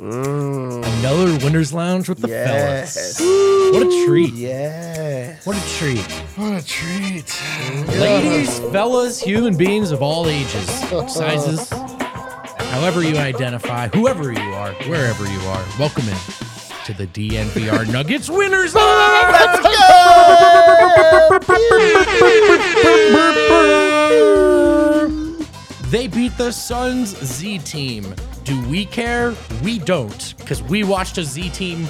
another 0.00 1.38
Winners 1.44 1.72
Lounge 1.72 2.08
with 2.08 2.20
the 2.20 2.28
Yes. 2.28 3.18
fellas. 3.18 3.72
What 3.72 3.82
a 3.86 4.06
treat! 4.06 4.34
Yeah. 4.34 5.36
What 5.44 5.56
a 5.56 5.68
treat, 5.78 6.00
What 6.36 6.62
a 6.62 6.64
treat. 6.66 7.40
ladies, 7.98 8.58
fellas, 8.70 9.20
human 9.20 9.56
beings 9.56 9.90
of 9.90 10.02
all 10.02 10.28
ages, 10.28 10.68
sizes, 11.08 11.68
however 11.70 13.02
you 13.02 13.16
identify, 13.16 13.88
whoever 13.88 14.32
you 14.32 14.38
are, 14.54 14.72
wherever 14.88 15.24
you 15.26 15.40
are. 15.40 15.64
Welcome 15.78 16.08
in 16.08 16.16
to 16.84 16.92
the 16.94 17.06
DNVR 17.08 17.86
Nuggets 17.92 18.28
Winners 18.30 18.74
Lounge. 18.74 19.32
They 25.90 26.08
beat 26.08 26.36
the 26.36 26.50
Suns 26.52 27.16
Z 27.24 27.58
team. 27.60 28.14
Do 28.46 28.68
we 28.68 28.86
care? 28.86 29.34
We 29.64 29.80
don't, 29.80 30.34
because 30.38 30.62
we 30.62 30.84
watched 30.84 31.18
a 31.18 31.24
Z 31.24 31.50
team 31.50 31.84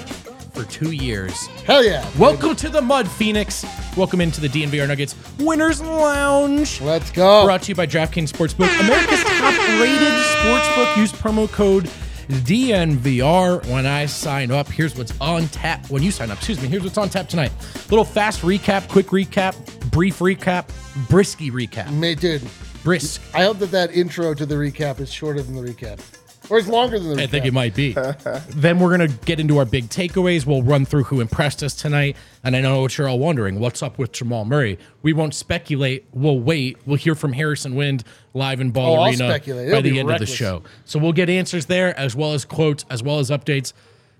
for 0.55 0.65
two 0.65 0.93
years. 0.93 1.49
Hell 1.67 1.85
yeah. 1.85 2.09
Welcome 2.19 2.57
to 2.57 2.71
the 2.71 2.81
Mud 2.81 3.07
Phoenix. 3.07 3.67
Welcome 3.95 4.23
into 4.23 4.41
the 4.41 4.49
DNVR 4.49 4.89
Nuggets 4.89 5.15
Winners 5.39 5.83
Lounge. 5.83 6.81
Let's 6.81 7.11
go. 7.11 7.45
Brought 7.45 7.61
to 7.65 7.69
you 7.73 7.75
by 7.75 7.87
DraftKings 7.87 8.33
Sportsbook, 8.33 8.75
America's 8.81 9.23
top-rated 9.23 10.15
sportsbook. 10.39 10.97
Use 10.97 11.13
promo 11.13 11.47
code 11.53 11.91
DNVR 12.29 13.67
when 13.71 13.85
I 13.85 14.07
sign 14.07 14.51
up. 14.51 14.67
Here's 14.67 14.97
what's 14.97 15.13
on 15.21 15.49
tap 15.49 15.91
when 15.91 16.03
you 16.03 16.11
sign 16.11 16.31
up. 16.31 16.39
Excuse 16.39 16.63
me. 16.63 16.69
Here's 16.69 16.85
what's 16.85 16.97
on 16.97 17.11
tap 17.11 17.29
tonight. 17.29 17.53
Little 17.91 18.03
fast 18.03 18.41
recap, 18.41 18.89
quick 18.89 19.09
recap, 19.09 19.91
brief 19.91 20.21
recap, 20.21 20.69
brisky 21.09 21.51
recap. 21.53 21.93
Mate, 21.93 22.19
dude, 22.19 22.49
Brisk. 22.83 23.21
I 23.35 23.43
hope 23.43 23.59
that 23.59 23.73
that 23.73 23.95
intro 23.95 24.33
to 24.33 24.47
the 24.47 24.55
recap 24.55 25.01
is 25.01 25.13
shorter 25.13 25.43
than 25.43 25.55
the 25.55 25.61
recap. 25.61 26.01
Or 26.49 26.59
it's 26.59 26.69
longer 26.69 26.99
than 26.99 27.17
the. 27.17 27.23
I 27.23 27.27
think 27.27 27.45
it 27.45 27.53
might 27.53 27.75
be. 27.75 27.93
then 28.51 28.79
we're 28.79 28.91
gonna 28.91 29.09
get 29.09 29.41
into 29.41 29.59
our 29.59 29.65
big 29.65 29.89
takeaways. 29.89 30.47
We'll 30.47 30.63
run 30.63 30.85
through 30.85 31.05
who 31.05 31.21
impressed 31.21 31.63
us 31.63 31.75
tonight. 31.75 32.17
And 32.45 32.55
I 32.55 32.61
know 32.61 32.83
what 32.83 32.97
you're 32.97 33.09
all 33.09 33.19
wondering: 33.19 33.59
what's 33.61 33.83
up 33.83 33.99
with 33.99 34.13
Jamal 34.13 34.45
Murray? 34.45 34.79
We 35.03 35.13
won't 35.13 35.35
speculate. 35.35 36.07
We'll 36.13 36.39
wait. 36.41 36.79
We'll 36.87 36.99
hear 36.99 37.15
from 37.15 37.33
Harrison 37.33 37.75
Wind 37.75 38.05
live 38.35 38.61
in 38.61 38.71
Ball 38.71 38.99
Oh, 39.01 39.05
Arena 39.05 39.29
by 39.29 39.81
the 39.81 39.99
end 39.99 40.11
of 40.11 40.19
the 40.19 40.27
show. 40.27 40.63
So 40.85 40.99
we'll 40.99 41.13
get 41.13 41.29
answers 41.29 41.67
there, 41.67 41.99
as 41.99 42.15
well 42.15 42.33
as 42.33 42.45
quotes, 42.45 42.85
as 42.91 43.03
well 43.03 43.19
as 43.19 43.31
updates. 43.31 43.73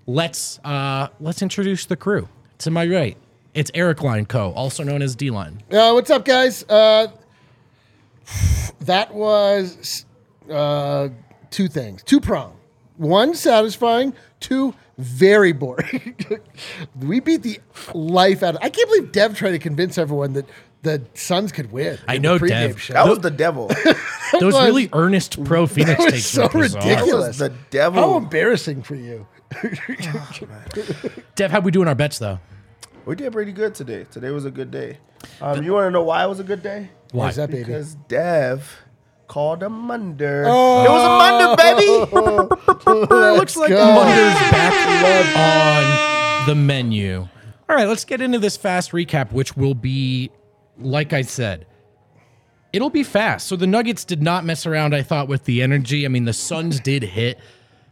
Let's 0.05 0.59
uh 0.63 1.07
let's 1.19 1.41
introduce 1.41 1.85
the 1.85 1.95
crew. 1.95 2.27
To 2.59 2.71
my 2.71 2.87
right, 2.87 3.17
it's 3.53 3.69
Eric 3.73 4.01
Line 4.01 4.25
Co., 4.25 4.51
also 4.53 4.83
known 4.83 5.01
as 5.01 5.15
D 5.15 5.29
Line. 5.29 5.61
Uh, 5.71 5.91
what's 5.91 6.09
up, 6.09 6.25
guys? 6.25 6.63
Uh, 6.67 7.07
that 8.81 9.13
was 9.13 10.05
uh, 10.51 11.09
two 11.51 11.67
things, 11.67 12.03
two 12.03 12.19
prong. 12.19 12.55
One 12.97 13.35
satisfying, 13.35 14.13
two 14.39 14.73
very 14.97 15.51
boring. 15.51 16.15
we 16.99 17.19
beat 17.19 17.43
the 17.43 17.59
life 17.93 18.41
out 18.41 18.55
of. 18.55 18.61
I 18.63 18.69
can't 18.69 18.89
believe 18.89 19.11
Dev 19.11 19.37
tried 19.37 19.51
to 19.51 19.59
convince 19.59 19.97
everyone 19.97 20.33
that 20.33 20.45
the 20.81 21.03
Suns 21.13 21.51
could 21.51 21.71
win. 21.71 21.99
I 22.07 22.17
know, 22.17 22.37
the 22.37 22.45
pregame 22.45 22.69
Dev. 22.69 22.81
show. 22.81 22.93
That 22.93 23.07
was 23.07 23.19
the 23.19 23.29
devil. 23.31 23.67
Those 24.39 24.53
was- 24.53 24.65
really 24.65 24.89
earnest 24.93 25.43
pro 25.43 25.67
Phoenix 25.67 26.03
was 26.03 26.13
takes 26.13 26.25
so 26.25 26.49
were 26.53 26.61
ridiculous. 26.61 27.37
the 27.37 27.53
devil. 27.69 28.01
How 28.01 28.17
embarrassing 28.17 28.83
for 28.83 28.95
you. 28.95 29.27
Dev, 31.35 31.51
how 31.51 31.59
we 31.59 31.71
doing 31.71 31.87
our 31.87 31.95
bets 31.95 32.19
though? 32.19 32.39
We 33.05 33.15
did 33.15 33.31
pretty 33.31 33.53
good 33.53 33.73
today. 33.73 34.05
Today 34.11 34.31
was 34.31 34.45
a 34.45 34.51
good 34.51 34.71
day. 34.71 34.97
Um, 35.41 35.63
you 35.63 35.73
want 35.73 35.87
to 35.87 35.91
know 35.91 36.03
why 36.03 36.23
it 36.25 36.27
was 36.27 36.39
a 36.39 36.43
good 36.43 36.61
day? 36.61 36.89
Why? 37.11 37.25
Why's 37.25 37.37
that, 37.37 37.49
baby? 37.49 37.63
Because 37.63 37.95
Dev 37.95 38.81
called 39.27 39.63
a 39.63 39.69
munder. 39.69 40.45
Oh. 40.47 40.83
It 40.83 40.89
was 40.89 41.03
a 41.03 41.09
munder, 41.17 41.55
baby. 41.61 43.15
it 43.33 43.37
looks 43.37 43.55
like 43.57 43.69
go. 43.69 43.93
Munder's 43.93 44.51
back 44.51 45.37
on 45.37 46.47
the 46.47 46.55
menu. 46.55 47.27
All 47.69 47.75
right, 47.75 47.87
let's 47.87 48.05
get 48.05 48.21
into 48.21 48.39
this 48.39 48.55
fast 48.55 48.91
recap, 48.91 49.31
which 49.33 49.57
will 49.57 49.75
be, 49.75 50.31
like 50.77 51.11
I 51.11 51.21
said, 51.21 51.65
it'll 52.71 52.89
be 52.89 53.03
fast. 53.03 53.47
So 53.47 53.55
the 53.55 53.67
Nuggets 53.67 54.05
did 54.05 54.21
not 54.21 54.45
mess 54.45 54.65
around, 54.65 54.95
I 54.95 55.01
thought, 55.01 55.27
with 55.27 55.43
the 55.43 55.61
energy. 55.61 56.05
I 56.05 56.07
mean, 56.07 56.25
the 56.25 56.33
Suns 56.33 56.79
did 56.79 57.03
hit 57.03 57.39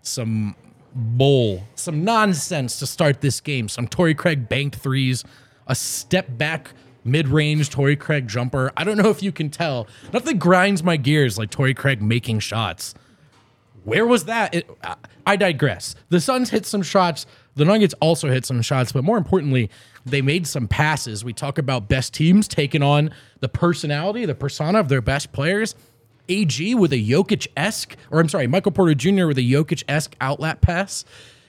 some 0.01 0.55
bull, 0.93 1.63
some 1.75 2.05
nonsense 2.05 2.79
to 2.79 2.87
start 2.87 3.19
this 3.19 3.41
game. 3.41 3.67
Some 3.67 3.87
Torrey 3.87 4.15
Craig 4.15 4.47
banked 4.47 4.77
threes, 4.77 5.25
a 5.67 5.75
step 5.75 6.37
back 6.37 6.71
mid 7.05 7.29
range 7.29 7.69
Torrey 7.69 7.95
Craig 7.95 8.27
jumper. 8.27 8.71
I 8.75 8.83
don't 8.83 8.97
know 8.97 9.09
if 9.09 9.23
you 9.23 9.31
can 9.31 9.49
tell. 9.49 9.87
Nothing 10.11 10.37
grinds 10.37 10.83
my 10.83 10.97
gears 10.97 11.37
like 11.37 11.49
Torrey 11.51 11.73
Craig 11.73 12.01
making 12.01 12.39
shots. 12.39 12.93
Where 13.85 14.05
was 14.05 14.25
that? 14.25 14.53
It, 14.53 14.69
I- 14.83 14.95
I 15.27 15.35
digress. 15.37 15.95
The 16.09 16.19
Suns 16.21 16.51
hit 16.51 16.67
some 16.67 16.83
shots. 16.83 17.25
The 17.55 17.65
Nuggets 17.65 17.95
also 17.99 18.29
hit 18.29 18.45
some 18.45 18.61
shots, 18.61 18.91
but 18.91 19.03
more 19.03 19.17
importantly, 19.17 19.71
they 20.05 20.21
made 20.21 20.45
some 20.45 20.67
passes. 20.67 21.25
We 21.25 21.33
talk 21.33 21.57
about 21.57 21.87
best 21.89 22.13
teams 22.13 22.47
taking 22.47 22.83
on 22.83 23.09
the 23.39 23.49
personality, 23.49 24.25
the 24.25 24.35
persona 24.35 24.79
of 24.79 24.87
their 24.87 25.01
best 25.01 25.31
players. 25.31 25.73
AG 26.29 26.75
with 26.75 26.93
a 26.93 27.03
Jokic 27.03 27.47
esque, 27.57 27.95
or 28.11 28.19
I'm 28.19 28.29
sorry, 28.29 28.45
Michael 28.45 28.71
Porter 28.71 28.93
Jr. 28.93 29.25
with 29.25 29.39
a 29.39 29.41
Jokic 29.41 29.83
esque 29.87 30.15
outlet 30.21 30.61
pass, 30.61 31.05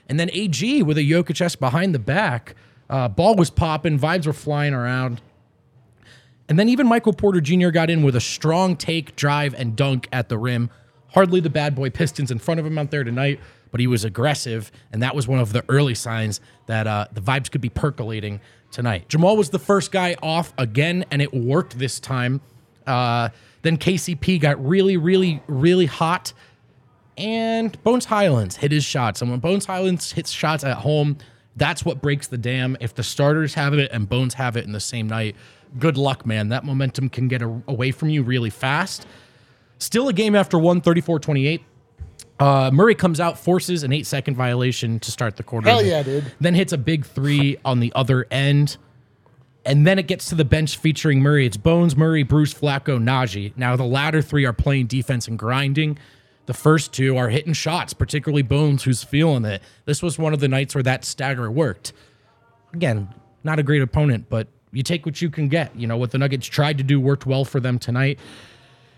and 0.09 0.19
then 0.19 0.31
AG 0.33 0.81
with 0.81 0.97
a 0.97 1.01
Jokic 1.07 1.39
esque 1.39 1.59
behind 1.59 1.93
the 1.93 1.99
back. 1.99 2.55
Uh, 2.89 3.07
ball 3.07 3.35
was 3.35 3.51
popping, 3.51 3.99
vibes 3.99 4.25
were 4.25 4.33
flying 4.33 4.73
around. 4.73 5.21
And 6.49 6.57
then 6.57 6.69
even 6.69 6.87
Michael 6.87 7.13
Porter 7.13 7.41
Jr. 7.41 7.69
got 7.69 7.89
in 7.89 8.03
with 8.03 8.15
a 8.15 8.21
strong 8.21 8.75
take, 8.75 9.15
drive, 9.15 9.53
and 9.53 9.75
dunk 9.75 10.07
at 10.11 10.29
the 10.29 10.37
rim. 10.37 10.69
Hardly 11.09 11.39
the 11.39 11.49
bad 11.49 11.75
boy 11.75 11.89
Pistons 11.89 12.31
in 12.31 12.39
front 12.39 12.59
of 12.59 12.65
him 12.65 12.77
out 12.77 12.91
there 12.91 13.03
tonight, 13.03 13.39
but 13.71 13.79
he 13.79 13.87
was 13.87 14.03
aggressive, 14.03 14.71
and 14.91 15.01
that 15.01 15.15
was 15.15 15.27
one 15.27 15.39
of 15.39 15.53
the 15.53 15.63
early 15.69 15.95
signs 15.95 16.39
that 16.67 16.87
uh, 16.87 17.07
the 17.11 17.21
vibes 17.21 17.49
could 17.51 17.61
be 17.61 17.69
percolating 17.69 18.39
tonight. 18.71 19.09
Jamal 19.09 19.35
was 19.35 19.49
the 19.49 19.59
first 19.59 19.91
guy 19.91 20.15
off 20.21 20.53
again, 20.57 21.05
and 21.11 21.21
it 21.21 21.33
worked 21.33 21.77
this 21.79 21.99
time. 21.99 22.41
Uh, 22.85 23.29
then 23.61 23.77
KCP 23.77 24.39
got 24.39 24.63
really, 24.65 24.97
really, 24.97 25.41
really 25.47 25.85
hot, 25.85 26.33
and 27.17 27.81
Bones 27.83 28.05
Highlands 28.05 28.57
hit 28.57 28.71
his 28.71 28.83
shots. 28.83 29.21
And 29.21 29.31
when 29.31 29.39
Bones 29.39 29.65
Highlands 29.65 30.11
hits 30.11 30.31
shots 30.31 30.63
at 30.63 30.77
home, 30.77 31.17
that's 31.57 31.83
what 31.83 32.01
breaks 32.01 32.27
the 32.27 32.37
dam. 32.37 32.77
If 32.79 32.93
the 32.95 33.03
starters 33.03 33.55
have 33.55 33.73
it 33.73 33.91
and 33.91 34.07
Bones 34.07 34.35
have 34.35 34.55
it 34.55 34.63
in 34.65 34.71
the 34.71 34.79
same 34.79 35.07
night, 35.07 35.35
good 35.79 35.97
luck, 35.97 36.25
man. 36.25 36.49
That 36.49 36.63
momentum 36.63 37.09
can 37.09 37.27
get 37.27 37.41
a- 37.41 37.61
away 37.67 37.91
from 37.91 38.09
you 38.09 38.23
really 38.23 38.49
fast. 38.49 39.05
Still 39.79 40.07
a 40.07 40.13
game 40.13 40.35
after 40.35 40.57
one, 40.57 40.81
34 40.81 41.19
28. 41.19 41.61
Uh, 42.39 42.69
Murray 42.71 42.93
comes 42.95 43.19
out, 43.19 43.39
forces 43.39 43.83
an 43.83 43.91
eight 43.91 44.05
second 44.05 44.35
violation 44.35 44.99
to 44.99 45.11
start 45.11 45.37
the 45.37 45.43
quarter. 45.43 45.67
Hell 45.69 45.83
yeah, 45.83 46.03
dude. 46.03 46.31
Then 46.39 46.53
hits 46.53 46.71
a 46.71 46.77
big 46.77 47.05
three 47.05 47.57
on 47.65 47.79
the 47.79 47.91
other 47.95 48.27
end. 48.29 48.77
And 49.65 49.85
then 49.85 49.99
it 49.99 50.07
gets 50.07 50.29
to 50.29 50.35
the 50.35 50.45
bench 50.45 50.77
featuring 50.77 51.19
Murray. 51.21 51.45
It's 51.45 51.57
Bones, 51.57 51.97
Murray, 51.97 52.23
Bruce, 52.23 52.53
Vlatko, 52.53 52.99
Nnaji. 52.99 53.51
Now, 53.57 53.75
the 53.75 53.83
latter 53.83 54.21
three 54.21 54.45
are 54.45 54.53
playing 54.53 54.85
defense 54.87 55.27
and 55.27 55.37
grinding. 55.37 55.97
The 56.47 56.53
first 56.53 56.93
two 56.93 57.17
are 57.17 57.29
hitting 57.29 57.53
shots, 57.53 57.93
particularly 57.93 58.41
Bones, 58.41 58.83
who's 58.83 59.03
feeling 59.03 59.45
it. 59.45 59.61
This 59.85 60.01
was 60.01 60.17
one 60.17 60.33
of 60.33 60.39
the 60.39 60.47
nights 60.47 60.73
where 60.73 60.83
that 60.83 61.05
stagger 61.05 61.51
worked. 61.51 61.93
Again, 62.73 63.13
not 63.43 63.59
a 63.59 63.63
great 63.63 63.81
opponent, 63.81 64.27
but 64.29 64.47
you 64.71 64.81
take 64.81 65.05
what 65.05 65.21
you 65.21 65.29
can 65.29 65.49
get. 65.49 65.75
You 65.75 65.87
know, 65.87 65.97
what 65.97 66.11
the 66.11 66.17
Nuggets 66.17 66.47
tried 66.47 66.77
to 66.77 66.83
do 66.83 66.99
worked 66.99 67.25
well 67.25 67.45
for 67.45 67.59
them 67.59 67.77
tonight. 67.77 68.17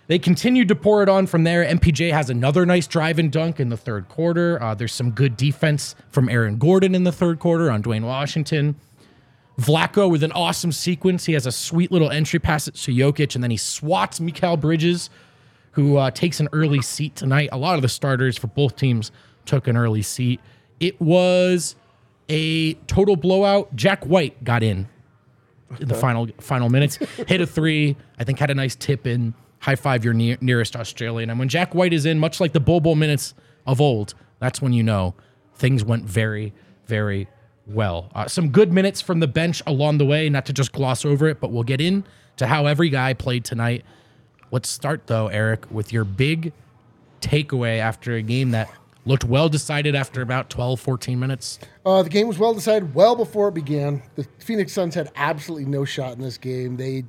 They 0.06 0.20
continued 0.20 0.68
to 0.70 0.76
pour 0.76 1.04
it 1.04 1.10
on 1.10 1.28
from 1.28 1.44
there. 1.44 1.64
MPJ 1.64 2.12
has 2.12 2.30
another 2.30 2.66
nice 2.66 2.88
drive 2.88 3.20
and 3.20 3.32
dunk 3.32 3.60
in 3.60 3.70
the 3.70 3.78
third 3.78 4.10
quarter. 4.10 4.62
Uh, 4.62 4.74
there's 4.74 4.94
some 4.94 5.12
good 5.12 5.38
defense 5.38 5.96
from 6.10 6.30
Aaron 6.30 6.58
Gordon 6.58 6.96
in 6.96 7.04
the 7.04 7.12
third 7.12 7.40
quarter 7.40 7.70
on 7.70 7.82
Duane 7.82 8.06
Washington. 8.06 8.76
Vlatko 9.60 10.10
with 10.10 10.24
an 10.24 10.32
awesome 10.32 10.72
sequence. 10.72 11.26
He 11.26 11.34
has 11.34 11.46
a 11.46 11.52
sweet 11.52 11.92
little 11.92 12.10
entry 12.10 12.40
pass 12.40 12.66
to 12.66 12.72
Jokic, 12.92 13.36
and 13.36 13.44
then 13.44 13.52
he 13.52 13.58
swats 13.58 14.20
Mikal 14.20 14.60
Bridges, 14.60 15.10
who 15.80 15.96
uh, 15.96 16.12
takes 16.12 16.42
an 16.42 16.50
early 16.52 16.82
seat 16.82 17.16
tonight. 17.16 17.48
A 17.54 17.58
lot 17.58 17.76
of 17.76 17.82
the 17.82 17.88
starters 17.88 18.38
for 18.38 18.48
both 18.48 18.76
teams 18.76 19.14
took 19.46 19.66
an 19.66 19.78
early 19.78 20.02
seat. 20.02 20.42
It 20.82 21.00
was 21.00 21.78
a 22.28 22.74
total 22.74 23.16
blowout. 23.16 23.74
Jack 23.78 24.06
White 24.06 24.44
got 24.44 24.62
in 24.62 24.90
in 25.80 25.88
the 25.88 25.94
final 25.94 26.28
final 26.42 26.68
minutes, 26.70 26.98
hit 27.28 27.40
a 27.40 27.48
three. 27.48 27.96
I 28.20 28.26
think 28.26 28.40
had 28.40 28.52
a 28.52 28.56
nice 28.56 28.76
tip 28.76 29.08
in. 29.08 29.34
High 29.60 29.76
five 29.76 30.04
your 30.04 30.14
near, 30.14 30.38
nearest 30.42 30.76
Australian. 30.76 31.30
And 31.30 31.40
when 31.40 31.50
Jack 31.50 31.74
White 31.74 31.94
is 31.94 32.06
in, 32.06 32.20
much 32.20 32.40
like 32.40 32.54
the 32.54 32.62
Bol 32.62 32.80
Bol 32.82 32.96
minutes 32.96 33.34
of 33.66 33.80
old, 33.80 34.14
that's 34.40 34.62
when 34.62 34.74
you 34.74 34.84
know 34.84 35.16
things 35.56 35.84
went 35.84 36.06
very, 36.06 36.54
very 36.88 37.28
well. 37.68 38.10
Uh, 38.16 38.28
some 38.28 38.50
good 38.50 38.72
minutes 38.72 39.02
from 39.02 39.20
the 39.20 39.28
bench 39.28 39.62
along 39.68 39.98
the 39.98 40.06
way, 40.06 40.30
not 40.30 40.46
to 40.46 40.54
just 40.54 40.72
gloss 40.72 41.04
over 41.06 41.28
it, 41.28 41.40
but 41.40 41.52
we'll 41.52 41.64
get 41.64 41.82
in 41.82 42.06
to 42.38 42.48
how 42.48 42.66
every 42.66 42.90
guy 42.90 43.14
played 43.14 43.44
tonight. 43.44 43.84
Let's 44.52 44.70
start 44.70 45.08
though, 45.08 45.28
Eric, 45.28 45.66
with 45.70 45.94
your 45.94 46.04
big 46.04 46.54
takeaway 47.22 47.80
after 47.80 48.16
a 48.16 48.22
game 48.22 48.52
that 48.52 48.70
looked 49.06 49.24
well 49.24 49.50
decided 49.50 49.96
after 49.96 50.22
about 50.22 50.50
12, 50.50 50.80
14 50.80 51.20
minutes. 51.20 51.60
Uh, 51.86 52.04
the 52.04 52.10
game 52.10 52.28
was 52.28 52.38
well 52.38 52.54
decided 52.54 52.94
well 52.94 53.16
before 53.16 53.50
it 53.50 53.54
began. 53.54 54.02
The 54.16 54.28
Phoenix 54.40 54.74
Suns 54.74 54.96
had 54.96 55.12
absolutely 55.16 55.66
no 55.66 55.86
shot 55.86 56.14
in 56.14 56.22
this 56.22 56.38
game. 56.38 56.78
They, 56.78 57.06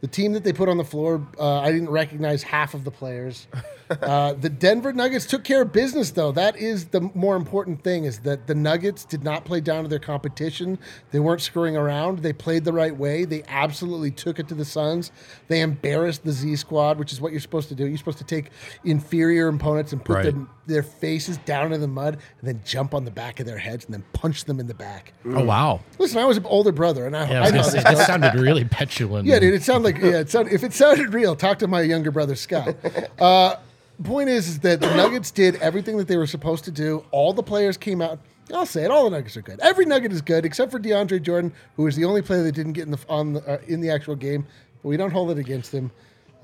the 0.00 0.08
team 0.08 0.32
that 0.34 0.44
they 0.44 0.52
put 0.52 0.68
on 0.68 0.76
the 0.76 0.84
floor, 0.84 1.26
uh, 1.38 1.60
I 1.60 1.72
didn't 1.72 1.88
recognize 1.90 2.42
half 2.42 2.74
of 2.74 2.84
the 2.84 2.90
players. 2.90 3.46
Uh, 3.88 4.32
the 4.32 4.50
Denver 4.50 4.92
Nuggets 4.92 5.26
took 5.26 5.44
care 5.44 5.62
of 5.62 5.72
business, 5.72 6.10
though. 6.10 6.32
That 6.32 6.56
is 6.56 6.86
the 6.86 7.00
more 7.14 7.36
important 7.36 7.84
thing: 7.84 8.04
is 8.04 8.18
that 8.20 8.46
the 8.48 8.54
Nuggets 8.54 9.04
did 9.04 9.22
not 9.22 9.44
play 9.44 9.60
down 9.60 9.84
to 9.84 9.88
their 9.88 10.00
competition. 10.00 10.78
They 11.12 11.20
weren't 11.20 11.40
screwing 11.40 11.76
around. 11.76 12.18
They 12.18 12.32
played 12.32 12.64
the 12.64 12.72
right 12.72 12.94
way. 12.96 13.24
They 13.24 13.44
absolutely 13.46 14.10
took 14.10 14.38
it 14.40 14.48
to 14.48 14.54
the 14.54 14.64
Suns. 14.64 15.12
They 15.48 15.60
embarrassed 15.60 16.24
the 16.24 16.32
Z 16.32 16.56
Squad, 16.56 16.98
which 16.98 17.12
is 17.12 17.20
what 17.20 17.30
you're 17.30 17.40
supposed 17.40 17.68
to 17.68 17.76
do. 17.76 17.86
You're 17.86 17.96
supposed 17.96 18.18
to 18.18 18.24
take 18.24 18.50
inferior 18.84 19.48
opponents 19.48 19.92
and 19.92 20.04
put 20.04 20.14
Right. 20.16 20.24
them 20.26 20.50
their 20.66 20.82
faces 20.82 21.36
down 21.38 21.72
in 21.72 21.80
the 21.80 21.86
mud 21.86 22.14
and 22.40 22.48
then 22.48 22.60
jump 22.64 22.92
on 22.92 23.04
the 23.04 23.10
back 23.12 23.38
of 23.38 23.46
their 23.46 23.58
heads 23.58 23.84
and 23.84 23.94
then 23.94 24.02
punch 24.12 24.46
them 24.46 24.58
in 24.58 24.66
the 24.66 24.74
back. 24.74 25.12
Oh, 25.24 25.44
wow. 25.44 25.78
Listen, 26.00 26.18
I 26.18 26.24
was 26.24 26.36
an 26.38 26.44
older 26.46 26.72
brother, 26.72 27.06
and 27.06 27.16
I, 27.16 27.28
Yeah, 27.30 27.34
I 27.34 27.38
I 27.38 27.40
was 27.42 27.52
know 27.52 27.58
gonna 27.60 27.70
say, 27.70 27.76
this 27.78 27.98
that 27.98 28.06
sounded 28.08 28.34
really 28.34 28.64
petulant. 28.64 29.26
yeah, 29.28 29.38
dude, 29.38 29.54
it 29.54 29.62
sounded 29.62 29.85
like 29.94 30.02
yeah. 30.02 30.20
It 30.20 30.30
sounded, 30.30 30.52
if 30.52 30.62
it 30.64 30.72
sounded 30.72 31.12
real, 31.14 31.34
talk 31.36 31.58
to 31.60 31.68
my 31.68 31.82
younger 31.82 32.10
brother 32.10 32.34
Scott. 32.36 32.74
Uh, 33.18 33.56
point 34.04 34.28
is, 34.28 34.46
is 34.48 34.58
that 34.60 34.80
the 34.80 34.94
Nuggets 34.94 35.30
did 35.30 35.56
everything 35.56 35.96
that 35.96 36.06
they 36.06 36.16
were 36.18 36.26
supposed 36.26 36.64
to 36.64 36.70
do. 36.70 37.04
All 37.12 37.32
the 37.32 37.42
players 37.42 37.76
came 37.78 38.02
out. 38.02 38.18
I'll 38.52 38.66
say 38.66 38.84
it. 38.84 38.90
All 38.90 39.04
the 39.04 39.16
Nuggets 39.16 39.36
are 39.36 39.42
good. 39.42 39.58
Every 39.60 39.86
Nugget 39.86 40.12
is 40.12 40.20
good 40.22 40.44
except 40.44 40.70
for 40.70 40.78
DeAndre 40.78 41.20
Jordan, 41.22 41.52
who 41.76 41.86
is 41.86 41.96
the 41.96 42.04
only 42.04 42.20
player 42.22 42.42
that 42.42 42.52
didn't 42.52 42.74
get 42.74 42.84
in 42.84 42.90
the 42.92 42.98
on 43.08 43.32
the, 43.32 43.40
uh, 43.50 43.58
in 43.66 43.80
the 43.80 43.90
actual 43.90 44.14
game. 44.14 44.46
But 44.82 44.90
we 44.90 44.96
don't 44.96 45.10
hold 45.10 45.30
it 45.30 45.38
against 45.38 45.72
him, 45.72 45.90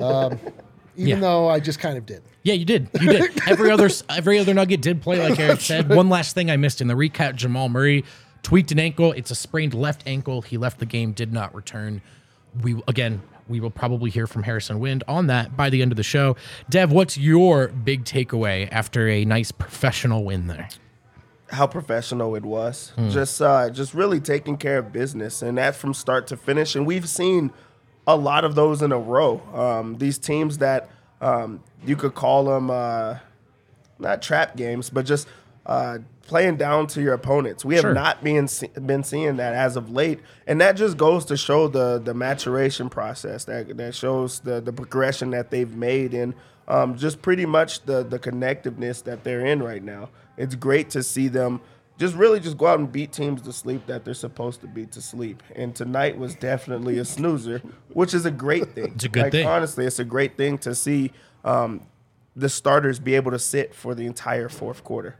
um, 0.00 0.32
even 0.96 1.08
Yeah. 1.08 1.20
though 1.20 1.48
I 1.48 1.60
just 1.60 1.78
kind 1.78 1.96
of 1.98 2.06
did. 2.06 2.22
Yeah, 2.42 2.54
you 2.54 2.64
did. 2.64 2.88
You 3.00 3.08
did. 3.12 3.40
Every 3.48 3.70
other 3.70 3.88
every 4.08 4.38
other 4.38 4.52
nugget 4.54 4.80
did 4.80 5.00
play 5.02 5.20
like 5.28 5.38
Eric 5.38 5.60
said. 5.60 5.88
One 5.90 6.08
last 6.08 6.34
thing 6.34 6.50
I 6.50 6.56
missed 6.56 6.80
in 6.80 6.88
the 6.88 6.94
recap: 6.94 7.36
Jamal 7.36 7.68
Murray 7.68 8.04
tweaked 8.42 8.72
an 8.72 8.80
ankle. 8.80 9.12
It's 9.12 9.30
a 9.30 9.36
sprained 9.36 9.74
left 9.74 10.02
ankle. 10.06 10.42
He 10.42 10.56
left 10.56 10.80
the 10.80 10.86
game, 10.86 11.12
did 11.12 11.32
not 11.32 11.54
return. 11.54 12.02
We 12.62 12.82
again, 12.88 13.22
we 13.48 13.60
will 13.60 13.70
probably 13.70 14.10
hear 14.10 14.26
from 14.26 14.42
Harrison 14.42 14.80
Wind 14.80 15.04
on 15.08 15.26
that 15.26 15.56
by 15.56 15.70
the 15.70 15.82
end 15.82 15.92
of 15.92 15.96
the 15.96 16.02
show. 16.02 16.36
Dev, 16.70 16.92
what's 16.92 17.18
your 17.18 17.68
big 17.68 18.04
takeaway 18.04 18.68
after 18.70 19.08
a 19.08 19.24
nice 19.24 19.52
professional 19.52 20.24
win 20.24 20.46
there? 20.46 20.68
how 21.52 21.66
professional 21.66 22.34
it 22.34 22.44
was. 22.44 22.92
Just 23.10 23.40
uh, 23.42 23.70
just 23.70 23.94
really 23.94 24.20
taking 24.20 24.56
care 24.56 24.78
of 24.78 24.92
business, 24.92 25.42
and 25.42 25.58
that 25.58 25.76
from 25.76 25.94
start 25.94 26.26
to 26.28 26.36
finish. 26.36 26.74
And 26.74 26.86
we've 26.86 27.08
seen 27.08 27.52
a 28.06 28.16
lot 28.16 28.44
of 28.44 28.54
those 28.54 28.82
in 28.82 28.90
a 28.90 28.98
row. 28.98 29.40
Um, 29.52 29.98
these 29.98 30.18
teams 30.18 30.58
that 30.58 30.88
um, 31.20 31.62
you 31.84 31.94
could 31.94 32.14
call 32.14 32.44
them 32.44 32.70
uh, 32.70 33.18
not 33.98 34.22
trap 34.22 34.56
games, 34.56 34.90
but 34.90 35.04
just 35.04 35.28
uh, 35.66 35.98
playing 36.26 36.56
down 36.56 36.86
to 36.88 37.02
your 37.02 37.14
opponents. 37.14 37.64
We 37.64 37.74
have 37.74 37.82
Sure. 37.82 37.94
not 37.94 38.22
been 38.22 38.48
been 38.86 39.04
seeing 39.04 39.36
that 39.36 39.54
as 39.54 39.76
of 39.76 39.90
late, 39.90 40.20
and 40.46 40.60
that 40.60 40.72
just 40.72 40.96
goes 40.96 41.24
to 41.26 41.36
show 41.36 41.68
the 41.68 41.98
the 42.02 42.14
maturation 42.14 42.88
process. 42.88 43.44
That 43.44 43.76
that 43.76 43.94
shows 43.94 44.40
the 44.40 44.60
the 44.60 44.72
progression 44.72 45.30
that 45.30 45.50
they've 45.50 45.74
made, 45.74 46.14
and 46.14 46.34
um, 46.68 46.96
just 46.96 47.22
pretty 47.22 47.46
much 47.46 47.84
the 47.84 48.02
the 48.02 48.18
connectiveness 48.18 49.02
that 49.04 49.24
they're 49.24 49.44
in 49.44 49.62
right 49.62 49.82
now. 49.82 50.10
It's 50.36 50.54
great 50.54 50.90
to 50.90 51.02
see 51.02 51.28
them. 51.28 51.60
Just 51.98 52.14
really 52.14 52.40
just 52.40 52.56
go 52.56 52.66
out 52.66 52.78
and 52.78 52.90
beat 52.90 53.12
teams 53.12 53.42
to 53.42 53.52
sleep 53.52 53.86
that 53.86 54.04
they're 54.04 54.14
supposed 54.14 54.60
to 54.62 54.66
beat 54.66 54.90
to 54.92 55.02
sleep. 55.02 55.42
And 55.54 55.74
tonight 55.74 56.18
was 56.18 56.34
definitely 56.34 56.98
a 56.98 57.04
snoozer, 57.04 57.60
which 57.92 58.14
is 58.14 58.24
a 58.24 58.30
great 58.30 58.74
thing. 58.74 58.92
It's 58.94 59.04
a 59.04 59.08
good 59.08 59.22
like, 59.24 59.32
thing. 59.32 59.46
Honestly, 59.46 59.84
it's 59.84 59.98
a 59.98 60.04
great 60.04 60.36
thing 60.36 60.56
to 60.58 60.74
see 60.74 61.12
um, 61.44 61.82
the 62.34 62.48
starters 62.48 62.98
be 62.98 63.14
able 63.14 63.30
to 63.30 63.38
sit 63.38 63.74
for 63.74 63.94
the 63.94 64.06
entire 64.06 64.48
fourth 64.48 64.82
quarter. 64.82 65.16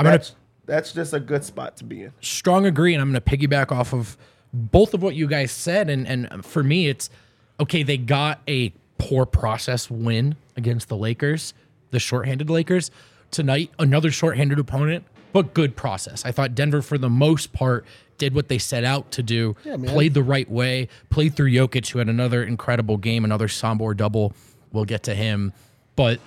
I'm 0.00 0.04
gonna 0.04 0.16
That's, 0.16 0.34
that's 0.66 0.92
just 0.92 1.12
a 1.12 1.20
good 1.20 1.44
spot 1.44 1.76
to 1.78 1.84
be 1.84 2.04
in. 2.04 2.12
strong 2.20 2.64
agree, 2.64 2.94
and 2.94 3.02
I'm 3.02 3.12
going 3.12 3.20
to 3.20 3.36
piggyback 3.36 3.70
off 3.70 3.92
of 3.92 4.16
both 4.52 4.94
of 4.94 5.02
what 5.02 5.14
you 5.14 5.26
guys 5.26 5.50
said. 5.52 5.90
And 5.90 6.06
and 6.06 6.44
for 6.44 6.62
me, 6.62 6.88
it's 6.88 7.10
okay. 7.58 7.82
They 7.82 7.98
got 7.98 8.40
a 8.48 8.72
poor 8.98 9.26
process 9.26 9.90
win 9.90 10.36
against 10.56 10.88
the 10.88 10.96
Lakers, 10.96 11.54
the 11.90 11.98
shorthanded 11.98 12.48
Lakers 12.48 12.90
tonight. 13.30 13.70
Another 13.78 14.10
shorthanded 14.10 14.58
opponent, 14.58 15.04
but 15.32 15.54
good 15.54 15.76
process. 15.76 16.24
I 16.24 16.32
thought 16.32 16.54
Denver, 16.54 16.82
for 16.82 16.96
the 16.96 17.10
most 17.10 17.52
part, 17.52 17.84
did 18.16 18.34
what 18.34 18.48
they 18.48 18.58
set 18.58 18.84
out 18.84 19.10
to 19.12 19.22
do. 19.22 19.56
man. 19.76 19.86
played 19.86 20.14
the 20.14 20.22
right 20.22 20.50
way. 20.50 20.88
Played 21.10 21.34
through 21.34 21.50
Jokic, 21.50 21.90
who 21.90 21.98
had 21.98 22.08
another 22.08 22.42
incredible 22.42 22.96
game, 22.96 23.24
another 23.24 23.48
Sombor 23.48 23.96
double. 23.96 24.32
We'll 24.72 24.84
get 24.84 25.02
to 25.04 25.14
him, 25.14 25.52
but 25.96 26.20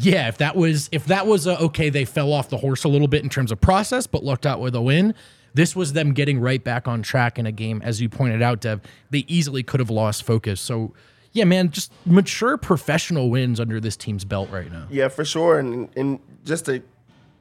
yeah, 0.00 0.28
if 0.28 0.38
that 0.38 0.56
was 0.56 0.88
if 0.92 1.06
that 1.06 1.26
was 1.26 1.46
a, 1.46 1.60
okay, 1.60 1.90
they 1.90 2.04
fell 2.04 2.32
off 2.32 2.48
the 2.48 2.56
horse 2.56 2.84
a 2.84 2.88
little 2.88 3.08
bit 3.08 3.22
in 3.22 3.28
terms 3.28 3.52
of 3.52 3.60
process, 3.60 4.06
but 4.06 4.24
lucked 4.24 4.46
out 4.46 4.60
with 4.60 4.74
a 4.74 4.80
win. 4.80 5.14
This 5.52 5.74
was 5.74 5.92
them 5.92 6.14
getting 6.14 6.40
right 6.40 6.62
back 6.62 6.86
on 6.86 7.02
track 7.02 7.38
in 7.38 7.44
a 7.44 7.52
game, 7.52 7.82
as 7.84 8.00
you 8.00 8.08
pointed 8.08 8.40
out, 8.40 8.60
Dev. 8.60 8.80
They 9.10 9.24
easily 9.26 9.62
could 9.62 9.80
have 9.80 9.90
lost 9.90 10.22
focus. 10.22 10.60
So, 10.60 10.94
yeah, 11.32 11.44
man, 11.44 11.70
just 11.70 11.92
mature 12.06 12.56
professional 12.56 13.30
wins 13.30 13.58
under 13.58 13.80
this 13.80 13.96
team's 13.96 14.24
belt 14.24 14.48
right 14.50 14.70
now. 14.70 14.86
Yeah, 14.90 15.08
for 15.08 15.24
sure. 15.24 15.58
And 15.58 15.88
and 15.96 16.20
just 16.44 16.66
to 16.66 16.82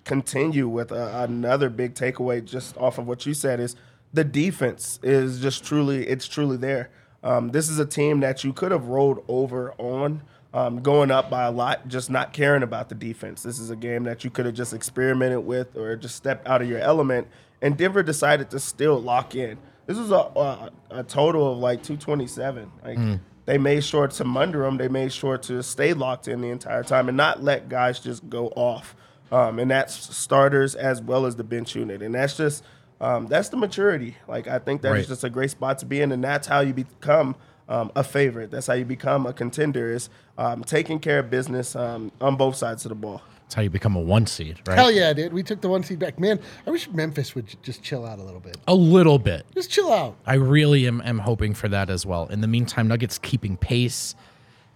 continue 0.04 0.68
with 0.68 0.92
a, 0.92 1.24
another 1.24 1.70
big 1.70 1.94
takeaway, 1.94 2.44
just 2.44 2.76
off 2.78 2.98
of 2.98 3.08
what 3.08 3.26
you 3.26 3.34
said, 3.34 3.60
is 3.60 3.76
the 4.12 4.24
defense 4.24 5.00
is 5.04 5.40
just 5.40 5.64
truly 5.64 6.08
it's 6.08 6.28
truly 6.28 6.58
there. 6.58 6.90
Um, 7.24 7.50
this 7.50 7.70
is 7.70 7.80
a 7.80 7.86
team 7.86 8.22
that 8.22 8.44
you 8.44 8.54
could 8.54 8.72
have 8.72 8.88
rolled 8.88 9.24
over 9.28 9.74
on. 9.78 10.24
Um, 10.52 10.82
going 10.82 11.12
up 11.12 11.30
by 11.30 11.44
a 11.44 11.52
lot, 11.52 11.88
just 11.88 12.10
not 12.10 12.34
caring 12.34 12.64
about 12.64 12.90
the 12.90 12.96
defense. 12.96 13.44
This 13.44 13.60
is 13.60 13.70
a 13.70 13.76
game 13.76 14.06
that 14.06 14.24
you 14.24 14.32
could 14.32 14.48
have 14.48 14.56
just 14.56 14.74
experimented 14.74 15.46
with 15.46 15.78
or 15.78 15.96
just 15.96 16.16
stepped 16.16 16.48
out 16.48 16.62
of 16.64 16.68
your 16.68 16.80
element. 16.80 17.28
And 17.62 17.78
Denver 17.78 18.02
decided 18.02 18.50
to 18.50 18.60
still 18.60 19.00
lock 19.00 19.36
in. 19.36 19.60
This 19.86 19.98
was 19.98 20.10
a, 20.10 20.16
a, 20.16 20.72
a 20.90 21.04
total 21.04 21.52
of 21.54 21.60
like 21.60 21.84
227. 21.84 22.72
Like 22.84 23.20
they 23.46 23.60
made 23.60 23.84
sure 23.84 24.08
to 24.08 24.24
munder 24.24 24.64
them. 24.64 24.78
They 24.78 24.88
made 24.88 25.14
sure 25.14 25.38
to 25.38 25.62
stay 25.62 25.94
locked 25.94 26.28
in 26.28 26.42
the 26.42 26.50
entire 26.50 26.82
time 26.84 27.10
and 27.10 27.18
not 27.18 27.44
let 27.44 27.70
guys 27.70 28.00
just 28.00 28.28
go 28.28 28.48
off. 28.56 28.96
Um, 29.32 29.60
and 29.60 29.70
that's 29.70 30.16
starters 30.16 30.74
as 30.74 31.00
well 31.00 31.28
as 31.28 31.36
the 31.36 31.44
bench 31.44 31.76
unit. 31.76 32.02
And 32.02 32.16
that's 32.16 32.36
just 32.36 32.64
um, 33.00 33.28
that's 33.28 33.50
the 33.50 33.58
maturity. 33.58 34.18
Like 34.28 34.48
I 34.48 34.58
think 34.58 34.82
that's 34.82 34.94
Right. 34.94 35.08
just 35.08 35.24
a 35.24 35.30
great 35.30 35.52
spot 35.52 35.78
to 35.80 35.86
be 35.86 36.02
in, 36.02 36.12
and 36.12 36.24
that's 36.24 36.48
how 36.48 36.62
you 36.62 36.74
become 36.74 37.36
um, 37.70 37.92
a 37.96 38.04
favorite. 38.04 38.52
That's 38.52 38.68
how 38.68 38.74
you 38.74 38.84
become 38.84 39.26
a 39.26 39.32
contender. 39.32 39.92
Is 39.92 40.10
um, 40.38 40.64
taking 40.64 41.00
care 41.00 41.20
of 41.20 41.30
business 41.30 41.76
um, 41.76 42.12
on 42.20 42.36
both 42.36 42.58
sides 42.58 42.84
of 42.84 42.90
the 42.90 42.96
ball. 42.96 43.22
That's 43.44 43.56
how 43.56 43.62
you 43.64 43.70
become 43.72 43.96
a 43.96 44.00
one 44.00 44.28
seed, 44.28 44.60
right? 44.68 44.78
Hell 44.78 44.92
yeah, 44.92 45.12
dude. 45.14 45.34
We 45.34 45.42
took 45.42 45.62
the 45.62 45.70
one 45.70 45.82
seed 45.82 45.98
back. 45.98 46.20
Man, 46.20 46.40
I 46.68 46.70
wish 46.70 46.88
Memphis 46.90 47.34
would 47.34 47.48
j- 47.48 47.58
just 47.64 47.82
chill 47.82 48.06
out 48.06 48.20
a 48.20 48.24
little 48.24 48.40
bit. 48.40 48.58
A 48.68 48.76
little 48.76 49.18
bit. 49.18 49.44
Just 49.56 49.72
chill 49.72 49.92
out. 49.92 50.18
I 50.28 50.36
really 50.36 50.86
am, 50.86 51.02
am 51.02 51.18
hoping 51.18 51.56
for 51.56 51.68
that 51.68 51.90
as 51.90 52.06
well. 52.06 52.28
In 52.28 52.42
the 52.42 52.48
meantime, 52.48 52.88
Nuggets 52.88 53.18
keeping 53.18 53.58
pace. 53.58 54.14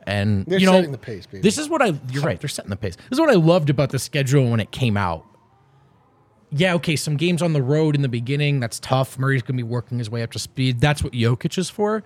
And 0.07 0.45
They're 0.47 0.59
you 0.59 0.65
know, 0.65 0.73
setting 0.73 0.91
the 0.91 0.97
pace, 0.97 1.27
baby. 1.27 1.41
This 1.41 1.59
is 1.59 1.69
what 1.69 1.83
I. 1.83 1.93
You're 2.09 2.23
right. 2.23 2.39
They're 2.39 2.50
setting 2.50 2.71
the 2.71 2.75
pace. 2.75 2.95
This 2.95 3.12
is 3.12 3.19
what 3.19 3.29
I 3.29 3.35
loved 3.35 3.69
about 3.69 3.91
the 3.91 4.00
schedule 4.00 4.50
when 4.50 4.59
it 4.59 4.71
came 4.71 4.97
out. 4.97 5.23
Yeah, 6.50 6.73
okay. 6.75 6.95
Some 6.95 7.15
games 7.15 7.43
on 7.43 7.53
the 7.53 7.62
road 7.62 7.95
in 7.95 8.01
the 8.01 8.09
beginning. 8.09 8.59
That's 8.59 8.79
tough. 8.79 9.19
Murray's 9.19 9.43
gonna 9.43 9.57
be 9.57 9.63
working 9.63 10.00
his 10.00 10.09
way 10.09 10.23
up 10.23 10.31
to 10.31 10.39
speed. 10.39 10.81
That's 10.81 11.03
what 11.03 11.13
Jokic 11.13 11.59
is 11.59 11.69
for. 11.69 12.03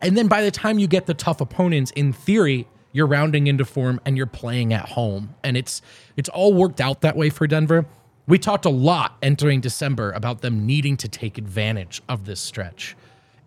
And 0.00 0.16
then 0.16 0.28
by 0.28 0.42
the 0.42 0.50
time 0.50 0.78
you 0.78 0.86
get 0.86 1.06
the 1.06 1.14
tough 1.14 1.40
opponents, 1.40 1.90
in 1.92 2.12
theory, 2.12 2.66
you're 2.92 3.06
rounding 3.06 3.46
into 3.46 3.64
form 3.64 4.00
and 4.04 4.16
you're 4.16 4.26
playing 4.26 4.72
at 4.72 4.88
home. 4.90 5.34
And 5.44 5.56
it's 5.56 5.82
it's 6.16 6.28
all 6.28 6.54
worked 6.54 6.80
out 6.80 7.00
that 7.02 7.16
way 7.16 7.30
for 7.30 7.46
Denver. 7.46 7.86
We 8.26 8.38
talked 8.38 8.64
a 8.66 8.70
lot 8.70 9.16
entering 9.22 9.60
December 9.60 10.12
about 10.12 10.42
them 10.42 10.66
needing 10.66 10.96
to 10.98 11.08
take 11.08 11.38
advantage 11.38 12.02
of 12.08 12.26
this 12.26 12.40
stretch. 12.40 12.94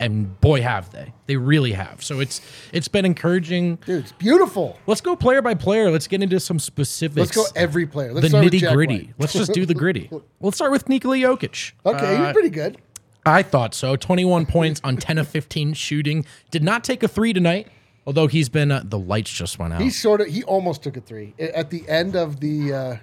And 0.00 0.40
boy, 0.40 0.62
have 0.62 0.90
they! 0.90 1.12
They 1.26 1.36
really 1.36 1.72
have. 1.72 2.02
So 2.02 2.18
it's 2.18 2.40
it's 2.72 2.88
been 2.88 3.04
encouraging. 3.04 3.76
Dude, 3.86 4.02
it's 4.02 4.10
beautiful. 4.12 4.76
Let's 4.88 5.00
go 5.00 5.14
player 5.14 5.40
by 5.42 5.54
player. 5.54 5.92
Let's 5.92 6.08
get 6.08 6.22
into 6.24 6.40
some 6.40 6.58
specifics. 6.58 7.36
Let's 7.36 7.36
go 7.36 7.44
every 7.54 7.86
player. 7.86 8.12
Let's 8.12 8.22
the 8.24 8.28
start 8.30 8.44
with 8.46 8.52
nitty 8.54 8.72
gritty. 8.74 9.14
Let's 9.18 9.32
just 9.32 9.52
do 9.52 9.64
the 9.64 9.74
gritty. 9.74 10.10
Let's 10.40 10.56
start 10.56 10.72
with 10.72 10.88
Nikola 10.88 11.16
Jokic. 11.18 11.72
Okay, 11.86 12.16
Uh, 12.16 12.24
you're 12.24 12.32
pretty 12.32 12.50
good. 12.50 12.78
I 13.24 13.42
thought 13.42 13.74
so. 13.74 13.96
21 13.96 14.46
points 14.46 14.80
on 14.82 14.96
10 14.96 15.18
of 15.18 15.28
15 15.28 15.74
shooting. 15.74 16.24
Did 16.50 16.62
not 16.62 16.82
take 16.84 17.02
a 17.02 17.08
three 17.08 17.32
tonight, 17.32 17.68
although 18.06 18.26
he's 18.26 18.48
been. 18.48 18.70
Uh, 18.72 18.82
the 18.84 18.98
lights 18.98 19.30
just 19.32 19.58
went 19.58 19.74
out. 19.74 19.80
He 19.80 19.90
sort 19.90 20.20
of 20.20 20.26
he 20.28 20.42
almost 20.44 20.82
took 20.82 20.96
a 20.96 21.00
three 21.00 21.34
at 21.38 21.70
the 21.70 21.88
end 21.88 22.16
of 22.16 22.40
the. 22.40 22.72
Uh, 22.72 22.96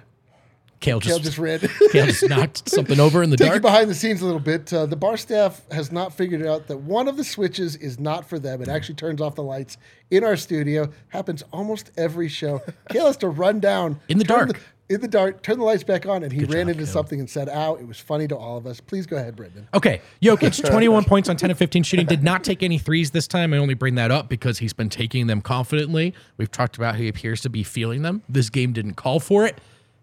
Kale 0.80 0.98
Kale 0.98 1.18
just, 1.18 1.24
just 1.24 1.38
read. 1.60 1.60
Kale 1.92 2.06
just 2.06 2.26
knocked 2.26 2.66
something 2.70 2.98
over 2.98 3.22
in 3.22 3.28
the 3.28 3.36
Take 3.36 3.46
you 3.46 3.50
dark. 3.52 3.62
behind 3.62 3.90
the 3.90 3.94
scenes 3.94 4.22
a 4.22 4.24
little 4.24 4.40
bit. 4.40 4.72
Uh, 4.72 4.86
the 4.86 4.96
bar 4.96 5.18
staff 5.18 5.60
has 5.70 5.92
not 5.92 6.14
figured 6.14 6.46
out 6.46 6.68
that 6.68 6.78
one 6.78 7.06
of 7.06 7.18
the 7.18 7.24
switches 7.24 7.76
is 7.76 7.98
not 8.00 8.26
for 8.26 8.38
them. 8.38 8.62
It 8.62 8.68
actually 8.68 8.94
turns 8.94 9.20
off 9.20 9.34
the 9.34 9.42
lights 9.42 9.76
in 10.10 10.24
our 10.24 10.36
studio. 10.36 10.90
Happens 11.08 11.42
almost 11.52 11.90
every 11.98 12.28
show. 12.28 12.62
Kale 12.88 13.06
has 13.08 13.18
to 13.18 13.28
run 13.28 13.60
down 13.60 14.00
In 14.08 14.16
the 14.16 14.24
dark. 14.24 14.58
In 14.90 15.00
the 15.00 15.08
dark, 15.08 15.40
turn 15.42 15.58
the 15.58 15.64
lights 15.64 15.84
back 15.84 16.04
on, 16.04 16.24
and 16.24 16.32
he 16.32 16.40
ran 16.40 16.66
job, 16.66 16.68
into 16.70 16.74
Kale. 16.84 16.86
something 16.86 17.20
and 17.20 17.30
said, 17.30 17.48
"Ow!" 17.48 17.76
It 17.76 17.86
was 17.86 18.00
funny 18.00 18.26
to 18.28 18.36
all 18.36 18.58
of 18.58 18.66
us. 18.66 18.80
Please 18.80 19.06
go 19.06 19.16
ahead, 19.16 19.36
Brendan. 19.36 19.68
Okay, 19.72 20.02
Jokic, 20.20 20.68
21 20.70 21.04
points 21.04 21.28
on 21.28 21.36
10 21.36 21.52
of 21.52 21.58
15 21.58 21.84
shooting. 21.84 22.06
Did 22.06 22.24
not 22.24 22.42
take 22.42 22.62
any 22.62 22.76
threes 22.76 23.12
this 23.12 23.28
time. 23.28 23.54
I 23.54 23.58
only 23.58 23.74
bring 23.74 23.94
that 23.94 24.10
up 24.10 24.28
because 24.28 24.58
he's 24.58 24.72
been 24.72 24.90
taking 24.90 25.28
them 25.28 25.40
confidently. 25.40 26.12
We've 26.36 26.50
talked 26.50 26.76
about 26.76 26.96
how 26.96 27.00
he 27.00 27.08
appears 27.08 27.40
to 27.42 27.48
be 27.48 27.62
feeling 27.62 28.02
them. 28.02 28.22
This 28.28 28.50
game 28.50 28.72
didn't 28.72 28.94
call 28.94 29.20
for 29.20 29.46
it. 29.46 29.58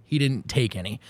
He 0.06 0.18
didn't 0.18 0.48
take 0.48 0.74
any. 0.76 1.02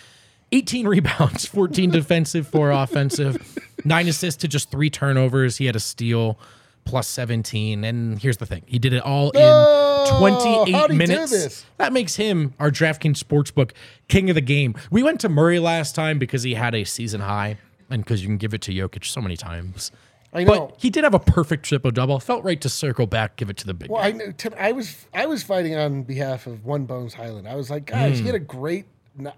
18 0.51 0.87
rebounds, 0.95 1.45
14 1.45 1.91
defensive, 1.91 2.47
4 2.47 2.71
offensive, 2.71 3.59
9 3.85 4.07
assists 4.07 4.41
to 4.41 4.47
just 4.47 4.71
3 4.71 4.89
turnovers. 4.89 5.57
He 5.57 5.65
had 5.67 5.75
a 5.75 5.79
steal 5.79 6.39
plus 6.87 7.07
17. 7.07 7.83
And 7.83 8.17
here's 8.17 8.37
the 8.37 8.45
thing 8.45 8.63
he 8.65 8.79
did 8.79 8.93
it 8.93 9.03
all 9.03 9.31
Oh, 9.35 10.15
in 10.25 10.63
28 10.63 10.75
how'd 10.75 10.89
do 10.89 10.95
minutes. 10.95 11.65
That 11.77 11.93
makes 11.93 12.15
him 12.15 12.53
our 12.59 12.71
DraftKings 12.71 13.21
Sportsbook 13.21 13.71
king 14.07 14.29
of 14.29 14.35
the 14.35 14.41
game. 14.41 14.75
We 14.89 15.03
went 15.03 15.19
to 15.21 15.29
Murray 15.29 15.59
last 15.59 15.95
time 15.95 16.17
because 16.17 16.43
he 16.43 16.53
had 16.53 16.73
a 16.73 16.83
season 16.85 17.21
high 17.21 17.57
and 17.89 18.03
because 18.03 18.21
you 18.21 18.27
can 18.27 18.37
give 18.37 18.53
it 18.53 18.61
to 18.63 18.71
Jokic 18.71 19.05
so 19.05 19.21
many 19.21 19.35
times. 19.35 19.91
I 20.33 20.43
know. 20.43 20.67
But 20.67 20.75
he 20.79 20.89
did 20.89 21.03
have 21.03 21.13
a 21.13 21.19
perfect 21.19 21.65
triple 21.65 21.91
double. 21.91 22.19
Felt 22.19 22.43
right 22.43 22.59
to 22.61 22.69
circle 22.69 23.07
back, 23.07 23.37
give 23.37 23.49
it 23.49 23.57
to 23.57 23.65
the 23.65 23.73
big 23.73 23.89
Well, 23.89 24.01
guy. 24.01 24.25
I. 24.27 24.31
Tim, 24.31 24.53
I 24.57 24.71
was 24.71 25.07
I 25.13 25.25
was 25.25 25.43
fighting 25.43 25.75
on 25.75 26.03
behalf 26.03 26.47
of 26.47 26.65
One 26.65 26.85
Bones 26.85 27.13
Hyland. 27.13 27.47
I 27.47 27.55
was 27.55 27.69
like, 27.69 27.85
guys, 27.85 28.17
he 28.17 28.21
hmm. 28.21 28.27
had 28.27 28.35
a 28.35 28.39
great 28.39 28.85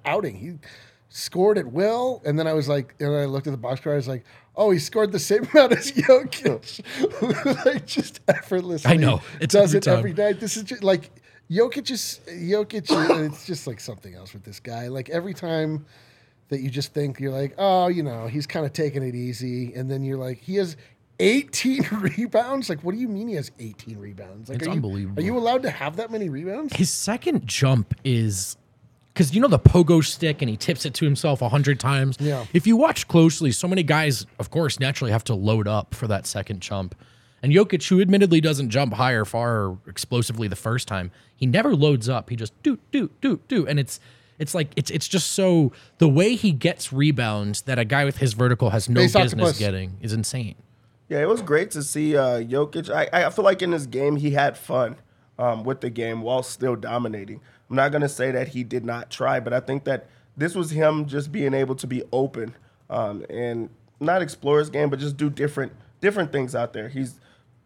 outing. 0.05 0.35
He 0.35 0.57
scored 1.09 1.57
at 1.57 1.67
will, 1.71 2.21
and 2.25 2.37
then 2.37 2.47
I 2.47 2.53
was 2.53 2.67
like, 2.69 2.95
and 2.99 3.15
I 3.15 3.25
looked 3.25 3.47
at 3.47 3.51
the 3.51 3.57
box 3.57 3.81
score. 3.81 3.93
I 3.93 3.97
was 3.97 4.07
like, 4.07 4.23
oh, 4.55 4.71
he 4.71 4.79
scored 4.79 5.11
the 5.11 5.19
same 5.19 5.43
amount 5.53 5.73
as 5.73 5.91
Jokic, 5.91 7.65
like 7.65 7.85
just 7.85 8.19
effortlessly. 8.27 8.91
I 8.91 8.95
know. 8.97 9.21
It's 9.41 9.53
does 9.53 9.73
every 9.73 9.77
it 9.77 9.83
time. 9.83 9.97
every 9.97 10.13
night. 10.13 10.39
This 10.39 10.55
is 10.57 10.63
just 10.63 10.83
like 10.83 11.11
Jokic 11.49 11.89
is 11.91 12.19
Jokic. 12.27 12.89
It's 13.25 13.45
just 13.45 13.65
like 13.67 13.79
something 13.79 14.13
else 14.13 14.33
with 14.33 14.43
this 14.43 14.59
guy. 14.59 14.87
Like 14.87 15.09
every 15.09 15.33
time 15.33 15.85
that 16.49 16.61
you 16.61 16.69
just 16.69 16.93
think 16.93 17.19
you're 17.19 17.31
like, 17.31 17.53
oh, 17.57 17.87
you 17.87 18.01
know, 18.03 18.27
he's 18.27 18.47
kind 18.47 18.65
of 18.65 18.73
taking 18.73 19.03
it 19.03 19.15
easy, 19.15 19.73
and 19.73 19.89
then 19.89 20.03
you're 20.03 20.17
like, 20.17 20.39
he 20.39 20.55
has 20.55 20.77
18 21.19 21.83
rebounds. 22.17 22.69
Like, 22.69 22.81
what 22.83 22.93
do 22.95 23.01
you 23.01 23.07
mean 23.07 23.27
he 23.27 23.35
has 23.35 23.51
18 23.59 23.97
rebounds? 23.97 24.49
Like, 24.49 24.57
It's 24.59 24.67
are 24.67 24.71
you- 24.71 24.75
unbelievable. 24.75 25.21
Are 25.21 25.25
you 25.25 25.37
allowed 25.37 25.63
to 25.63 25.69
have 25.69 25.97
that 25.97 26.11
many 26.11 26.29
rebounds? 26.29 26.75
His 26.75 26.89
second 26.89 27.45
jump 27.45 27.93
is 28.03 28.57
because 29.13 29.33
you 29.33 29.41
know 29.41 29.47
the 29.47 29.59
pogo 29.59 30.03
stick 30.03 30.41
and 30.41 30.49
he 30.49 30.57
tips 30.57 30.85
it 30.85 30.93
to 30.95 31.05
himself 31.05 31.41
a 31.41 31.49
hundred 31.49 31.79
times. 31.79 32.17
Yeah. 32.19 32.45
If 32.53 32.65
you 32.65 32.77
watch 32.77 33.07
closely, 33.07 33.51
so 33.51 33.67
many 33.67 33.83
guys, 33.83 34.25
of 34.39 34.49
course, 34.49 34.79
naturally 34.79 35.11
have 35.11 35.23
to 35.25 35.35
load 35.35 35.67
up 35.67 35.93
for 35.93 36.07
that 36.07 36.25
second 36.25 36.61
jump. 36.61 36.95
And 37.41 37.53
Jokic, 37.53 37.87
who 37.87 38.01
admittedly 38.01 38.41
doesn't 38.41 38.69
jump 38.69 38.93
high 38.93 39.13
or 39.13 39.25
far 39.25 39.63
or 39.63 39.77
explosively 39.87 40.47
the 40.47 40.55
first 40.57 40.87
time, 40.87 41.11
he 41.35 41.45
never 41.45 41.75
loads 41.75 42.09
up. 42.09 42.29
He 42.29 42.35
just 42.35 42.53
do 42.63 42.79
do 42.91 43.09
do 43.21 43.39
do, 43.47 43.65
and 43.65 43.79
it's 43.79 43.99
it's 44.39 44.53
like 44.53 44.71
it's 44.75 44.91
it's 44.91 45.07
just 45.07 45.31
so 45.31 45.71
the 45.99 46.09
way 46.09 46.35
he 46.35 46.51
gets 46.51 46.91
rebounds 46.91 47.61
that 47.63 47.79
a 47.79 47.85
guy 47.85 48.05
with 48.05 48.17
his 48.17 48.33
vertical 48.33 48.71
has 48.71 48.89
no 48.89 49.01
Base 49.01 49.13
business 49.13 49.41
octopus. 49.41 49.59
getting 49.59 49.97
is 50.01 50.13
insane. 50.13 50.55
Yeah, 51.07 51.21
it 51.21 51.27
was 51.27 51.41
great 51.41 51.71
to 51.71 51.81
see 51.81 52.15
uh, 52.15 52.39
Jokic. 52.39 52.89
I, 52.93 53.25
I 53.25 53.29
feel 53.31 53.43
like 53.43 53.61
in 53.61 53.71
this 53.71 53.85
game 53.85 54.17
he 54.17 54.31
had 54.31 54.57
fun 54.57 54.97
um, 55.39 55.63
with 55.63 55.81
the 55.81 55.89
game 55.89 56.21
while 56.21 56.43
still 56.43 56.75
dominating. 56.75 57.41
I'm 57.69 57.75
not 57.75 57.91
gonna 57.91 58.09
say 58.09 58.31
that 58.31 58.49
he 58.49 58.63
did 58.63 58.85
not 58.85 59.09
try, 59.09 59.39
but 59.39 59.53
I 59.53 59.59
think 59.59 59.83
that 59.85 60.07
this 60.35 60.55
was 60.55 60.71
him 60.71 61.05
just 61.05 61.31
being 61.31 61.53
able 61.53 61.75
to 61.75 61.87
be 61.87 62.03
open 62.11 62.55
um, 62.89 63.25
and 63.29 63.69
not 63.99 64.21
explore 64.21 64.59
his 64.59 64.69
game, 64.69 64.89
but 64.89 64.99
just 64.99 65.17
do 65.17 65.29
different 65.29 65.73
different 66.01 66.31
things 66.31 66.55
out 66.55 66.73
there. 66.73 66.89
He's 66.89 67.19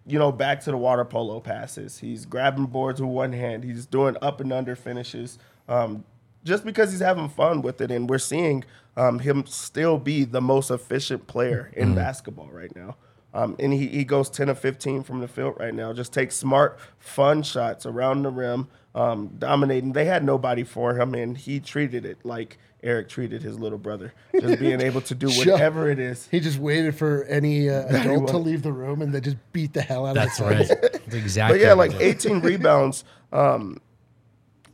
you 0.05 0.19
know 0.19 0.31
back 0.31 0.61
to 0.61 0.71
the 0.71 0.77
water 0.77 1.05
polo 1.05 1.39
passes. 1.39 1.99
He's 1.99 2.25
grabbing 2.25 2.65
boards 2.65 3.01
with 3.01 3.09
one 3.09 3.33
hand. 3.33 3.63
He's 3.63 3.85
doing 3.85 4.17
up 4.21 4.41
and 4.41 4.51
under 4.51 4.75
finishes. 4.75 5.39
Um, 5.69 6.03
just 6.43 6.65
because 6.65 6.91
he's 6.91 6.99
having 6.99 7.29
fun 7.29 7.61
with 7.61 7.79
it, 7.79 7.89
and 7.89 8.09
we're 8.09 8.17
seeing 8.17 8.65
um, 8.97 9.19
him 9.19 9.45
still 9.45 9.97
be 9.97 10.25
the 10.25 10.41
most 10.41 10.69
efficient 10.71 11.25
player 11.27 11.71
in 11.73 11.95
basketball 11.95 12.49
right 12.51 12.75
now. 12.75 12.95
Um, 13.33 13.55
and 13.59 13.73
he, 13.73 13.87
he 13.87 14.03
goes 14.03 14.29
10 14.29 14.49
of 14.49 14.59
15 14.59 15.03
from 15.03 15.19
the 15.21 15.27
field 15.27 15.55
right 15.59 15.73
now. 15.73 15.91
Just 15.93 16.13
takes 16.13 16.35
smart, 16.35 16.77
fun 16.99 17.41
shots 17.41 17.85
around 17.85 18.23
the 18.23 18.29
rim, 18.29 18.67
um, 18.95 19.35
dominating. 19.39 19.93
They 19.93 20.05
had 20.05 20.23
nobody 20.23 20.63
for 20.63 20.99
him, 20.99 21.13
and 21.15 21.37
he 21.37 21.59
treated 21.59 22.05
it 22.05 22.19
like 22.23 22.57
Eric 22.83 23.07
treated 23.07 23.41
his 23.41 23.57
little 23.57 23.77
brother. 23.77 24.13
Just 24.39 24.59
being 24.59 24.81
able 24.81 25.01
to 25.01 25.15
do 25.15 25.29
whatever 25.37 25.89
it 25.89 25.99
is. 25.99 26.27
He 26.29 26.39
just 26.39 26.59
waited 26.59 26.95
for 26.95 27.23
any 27.23 27.69
uh, 27.69 27.87
adult 27.87 28.27
to 28.29 28.37
leave 28.37 28.61
the 28.61 28.73
room 28.73 29.01
and 29.01 29.13
they 29.13 29.21
just 29.21 29.37
beat 29.53 29.73
the 29.73 29.81
hell 29.81 30.05
out 30.05 30.15
That's 30.15 30.39
of 30.39 30.49
his 30.49 30.69
right. 30.69 30.81
That's 30.81 30.97
exactly. 31.15 31.59
But 31.59 31.63
yeah, 31.65 31.73
like 31.73 31.93
18 31.93 32.41
rebounds. 32.41 33.05
Um, 33.31 33.79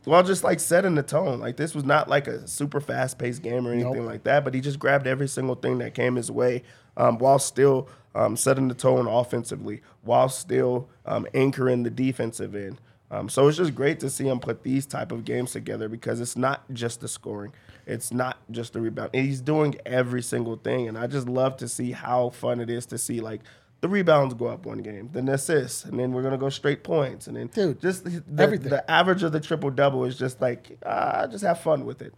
well, 0.06 0.22
just 0.24 0.42
like 0.42 0.58
setting 0.58 0.96
the 0.96 1.04
tone. 1.04 1.38
Like 1.38 1.56
this 1.56 1.72
was 1.74 1.84
not 1.84 2.08
like 2.08 2.26
a 2.26 2.48
super 2.48 2.80
fast 2.80 3.16
paced 3.18 3.42
game 3.42 3.66
or 3.66 3.72
anything 3.72 3.92
Nope. 3.92 4.06
like 4.06 4.24
that. 4.24 4.44
But 4.44 4.54
he 4.54 4.60
just 4.60 4.80
grabbed 4.80 5.06
every 5.06 5.28
single 5.28 5.54
thing 5.54 5.78
that 5.78 5.94
came 5.94 6.16
his 6.16 6.30
way, 6.32 6.64
um, 6.96 7.18
while 7.18 7.38
still 7.38 7.88
um, 8.14 8.36
setting 8.36 8.66
the 8.66 8.74
tone 8.74 9.06
offensively, 9.06 9.82
while 10.02 10.28
still 10.28 10.88
um, 11.06 11.26
anchoring 11.32 11.84
the 11.84 11.90
defensive 11.90 12.56
end. 12.56 12.80
Um, 13.10 13.28
so 13.28 13.48
it's 13.48 13.56
just 13.56 13.74
great 13.74 13.98
to 14.00 14.10
see 14.10 14.28
him 14.28 14.38
put 14.38 14.62
these 14.62 14.86
type 14.86 15.10
of 15.10 15.24
games 15.24 15.52
together 15.52 15.88
because 15.88 16.20
it's 16.20 16.36
not 16.36 16.62
just 16.72 17.00
the 17.00 17.08
scoring, 17.08 17.52
it's 17.86 18.12
not 18.12 18.38
just 18.50 18.72
the 18.72 18.80
rebound. 18.80 19.10
He's 19.12 19.40
doing 19.40 19.76
every 19.84 20.22
single 20.22 20.56
thing, 20.56 20.86
and 20.86 20.96
I 20.96 21.08
just 21.08 21.28
love 21.28 21.56
to 21.58 21.68
see 21.68 21.90
how 21.90 22.30
fun 22.30 22.60
it 22.60 22.70
is 22.70 22.86
to 22.86 22.98
see 22.98 23.20
like 23.20 23.40
the 23.80 23.88
rebounds 23.88 24.34
go 24.34 24.46
up 24.46 24.66
one 24.66 24.78
game, 24.78 25.08
then 25.12 25.24
the 25.24 25.32
assists, 25.32 25.84
and 25.84 25.98
then 25.98 26.12
we're 26.12 26.22
gonna 26.22 26.38
go 26.38 26.50
straight 26.50 26.84
points, 26.84 27.26
and 27.26 27.36
then 27.36 27.48
Dude, 27.48 27.80
just 27.80 28.04
the, 28.04 28.22
everything. 28.38 28.70
the 28.70 28.88
average 28.88 29.22
of 29.24 29.32
the 29.32 29.40
triple 29.40 29.70
double 29.70 30.04
is 30.04 30.16
just 30.16 30.40
like 30.40 30.78
ah, 30.86 31.26
just 31.26 31.42
have 31.42 31.60
fun 31.60 31.84
with 31.84 32.02
it. 32.02 32.14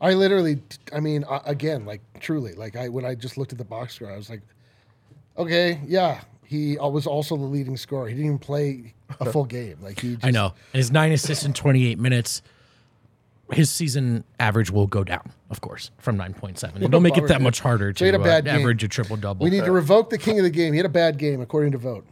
I 0.00 0.14
literally, 0.14 0.62
I 0.92 1.00
mean, 1.00 1.24
uh, 1.28 1.40
again, 1.44 1.84
like 1.84 2.00
truly, 2.20 2.54
like 2.54 2.74
I 2.74 2.88
when 2.88 3.04
I 3.04 3.14
just 3.14 3.36
looked 3.38 3.52
at 3.52 3.58
the 3.58 3.64
box 3.64 3.94
score, 3.94 4.10
I 4.10 4.16
was 4.16 4.30
like, 4.30 4.42
okay, 5.36 5.80
yeah, 5.86 6.22
he 6.44 6.78
uh, 6.78 6.88
was 6.88 7.06
also 7.06 7.36
the 7.36 7.44
leading 7.44 7.76
scorer. 7.76 8.08
He 8.08 8.14
didn't 8.14 8.26
even 8.26 8.38
play 8.38 8.94
a 9.20 9.32
full 9.32 9.44
game. 9.44 9.78
Like 9.82 10.00
he, 10.00 10.14
just, 10.14 10.24
I 10.24 10.30
know. 10.30 10.54
And 10.72 10.78
his 10.78 10.90
nine 10.90 11.12
assists 11.12 11.44
in 11.44 11.52
28 11.52 11.98
minutes. 11.98 12.42
His 13.52 13.70
season 13.70 14.24
average 14.40 14.70
will 14.70 14.86
go 14.86 15.04
down, 15.04 15.30
of 15.50 15.60
course, 15.60 15.90
from 15.98 16.16
9.7. 16.16 16.76
And 16.76 16.90
don't 16.90 17.02
make 17.02 17.18
it 17.18 17.28
that 17.28 17.42
much 17.42 17.60
harder 17.60 17.92
to 17.92 18.04
had 18.04 18.14
a 18.14 18.18
bad 18.18 18.48
uh, 18.48 18.52
game. 18.52 18.60
average 18.62 18.82
a 18.82 18.88
triple 18.88 19.16
double. 19.16 19.44
We 19.44 19.50
need 19.50 19.64
to 19.64 19.72
revoke 19.72 20.08
the 20.08 20.16
king 20.16 20.38
of 20.38 20.44
the 20.44 20.50
game. 20.50 20.72
He 20.72 20.78
had 20.78 20.86
a 20.86 20.88
bad 20.88 21.18
game 21.18 21.42
according 21.42 21.72
to 21.72 21.78
vote. 21.78 22.06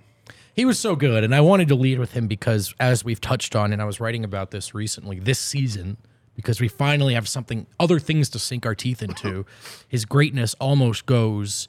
He 0.55 0.67
was 0.67 0.79
so 0.79 0.95
good, 0.95 1.25
and 1.25 1.35
I 1.35 1.41
wanted 1.41 1.69
to 1.69 1.75
lead 1.75 1.99
with 1.99 2.13
him 2.13 2.27
because, 2.27 2.75
as 2.79 3.05
we've 3.05 3.21
touched 3.21 3.57
on, 3.57 3.73
and 3.73 3.81
I 3.81 3.87
was 3.87 4.01
writing 4.01 4.23
about 4.23 4.51
this 4.51 4.75
recently, 4.75 5.19
this 5.19 5.39
season, 5.39 5.97
because 6.37 6.61
we 6.61 6.69
finally 6.69 7.15
have 7.15 7.27
something, 7.27 7.67
other 7.81 7.99
things 7.99 8.29
to 8.31 8.39
sink 8.39 8.67
our 8.67 8.75
teeth 8.75 9.03
into. 9.03 9.47
his 9.89 10.05
greatness 10.05 10.55
almost 10.61 11.07
goes, 11.07 11.69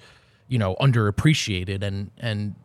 you 0.49 0.59
know, 0.59 0.75
underappreciated, 0.81 1.81
and 1.81 2.11
and 2.17 2.55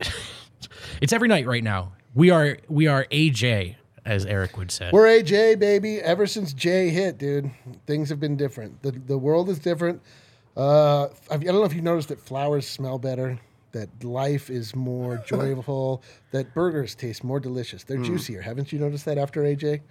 it's 1.00 1.14
every 1.14 1.28
night 1.28 1.46
right 1.46 1.64
now. 1.64 1.92
We 2.16 2.30
are 2.30 2.56
we 2.68 2.86
are 2.86 3.04
AJ, 3.12 3.76
as 4.06 4.24
Eric 4.24 4.56
would 4.56 4.70
say. 4.70 4.88
We're 4.90 5.04
AJ, 5.04 5.58
baby. 5.58 5.98
Ever 5.98 6.26
since 6.26 6.54
Jay 6.54 6.88
hit, 6.88 7.18
dude, 7.18 7.50
things 7.86 8.08
have 8.08 8.18
been 8.18 8.38
different. 8.38 8.82
The 8.82 8.92
the 8.92 9.18
world 9.18 9.50
is 9.50 9.58
different. 9.58 10.00
Uh, 10.56 11.08
I 11.30 11.36
don't 11.36 11.56
know 11.56 11.64
if 11.64 11.74
you 11.74 11.82
noticed 11.82 12.08
that 12.08 12.18
flowers 12.18 12.66
smell 12.66 12.98
better, 12.98 13.38
that 13.72 14.02
life 14.02 14.48
is 14.48 14.74
more 14.74 15.18
joyful, 15.26 16.02
that 16.30 16.54
burgers 16.54 16.94
taste 16.94 17.22
more 17.22 17.38
delicious. 17.38 17.84
They're 17.84 18.02
juicier. 18.02 18.40
Haven't 18.40 18.72
you 18.72 18.78
noticed 18.78 19.04
that 19.04 19.18
after 19.18 19.42
AJ? 19.42 19.82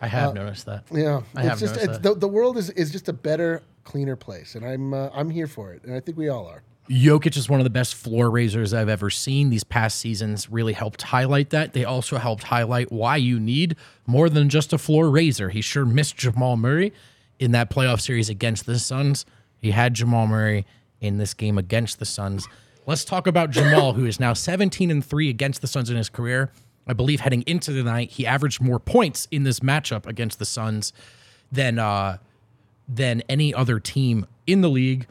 I 0.00 0.06
have 0.06 0.32
noticed 0.32 0.64
that. 0.64 0.84
Yeah, 0.90 1.20
I 1.36 1.40
it's 1.40 1.48
have 1.50 1.58
just 1.58 1.74
noticed 1.74 1.84
it's, 1.90 1.98
that. 1.98 2.14
the, 2.14 2.20
the 2.20 2.28
world 2.28 2.56
is, 2.56 2.70
is 2.70 2.92
just 2.92 3.10
a 3.10 3.12
better, 3.12 3.62
cleaner 3.84 4.16
place, 4.16 4.54
and 4.54 4.64
I'm 4.64 4.94
uh, 4.94 5.10
I'm 5.12 5.28
here 5.28 5.46
for 5.46 5.74
it, 5.74 5.84
and 5.84 5.94
I 5.94 6.00
think 6.00 6.16
we 6.16 6.30
all 6.30 6.46
are. 6.46 6.62
Jokic 6.88 7.36
is 7.36 7.48
one 7.48 7.60
of 7.60 7.64
the 7.64 7.70
best 7.70 7.94
floor 7.94 8.30
raisers 8.30 8.74
I've 8.74 8.90
ever 8.90 9.08
seen. 9.08 9.48
These 9.48 9.64
past 9.64 9.98
seasons 9.98 10.50
really 10.50 10.74
helped 10.74 11.00
highlight 11.00 11.50
that. 11.50 11.72
They 11.72 11.84
also 11.84 12.18
helped 12.18 12.44
highlight 12.44 12.92
why 12.92 13.16
you 13.16 13.40
need 13.40 13.76
more 14.06 14.28
than 14.28 14.50
just 14.50 14.72
a 14.72 14.78
floor 14.78 15.08
raiser. 15.08 15.48
He 15.48 15.62
sure 15.62 15.86
missed 15.86 16.16
Jamal 16.16 16.56
Murray 16.58 16.92
in 17.38 17.52
that 17.52 17.70
playoff 17.70 18.00
series 18.00 18.28
against 18.28 18.66
the 18.66 18.78
Suns. 18.78 19.24
He 19.62 19.70
had 19.70 19.94
Jamal 19.94 20.26
Murray 20.26 20.66
in 21.00 21.16
this 21.16 21.32
game 21.32 21.56
against 21.56 21.98
the 21.98 22.04
Suns. 22.04 22.46
Let's 22.86 23.04
talk 23.04 23.26
about 23.26 23.50
Jamal, 23.50 23.94
who 23.94 24.04
is 24.04 24.20
now 24.20 24.34
17 24.34 24.90
and 24.90 25.02
3 25.02 25.30
against 25.30 25.62
the 25.62 25.66
Suns 25.66 25.88
in 25.88 25.96
his 25.96 26.10
career. 26.10 26.52
I 26.86 26.92
believe 26.92 27.20
heading 27.20 27.44
into 27.46 27.72
the 27.72 27.82
night, 27.82 28.10
he 28.10 28.26
averaged 28.26 28.60
more 28.60 28.78
points 28.78 29.26
in 29.30 29.44
this 29.44 29.60
matchup 29.60 30.06
against 30.06 30.38
the 30.38 30.44
Suns 30.44 30.92
than 31.50 31.78
uh, 31.78 32.18
than 32.86 33.22
any 33.26 33.54
other 33.54 33.80
team 33.80 34.26
in 34.46 34.60
the 34.60 34.68
league. 34.68 35.06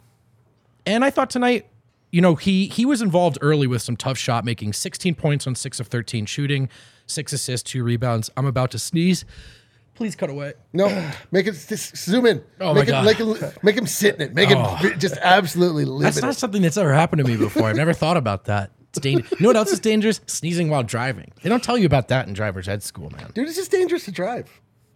And 0.85 1.03
I 1.05 1.09
thought 1.09 1.29
tonight, 1.29 1.67
you 2.11 2.21
know, 2.21 2.35
he 2.35 2.67
he 2.67 2.85
was 2.85 3.01
involved 3.01 3.37
early 3.41 3.67
with 3.67 3.81
some 3.81 3.95
tough 3.97 4.17
shot 4.17 4.45
making, 4.45 4.73
16 4.73 5.15
points 5.15 5.47
on 5.47 5.55
6 5.55 5.79
of 5.79 5.87
13 5.87 6.25
shooting, 6.25 6.69
6 7.07 7.33
assists, 7.33 7.71
2 7.71 7.83
rebounds. 7.83 8.29
I'm 8.37 8.45
about 8.45 8.71
to 8.71 8.79
sneeze. 8.79 9.25
Please 9.95 10.15
cut 10.15 10.29
away. 10.31 10.53
No, 10.73 10.87
make 11.31 11.45
it 11.45 11.53
zoom 11.53 12.25
in. 12.25 12.43
Oh 12.59 12.73
my 12.73 12.79
make 12.79 12.87
God. 12.89 13.03
It, 13.07 13.19
make, 13.19 13.41
it, 13.41 13.63
make 13.63 13.77
him 13.77 13.85
sit 13.87 14.15
in 14.15 14.21
it. 14.21 14.33
Make 14.33 14.49
Oh. 14.51 14.75
him 14.77 14.99
just 14.99 15.17
absolutely 15.17 15.85
live 15.85 16.03
That's 16.03 16.21
not 16.21 16.35
something 16.35 16.63
that's 16.63 16.77
ever 16.77 16.93
happened 16.93 17.23
to 17.23 17.27
me 17.29 17.37
before. 17.37 17.67
I've 17.67 17.75
never 17.75 17.93
thought 17.93 18.17
about 18.17 18.45
that. 18.45 18.71
It's 18.89 18.99
dangerous. 18.99 19.31
You 19.31 19.37
know 19.41 19.49
what 19.49 19.55
else 19.55 19.71
is 19.71 19.79
dangerous? 19.79 20.19
Sneezing 20.25 20.69
while 20.69 20.83
driving. 20.83 21.31
They 21.43 21.49
don't 21.49 21.63
tell 21.63 21.77
you 21.77 21.85
about 21.85 22.07
that 22.07 22.27
in 22.27 22.33
driver's 22.33 22.67
ed 22.67 22.81
school, 22.83 23.11
man. 23.11 23.31
Dude, 23.35 23.47
it's 23.47 23.55
just 23.57 23.71
dangerous 23.71 24.05
to 24.05 24.11
drive. 24.11 24.49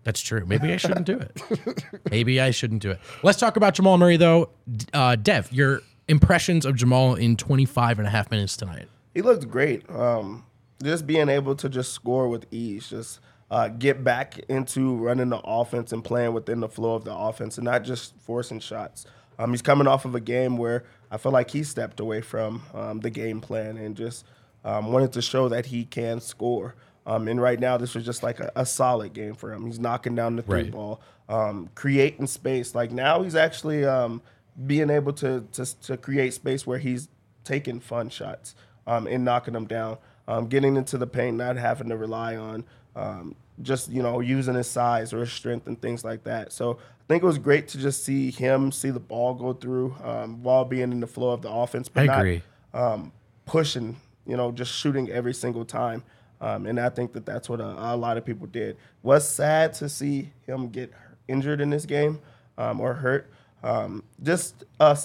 That's 0.08 0.22
true. 0.22 0.46
Maybe 0.46 0.72
I 0.72 0.78
shouldn't 0.78 1.06
do 1.06 1.20
it. 1.20 1.84
Maybe 2.10 2.40
I 2.40 2.52
shouldn't 2.52 2.82
do 2.82 2.92
it. 2.92 3.00
Let's 3.24 3.38
talk 3.38 3.58
about 3.58 3.74
Jamal 3.74 3.98
Murray, 3.98 4.16
though. 4.16 4.52
Uh, 4.94 5.18
Dev, 5.18 5.52
your 5.52 5.82
impressions 6.08 6.66
of 6.66 6.78
Jamal 6.78 7.16
in 7.16 7.36
25 7.36 8.00
and 8.00 8.08
a 8.08 8.10
half 8.10 8.32
minutes 8.32 8.56
tonight. 8.56 8.88
He 9.14 9.22
looked 9.22 9.50
great. 9.50 9.84
Um, 9.90 10.46
just 10.82 11.06
being 11.06 11.28
able 11.28 11.56
to 11.56 11.68
just 11.68 11.92
score 11.92 12.30
with 12.30 12.46
ease, 12.52 12.88
just 12.88 13.20
uh, 13.52 13.68
get 13.68 14.06
back 14.06 14.40
into 14.48 14.96
running 14.96 15.28
the 15.28 15.42
offense 15.44 15.92
and 15.92 16.02
playing 16.02 16.32
within 16.32 16.62
the 16.62 16.70
flow 16.70 16.96
of 16.96 17.04
the 17.04 17.14
offense, 17.14 17.58
and 17.58 17.66
not 17.66 17.84
just 17.84 18.14
forcing 18.22 18.62
shots. 18.62 19.06
Um, 19.38 19.52
he's 19.52 19.62
coming 19.62 19.88
off 19.88 20.06
of 20.06 20.16
a 20.16 20.22
game 20.22 20.56
where 20.58 20.86
I 21.12 21.18
feel 21.18 21.34
like 21.34 21.52
he 21.52 21.64
stepped 21.64 22.00
away 22.00 22.22
from 22.22 22.64
um, 22.74 23.02
the 23.02 23.10
game 23.10 23.42
plan 23.42 23.76
and 23.76 23.94
just 23.94 24.24
um, 24.64 24.94
wanted 24.94 25.12
to 25.12 25.22
show 25.22 25.50
that 25.50 25.66
he 25.66 25.84
can 25.84 26.22
score. 26.22 26.76
Um, 27.08 27.28
and 27.30 27.42
right 27.42 27.60
now, 27.60 27.78
this 27.78 27.96
was 27.96 28.06
just 28.06 28.22
like 28.22 28.40
a, 28.40 28.52
a 28.56 28.66
solid 28.66 29.14
game 29.14 29.34
for 29.34 29.52
him. 29.54 29.66
He's 29.66 29.80
knocking 29.80 30.14
down 30.14 30.36
the 30.36 30.42
three 30.44 30.64
Right. 30.64 30.72
ball, 30.72 31.02
um, 31.30 31.70
creating 31.74 32.28
space. 32.28 32.76
Like 32.76 32.92
now, 32.92 33.24
he's 33.24 33.36
actually 33.36 33.86
um, 33.86 34.22
being 34.66 34.90
able 34.90 35.14
to, 35.14 35.46
to 35.54 35.66
to 35.84 35.98
create 35.98 36.34
space 36.34 36.68
where 36.68 36.80
he's 36.80 37.08
taking 37.46 37.80
fun 37.80 38.10
shots 38.10 38.54
um, 38.86 39.08
and 39.08 39.24
knocking 39.24 39.54
them 39.54 39.66
down, 39.66 39.98
um, 40.28 40.48
getting 40.48 40.76
into 40.76 40.98
the 40.98 41.08
paint, 41.08 41.38
not 41.38 41.56
having 41.56 41.88
to 41.90 41.96
rely 41.98 42.36
on 42.36 42.66
um, 42.96 43.36
just 43.62 43.90
you 43.90 44.04
know 44.04 44.20
using 44.20 44.56
his 44.56 44.68
size 44.70 45.14
or 45.14 45.22
his 45.22 45.32
strength 45.32 45.66
and 45.66 45.82
things 45.82 46.04
like 46.04 46.26
that. 46.26 46.52
So 46.52 46.74
I 46.74 47.04
think 47.08 47.24
it 47.24 47.26
was 47.26 47.38
great 47.38 47.70
to 47.70 47.78
just 47.78 48.04
see 48.04 48.32
him 48.32 48.70
see 48.74 48.90
the 48.90 49.00
ball 49.00 49.34
go 49.34 49.54
through 49.54 49.96
um, 50.04 50.44
while 50.44 50.66
being 50.66 50.92
in 50.92 51.00
the 51.00 51.08
flow 51.08 51.30
of 51.30 51.42
the 51.42 51.50
offense, 51.50 51.88
but 51.88 52.02
I 52.02 52.06
not 52.08 52.20
agree. 52.20 52.42
um, 52.74 53.14
pushing, 53.46 53.96
you 54.26 54.36
know, 54.36 54.52
just 54.52 54.74
shooting 54.74 55.10
every 55.10 55.34
single 55.34 55.64
time. 55.64 56.04
Um, 56.40 56.66
and 56.66 56.80
I 56.80 56.90
think 56.90 57.14
that 57.14 57.26
that's 57.26 57.50
what 57.50 57.60
a, 57.60 57.94
a 57.94 57.96
lot 57.96 58.18
of 58.18 58.26
people 58.26 58.48
did. 58.48 58.78
Was 59.04 59.28
sad 59.28 59.74
to 59.76 59.90
see 59.90 60.32
him 60.46 60.70
get 60.70 60.92
injured 61.28 61.62
in 61.62 61.70
this 61.70 61.86
game 61.86 62.20
um, 62.58 62.80
or 62.80 62.94
hurt. 62.94 63.32
Um, 63.64 64.04
just 64.22 64.64
a 64.80 64.96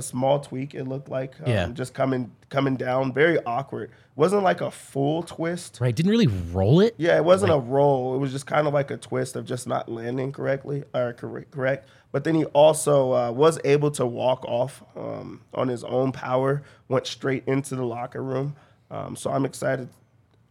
small 0.00 0.38
tweak, 0.38 0.74
it 0.74 0.84
looked 0.84 1.08
like. 1.08 1.34
Um, 1.40 1.50
Yeah. 1.50 1.66
Just 1.68 1.92
coming 1.92 2.30
coming 2.48 2.76
down, 2.76 3.12
very 3.12 3.38
awkward. 3.44 3.90
Wasn't 4.14 4.44
like 4.44 4.60
a 4.60 4.70
full 4.70 5.24
twist. 5.24 5.78
Right? 5.80 5.94
Didn't 5.94 6.12
really 6.12 6.28
roll 6.28 6.80
it. 6.80 6.94
Yeah, 6.96 7.16
it 7.16 7.24
wasn't 7.24 7.52
a 7.52 7.58
roll. 7.58 8.14
It 8.14 8.18
was 8.18 8.30
just 8.32 8.46
kind 8.46 8.68
of 8.68 8.72
like 8.72 8.90
a 8.92 8.96
twist 8.96 9.34
of 9.34 9.44
just 9.44 9.66
not 9.66 9.88
landing 9.88 10.32
correctly 10.32 10.84
or 10.94 11.12
correct. 11.12 11.50
correct. 11.50 11.88
But 12.12 12.24
then 12.24 12.36
he 12.36 12.44
also 12.46 13.12
uh, 13.12 13.32
was 13.32 13.58
able 13.64 13.90
to 13.90 14.06
walk 14.06 14.44
off 14.46 14.82
um, 14.96 15.42
on 15.52 15.68
his 15.68 15.82
own 15.84 16.12
power, 16.12 16.62
went 16.88 17.06
straight 17.06 17.42
into 17.46 17.74
the 17.74 17.84
locker 17.84 18.22
room. 18.22 18.54
Um, 18.90 19.16
so 19.16 19.30
I'm 19.32 19.44
excited. 19.44 19.88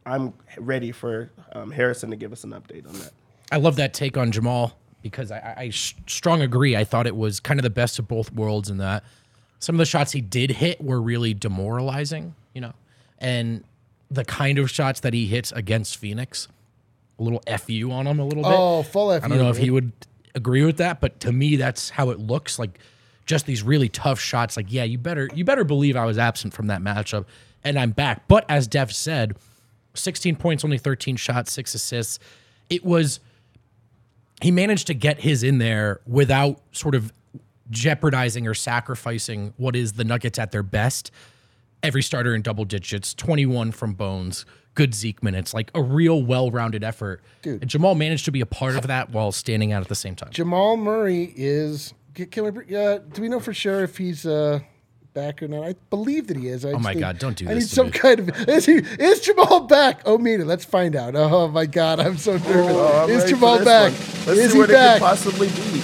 I'm 0.05 0.33
ready 0.57 0.91
for 0.91 1.31
um, 1.53 1.71
Harrison 1.71 2.09
to 2.11 2.15
give 2.15 2.31
us 2.31 2.43
an 2.43 2.51
update 2.51 2.87
on 2.87 2.93
that. 2.99 3.11
I 3.51 3.57
love 3.57 3.75
that 3.77 3.93
take 3.93 4.17
on 4.17 4.31
Jamal 4.31 4.77
because 5.01 5.31
I, 5.31 5.37
I, 5.37 5.61
I 5.63 5.69
strong 5.69 6.41
agree. 6.41 6.75
I 6.75 6.83
thought 6.83 7.07
it 7.07 7.15
was 7.15 7.39
kind 7.39 7.59
of 7.59 7.63
the 7.63 7.69
best 7.69 7.99
of 7.99 8.07
both 8.07 8.31
worlds 8.31 8.69
in 8.69 8.77
that 8.77 9.03
some 9.59 9.75
of 9.75 9.79
the 9.79 9.85
shots 9.85 10.11
he 10.11 10.21
did 10.21 10.51
hit 10.51 10.79
were 10.79 11.01
really 11.01 11.33
demoralizing, 11.33 12.35
you 12.53 12.61
know, 12.61 12.73
and 13.19 13.63
the 14.11 14.23
kind 14.23 14.59
of 14.59 14.69
shots 14.69 14.99
that 14.99 15.13
he 15.13 15.25
hits 15.25 15.51
against 15.51 15.97
Phoenix, 15.97 16.47
a 17.17 17.23
little 17.23 17.41
fu 17.57 17.91
on 17.91 18.05
him 18.05 18.19
a 18.19 18.25
little 18.25 18.43
bit. 18.43 18.51
Oh, 18.53 18.83
full 18.83 19.09
fu. 19.19 19.25
I 19.25 19.27
don't 19.27 19.39
know 19.39 19.49
if 19.49 19.57
he 19.57 19.71
would 19.71 19.91
agree 20.35 20.63
with 20.63 20.77
that, 20.77 21.01
but 21.01 21.19
to 21.21 21.31
me, 21.31 21.55
that's 21.55 21.89
how 21.89 22.11
it 22.11 22.19
looks 22.19 22.59
like. 22.59 22.79
Just 23.25 23.47
these 23.47 23.63
really 23.63 23.89
tough 23.89 24.19
shots. 24.19 24.55
Like, 24.55 24.71
yeah, 24.71 24.83
you 24.83 24.99
better 24.99 25.31
you 25.33 25.43
better 25.43 25.63
believe 25.63 25.95
I 25.95 26.05
was 26.05 26.19
absent 26.19 26.53
from 26.53 26.67
that 26.67 26.79
matchup, 26.79 27.25
and 27.63 27.79
I'm 27.79 27.89
back. 27.89 28.27
But 28.27 28.45
as 28.47 28.67
Dev 28.67 28.93
said, 28.93 29.35
16 29.95 30.35
points, 30.35 30.63
only 30.63 30.77
13 30.77 31.15
shots, 31.15 31.51
six 31.51 31.73
assists. 31.73 32.19
It 32.69 32.83
was 32.83 33.19
he 34.41 34.51
managed 34.51 34.87
to 34.87 34.93
get 34.93 35.21
his 35.21 35.43
in 35.43 35.59
there 35.59 36.01
without 36.05 36.61
sort 36.71 36.95
of 36.95 37.13
jeopardizing 37.69 38.47
or 38.47 38.53
sacrificing 38.53 39.53
what 39.57 39.75
is 39.75 39.93
the 39.93 40.03
Nuggets 40.03 40.37
at 40.37 40.51
their 40.51 40.63
best. 40.63 41.11
Every 41.81 42.01
starter 42.01 42.33
in 42.35 42.41
double 42.41 42.65
digits, 42.65 43.13
21 43.13 43.71
from 43.71 43.93
Bones, 43.93 44.45
good 44.73 44.93
Zeke 44.93 45.21
minutes, 45.23 45.53
like 45.53 45.71
a 45.73 45.81
real 45.81 46.21
well-rounded 46.23 46.83
effort. 46.83 47.21
Dude. 47.41 47.61
And 47.61 47.69
Jamal 47.69 47.95
managed 47.95 48.25
to 48.25 48.31
be 48.31 48.41
a 48.41 48.45
part 48.45 48.75
of 48.75 48.87
that 48.87 49.11
while 49.11 49.31
standing 49.31 49.71
out 49.71 49.81
at 49.81 49.87
the 49.87 49.95
same 49.95 50.15
time. 50.15 50.31
Jamal 50.31 50.77
Murray 50.77 51.33
is. 51.35 51.93
Can 52.13 52.27
can 52.27 52.53
we? 52.53 52.75
Uh, 52.75 52.99
do 52.99 53.21
we 53.21 53.29
know 53.29 53.39
for 53.39 53.53
sure 53.53 53.83
if 53.83 53.97
he's 53.97 54.25
uh, 54.25 54.59
back 55.15 55.41
or 55.41 55.47
not? 55.47 55.63
I 55.63 55.73
believe 55.89 56.27
that 56.27 56.37
he 56.37 56.47
is. 56.49 56.63
I 56.63 56.73
Oh 56.73 56.77
my 56.77 56.93
need- 56.93 56.99
God, 56.99 57.17
don't 57.17 57.35
do 57.35 57.49
I 57.49 57.55
this 57.55 57.63
need 57.63 57.69
to 57.69 57.75
some 57.75 57.85
me. 57.87 57.91
kind 57.93 58.19
of. 58.19 58.29
Is 58.49 58.67
he? 58.67 58.73
Is 58.75 59.21
Jamal 59.21 59.61
back? 59.61 60.01
Oh, 60.05 60.19
Mina, 60.19 60.45
let's 60.45 60.63
find 60.65 60.95
out. 60.95 61.15
Oh 61.15 61.47
my 61.47 61.65
God, 61.65 61.99
I'm 61.99 62.17
so 62.19 62.33
nervous. 62.33 62.51
Oh, 62.75 63.03
I'm 63.05 63.09
is 63.09 63.23
Jamal 63.25 63.57
back? 63.65 63.91
one. 63.93 64.01
Let's 64.27 64.27
is 64.29 64.47
see 64.51 64.53
he 64.53 64.59
what 64.59 64.69
back? 64.69 64.97
it 64.97 64.99
could 64.99 65.05
possibly 65.07 65.47
be. 65.47 65.81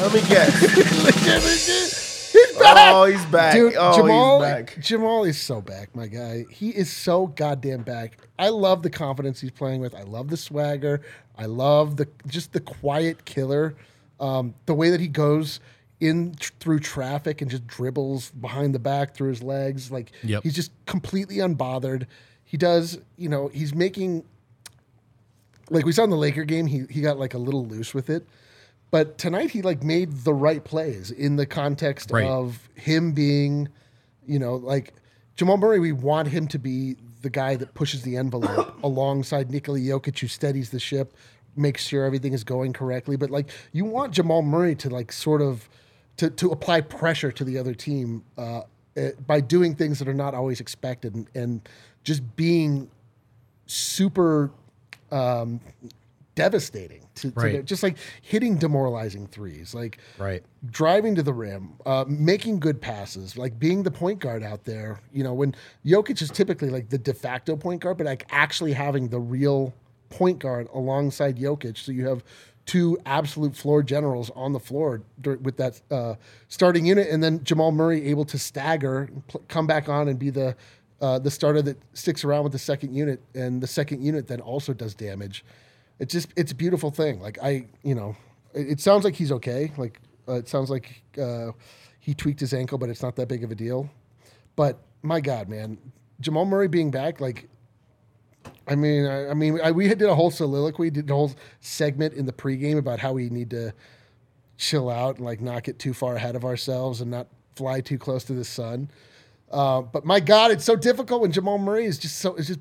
Let 0.00 0.14
me 0.14 0.20
guess. 0.28 0.60
he's 2.32 2.58
back. 2.58 2.94
Oh, 2.94 3.04
he's 3.04 3.24
back. 3.26 3.54
Dude, 3.54 3.74
oh, 3.78 3.96
Jamal, 3.96 4.40
he's 4.42 4.48
back. 4.52 4.78
Jamal 4.80 5.24
is 5.24 5.40
so 5.40 5.60
back, 5.60 5.94
my 5.94 6.06
guy. 6.06 6.44
He 6.50 6.70
is 6.70 6.90
so 6.92 7.28
goddamn 7.28 7.82
back. 7.82 8.18
I 8.38 8.48
love 8.48 8.82
the 8.82 8.90
confidence 8.90 9.40
he's 9.40 9.50
playing 9.50 9.80
with. 9.80 9.94
I 9.94 10.02
love 10.02 10.28
the 10.28 10.36
swagger. 10.36 11.00
I 11.38 11.46
love 11.46 11.96
the 11.96 12.08
just 12.26 12.52
the 12.52 12.60
quiet 12.60 13.24
killer. 13.24 13.74
Um, 14.20 14.54
the 14.66 14.74
way 14.74 14.90
that 14.90 15.00
he 15.00 15.08
goes 15.08 15.60
in 16.00 16.34
tr- 16.34 16.52
through 16.60 16.80
traffic 16.80 17.40
and 17.40 17.50
just 17.50 17.66
dribbles 17.66 18.30
behind 18.32 18.74
the 18.74 18.78
back 18.78 19.14
through 19.14 19.28
his 19.30 19.42
legs, 19.42 19.90
like 19.90 20.12
Yep. 20.22 20.42
he's 20.42 20.54
just 20.54 20.72
completely 20.86 21.36
unbothered. 21.36 22.06
He 22.44 22.56
does, 22.56 22.98
you 23.16 23.28
know, 23.28 23.48
he's 23.48 23.74
making 23.74 24.24
like 25.70 25.86
we 25.86 25.92
saw 25.92 26.04
in 26.04 26.10
the 26.10 26.16
Laker 26.16 26.44
game. 26.44 26.66
He 26.66 26.84
he 26.90 27.00
got 27.00 27.18
like 27.18 27.34
a 27.34 27.38
little 27.38 27.64
loose 27.66 27.94
with 27.94 28.10
it. 28.10 28.26
But 28.90 29.18
tonight 29.18 29.50
he 29.50 29.62
like 29.62 29.82
made 29.82 30.12
the 30.24 30.34
right 30.34 30.62
plays 30.62 31.10
in 31.10 31.36
the 31.36 31.46
context 31.46 32.10
Right. 32.10 32.24
of 32.26 32.68
him 32.76 33.12
being, 33.12 33.68
you 34.26 34.38
know, 34.38 34.56
like 34.56 34.92
Jamal 35.36 35.56
Murray. 35.56 35.80
We 35.80 35.92
want 35.92 36.28
him 36.28 36.46
to 36.48 36.58
be 36.58 36.96
the 37.22 37.30
guy 37.30 37.56
that 37.56 37.74
pushes 37.74 38.02
the 38.02 38.16
envelope 38.16 38.78
alongside 38.84 39.50
Nikola 39.50 39.78
Jokic, 39.78 40.18
who 40.18 40.28
steadies 40.28 40.70
the 40.70 40.78
ship, 40.78 41.16
makes 41.56 41.82
sure 41.82 42.04
everything 42.04 42.34
is 42.34 42.44
going 42.44 42.72
correctly. 42.72 43.16
But 43.16 43.30
like 43.30 43.48
you 43.72 43.84
want 43.84 44.12
Jamal 44.12 44.42
Murray 44.42 44.74
to 44.76 44.90
like 44.90 45.10
sort 45.10 45.40
of 45.40 45.68
to 46.16 46.30
to 46.30 46.50
apply 46.50 46.80
pressure 46.80 47.32
to 47.32 47.44
the 47.44 47.58
other 47.58 47.74
team 47.74 48.22
uh, 48.38 48.62
eh, 48.96 49.12
by 49.26 49.40
doing 49.40 49.74
things 49.74 49.98
that 49.98 50.08
are 50.08 50.14
not 50.14 50.34
always 50.34 50.60
expected 50.60 51.14
and, 51.14 51.28
and 51.34 51.68
just 52.04 52.22
being 52.36 52.90
super 53.66 54.50
um, 55.10 55.60
devastating 56.34 57.00
to, 57.14 57.30
to 57.30 57.40
Right. 57.40 57.56
the- 57.58 57.62
just 57.62 57.82
like 57.82 57.96
hitting 58.22 58.56
demoralizing 58.56 59.26
threes, 59.28 59.74
like 59.74 59.98
Right. 60.18 60.42
driving 60.70 61.14
to 61.14 61.22
the 61.22 61.32
rim, 61.32 61.74
uh, 61.86 62.04
making 62.08 62.58
good 62.58 62.80
passes, 62.80 63.36
like 63.38 63.58
being 63.58 63.82
the 63.84 63.90
point 63.90 64.18
guard 64.18 64.42
out 64.42 64.64
there. 64.64 65.00
You 65.12 65.22
know, 65.24 65.32
when 65.34 65.54
Jokic 65.84 66.20
is 66.20 66.30
typically 66.30 66.70
like 66.70 66.88
the 66.90 66.98
de 66.98 67.14
facto 67.14 67.56
point 67.56 67.80
guard, 67.82 67.98
but 67.98 68.06
like 68.06 68.26
actually 68.30 68.72
having 68.72 69.08
the 69.08 69.20
real 69.20 69.72
point 70.10 70.38
guard 70.40 70.68
alongside 70.74 71.36
Jokic, 71.38 71.78
so 71.78 71.92
you 71.92 72.06
have 72.06 72.22
two 72.66 72.98
absolute 73.04 73.54
floor 73.54 73.82
generals 73.82 74.30
on 74.34 74.52
the 74.52 74.60
floor 74.60 75.02
with 75.42 75.56
that 75.56 75.80
uh, 75.90 76.14
starting 76.48 76.86
unit, 76.86 77.08
and 77.08 77.22
then 77.22 77.42
Jamal 77.44 77.72
Murray 77.72 78.06
able 78.08 78.24
to 78.26 78.38
stagger, 78.38 79.10
come 79.48 79.66
back 79.66 79.88
on, 79.88 80.08
and 80.08 80.18
be 80.18 80.30
the 80.30 80.56
uh, 81.00 81.18
the 81.18 81.30
starter 81.30 81.60
that 81.62 81.76
sticks 81.92 82.24
around 82.24 82.44
with 82.44 82.52
the 82.52 82.58
second 82.58 82.94
unit, 82.94 83.20
and 83.34 83.60
the 83.60 83.66
second 83.66 84.02
unit 84.02 84.26
then 84.28 84.40
also 84.40 84.72
does 84.72 84.94
damage. 84.94 85.44
It's 85.98 86.12
just 86.12 86.28
it's 86.36 86.52
a 86.52 86.54
beautiful 86.54 86.90
thing. 86.90 87.20
Like 87.20 87.38
I, 87.42 87.66
you 87.82 87.94
know, 87.94 88.16
it, 88.54 88.70
it 88.72 88.80
sounds 88.80 89.04
like 89.04 89.14
he's 89.14 89.32
okay. 89.32 89.72
Like 89.76 90.00
uh, 90.28 90.34
it 90.34 90.48
sounds 90.48 90.70
like 90.70 91.02
uh, 91.20 91.52
he 92.00 92.14
tweaked 92.14 92.40
his 92.40 92.54
ankle, 92.54 92.78
but 92.78 92.88
it's 92.88 93.02
not 93.02 93.16
that 93.16 93.28
big 93.28 93.44
of 93.44 93.50
a 93.50 93.54
deal. 93.54 93.90
But 94.56 94.78
my 95.02 95.20
God, 95.20 95.48
man, 95.48 95.78
Jamal 96.20 96.46
Murray 96.46 96.68
being 96.68 96.90
back, 96.90 97.20
like, 97.20 97.48
I 98.66 98.74
mean, 98.74 99.06
I, 99.06 99.30
I 99.30 99.34
mean, 99.34 99.60
I, 99.62 99.70
we 99.70 99.88
did 99.88 100.02
a 100.02 100.14
whole 100.14 100.30
soliloquy, 100.30 100.90
did 100.90 101.10
a 101.10 101.14
whole 101.14 101.32
segment 101.60 102.14
in 102.14 102.26
the 102.26 102.32
pregame 102.32 102.78
about 102.78 102.98
how 102.98 103.12
we 103.12 103.28
need 103.28 103.50
to 103.50 103.72
chill 104.56 104.88
out 104.88 105.16
and 105.16 105.24
like 105.24 105.40
not 105.40 105.64
get 105.64 105.78
too 105.78 105.92
far 105.92 106.16
ahead 106.16 106.36
of 106.36 106.44
ourselves 106.44 107.00
and 107.00 107.10
not 107.10 107.26
fly 107.56 107.80
too 107.80 107.98
close 107.98 108.24
to 108.24 108.32
the 108.32 108.44
sun. 108.44 108.88
Uh, 109.50 109.82
but 109.82 110.04
my 110.04 110.20
God, 110.20 110.50
it's 110.50 110.64
so 110.64 110.76
difficult 110.76 111.20
when 111.20 111.32
Jamal 111.32 111.58
Murray 111.58 111.84
is 111.84 111.98
just 111.98 112.18
so 112.18 112.34
is 112.34 112.48
just 112.48 112.60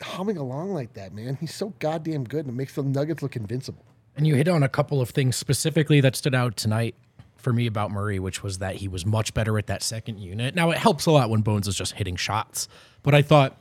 humming 0.00 0.36
along 0.36 0.72
like 0.72 0.94
that, 0.94 1.12
man. 1.12 1.36
He's 1.40 1.54
so 1.54 1.74
goddamn 1.78 2.24
good, 2.24 2.46
and 2.46 2.54
it 2.54 2.56
makes 2.56 2.74
the 2.74 2.82
Nuggets 2.82 3.22
look 3.22 3.36
invincible. 3.36 3.84
And 4.16 4.26
you 4.26 4.34
hit 4.34 4.48
on 4.48 4.62
a 4.62 4.68
couple 4.68 5.00
of 5.00 5.10
things 5.10 5.36
specifically 5.36 6.00
that 6.00 6.16
stood 6.16 6.34
out 6.34 6.56
tonight 6.56 6.94
for 7.36 7.52
me 7.52 7.66
about 7.66 7.90
Murray, 7.92 8.18
which 8.18 8.42
was 8.42 8.58
that 8.58 8.76
he 8.76 8.88
was 8.88 9.06
much 9.06 9.32
better 9.32 9.58
at 9.58 9.68
that 9.68 9.82
second 9.82 10.18
unit. 10.18 10.56
Now, 10.56 10.70
it 10.70 10.78
helps 10.78 11.06
a 11.06 11.12
lot 11.12 11.30
when 11.30 11.42
Bones 11.42 11.68
is 11.68 11.76
just 11.76 11.92
hitting 11.92 12.16
shots, 12.16 12.68
but 13.04 13.14
I 13.14 13.22
thought 13.22 13.56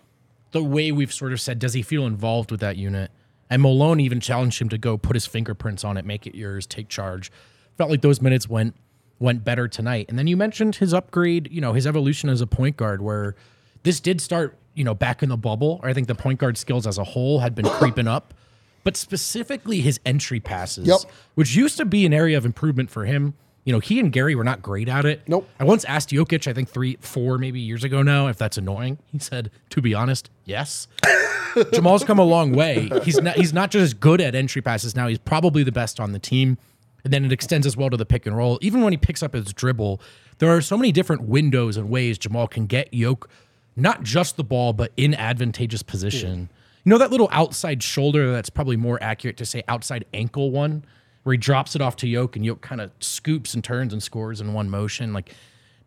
the 0.51 0.63
way 0.63 0.91
we've 0.91 1.13
sort 1.13 1.33
of 1.33 1.41
said, 1.41 1.59
does 1.59 1.73
he 1.73 1.81
feel 1.81 2.05
involved 2.05 2.51
with 2.51 2.59
that 2.61 2.77
unit? 2.77 3.11
And 3.49 3.61
Malone 3.61 3.99
even 3.99 4.19
challenged 4.19 4.61
him 4.61 4.69
to 4.69 4.77
go 4.77 4.97
put 4.97 5.15
his 5.15 5.25
fingerprints 5.25 5.83
on 5.83 5.97
it, 5.97 6.05
make 6.05 6.27
it 6.27 6.35
yours, 6.35 6.65
take 6.65 6.89
charge. 6.89 7.31
Felt 7.77 7.89
like 7.89 8.01
those 8.01 8.21
minutes 8.21 8.49
went 8.49 8.75
went 9.19 9.43
better 9.43 9.67
tonight. 9.67 10.05
And 10.09 10.19
then 10.19 10.27
you 10.27 10.37
mentioned 10.37 10.75
his 10.75 10.93
upgrade, 10.93 11.49
you 11.51 11.59
know, 11.59 11.73
his 11.73 11.87
evolution 11.87 12.29
as 12.29 12.39
a 12.41 12.45
point 12.45 12.77
guard, 12.77 13.01
where 13.01 13.35
this 13.81 13.99
did 13.99 14.21
start, 14.21 14.57
you 14.75 14.83
know, 14.83 14.93
back 14.93 15.23
in 15.23 15.29
the 15.29 15.37
bubble. 15.37 15.79
I 15.81 15.93
think 15.93 16.07
the 16.07 16.13
point 16.13 16.39
guard 16.39 16.55
skills 16.55 16.85
as 16.85 16.99
a 16.99 17.03
whole 17.03 17.39
had 17.39 17.55
been 17.55 17.65
creeping 17.65 18.07
up, 18.07 18.35
but 18.83 18.95
specifically 18.95 19.81
his 19.81 19.99
entry 20.05 20.39
passes, 20.39 20.87
Yep. 20.87 20.99
which 21.33 21.55
used 21.55 21.77
to 21.77 21.85
be 21.85 22.05
an 22.05 22.13
area 22.13 22.37
of 22.37 22.45
improvement 22.45 22.91
for 22.91 23.05
him. 23.05 23.33
You 23.67 23.73
know, 23.73 23.79
he 23.79 23.99
and 23.99 24.13
Gary 24.13 24.33
were 24.33 24.45
not 24.45 24.61
great 24.61 24.87
at 24.87 25.03
it. 25.03 25.23
Nope. 25.27 25.45
I 25.59 25.65
once 25.65 25.83
asked 25.83 26.11
Jokic, 26.11 26.47
I 26.47 26.53
think 26.53 26.69
three, 26.69 26.97
four, 27.01 27.37
maybe 27.37 27.59
years 27.59 27.83
ago 27.83 28.01
now, 28.01 28.27
if 28.27 28.37
that's 28.37 28.57
annoying. 28.57 28.97
He 29.11 29.19
said, 29.19 29.51
to 29.71 29.81
be 29.81 29.93
honest, 29.93 30.29
yes. 30.45 30.87
Jamal's 31.73 32.05
come 32.05 32.17
a 32.17 32.23
long 32.23 32.53
way. 32.53 32.89
He's 33.03 33.19
not 33.21 33.35
he's 33.35 33.51
not 33.51 33.69
just 33.69 33.99
good 33.99 34.21
at 34.21 34.35
entry 34.35 34.61
passes 34.61 34.95
now. 34.95 35.07
He's 35.07 35.17
probably 35.19 35.63
the 35.63 35.73
best 35.73 35.99
on 35.99 36.13
the 36.13 36.19
team. 36.19 36.57
And 37.03 37.11
then 37.11 37.25
it 37.25 37.33
extends 37.33 37.67
as 37.67 37.75
well 37.75 37.89
to 37.89 37.97
the 37.97 38.05
pick 38.05 38.25
and 38.25 38.37
roll. 38.37 38.57
Even 38.61 38.83
when 38.83 38.93
he 38.93 38.97
picks 38.97 39.21
up 39.21 39.33
his 39.33 39.51
dribble, 39.51 39.99
there 40.37 40.49
are 40.49 40.61
so 40.61 40.77
many 40.77 40.93
different 40.93 41.23
windows 41.23 41.75
and 41.75 41.89
ways 41.89 42.17
Jamal 42.17 42.47
can 42.47 42.67
get 42.67 42.93
Yoke 42.93 43.29
not 43.75 44.01
just 44.01 44.37
the 44.37 44.45
ball, 44.45 44.71
but 44.71 44.93
in 44.95 45.13
advantageous 45.13 45.83
position. 45.83 46.49
You 46.85 46.89
know 46.89 46.97
that 46.97 47.11
little 47.11 47.27
outside 47.33 47.83
shoulder 47.83 48.31
that's 48.31 48.49
probably 48.49 48.77
more 48.77 48.97
accurate 49.03 49.35
to 49.37 49.45
say 49.45 49.63
outside 49.67 50.05
ankle 50.13 50.51
one, 50.51 50.85
where 51.27 51.33
he 51.33 51.37
drops 51.37 51.75
it 51.75 51.81
off 51.81 51.97
to 51.97 52.07
Yoke 52.07 52.37
and 52.37 52.45
Yoke 52.45 52.61
kind 52.61 52.79
of 52.79 52.89
scoops 53.01 53.53
and 53.53 53.61
turns 53.61 53.91
and 53.91 54.01
scores 54.01 54.39
in 54.39 54.53
one 54.53 54.69
motion. 54.69 55.11
Like 55.11 55.35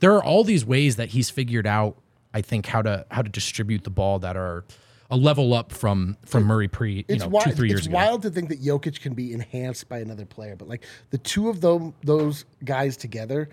there 0.01 0.15
are 0.15 0.23
all 0.23 0.45
these 0.45 0.67
ways 0.67 0.97
that 0.97 1.09
he's 1.09 1.31
figured 1.31 1.67
out, 1.67 1.97
I 2.35 2.43
think, 2.43 2.67
how 2.67 2.83
to 2.83 3.07
how 3.11 3.23
to 3.23 3.31
distribute 3.31 3.85
the 3.85 3.91
ball 3.91 4.19
that 4.19 4.37
are 4.37 4.67
a 5.11 5.17
level 5.17 5.55
up 5.55 5.73
from 5.73 6.19
from 6.27 6.45
Murray 6.45 6.69
pre 6.69 6.93
you 6.93 7.05
It's 7.09 7.25
know 7.25 7.31
wild. 7.31 7.47
two 7.47 7.53
three 7.53 7.69
years 7.69 7.81
it's 7.81 7.87
ago. 7.87 7.97
wild 7.97 8.21
to 8.21 8.29
think 8.31 8.51
that 8.51 8.63
Jokic 8.63 9.01
can 9.01 9.15
be 9.15 9.33
enhanced 9.33 9.89
by 9.89 10.01
another 10.01 10.27
player, 10.27 10.57
but 10.57 10.69
like 10.69 10.85
the 11.09 11.17
two 11.17 11.49
of 11.49 11.63
them, 11.63 11.95
those 12.05 12.45
guys 12.67 12.99
together, 12.99 13.49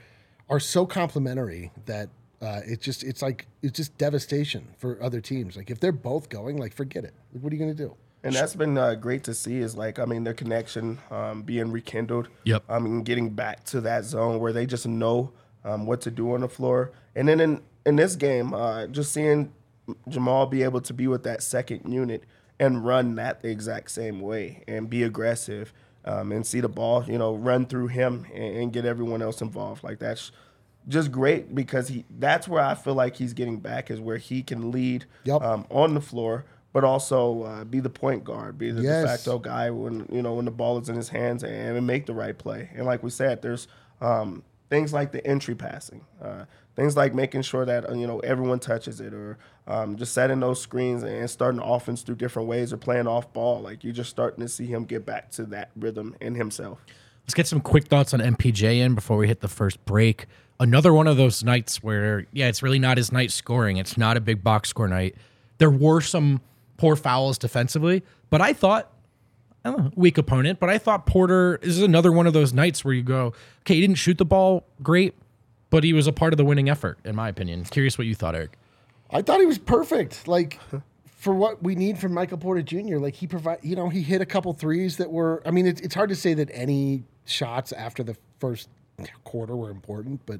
are 0.49 0.59
so 0.59 0.85
complementary 0.85 1.71
that 1.85 2.09
uh, 2.41 2.59
it's 2.65 2.83
just 2.83 3.05
it's 3.05 3.21
like 3.21 3.47
it's 3.61 3.77
just 3.77 3.97
devastation 3.97 4.67
for 4.77 5.01
other 5.01 5.21
teams. 5.21 5.55
Like 5.55 5.71
if 5.71 5.79
they're 5.79 5.93
both 5.93 6.27
going, 6.27 6.57
like 6.57 6.73
forget 6.73 7.05
it. 7.05 7.13
Like, 7.33 7.41
what 7.41 7.53
are 7.53 7.55
you 7.55 7.63
going 7.63 7.73
to 7.77 7.81
do? 7.81 7.95
And 8.27 8.35
that's 8.35 8.55
been 8.55 8.77
uh, 8.77 8.95
great 8.95 9.23
to 9.25 9.33
see. 9.33 9.57
Is 9.57 9.75
like 9.75 9.99
I 9.99 10.05
mean 10.05 10.23
their 10.23 10.33
connection 10.33 10.99
um, 11.11 11.41
being 11.43 11.71
rekindled. 11.71 12.27
Yep. 12.43 12.63
I 12.69 12.79
mean 12.79 13.03
getting 13.03 13.29
back 13.31 13.63
to 13.65 13.81
that 13.81 14.03
zone 14.05 14.39
where 14.39 14.53
they 14.53 14.65
just 14.65 14.87
know 14.87 15.31
um, 15.63 15.85
what 15.85 16.01
to 16.01 16.11
do 16.11 16.33
on 16.33 16.41
the 16.41 16.49
floor. 16.49 16.91
And 17.15 17.27
then 17.27 17.39
in 17.39 17.61
in 17.85 17.95
this 17.95 18.15
game, 18.15 18.53
uh, 18.53 18.87
just 18.87 19.13
seeing 19.13 19.53
Jamal 20.09 20.45
be 20.45 20.63
able 20.63 20.81
to 20.81 20.93
be 20.93 21.07
with 21.07 21.23
that 21.23 21.41
second 21.41 21.91
unit 21.91 22.23
and 22.59 22.85
run 22.85 23.15
that 23.15 23.41
the 23.41 23.49
exact 23.49 23.91
same 23.91 24.19
way 24.19 24.63
and 24.67 24.89
be 24.89 25.03
aggressive 25.03 25.71
um, 26.05 26.31
and 26.31 26.45
see 26.45 26.59
the 26.59 26.69
ball, 26.69 27.03
you 27.07 27.17
know, 27.17 27.35
run 27.35 27.65
through 27.65 27.87
him 27.87 28.25
and, 28.33 28.57
and 28.57 28.73
get 28.73 28.85
everyone 28.85 29.21
else 29.21 29.41
involved. 29.41 29.83
Like 29.83 29.99
that's 29.99 30.31
just 30.87 31.11
great 31.11 31.53
because 31.53 31.89
he 31.89 32.05
that's 32.19 32.47
where 32.47 32.63
I 32.63 32.73
feel 32.75 32.93
like 32.95 33.15
he's 33.17 33.33
getting 33.33 33.59
back 33.59 33.91
is 33.91 33.99
where 33.99 34.17
he 34.17 34.41
can 34.41 34.71
lead 34.71 35.05
Yep. 35.25 35.41
um, 35.41 35.65
on 35.69 35.93
the 35.93 36.01
floor, 36.01 36.45
but 36.77 36.83
also 36.83 37.41
uh, 37.41 37.63
be 37.63 37.79
the 37.79 37.89
point 37.89 38.23
guard, 38.23 38.55
be 38.59 38.69
the 38.69 38.83
Yes. 38.83 39.01
de 39.01 39.07
facto 39.07 39.39
guy 39.39 39.71
when 39.71 40.07
you 40.11 40.21
know 40.21 40.35
when 40.35 40.45
the 40.45 40.51
ball 40.51 40.77
is 40.77 40.89
in 40.89 40.95
his 40.95 41.09
hands 41.09 41.41
and, 41.43 41.75
and 41.75 41.87
make 41.87 42.05
the 42.05 42.13
right 42.13 42.37
play. 42.37 42.69
And 42.75 42.85
like 42.85 43.01
we 43.01 43.09
said, 43.09 43.41
there's 43.41 43.67
um, 43.99 44.43
things 44.69 44.93
like 44.93 45.11
the 45.11 45.25
entry 45.25 45.55
passing, 45.55 46.01
uh, 46.21 46.45
things 46.75 46.95
like 46.95 47.15
making 47.15 47.41
sure 47.41 47.65
that 47.65 47.89
uh, 47.89 47.95
you 47.95 48.05
know 48.05 48.19
everyone 48.19 48.59
touches 48.59 49.01
it, 49.01 49.11
or 49.11 49.39
um, 49.65 49.95
just 49.95 50.13
setting 50.13 50.39
those 50.39 50.61
screens 50.61 51.01
and 51.01 51.27
starting 51.27 51.59
the 51.61 51.65
offense 51.65 52.03
through 52.03 52.17
different 52.17 52.47
ways, 52.47 52.71
or 52.71 52.77
playing 52.77 53.07
off 53.07 53.33
ball. 53.33 53.59
Like 53.59 53.83
you're 53.83 53.91
just 53.91 54.11
starting 54.11 54.41
to 54.41 54.47
see 54.47 54.67
him 54.67 54.85
get 54.85 55.03
back 55.03 55.31
to 55.31 55.45
that 55.45 55.71
rhythm 55.75 56.15
in 56.21 56.35
himself. 56.35 56.85
Let's 57.23 57.33
get 57.33 57.47
some 57.47 57.59
quick 57.59 57.87
thoughts 57.87 58.13
on 58.13 58.19
MPJ 58.19 58.77
in 58.81 58.93
before 58.93 59.17
we 59.17 59.27
hit 59.27 59.39
the 59.39 59.47
first 59.47 59.83
break. 59.85 60.27
Another 60.59 60.93
one 60.93 61.07
of 61.07 61.17
those 61.17 61.43
nights 61.43 61.81
where, 61.81 62.27
yeah, 62.33 62.49
it's 62.49 62.61
really 62.61 62.77
not 62.77 62.97
his 62.97 63.11
night 63.11 63.31
scoring. 63.31 63.77
It's 63.77 63.97
not 63.97 64.15
a 64.15 64.21
big 64.21 64.43
box 64.43 64.69
score 64.69 64.87
night. 64.87 65.15
There 65.57 65.71
were 65.71 66.01
some 66.01 66.41
poor 66.77 66.95
fouls 66.95 67.37
defensively, 67.37 68.03
but 68.29 68.41
I 68.41 68.53
thought, 68.53 68.91
I 69.65 69.71
don't 69.71 69.79
know, 69.79 69.91
weak 69.95 70.17
opponent, 70.17 70.59
but 70.59 70.69
I 70.69 70.77
thought 70.77 71.05
Porter 71.05 71.59
is 71.61 71.81
another 71.81 72.11
one 72.11 72.27
of 72.27 72.33
those 72.33 72.53
nights 72.53 72.85
where 72.85 72.93
you 72.93 73.03
go, 73.03 73.33
okay, 73.61 73.75
he 73.75 73.81
didn't 73.81 73.95
shoot 73.95 74.17
the 74.17 74.25
ball 74.25 74.65
great, 74.81 75.15
but 75.69 75.83
he 75.83 75.93
was 75.93 76.07
a 76.07 76.13
part 76.13 76.33
of 76.33 76.37
the 76.37 76.45
winning 76.45 76.69
effort, 76.69 76.99
in 77.03 77.15
my 77.15 77.29
opinion. 77.29 77.65
Curious 77.65 77.97
what 77.97 78.07
you 78.07 78.15
thought, 78.15 78.35
Eric. 78.35 78.57
I 79.11 79.21
thought 79.21 79.39
he 79.39 79.45
was 79.45 79.57
perfect. 79.57 80.27
Like 80.27 80.59
for 81.05 81.33
what 81.33 81.63
we 81.63 81.75
need 81.75 81.97
from 81.97 82.13
Michael 82.13 82.37
Porter 82.37 82.61
Jr. 82.61 82.97
Like 82.97 83.15
he 83.15 83.27
provide, 83.27 83.59
you 83.63 83.75
know, 83.75 83.89
he 83.89 84.01
hit 84.01 84.21
a 84.21 84.25
couple 84.25 84.53
threes 84.53 84.97
that 84.97 85.11
were. 85.11 85.41
I 85.45 85.51
mean, 85.51 85.65
it's 85.65 85.81
it's 85.81 85.95
hard 85.95 86.09
to 86.09 86.15
say 86.15 86.33
that 86.35 86.49
any 86.53 87.03
shots 87.25 87.71
after 87.71 88.03
the 88.03 88.15
first 88.39 88.69
quarter 89.23 89.55
were 89.55 89.69
important, 89.69 90.21
but 90.25 90.39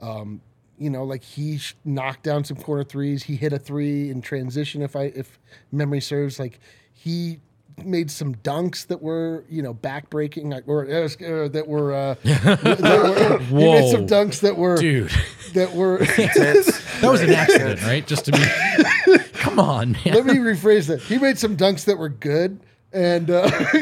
um, 0.00 0.40
you 0.78 0.90
know, 0.90 1.04
like 1.04 1.22
he 1.22 1.58
sh- 1.58 1.74
knocked 1.84 2.22
down 2.22 2.44
some 2.44 2.56
corner 2.56 2.84
threes. 2.84 3.24
He 3.24 3.36
hit 3.36 3.52
a 3.52 3.58
three 3.58 4.10
in 4.10 4.22
transition, 4.22 4.82
if 4.82 4.96
I 4.96 5.04
if 5.14 5.38
memory 5.72 6.00
serves. 6.00 6.38
Like 6.38 6.60
he 6.92 7.40
made 7.84 8.10
some 8.10 8.34
dunks 8.36 8.86
that 8.88 9.02
were 9.02 9.44
you 9.48 9.62
know 9.62 9.74
backbreaking, 9.74 10.50
like, 10.52 10.64
or 10.66 10.84
uh, 10.84 11.04
uh, 11.04 11.48
that 11.48 11.64
were. 11.66 11.94
Uh, 11.94 12.14
that 12.24 13.48
were 13.50 13.58
he 13.60 13.80
made 13.80 13.90
some 13.90 14.06
dunks 14.06 14.40
that 14.40 14.56
were 14.56 14.76
Dude, 14.76 15.10
that 15.54 15.72
were. 15.72 15.98
that 16.06 16.98
was 17.02 17.20
an 17.22 17.30
accident, 17.30 17.82
right? 17.82 18.06
Just 18.06 18.24
to 18.26 18.32
be. 18.32 19.18
Come 19.34 19.58
on, 19.58 19.92
man. 19.92 20.14
Let 20.14 20.26
me 20.26 20.34
rephrase 20.34 20.86
that. 20.88 21.00
He 21.02 21.18
made 21.18 21.38
some 21.38 21.56
dunks 21.56 21.84
that 21.86 21.98
were 21.98 22.08
good, 22.08 22.60
and 22.98 23.30
uh, 23.30 23.48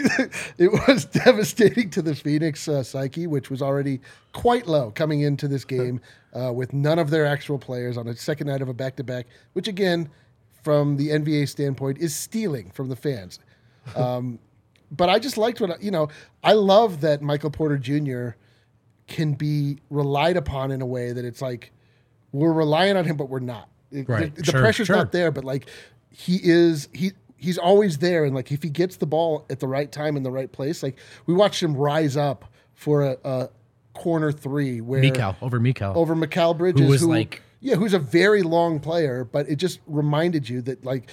it 0.59 0.71
was 0.87 1.05
devastating 1.25 1.89
to 1.91 2.03
the 2.03 2.15
Phoenix 2.15 2.69
uh, 2.69 2.83
psyche, 2.83 3.27
which 3.27 3.49
was 3.49 3.63
already 3.63 4.01
quite 4.35 4.67
low 4.67 4.91
coming 4.91 5.23
into 5.23 5.49
this 5.49 5.65
game 5.65 6.01
uh, 6.35 6.53
with 6.53 6.75
none 6.75 6.99
of 6.99 7.09
their 7.09 7.25
actual 7.25 7.59
players 7.59 7.97
on 7.97 8.07
a 8.09 8.15
second 8.15 8.49
night 8.49 8.61
of 8.61 8.69
a 8.69 8.75
back 8.75 8.97
to 8.97 9.05
back, 9.05 9.27
which 9.55 9.69
again, 9.69 10.11
from 10.63 10.97
the 10.99 11.09
NBA 11.09 11.49
standpoint, 11.49 11.97
is 11.99 12.15
stealing 12.15 12.71
from 12.71 12.89
the 12.89 12.97
fans. 12.97 13.39
Um, 13.95 14.41
but 14.91 15.09
I 15.09 15.21
just 15.21 15.39
liked 15.39 15.61
what 15.61 15.71
I- 15.71 15.77
you 15.81 15.93
know. 15.93 16.09
I 16.43 16.55
love 16.55 17.01
that 17.03 17.23
Michael 17.23 17.51
Porter 17.53 17.79
Jr. 17.79 18.31
can 19.07 19.35
be 19.35 19.79
relied 19.91 20.37
upon 20.37 20.73
in 20.73 20.83
a 20.83 20.87
way 20.87 21.13
that 21.13 21.25
it's 21.25 21.41
like 21.41 21.71
we're 22.33 22.53
relying 22.53 22.97
on 22.97 23.05
him, 23.05 23.17
but 23.17 23.29
we're 23.29 23.39
not. 23.39 23.69
Right. 23.93 24.35
The, 24.35 24.43
the 24.43 24.51
Sure, 24.51 24.61
pressure's 24.61 24.89
sure. 24.89 24.97
not 24.97 25.13
there, 25.13 25.31
but 25.31 25.45
like 25.45 25.69
he 26.11 26.41
is 26.43 26.89
he 26.93 27.13
he's 27.37 27.59
always 27.59 27.99
there, 27.99 28.25
and 28.25 28.35
like 28.35 28.51
if 28.53 28.63
he 28.63 28.71
gets 28.71 28.97
the 28.97 29.07
ball 29.07 29.47
at 29.51 29.61
the 29.61 29.69
right 29.69 29.91
time 29.91 30.17
in 30.17 30.23
the 30.23 30.31
right 30.31 30.51
place, 30.51 30.83
like 30.83 30.97
we 31.27 31.35
watched 31.35 31.63
him 31.63 31.77
rise 31.77 32.17
up 32.17 32.45
for 32.75 33.03
a, 33.03 33.17
a 33.25 33.49
corner 33.95 34.31
three 34.33 34.81
where 34.81 35.03
Mikal 35.03 35.37
over 35.41 35.59
Mikal. 35.61 35.95
over 35.97 36.15
Mikal 36.15 36.57
Bridges, 36.57 36.81
who 36.83 36.89
was 36.89 37.05
like- 37.05 37.43
yeah, 37.61 37.75
who's 37.77 37.95
a 37.95 37.99
very 37.99 38.43
long 38.43 38.79
player, 38.81 39.25
but 39.25 39.49
it 39.49 39.57
just 39.57 39.81
reminded 39.87 40.49
you 40.49 40.61
that 40.63 40.85
like 40.85 41.11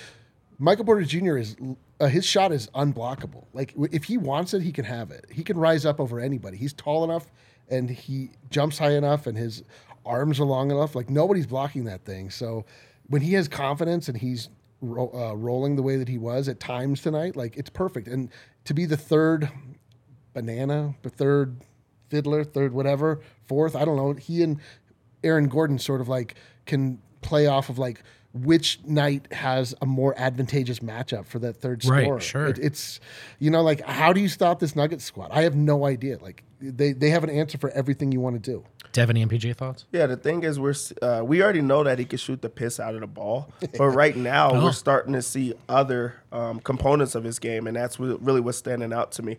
Michael 0.59 0.85
Porter 0.85 1.03
Jr. 1.03 1.37
is 1.37 1.55
uh, 1.99 2.07
his 2.07 2.25
shot 2.25 2.51
is 2.51 2.67
unblockable. 2.75 3.45
Like 3.53 3.73
if 3.91 4.03
he 4.03 4.17
wants 4.17 4.53
it, 4.53 4.61
he 4.61 4.71
can 4.71 4.85
have 4.85 5.09
it. 5.11 5.25
He 5.31 5.43
can 5.43 5.57
rise 5.57 5.85
up 5.85 5.99
over 5.99 6.19
anybody. 6.19 6.57
He's 6.57 6.73
tall 6.73 7.03
enough 7.03 7.27
and 7.69 7.89
he 7.89 8.31
jumps 8.49 8.77
high 8.77 8.91
enough, 8.93 9.25
and 9.25 9.37
his 9.37 9.63
arms 10.05 10.39
are 10.39 10.43
long 10.45 10.69
enough. 10.69 10.95
Like 10.95 11.09
nobody's 11.09 11.47
blocking 11.47 11.85
that 11.85 12.03
thing. 12.03 12.29
So 12.29 12.65
when 13.07 13.21
he 13.21 13.33
has 13.33 13.47
confidence 13.47 14.09
and 14.09 14.17
he's 14.17 14.49
ro- 14.83 15.11
uh, 15.13 15.33
rolling 15.35 15.75
the 15.75 15.81
way 15.81 15.95
that 15.97 16.07
he 16.09 16.17
was 16.17 16.47
at 16.47 16.59
times 16.59 17.01
tonight, 17.01 17.35
like 17.35 17.57
it's 17.57 17.69
perfect. 17.69 18.07
And 18.07 18.29
to 18.65 18.73
be 18.73 18.85
the 18.85 18.97
third 18.97 19.49
banana, 20.33 20.95
the 21.01 21.09
third 21.09 21.57
fiddler, 22.09 22.43
third 22.43 22.73
whatever, 22.73 23.21
fourth, 23.47 23.75
I 23.75 23.85
don't 23.85 23.95
know. 23.95 24.13
He 24.13 24.43
and 24.43 24.59
Aaron 25.23 25.47
Gordon 25.47 25.79
sort 25.79 26.01
of 26.01 26.07
like 26.09 26.35
can 26.65 26.99
play 27.21 27.47
off 27.47 27.69
of 27.69 27.77
like 27.79 28.03
which 28.33 28.79
night 28.85 29.31
has 29.31 29.75
a 29.81 29.85
more 29.85 30.13
advantageous 30.17 30.79
matchup 30.79 31.25
for 31.27 31.37
that 31.39 31.55
third 31.57 31.85
Right, 31.85 32.03
scorer. 32.03 32.19
sure. 32.19 32.47
It- 32.47 32.59
it's 32.59 32.99
you 33.39 33.49
know 33.51 33.61
like 33.61 33.81
how 33.81 34.11
do 34.13 34.19
you 34.21 34.27
stop 34.29 34.59
this 34.59 34.75
Nuggets 34.75 35.03
squad? 35.03 35.29
I 35.31 35.43
have 35.43 35.55
no 35.55 35.85
idea. 35.85 36.17
Like 36.19 36.43
they 36.71 36.93
they 36.93 37.09
have 37.09 37.23
an 37.23 37.29
answer 37.29 37.57
for 37.57 37.69
everything 37.71 38.11
you 38.11 38.19
want 38.19 38.41
to 38.41 38.51
do. 38.51 38.63
Do 38.91 38.99
you 38.99 39.01
have 39.01 39.09
any 39.09 39.25
MPJ 39.25 39.55
thoughts? 39.55 39.85
Yeah, 39.91 40.05
the 40.05 40.17
thing 40.17 40.43
is, 40.43 40.59
we're 40.59 40.75
uh, 41.01 41.23
we 41.25 41.41
already 41.43 41.61
know 41.61 41.83
that 41.83 41.97
he 41.99 42.05
can 42.05 42.17
shoot 42.19 42.41
the 42.41 42.49
piss 42.49 42.79
out 42.79 42.93
of 42.95 43.01
the 43.01 43.07
ball, 43.07 43.51
but 43.77 43.87
right 43.89 44.15
now 44.15 44.51
Oh. 44.51 44.63
we're 44.63 44.71
starting 44.71 45.13
to 45.13 45.21
see 45.21 45.53
other 45.67 46.15
um, 46.31 46.59
components 46.59 47.15
of 47.15 47.23
his 47.23 47.39
game, 47.39 47.67
and 47.67 47.75
that's 47.75 47.99
really 47.99 48.39
what's 48.41 48.57
standing 48.57 48.93
out 48.93 49.11
to 49.13 49.23
me. 49.23 49.37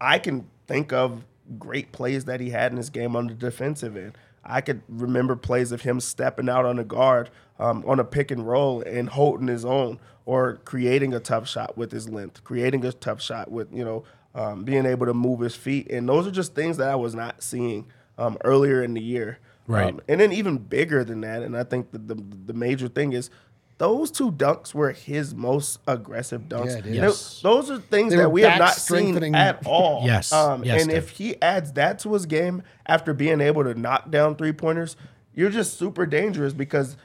I 0.00 0.18
can 0.18 0.46
think 0.66 0.92
of 0.92 1.24
great 1.58 1.92
plays 1.92 2.24
that 2.24 2.40
he 2.40 2.50
had 2.50 2.72
in 2.72 2.76
his 2.78 2.90
game 2.90 3.14
on 3.16 3.26
the 3.28 3.34
defensive 3.34 3.96
end. 3.96 4.16
I 4.44 4.60
could 4.60 4.82
remember 4.88 5.36
plays 5.36 5.72
of 5.72 5.82
him 5.82 6.00
stepping 6.00 6.48
out 6.48 6.64
on 6.64 6.78
a 6.78 6.84
guard 6.84 7.30
um, 7.58 7.84
on 7.86 7.98
a 8.00 8.04
pick 8.04 8.30
and 8.30 8.46
roll 8.46 8.80
and 8.82 9.08
holding 9.10 9.48
his 9.48 9.64
own, 9.64 9.98
or 10.24 10.56
creating 10.64 11.12
a 11.14 11.20
tough 11.20 11.48
shot 11.48 11.76
with 11.76 11.92
his 11.92 12.08
length, 12.08 12.44
creating 12.44 12.84
a 12.84 12.92
tough 12.92 13.20
shot 13.20 13.50
with 13.50 13.72
you 13.72 13.84
know 13.84 14.04
um, 14.36 14.62
being 14.62 14.86
able 14.86 15.06
to 15.06 15.14
move 15.14 15.40
his 15.40 15.56
feet, 15.56 15.90
and 15.90 16.08
those 16.08 16.26
are 16.26 16.30
just 16.30 16.54
things 16.54 16.76
that 16.76 16.88
I 16.88 16.94
was 16.94 17.14
not 17.14 17.42
seeing 17.42 17.86
um, 18.18 18.36
earlier 18.44 18.82
in 18.82 18.94
the 18.94 19.00
year. 19.00 19.38
Right. 19.66 19.92
Um, 19.92 20.00
and 20.06 20.20
then 20.20 20.32
even 20.32 20.58
bigger 20.58 21.02
than 21.02 21.22
that, 21.22 21.42
and 21.42 21.56
I 21.56 21.64
think 21.64 21.90
the, 21.90 21.98
the 21.98 22.14
the 22.46 22.52
major 22.52 22.86
thing 22.86 23.12
is 23.14 23.30
those 23.78 24.10
two 24.10 24.30
dunks 24.32 24.72
were 24.74 24.92
his 24.92 25.34
most 25.34 25.80
aggressive 25.86 26.42
dunks. 26.42 26.84
Yeah, 26.86 26.92
Yes. 26.92 27.40
Those 27.42 27.70
are 27.70 27.78
things 27.78 28.12
They 28.12 28.18
that 28.18 28.30
we 28.30 28.42
have 28.42 28.58
not 28.58 28.74
seen 28.74 29.34
at 29.34 29.62
all. 29.66 30.02
Yes. 30.06 30.32
Um, 30.32 30.64
Yes, 30.64 30.82
and 30.82 30.90
Dave. 30.90 30.98
if 31.02 31.10
he 31.10 31.40
adds 31.42 31.72
that 31.72 31.98
to 32.00 32.12
his 32.14 32.24
game 32.26 32.62
after 32.86 33.12
being 33.12 33.40
able 33.40 33.64
to 33.64 33.74
knock 33.74 34.10
down 34.10 34.36
three 34.36 34.52
pointers, 34.52 34.96
you're 35.34 35.50
just 35.50 35.78
super 35.78 36.06
dangerous 36.06 36.54
because 36.54 36.96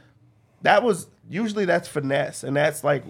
that 0.62 0.82
was 0.84 1.08
usually 1.30 1.65
that's 1.65 1.89
finesse. 1.89 2.44
And 2.44 2.56
that's 2.56 2.84
like, 2.86 3.04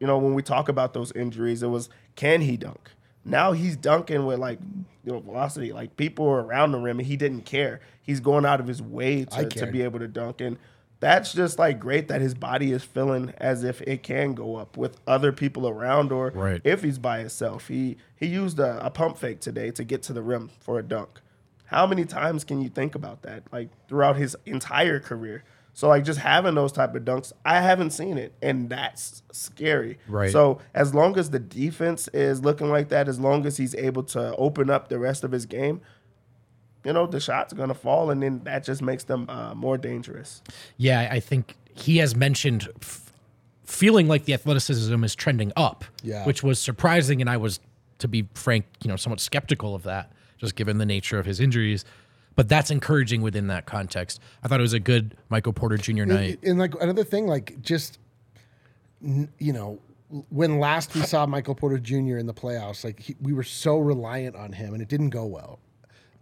you 0.00 0.06
know, 0.06 0.16
when 0.16 0.32
we 0.32 0.42
talk 0.42 0.70
about 0.70 0.94
those 0.94 1.12
injuries, 1.12 1.62
it 1.62 1.68
was 1.68 1.90
can 2.16 2.40
he 2.40 2.56
dunk? 2.56 2.90
Now 3.24 3.52
he's 3.52 3.76
dunking 3.76 4.24
with 4.26 4.38
like, 4.38 4.58
you 5.04 5.12
know, 5.12 5.20
velocity. 5.20 5.72
Like 5.72 5.96
people 5.96 6.26
are 6.26 6.40
around 6.42 6.72
the 6.72 6.78
rim 6.78 6.98
and 6.98 7.06
he 7.06 7.16
didn't 7.16 7.42
care. 7.42 7.80
He's 8.02 8.20
going 8.20 8.46
out 8.46 8.60
of 8.60 8.66
his 8.66 8.80
way 8.80 9.24
to, 9.24 9.36
to 9.60 9.66
be 9.66 9.82
able 9.82 9.98
to 9.98 10.08
dunk. 10.08 10.40
And 10.40 10.58
that's 11.00 11.32
just 11.32 11.58
like 11.58 11.78
great 11.78 12.08
that 12.08 12.20
his 12.20 12.34
body 12.34 12.72
is 12.72 12.82
feeling 12.82 13.32
as 13.38 13.64
if 13.64 13.80
it 13.82 14.02
can 14.02 14.34
go 14.34 14.56
up 14.56 14.76
with 14.76 14.98
other 15.06 15.30
people 15.32 15.68
around 15.68 16.10
or 16.10 16.30
Right. 16.30 16.60
if 16.64 16.82
he's 16.82 16.98
by 16.98 17.18
himself. 17.20 17.68
He 17.68 17.98
he 18.16 18.26
used 18.26 18.58
a, 18.58 18.84
a 18.84 18.90
pump 18.90 19.18
fake 19.18 19.40
today 19.40 19.70
to 19.72 19.84
get 19.84 20.02
to 20.04 20.12
the 20.12 20.22
rim 20.22 20.50
for 20.60 20.78
a 20.78 20.82
dunk. 20.82 21.20
How 21.66 21.86
many 21.86 22.04
times 22.06 22.44
can 22.44 22.62
you 22.62 22.70
think 22.70 22.94
about 22.94 23.22
that? 23.22 23.42
Like 23.52 23.68
throughout 23.88 24.16
his 24.16 24.36
entire 24.46 25.00
career. 25.00 25.44
So 25.78 25.86
like 25.86 26.02
just 26.02 26.18
having 26.18 26.56
those 26.56 26.72
type 26.72 26.96
of 26.96 27.04
dunks, 27.04 27.32
I 27.44 27.60
haven't 27.60 27.90
seen 27.90 28.18
it, 28.18 28.32
and 28.42 28.68
that's 28.68 29.22
scary. 29.30 30.00
Right. 30.08 30.28
So 30.32 30.58
as 30.74 30.92
long 30.92 31.16
as 31.16 31.30
the 31.30 31.38
defense 31.38 32.08
is 32.08 32.40
looking 32.42 32.68
like 32.68 32.88
that, 32.88 33.06
as 33.06 33.20
long 33.20 33.46
as 33.46 33.58
he's 33.58 33.76
able 33.76 34.02
to 34.02 34.34
open 34.34 34.70
up 34.70 34.88
the 34.88 34.98
rest 34.98 35.22
of 35.22 35.30
his 35.30 35.46
game, 35.46 35.80
you 36.84 36.92
know 36.92 37.06
the 37.06 37.20
shot's 37.20 37.52
gonna 37.52 37.74
fall, 37.74 38.10
and 38.10 38.20
then 38.20 38.40
that 38.42 38.64
just 38.64 38.82
makes 38.82 39.04
them 39.04 39.30
uh, 39.30 39.54
more 39.54 39.78
dangerous. 39.78 40.42
Yeah, 40.78 41.06
I 41.12 41.20
think 41.20 41.54
he 41.76 41.98
has 41.98 42.16
mentioned 42.16 42.66
f- 42.82 43.12
feeling 43.62 44.08
like 44.08 44.24
the 44.24 44.34
athleticism 44.34 45.04
is 45.04 45.14
trending 45.14 45.52
up, 45.54 45.84
Yeah. 46.02 46.24
which 46.26 46.42
was 46.42 46.58
surprising. 46.58 47.20
And 47.20 47.30
I 47.30 47.36
was, 47.36 47.60
to 48.00 48.08
be 48.08 48.26
frank, 48.34 48.64
you 48.82 48.88
know, 48.88 48.96
somewhat 48.96 49.20
skeptical 49.20 49.76
of 49.76 49.84
that, 49.84 50.10
just 50.38 50.56
given 50.56 50.78
the 50.78 50.86
nature 50.86 51.20
of 51.20 51.26
his 51.26 51.38
injuries. 51.38 51.84
But 52.38 52.48
that's 52.48 52.70
encouraging 52.70 53.20
within 53.20 53.48
that 53.48 53.66
context. 53.66 54.20
I 54.44 54.46
thought 54.46 54.60
it 54.60 54.62
was 54.62 54.72
a 54.72 54.78
good 54.78 55.16
Michael 55.28 55.52
Porter 55.52 55.76
Jr. 55.76 56.04
night. 56.04 56.38
And 56.44 56.56
like 56.56 56.72
another 56.80 57.02
thing, 57.02 57.26
like 57.26 57.60
just 57.62 57.98
you 59.00 59.52
know, 59.52 59.80
when 60.28 60.60
last 60.60 60.94
we 60.94 61.02
saw 61.02 61.26
Michael 61.26 61.56
Porter 61.56 61.80
Jr. 61.80 62.16
in 62.16 62.26
the 62.26 62.32
playoffs, 62.32 62.84
like 62.84 63.00
he, 63.00 63.16
we 63.20 63.32
were 63.32 63.42
so 63.42 63.78
reliant 63.78 64.36
on 64.36 64.52
him, 64.52 64.72
and 64.72 64.80
it 64.80 64.88
didn't 64.88 65.10
go 65.10 65.26
well. 65.26 65.58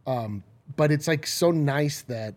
Um, 0.07 0.43
but 0.75 0.91
it's 0.91 1.07
like 1.07 1.27
so 1.27 1.51
nice 1.51 2.01
that 2.05 2.35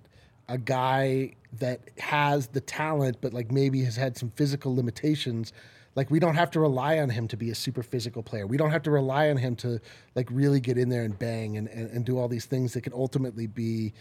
a 0.49 0.57
guy 0.57 1.35
that 1.59 1.79
has 1.99 2.47
the 2.47 2.59
talent, 2.59 3.19
but 3.21 3.33
like 3.33 3.49
maybe 3.49 3.81
has 3.85 3.95
had 3.95 4.17
some 4.17 4.29
physical 4.31 4.75
limitations. 4.75 5.53
Like 5.95 6.11
we 6.11 6.19
don't 6.19 6.35
have 6.35 6.51
to 6.51 6.59
rely 6.59 6.99
on 6.99 7.09
him 7.09 7.27
to 7.29 7.37
be 7.37 7.49
a 7.49 7.55
super 7.55 7.83
physical 7.83 8.23
player. 8.23 8.47
We 8.47 8.57
don't 8.57 8.71
have 8.71 8.83
to 8.83 8.91
rely 8.91 9.29
on 9.29 9.37
him 9.37 9.55
to 9.57 9.79
like 10.15 10.27
really 10.31 10.59
get 10.59 10.77
in 10.77 10.89
there 10.89 11.03
and 11.03 11.17
bang 11.17 11.57
and, 11.57 11.67
and, 11.67 11.89
and 11.89 12.05
do 12.05 12.17
all 12.17 12.27
these 12.27 12.45
things 12.45 12.73
that 12.73 12.81
could 12.81 12.93
ultimately 12.93 13.47
be, 13.47 13.93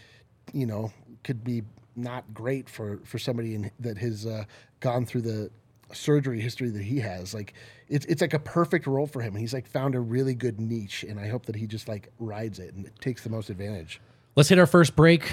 you 0.53 0.65
know, 0.65 0.91
could 1.23 1.43
be 1.43 1.63
not 1.95 2.33
great 2.33 2.69
for 2.69 2.99
for 3.03 3.19
somebody 3.19 3.55
in, 3.55 3.71
that 3.79 3.97
has 3.97 4.25
uh, 4.25 4.45
gone 4.79 5.05
through 5.05 5.21
the 5.21 5.51
surgery 5.91 6.39
history 6.39 6.69
that 6.69 6.83
he 6.83 6.99
has. 6.99 7.33
Like 7.33 7.53
it's 7.87 8.05
it's 8.05 8.21
like 8.21 8.33
a 8.33 8.39
perfect 8.39 8.87
role 8.87 9.07
for 9.07 9.21
him. 9.21 9.35
He's 9.35 9.53
like 9.53 9.67
found 9.67 9.95
a 9.95 9.99
really 9.99 10.35
good 10.35 10.59
niche, 10.59 11.03
and 11.03 11.19
I 11.19 11.27
hope 11.27 11.45
that 11.47 11.55
he 11.55 11.67
just 11.67 11.87
like 11.87 12.11
rides 12.19 12.59
it 12.59 12.73
and 12.73 12.89
takes 13.01 13.23
the 13.23 13.29
most 13.29 13.49
advantage. 13.49 13.99
Let's 14.35 14.49
hit 14.49 14.59
our 14.59 14.67
first 14.67 14.95
break. 14.95 15.31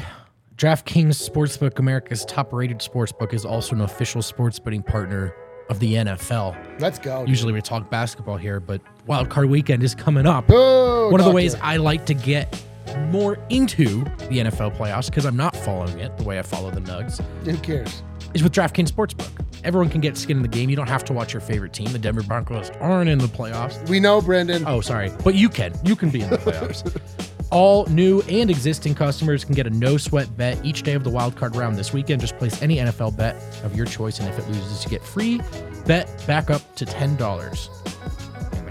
DraftKings 0.57 1.29
Sportsbook, 1.31 1.79
America's 1.79 2.25
top 2.25 2.51
rated 2.53 2.79
sportsbook, 2.79 3.35
is 3.35 3.45
also 3.45 3.75
an 3.75 3.83
official 3.83 4.23
sports 4.23 4.59
betting 4.59 4.83
partner 4.83 5.35
of 5.68 5.81
the 5.81 5.94
NFL. 5.94 6.57
Let's 6.81 6.98
go. 6.98 7.20
dude. 7.20 7.29
Usually 7.29 7.52
we 7.52 7.61
talk 7.62 7.90
basketball 7.90 8.37
here, 8.37 8.61
but 8.61 8.81
Wild 9.07 9.29
Card 9.31 9.48
Weekend 9.50 9.83
is 9.83 9.94
coming 9.94 10.26
up. 10.26 10.44
Oh, 10.48 11.11
One 11.11 11.20
of 11.20 11.26
the 11.26 11.33
ways. 11.33 11.55
I 11.57 11.76
like 11.76 12.07
to 12.07 12.14
get 12.14 12.62
more 13.09 13.37
into 13.50 14.05
the 14.29 14.38
NFL 14.38 14.76
playoffs 14.76 15.07
because 15.07 15.24
I'm 15.26 15.37
not 15.37 15.55
following 15.57 15.98
it 15.98 16.16
the 16.16 16.24
way 16.24 16.38
I 16.38 16.42
follow 16.42 16.70
the 16.70 16.81
Nugs 16.81 17.20
Who 17.44 17.57
cares? 17.59 18.02
is 18.35 18.42
with 18.42 18.52
DraftKings 18.52 18.90
Sportsbook. 18.90 19.31
Everyone 19.64 19.88
can 19.90 20.00
get 20.00 20.16
skin 20.16 20.37
in 20.37 20.42
the 20.42 20.48
game. 20.48 20.70
You 20.70 20.76
don't 20.76 20.88
have 20.88 21.05
to 21.07 21.12
watch 21.12 21.33
your 21.33 21.40
favorite 21.40 21.72
team. 21.72 21.90
The 21.92 21.98
Denver 21.98 22.22
Broncos 22.22 22.70
aren't 22.81 23.11
in 23.11 23.18
the 23.18 23.26
playoffs. 23.26 23.87
We 23.88 23.98
know, 23.98 24.20
Brendan. 24.20 24.64
Oh, 24.66 24.81
sorry. 24.81 25.11
But 25.24 25.35
you 25.35 25.48
can. 25.48 25.74
You 25.85 25.96
can 25.96 26.11
be 26.11 26.20
in 26.22 26.31
the 26.31 26.38
playoffs. 26.38 27.31
All 27.51 27.87
new 27.87 28.23
and 28.23 28.51
existing 28.51 28.95
customers 28.95 29.45
can 29.45 29.55
get 29.55 29.67
a 29.67 29.71
no 29.71 29.97
sweat 29.97 30.37
bet 30.37 30.65
each 30.65 30.83
day 30.83 30.95
of 30.95 31.05
the 31.05 31.11
wildcard 31.11 31.55
round 31.55 31.77
this 31.77 31.93
weekend. 31.93 32.21
Just 32.21 32.37
place 32.39 32.61
any 32.61 32.77
NFL 32.77 33.17
bet 33.17 33.37
of 33.63 33.77
your 33.77 33.87
choice, 33.87 34.19
and 34.19 34.29
if 34.29 34.39
it 34.39 34.49
loses, 34.49 34.85
you 34.85 34.91
get 34.91 35.03
free 35.03 35.41
bet 35.87 36.11
back 36.27 36.51
up 36.51 36.75
to 36.75 36.85
$10 36.85 37.96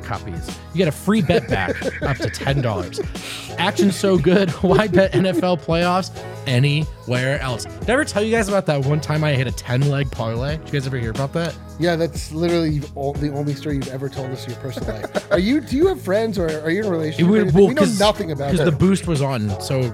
copies. 0.06 0.48
You 0.74 0.78
get 0.78 0.88
a 0.88 0.92
free 0.92 1.22
bet 1.22 1.48
back 1.50 1.70
up 2.04 2.18
to 2.18 2.30
$10. 2.30 3.56
Action 3.58 3.92
so 3.92 4.18
good. 4.18 4.50
Why 4.62 4.88
bet 4.88 5.14
NFL 5.14 5.64
playoffs 5.64 6.18
anywhere 6.46 7.40
else? 7.40 7.66
Did 7.66 7.90
I 7.90 7.94
ever 7.94 8.06
tell 8.06 8.24
you 8.24 8.32
guys 8.32 8.48
about 8.48 8.66
that 8.68 8.86
one 8.86 9.02
time 9.02 9.24
I 9.24 9.34
hit 9.34 9.48
a 9.48 9.52
10 9.52 9.90
leg 9.90 10.12
parlay? 10.12 10.58
Did 10.58 10.68
you 10.68 10.74
guys 10.74 10.88
ever 10.88 10.98
hear 10.98 11.12
about 11.12 11.34
that? 11.34 11.56
Yeah, 11.80 11.96
that's 11.96 12.32
literally 12.32 12.80
the 12.80 13.32
only 13.34 13.54
story 13.54 13.76
you've 13.76 13.88
ever 13.90 14.08
told 14.10 14.32
us 14.32 14.46
in 14.46 14.52
your 14.52 14.60
personal 14.62 14.94
life. 14.96 15.28
Are 15.32 15.40
you? 15.40 15.60
Do 15.60 15.76
you 15.76 15.88
have 15.88 16.02
friends 16.02 16.38
or 16.38 16.48
are 16.62 16.70
you 16.70 16.82
in 16.82 16.86
a 16.86 16.90
relationship? 16.90 17.28
We, 17.28 17.44
well, 17.44 17.68
we 17.68 17.74
know 17.74 17.86
nothing 18.00 18.32
about 18.32 18.52
because 18.52 18.66
the 18.66 18.76
boost 18.76 19.08
was 19.08 19.22
on. 19.22 19.50
So 19.60 19.82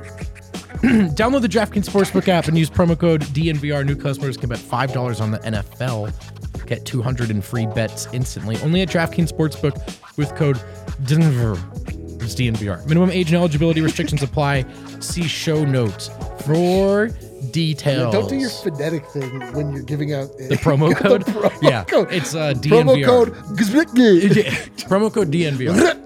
download 0.82 1.41
the 1.41 1.47
DraftKings 1.47 1.86
Sportsbook 1.86 2.28
app 2.28 2.47
and 2.47 2.58
use 2.58 2.69
promo 2.69 2.97
code 2.97 3.21
DNVR. 3.21 3.86
New 3.86 3.95
customers 3.95 4.38
can 4.38 4.50
bet 4.50 4.60
$5 4.60 5.21
on 5.21 5.32
the 5.32 5.39
NFL 5.39 6.13
get 6.71 6.86
two 6.86 7.01
hundred 7.01 7.29
in 7.29 7.41
free 7.41 7.65
bets 7.65 8.07
instantly. 8.13 8.57
Only 8.63 8.81
at 8.81 8.88
DraftKings 8.88 9.31
Sportsbook 9.31 9.75
with 10.17 10.34
code 10.36 10.62
Denver. 11.05 11.53
It's 12.23 12.36
DNVR. 12.36 12.86
Minimum 12.88 13.10
age 13.10 13.27
and 13.27 13.36
eligibility 13.36 13.81
restrictions 13.81 14.23
apply. 14.23 14.65
See 14.99 15.27
show 15.27 15.65
notes 15.65 16.10
for 16.45 17.10
details. 17.51 18.13
Don't 18.13 18.29
do 18.29 18.38
your 18.38 18.49
phonetic 18.49 19.05
thing 19.07 19.39
when 19.53 19.73
you're 19.73 19.84
giving 19.84 20.13
out 20.13 20.29
the 20.38 20.55
promo 20.55 20.95
code. 21.03 21.25
promo 21.25 21.51
yeah, 21.62 21.84
code. 21.84 22.07
it's 22.12 22.36
uh, 22.36 22.53
promo 22.53 23.03
code. 23.03 23.34
Promo 24.88 25.13
code 25.13 25.29
DNVR. 25.31 25.97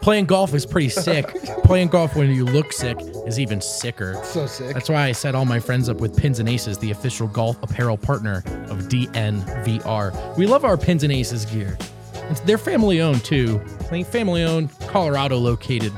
Playing 0.00 0.24
golf 0.24 0.54
is 0.54 0.64
pretty 0.66 0.88
sick. 0.88 1.28
Playing 1.64 1.88
golf 1.88 2.16
when 2.16 2.30
you 2.30 2.46
look 2.46 2.72
sick 2.72 2.98
is 3.26 3.38
even 3.38 3.60
sicker. 3.60 4.20
so 4.24 4.46
sick. 4.46 4.74
That's 4.74 4.88
why 4.88 5.04
I 5.04 5.12
set 5.12 5.34
all 5.34 5.44
my 5.44 5.60
friends 5.60 5.88
up 5.88 6.00
with 6.00 6.16
Pins 6.16 6.38
and 6.38 6.48
Aces, 6.48 6.78
the 6.78 6.90
official 6.90 7.28
golf 7.28 7.62
apparel 7.62 7.96
partner 7.96 8.38
of 8.68 8.88
DNVR. 8.88 10.36
We 10.36 10.46
love 10.46 10.64
our 10.64 10.76
Pins 10.76 11.02
and 11.04 11.12
Aces 11.12 11.44
gear. 11.46 11.76
It's, 12.30 12.40
they're 12.40 12.58
family 12.58 13.00
owned 13.00 13.24
too. 13.24 13.60
I 13.80 13.84
think 13.84 14.06
family 14.06 14.42
owned, 14.42 14.70
Colorado 14.80 15.36
located. 15.38 15.92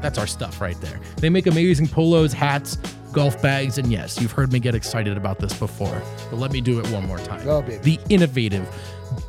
That's 0.00 0.18
our 0.18 0.26
stuff 0.26 0.60
right 0.60 0.80
there. 0.80 1.00
They 1.16 1.30
make 1.30 1.46
amazing 1.46 1.88
polos, 1.88 2.32
hats, 2.32 2.76
golf 3.12 3.40
bags, 3.40 3.78
and 3.78 3.90
yes, 3.90 4.20
you've 4.20 4.32
heard 4.32 4.52
me 4.52 4.58
get 4.58 4.74
excited 4.74 5.16
about 5.16 5.38
this 5.38 5.58
before, 5.58 6.02
but 6.30 6.38
let 6.38 6.52
me 6.52 6.60
do 6.60 6.78
it 6.78 6.86
one 6.90 7.06
more 7.06 7.18
time. 7.18 7.48
Oh. 7.48 7.62
The 7.62 7.98
innovative 8.10 8.68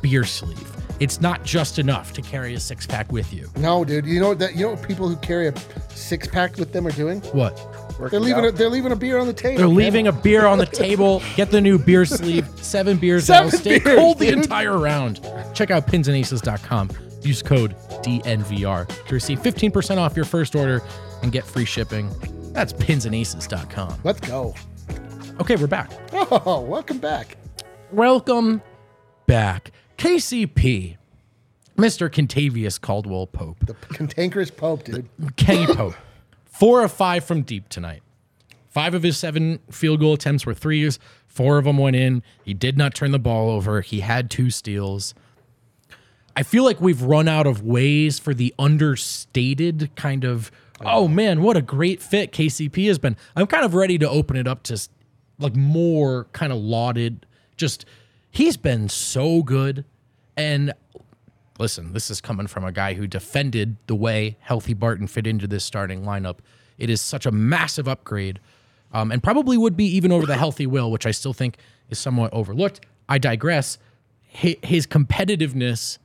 beer 0.02 0.24
sleeve. 0.24 0.75
It's 0.98 1.20
not 1.20 1.44
just 1.44 1.78
enough 1.78 2.12
to 2.14 2.22
carry 2.22 2.54
a 2.54 2.60
six 2.60 2.86
pack 2.86 3.12
with 3.12 3.32
you. 3.32 3.50
No, 3.56 3.84
dude. 3.84 4.06
You 4.06 4.20
know 4.20 4.34
that 4.34 4.54
you 4.54 4.62
know 4.62 4.72
what 4.72 4.86
people 4.86 5.08
who 5.08 5.16
carry 5.16 5.48
a 5.48 5.54
six 5.90 6.26
pack 6.26 6.56
with 6.56 6.72
them 6.72 6.86
are 6.86 6.92
doing? 6.92 7.20
What? 7.32 7.56
They're 8.10 8.20
leaving. 8.20 8.44
A, 8.44 8.52
they're 8.52 8.68
leaving 8.68 8.92
a 8.92 8.96
beer 8.96 9.18
on 9.18 9.26
the 9.26 9.32
table. 9.32 9.58
They're 9.58 9.68
man. 9.68 9.76
leaving 9.76 10.06
a 10.06 10.12
beer 10.12 10.46
on 10.46 10.58
the 10.58 10.66
table. 10.66 11.22
Get 11.34 11.50
the 11.50 11.60
new 11.60 11.78
beer 11.78 12.04
sleeve. 12.04 12.46
Seven 12.56 12.98
beers 12.98 13.26
Seven 13.26 13.46
that'll 13.46 13.60
stay 13.60 13.78
beers, 13.78 13.98
cold 13.98 14.18
the 14.18 14.28
entire 14.28 14.78
round. 14.78 15.20
Check 15.54 15.70
out 15.70 15.86
pinsandaces.com. 15.86 16.90
Use 17.22 17.42
code 17.42 17.74
DNVR 18.02 18.86
to 19.06 19.14
receive 19.14 19.40
15% 19.40 19.96
off 19.98 20.14
your 20.14 20.24
first 20.24 20.54
order 20.54 20.82
and 21.22 21.32
get 21.32 21.44
free 21.44 21.64
shipping. 21.64 22.10
That's 22.52 22.72
pinsandaces.com. 22.72 24.00
Let's 24.04 24.20
go. 24.20 24.54
Okay, 25.40 25.56
we're 25.56 25.66
back. 25.66 25.90
Oh, 26.12 26.60
welcome 26.60 26.98
back. 26.98 27.36
Welcome 27.92 28.62
back. 29.26 29.72
KCP, 29.96 30.96
Mr. 31.76 32.10
Kentavious 32.10 32.80
Caldwell 32.80 33.26
Pope. 33.26 33.66
The 33.66 33.74
cantankerous 33.94 34.50
Pope, 34.50 34.84
dude. 34.84 35.08
Kenny 35.36 35.66
Pope, 35.66 35.94
four 36.44 36.82
of 36.84 36.92
five 36.92 37.24
from 37.24 37.42
deep 37.42 37.68
tonight. 37.68 38.02
Five 38.68 38.92
of 38.92 39.02
his 39.02 39.16
seven 39.16 39.58
field 39.70 40.00
goal 40.00 40.14
attempts 40.14 40.44
were 40.44 40.52
threes. 40.52 40.98
Four 41.26 41.58
of 41.58 41.64
them 41.64 41.78
went 41.78 41.96
in. 41.96 42.22
He 42.44 42.52
did 42.52 42.76
not 42.76 42.94
turn 42.94 43.10
the 43.10 43.18
ball 43.18 43.50
over. 43.50 43.80
He 43.80 44.00
had 44.00 44.30
two 44.30 44.50
steals. 44.50 45.14
I 46.36 46.42
feel 46.42 46.64
like 46.64 46.78
we've 46.80 47.00
run 47.00 47.28
out 47.28 47.46
of 47.46 47.62
ways 47.62 48.18
for 48.18 48.34
the 48.34 48.54
understated 48.58 49.90
kind 49.96 50.24
of, 50.24 50.50
oh 50.82 51.08
man, 51.08 51.40
what 51.40 51.56
a 51.56 51.62
great 51.62 52.02
fit 52.02 52.32
KCP 52.32 52.86
has 52.88 52.98
been. 52.98 53.16
I'm 53.34 53.46
kind 53.46 53.64
of 53.64 53.74
ready 53.74 53.96
to 53.96 54.08
open 54.08 54.36
it 54.36 54.46
up 54.46 54.62
to 54.64 54.78
like 55.38 55.56
more 55.56 56.24
kind 56.32 56.52
of 56.52 56.58
lauded. 56.58 57.24
Just 57.56 57.86
he's 58.36 58.56
been 58.58 58.88
so 58.88 59.42
good. 59.42 59.84
And 60.36 60.74
listen, 61.58 61.94
this 61.94 62.10
is 62.10 62.20
coming 62.20 62.46
from 62.46 62.64
a 62.64 62.72
guy 62.72 62.94
who 62.94 63.06
defended 63.06 63.76
the 63.86 63.94
way 63.94 64.36
Healthy 64.40 64.74
Barton 64.74 65.06
fit 65.06 65.26
into 65.26 65.46
this 65.46 65.64
starting 65.64 66.02
lineup. 66.02 66.38
It 66.76 66.90
is 66.90 67.00
such 67.00 67.24
a 67.24 67.30
massive 67.30 67.88
upgrade, 67.88 68.38
um, 68.92 69.10
and 69.10 69.22
probably 69.22 69.56
would 69.56 69.76
be 69.76 69.86
even 69.86 70.12
over 70.12 70.26
the 70.26 70.36
Healthy 70.36 70.66
Will, 70.66 70.90
which 70.90 71.06
I 71.06 71.10
still 71.10 71.32
think 71.32 71.56
is 71.88 71.98
somewhat 71.98 72.32
overlooked. 72.34 72.84
I 73.08 73.16
digress. 73.16 73.78
His 74.28 74.86
competitiveness, 74.86 75.96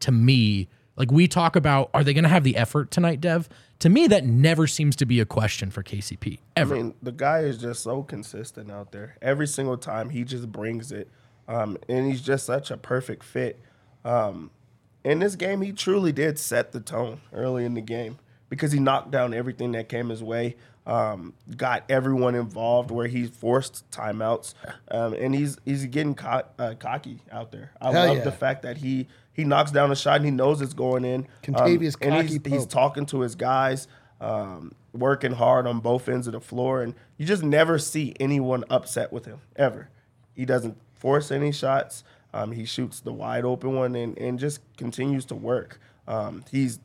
to 0.00 0.10
me, 0.10 0.68
like 0.96 1.12
we 1.12 1.28
talk 1.28 1.54
about, 1.54 1.90
are 1.92 2.02
they 2.02 2.14
going 2.14 2.24
to 2.24 2.30
have 2.30 2.44
the 2.44 2.56
effort 2.56 2.90
tonight, 2.90 3.20
Dev? 3.20 3.46
To 3.80 3.90
me, 3.90 4.06
that 4.06 4.24
never 4.24 4.66
seems 4.66 4.96
to 4.96 5.04
be 5.04 5.20
a 5.20 5.26
question 5.26 5.70
for 5.70 5.82
KCP 5.82 6.38
ever. 6.56 6.74
I 6.74 6.78
mean, 6.78 6.94
the 7.02 7.12
guy 7.12 7.40
is 7.40 7.58
just 7.58 7.82
so 7.82 8.02
consistent 8.02 8.70
out 8.70 8.90
there. 8.90 9.16
Every 9.20 9.46
single 9.46 9.76
time 9.76 10.08
he 10.08 10.24
just 10.24 10.50
brings 10.50 10.90
it. 10.90 11.10
Um, 11.48 11.78
and 11.88 12.06
he's 12.06 12.20
just 12.20 12.46
such 12.46 12.70
a 12.70 12.76
perfect 12.76 13.24
fit. 13.24 13.58
Um, 14.04 14.50
in 15.02 15.18
this 15.20 15.34
game, 15.34 15.62
he 15.62 15.72
truly 15.72 16.12
did 16.12 16.38
set 16.38 16.72
the 16.72 16.80
tone 16.80 17.20
early 17.32 17.64
in 17.64 17.74
the 17.74 17.80
game 17.80 18.18
because 18.50 18.72
he 18.72 18.78
knocked 18.78 19.10
down 19.10 19.32
everything 19.32 19.72
that 19.72 19.88
came 19.88 20.10
his 20.10 20.22
way. 20.22 20.56
Um, 20.86 21.34
got 21.56 21.84
everyone 21.90 22.34
involved 22.34 22.90
where 22.90 23.06
he 23.06 23.26
forced 23.26 23.90
timeouts, 23.90 24.54
um, 24.90 25.12
and 25.12 25.34
he's 25.34 25.58
he's 25.66 25.84
getting 25.86 26.14
co- 26.14 26.44
uh, 26.58 26.74
cocky 26.78 27.20
out 27.30 27.52
there. 27.52 27.72
I 27.80 27.92
Hell 27.92 28.06
love 28.08 28.16
yeah. 28.18 28.24
the 28.24 28.32
fact 28.32 28.62
that 28.62 28.78
he 28.78 29.06
he 29.34 29.44
knocks 29.44 29.70
down 29.70 29.90
a 29.90 29.96
shot 29.96 30.16
and 30.16 30.24
he 30.24 30.30
knows 30.30 30.62
it's 30.62 30.72
going 30.72 31.04
in. 31.04 31.20
Um, 31.20 31.26
Kentavious 31.42 31.96
and 32.00 32.14
he's, 32.26 32.38
cocky 32.38 32.50
he's 32.50 32.64
talking 32.64 33.04
to 33.06 33.20
his 33.20 33.34
guys, 33.34 33.86
um, 34.20 34.74
working 34.94 35.32
hard 35.32 35.66
on 35.66 35.80
both 35.80 36.08
ends 36.08 36.26
of 36.26 36.32
the 36.32 36.40
floor, 36.40 36.82
and 36.82 36.94
you 37.18 37.26
just 37.26 37.42
never 37.42 37.78
see 37.78 38.14
anyone 38.18 38.64
upset 38.70 39.12
with 39.12 39.26
him 39.26 39.40
ever. 39.56 39.90
He 40.34 40.46
doesn't 40.46 40.78
force 40.98 41.30
any 41.30 41.52
shots. 41.52 42.04
Um, 42.34 42.52
he 42.52 42.64
shoots 42.64 43.00
the 43.00 43.12
wide 43.12 43.44
open 43.44 43.74
one 43.74 43.96
and, 43.96 44.18
and 44.18 44.38
just 44.38 44.60
continues 44.76 45.24
to 45.26 45.34
work. 45.34 45.80
Um, 46.06 46.44
he's 46.50 46.78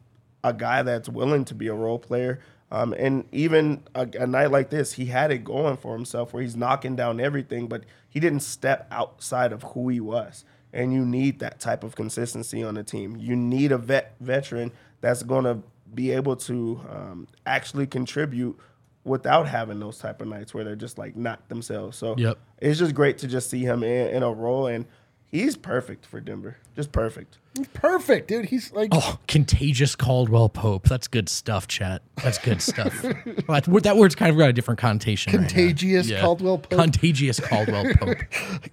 a 0.43 0.53
guy 0.53 0.83
that's 0.83 1.09
willing 1.09 1.45
to 1.45 1.55
be 1.55 1.67
a 1.67 1.73
role 1.73 1.99
player. 1.99 2.39
Um, 2.71 2.93
and 2.97 3.25
even 3.31 3.83
a, 3.93 4.07
a 4.19 4.25
night 4.25 4.51
like 4.51 4.69
this, 4.69 4.93
he 4.93 5.05
had 5.05 5.31
it 5.31 5.43
going 5.43 5.77
for 5.77 5.93
himself 5.93 6.33
where 6.33 6.41
he's 6.41 6.55
knocking 6.55 6.95
down 6.95 7.19
everything, 7.19 7.67
but 7.67 7.83
he 8.09 8.19
didn't 8.19 8.39
step 8.39 8.87
outside 8.89 9.51
of 9.51 9.63
who 9.63 9.89
he 9.89 9.99
was. 9.99 10.43
And 10.71 10.91
you 10.91 11.05
need 11.05 11.39
that 11.39 11.59
type 11.59 11.83
of 11.83 11.95
consistency 11.95 12.63
on 12.63 12.73
the 12.73 12.83
team. 12.83 13.15
You 13.15 13.35
need 13.35 13.71
a 13.71 13.77
vet 13.77 14.15
veteran 14.19 14.71
that's 15.01 15.21
going 15.21 15.43
to 15.43 15.59
be 15.93 16.11
able 16.11 16.35
to 16.35 16.81
um, 16.89 17.27
actually 17.45 17.85
contribute 17.85 18.57
without 19.05 19.47
having 19.47 19.79
those 19.79 19.97
type 19.97 20.21
of 20.21 20.27
nights 20.27 20.53
where 20.53 20.63
they're 20.63 20.75
just 20.75 20.97
like 20.97 21.15
not 21.15 21.47
themselves. 21.49 21.97
So 21.97 22.15
Yep. 22.17 22.37
it's 22.59 22.79
just 22.79 22.93
great 22.95 23.17
to 23.19 23.27
just 23.27 23.49
see 23.49 23.61
him 23.63 23.83
in, 23.83 24.07
in 24.15 24.23
a 24.23 24.31
role, 24.31 24.67
and 24.67 24.85
he's 25.27 25.57
perfect 25.57 26.05
for 26.05 26.19
Denver. 26.21 26.57
Just 26.75 26.91
perfect. 26.91 27.37
Perfect, 27.73 28.29
dude. 28.29 28.45
He's 28.45 28.71
like 28.73 28.89
Oh, 28.93 29.19
contagious 29.27 29.95
Caldwell 29.95 30.49
Pope. 30.49 30.87
That's 30.89 31.07
good 31.07 31.29
stuff, 31.29 31.67
chat. 31.67 32.01
That's 32.23 32.39
good 32.39 32.61
stuff. 32.63 33.03
Well, 33.03 33.13
that, 33.61 33.83
that 33.83 33.95
word's 33.97 34.15
kind 34.15 34.31
of 34.31 34.37
got 34.39 34.49
a 34.49 34.53
different 34.53 34.79
connotation. 34.79 35.33
right 35.33 35.41
now. 35.41 35.47
Contagious 35.47 36.11
Caldwell 36.19 36.57
Pope? 36.57 36.79
Contagious 36.79 37.39
Caldwell 37.39 37.93
Pope. 37.99 38.17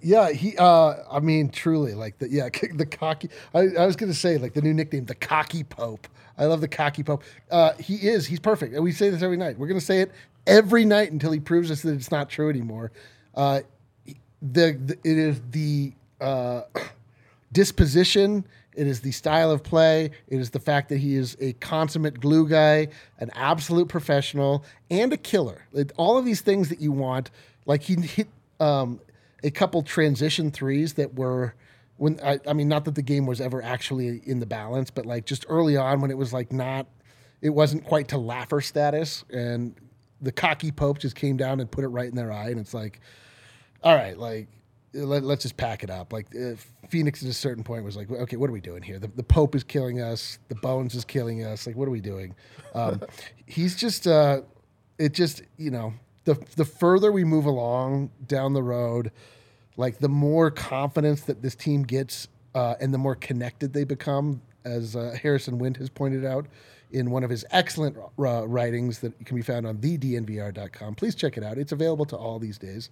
Yeah, 0.01 0.31
he. 0.31 0.57
uh 0.57 0.95
I 1.11 1.19
mean, 1.19 1.49
truly, 1.49 1.93
like 1.93 2.17
the 2.17 2.27
yeah, 2.29 2.49
the 2.73 2.87
cocky. 2.87 3.29
I, 3.53 3.67
I 3.77 3.85
was 3.85 3.95
gonna 3.95 4.15
say 4.15 4.39
like 4.39 4.53
the 4.53 4.61
new 4.63 4.73
nickname, 4.73 5.05
the 5.05 5.13
cocky 5.15 5.63
Pope. 5.63 6.07
I 6.41 6.45
love 6.45 6.59
the 6.59 6.67
cocky 6.67 7.03
Pope. 7.03 7.23
Uh 7.51 7.73
He 7.79 7.95
is. 7.95 8.25
He's 8.25 8.39
perfect, 8.39 8.73
and 8.73 8.83
we 8.83 8.91
say 8.91 9.09
this 9.09 9.21
every 9.21 9.37
night. 9.37 9.57
We're 9.59 9.67
gonna 9.67 9.79
say 9.79 10.01
it 10.01 10.11
every 10.47 10.83
night 10.85 11.11
until 11.11 11.31
he 11.31 11.39
proves 11.39 11.69
us 11.69 11.83
that 11.83 11.93
it's 11.93 12.11
not 12.11 12.29
true 12.29 12.49
anymore. 12.49 12.91
Uh 13.35 13.61
The, 14.41 14.73
the 14.85 14.97
it 15.03 15.17
is 15.17 15.39
the 15.51 15.93
uh 16.19 16.63
disposition. 17.53 18.45
It 18.73 18.87
is 18.87 19.01
the 19.01 19.11
style 19.11 19.51
of 19.51 19.63
play. 19.63 20.11
It 20.29 20.39
is 20.39 20.49
the 20.49 20.59
fact 20.59 20.89
that 20.89 20.97
he 20.97 21.15
is 21.15 21.35
a 21.41 21.53
consummate 21.53 22.19
glue 22.21 22.47
guy, 22.47 22.87
an 23.19 23.29
absolute 23.35 23.89
professional, 23.89 24.63
and 24.89 25.11
a 25.13 25.17
killer. 25.17 25.61
It- 25.73 25.91
all 25.97 26.17
of 26.17 26.25
these 26.25 26.41
things 26.41 26.69
that 26.69 26.79
you 26.81 26.91
want. 26.91 27.29
Like 27.67 27.83
he 27.83 27.95
hit 27.95 28.27
um, 28.59 28.99
a 29.43 29.51
couple 29.51 29.83
transition 29.83 30.49
threes 30.51 30.93
that 30.93 31.13
were 31.15 31.53
when 32.01 32.19
I, 32.23 32.39
I 32.47 32.53
mean, 32.53 32.67
not 32.67 32.85
that 32.85 32.95
the 32.95 33.03
game 33.03 33.27
was 33.27 33.39
ever 33.39 33.61
actually 33.61 34.23
in 34.25 34.39
the 34.39 34.47
balance, 34.47 34.89
but 34.89 35.05
like 35.05 35.27
just 35.27 35.45
early 35.47 35.77
on 35.77 36.01
when 36.01 36.09
it 36.09 36.17
was 36.17 36.33
like 36.33 36.51
not, 36.51 36.87
it 37.41 37.51
wasn't 37.51 37.85
quite 37.85 38.07
to 38.07 38.17
laugher 38.17 38.59
status, 38.59 39.23
and 39.29 39.75
the 40.19 40.31
cocky 40.31 40.71
Pope 40.71 40.97
just 40.97 41.15
came 41.15 41.37
down 41.37 41.59
and 41.59 41.69
put 41.69 41.83
it 41.83 41.89
right 41.89 42.09
in 42.09 42.15
their 42.15 42.31
eye, 42.31 42.49
and 42.49 42.59
it's 42.59 42.73
like, 42.73 43.01
all 43.83 43.93
right, 43.93 44.17
like 44.17 44.47
let, 44.95 45.23
us 45.23 45.43
just 45.43 45.57
pack 45.57 45.83
it 45.83 45.91
up. 45.91 46.11
Like 46.11 46.25
uh, 46.35 46.55
Phoenix 46.89 47.21
at 47.21 47.29
a 47.29 47.33
certain 47.33 47.63
point 47.63 47.83
was 47.83 47.95
like, 47.95 48.09
okay, 48.09 48.35
what 48.35 48.49
are 48.49 48.53
we 48.53 48.61
doing 48.61 48.81
here? 48.81 48.97
The, 48.97 49.07
the 49.09 49.21
Pope 49.21 49.53
is 49.53 49.63
killing 49.63 50.01
us. 50.01 50.39
The 50.49 50.55
Bones 50.55 50.95
is 50.95 51.05
killing 51.05 51.45
us. 51.45 51.67
Like, 51.67 51.75
what 51.75 51.87
are 51.87 51.91
we 51.91 52.01
doing? 52.01 52.33
Um, 52.73 52.99
he's 53.45 53.75
just, 53.75 54.07
uh, 54.07 54.41
it 54.97 55.13
just, 55.13 55.43
you 55.55 55.69
know, 55.69 55.93
the 56.23 56.33
the 56.55 56.65
further 56.65 57.11
we 57.11 57.23
move 57.23 57.45
along 57.45 58.09
down 58.25 58.53
the 58.53 58.63
road, 58.63 59.11
like 59.77 59.99
the 59.99 60.09
more 60.09 60.51
confidence 60.51 61.21
that 61.21 61.41
this 61.41 61.55
team 61.55 61.83
gets, 61.83 62.27
uh, 62.55 62.75
and 62.79 62.93
the 62.93 62.97
more 62.97 63.15
connected 63.15 63.73
they 63.73 63.83
become, 63.83 64.41
as 64.65 64.95
uh, 64.95 65.15
Harrison 65.21 65.57
Wind 65.57 65.77
has 65.77 65.89
pointed 65.89 66.25
out 66.25 66.47
in 66.91 67.09
one 67.09 67.23
of 67.23 67.29
his 67.29 67.45
excellent 67.51 67.97
uh, 68.19 68.47
writings 68.47 68.99
that 68.99 69.25
can 69.25 69.35
be 69.35 69.41
found 69.41 69.65
on 69.65 69.77
thednvr.com. 69.77 70.95
Please 70.95 71.15
check 71.15 71.37
it 71.37 71.43
out. 71.43 71.57
It's 71.57 71.71
available 71.71 72.05
to 72.05 72.17
all 72.17 72.37
these 72.37 72.57
days. 72.57 72.89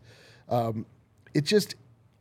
Um, 0.48 0.86
it 1.34 1.46
just 1.46 1.76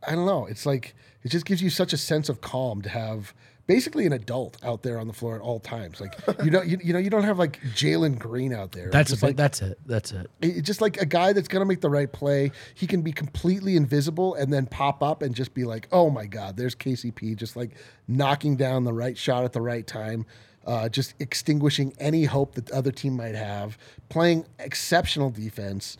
I 0.07 0.15
don't 0.15 0.25
know. 0.25 0.45
It's 0.45 0.65
like 0.65 0.95
it 1.23 1.29
just 1.29 1.45
gives 1.45 1.61
you 1.61 1.69
such 1.69 1.93
a 1.93 1.97
sense 1.97 2.29
of 2.29 2.41
calm 2.41 2.81
to 2.83 2.89
have 2.89 3.33
basically 3.69 4.07
an 4.07 4.13
adult 4.13 4.57
out 4.63 4.81
there 4.81 4.97
on 4.99 5.05
the 5.07 5.13
floor 5.13 5.35
at 5.35 5.41
all 5.41 5.59
times. 5.59 6.01
Like 6.01 6.15
you 6.43 6.49
don't 6.49 6.67
you, 6.67 6.79
you 6.83 6.91
know 6.91 6.97
you 6.97 7.11
don't 7.11 7.23
have 7.23 7.37
like 7.37 7.61
Jalen 7.75 8.17
Green 8.17 8.51
out 8.51 8.71
there. 8.71 8.89
That's 8.89 9.11
Just 9.11 9.21
like, 9.21 9.35
that's 9.37 9.61
it. 9.61 9.77
That's 9.85 10.11
it. 10.11 10.27
it- 10.41 10.63
just 10.63 10.81
like 10.81 10.99
a 10.99 11.05
guy 11.05 11.33
that's 11.33 11.47
gonna 11.47 11.65
make 11.65 11.79
the 11.79 11.89
right 11.89 12.11
play. 12.11 12.51
He 12.73 12.87
can 12.87 13.03
be 13.03 13.11
completely 13.11 13.75
invisible 13.77 14.33
and 14.33 14.51
then 14.51 14.65
pop 14.65 15.03
up 15.03 15.21
and 15.21 15.35
just 15.35 15.53
be 15.53 15.65
like, 15.65 15.87
oh 15.91 16.09
my 16.09 16.25
god, 16.25 16.57
there's 16.57 16.73
KCP, 16.73 17.35
just 17.35 17.55
like 17.55 17.75
knocking 18.07 18.57
down 18.57 18.85
the 18.85 18.93
right 18.93 19.15
shot 19.15 19.43
at 19.43 19.53
the 19.53 19.61
right 19.61 19.85
time. 19.85 20.25
Uh, 20.65 20.89
just 20.89 21.13
extinguishing 21.19 21.93
any 21.99 22.25
hope 22.25 22.55
that 22.55 22.65
the 22.65 22.75
other 22.75 22.91
team 22.91 23.15
might 23.15 23.33
have, 23.35 23.77
playing 24.09 24.45
exceptional 24.59 25.29
defense, 25.29 25.95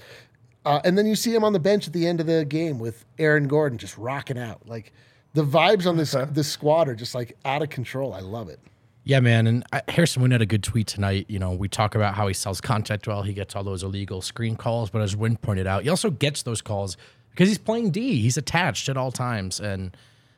uh, 0.65 0.81
and 0.83 0.97
then 0.97 1.05
you 1.07 1.15
see 1.15 1.33
him 1.33 1.43
on 1.43 1.53
the 1.53 1.59
bench 1.59 1.87
at 1.87 1.93
the 1.93 2.05
end 2.05 2.19
of 2.19 2.25
the 2.27 2.43
game 2.45 2.77
with 2.79 3.05
Aaron 3.17 3.47
Gordon 3.47 3.77
just 3.77 3.97
rocking 3.97 4.37
out. 4.37 4.67
Like 4.67 4.91
the 5.33 5.43
vibes 5.43 5.85
on 5.85 5.97
this 5.97 6.15
this 6.31 6.49
squad 6.49 6.89
are 6.89 6.95
just 6.95 7.15
like 7.15 7.37
out 7.45 7.61
of 7.61 7.69
control. 7.69 8.13
I 8.13 8.19
love 8.19 8.49
it. 8.49 8.59
Yeah, 9.03 9.19
man. 9.21 9.47
And 9.47 9.63
I, 9.71 9.81
Harrison 9.87 10.21
Wind 10.21 10.33
had 10.33 10.41
a 10.41 10.45
good 10.45 10.63
tweet 10.63 10.87
tonight. 10.87 11.25
You 11.29 11.39
know, 11.39 11.53
we 11.53 11.67
talk 11.67 11.95
about 11.95 12.15
how 12.15 12.27
he 12.27 12.33
sells 12.33 12.61
contact 12.61 13.07
well. 13.07 13.23
He 13.23 13.33
gets 13.33 13.55
all 13.55 13.63
those 13.63 13.81
illegal 13.81 14.21
screen 14.21 14.55
calls, 14.55 14.89
but 14.89 15.01
as 15.01 15.15
Wynn 15.15 15.37
pointed 15.37 15.65
out, 15.65 15.83
he 15.83 15.89
also 15.89 16.11
gets 16.11 16.43
those 16.43 16.61
calls 16.61 16.97
because 17.31 17.47
he's 17.47 17.57
playing 17.57 17.91
D. 17.91 18.21
He's 18.21 18.37
attached 18.37 18.89
at 18.89 18.97
all 18.97 19.11
times. 19.11 19.59
And 19.59 19.95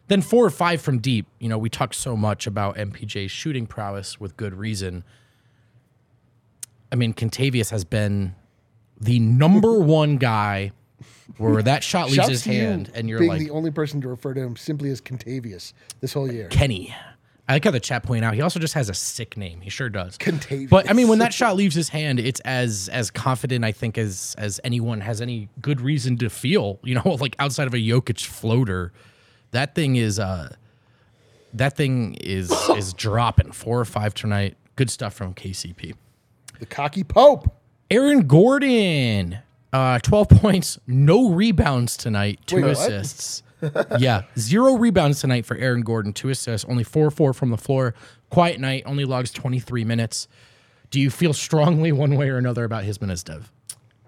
then 0.08 0.22
four 0.22 0.46
or 0.46 0.50
five 0.50 0.82
from 0.82 1.00
deep. 1.00 1.26
You 1.40 1.50
know, 1.50 1.58
we 1.58 1.70
talk 1.70 1.94
so 1.94 2.16
much 2.16 2.48
about 2.48 2.76
MPJ's 2.76 3.32
shooting 3.32 3.66
prowess 3.66 4.20
with 4.20 4.38
good 4.38 4.54
reason. 4.54 5.04
I 6.92 6.96
mean, 6.96 7.14
Kentavious 7.14 7.72
has 7.72 7.84
been 7.84 8.36
the 9.00 9.20
number 9.20 9.80
one 9.80 10.18
guy 10.18 10.72
where 11.38 11.62
that 11.63 11.84
shot 11.84 12.06
leaves 12.06 12.15
Shouts 12.15 12.30
his 12.30 12.44
to 12.44 12.54
you 12.54 12.62
hand, 12.62 12.91
and 12.94 13.10
you're 13.10 13.20
being 13.20 13.32
like, 13.32 13.39
the 13.39 13.50
only 13.50 13.72
person 13.72 14.02
to 14.02 14.08
refer 14.08 14.34
to 14.34 14.41
him 14.41 14.56
simply 14.56 14.89
as 14.91 15.02
Kentavious 15.02 15.74
this 16.00 16.13
whole 16.13 16.32
year. 16.32 16.48
Kenny. 16.50 16.96
I 17.50 17.54
like 17.56 17.65
how 17.65 17.72
the 17.72 17.82
chat 17.82 18.04
pointed 18.04 18.24
out. 18.24 18.34
He 18.36 18.41
also 18.41 18.60
just 18.60 18.76
has 18.76 18.88
a 18.88 18.94
sick 18.94 19.36
name. 19.36 19.60
He 19.60 19.70
sure 19.70 19.89
does. 19.89 20.17
Kentavious. 20.17 20.70
But 20.70 20.89
I 20.89 20.94
mean, 20.94 21.10
when 21.10 21.20
that 21.20 21.34
shot 21.34 21.58
leaves 21.58 21.76
his 21.76 21.89
hand, 21.89 22.20
it's 22.20 22.39
as 22.41 22.88
as 22.89 23.12
confident, 23.12 23.65
I 23.65 23.74
think, 23.74 23.98
as 23.98 24.36
as 24.38 24.62
anyone 24.63 25.02
has 25.02 25.20
any 25.20 25.50
good 25.62 25.82
reason 25.82 26.17
to 26.17 26.30
feel. 26.30 26.80
You 26.84 26.96
know, 26.96 27.02
like 27.20 27.36
outside 27.39 27.67
of 27.67 27.74
a 27.74 27.78
Jokic 27.78 28.26
floater, 28.26 28.94
that 29.51 29.76
thing 29.76 29.97
is 29.97 30.18
uh 30.18 30.56
that 31.53 31.76
thing 31.76 32.14
is 32.22 32.51
is 32.78 32.93
dropping 32.93 33.51
four 33.51 33.80
or 33.80 33.86
five 33.86 34.14
tonight. 34.14 34.56
Good 34.78 34.89
stuff 34.89 35.14
from 35.14 35.34
KCP. 35.34 35.95
the 36.60 36.66
cocky 36.66 37.03
Pope. 37.03 37.53
Aaron 37.89 38.26
Gordon, 38.28 39.39
uh, 39.74 39.99
12 39.99 40.30
points, 40.41 40.80
no 40.88 41.30
rebounds 41.30 41.97
tonight, 41.97 42.39
two 42.45 42.63
Wait, 42.63 42.72
assists. 42.72 43.43
yeah, 43.99 44.24
zero 44.38 44.74
rebounds 44.76 45.22
tonight 45.22 45.45
for 45.45 45.55
Aaron 45.57 45.82
Gordon, 45.82 46.13
two 46.13 46.30
assists, 46.30 46.67
only 46.69 46.84
4 46.84 47.11
4 47.11 47.34
from 47.34 47.51
the 47.51 47.57
floor. 47.57 47.93
Quiet 48.30 48.59
night, 48.59 48.84
only 48.86 49.05
logs 49.05 49.32
23 49.32 49.84
minutes. 49.84 50.28
Do 50.89 50.99
you 50.99 51.09
feel 51.09 51.34
strongly 51.34 51.91
one 51.91 52.15
way 52.15 52.30
or 52.30 52.38
another 52.38 52.63
about 52.63 52.84
his 52.84 52.99
minutes, 52.99 53.24
Dev? 53.24 53.51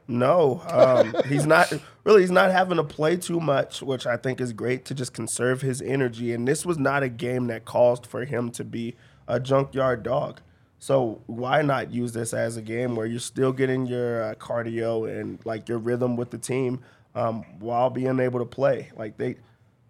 No, 0.08 0.62
um, 0.70 1.16
he's 1.28 1.46
not 1.46 1.72
really. 2.04 2.22
He's 2.22 2.32
not 2.32 2.52
having 2.52 2.78
to 2.78 2.84
play 2.84 3.16
too 3.16 3.40
much, 3.40 3.82
which 3.82 4.06
I 4.06 4.18
think 4.18 4.42
is 4.42 4.54
great 4.54 4.86
to 4.86 4.94
just 4.94 5.14
conserve 5.14 5.62
his 5.62 5.82
energy. 5.82 6.34
And 6.34 6.48
this 6.48 6.66
was 6.66 6.78
not 6.78 7.04
a 7.04 7.10
game 7.10 7.48
that 7.48 7.66
caused 7.66 8.06
for 8.06 8.26
him 8.26 8.52
to 8.52 8.64
be 8.64 8.96
a 9.28 9.40
junkyard 9.40 10.04
dog. 10.04 10.42
So 10.84 11.22
why 11.28 11.62
not 11.62 11.94
use 11.94 12.12
this 12.12 12.34
as 12.34 12.58
a 12.58 12.62
game 12.62 12.98
where 12.98 13.06
you're 13.06 13.22
still 13.22 13.54
getting 13.54 13.86
your 13.86 14.22
uh, 14.22 14.36
cardio 14.36 15.10
and 15.10 15.40
like 15.46 15.70
your 15.70 15.78
rhythm 15.78 16.18
with 16.18 16.30
the 16.30 16.38
team 16.38 16.82
um, 17.16 17.46
while 17.60 17.90
being 17.90 18.20
able 18.20 18.40
to 18.40 18.46
play? 18.46 18.92
Like 18.98 19.16
they, 19.16 19.38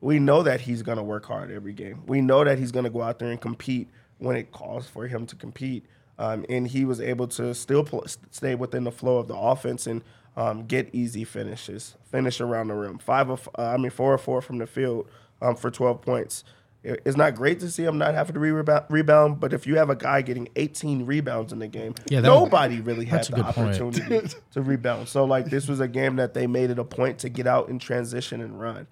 we 0.02 0.20
know 0.20 0.44
that 0.44 0.62
he's 0.62 0.84
gonna 0.84 1.02
work 1.02 1.26
hard 1.26 1.50
every 1.50 1.74
game. 1.74 2.04
We 2.06 2.22
know 2.22 2.44
that 2.44 2.60
he's 2.60 2.72
gonna 2.72 2.92
go 2.92 3.02
out 3.02 3.18
there 3.18 3.32
and 3.32 3.42
compete 3.42 3.90
when 4.20 4.36
it 4.36 4.52
calls 4.52 4.88
for 4.88 5.08
him 5.08 5.26
to 5.26 5.36
compete. 5.36 5.84
Um, 6.20 6.46
and 6.48 6.68
he 6.68 6.86
was 6.86 7.02
able 7.02 7.28
to 7.30 7.56
still 7.56 7.84
pl- 7.84 8.06
stay 8.30 8.54
within 8.54 8.84
the 8.84 8.92
flow 8.92 9.18
of 9.18 9.28
the 9.28 9.36
offense 9.36 9.88
and 9.88 10.04
um, 10.38 10.68
get 10.68 10.94
easy 10.94 11.24
finishes, 11.24 11.96
finish 12.12 12.40
around 12.40 12.68
the 12.68 12.76
rim. 12.76 13.00
Five 13.00 13.32
of, 13.32 13.50
uh, 13.58 13.64
I 13.64 13.78
mean, 13.78 13.90
four 13.90 14.14
or 14.14 14.20
four 14.20 14.44
from 14.44 14.60
the 14.60 14.68
field 14.68 15.10
um, 15.42 15.56
for 15.56 15.72
12 15.72 16.04
points. 16.04 16.44
It- 16.84 17.02
It's 17.06 17.16
not 17.18 17.36
great 17.36 17.60
to 17.62 17.70
see 17.72 17.84
him 17.84 17.98
not 17.98 18.14
having 18.14 18.34
to 18.34 18.40
rebound, 18.40 18.86
rebound, 18.90 19.40
but 19.40 19.54
if 19.54 19.66
you 19.66 19.78
have 19.78 19.90
a 19.90 19.96
guy 19.96 20.22
getting 20.22 20.50
18 20.56 21.06
rebounds 21.06 21.54
in 21.54 21.60
the 21.60 21.68
game, 21.68 21.96
Yeah, 22.10 22.22
that 22.22 22.30
was- 22.30 22.40
nobody 22.42 22.82
really 22.82 23.06
had 23.06 23.24
the 23.26 23.42
opportunity 23.42 24.28
to 24.52 24.62
rebound. 24.62 25.08
So, 25.08 25.24
like, 25.26 25.46
this 25.50 25.68
was 25.68 25.80
a 25.80 25.88
game 25.88 26.18
that 26.18 26.34
they 26.34 26.46
made 26.48 26.70
it 26.70 26.80
a 26.80 26.84
point 26.84 27.20
to 27.20 27.30
get 27.30 27.48
out 27.48 27.70
and 27.70 27.80
transition 27.80 28.42
and 28.42 28.60
run. 28.60 28.88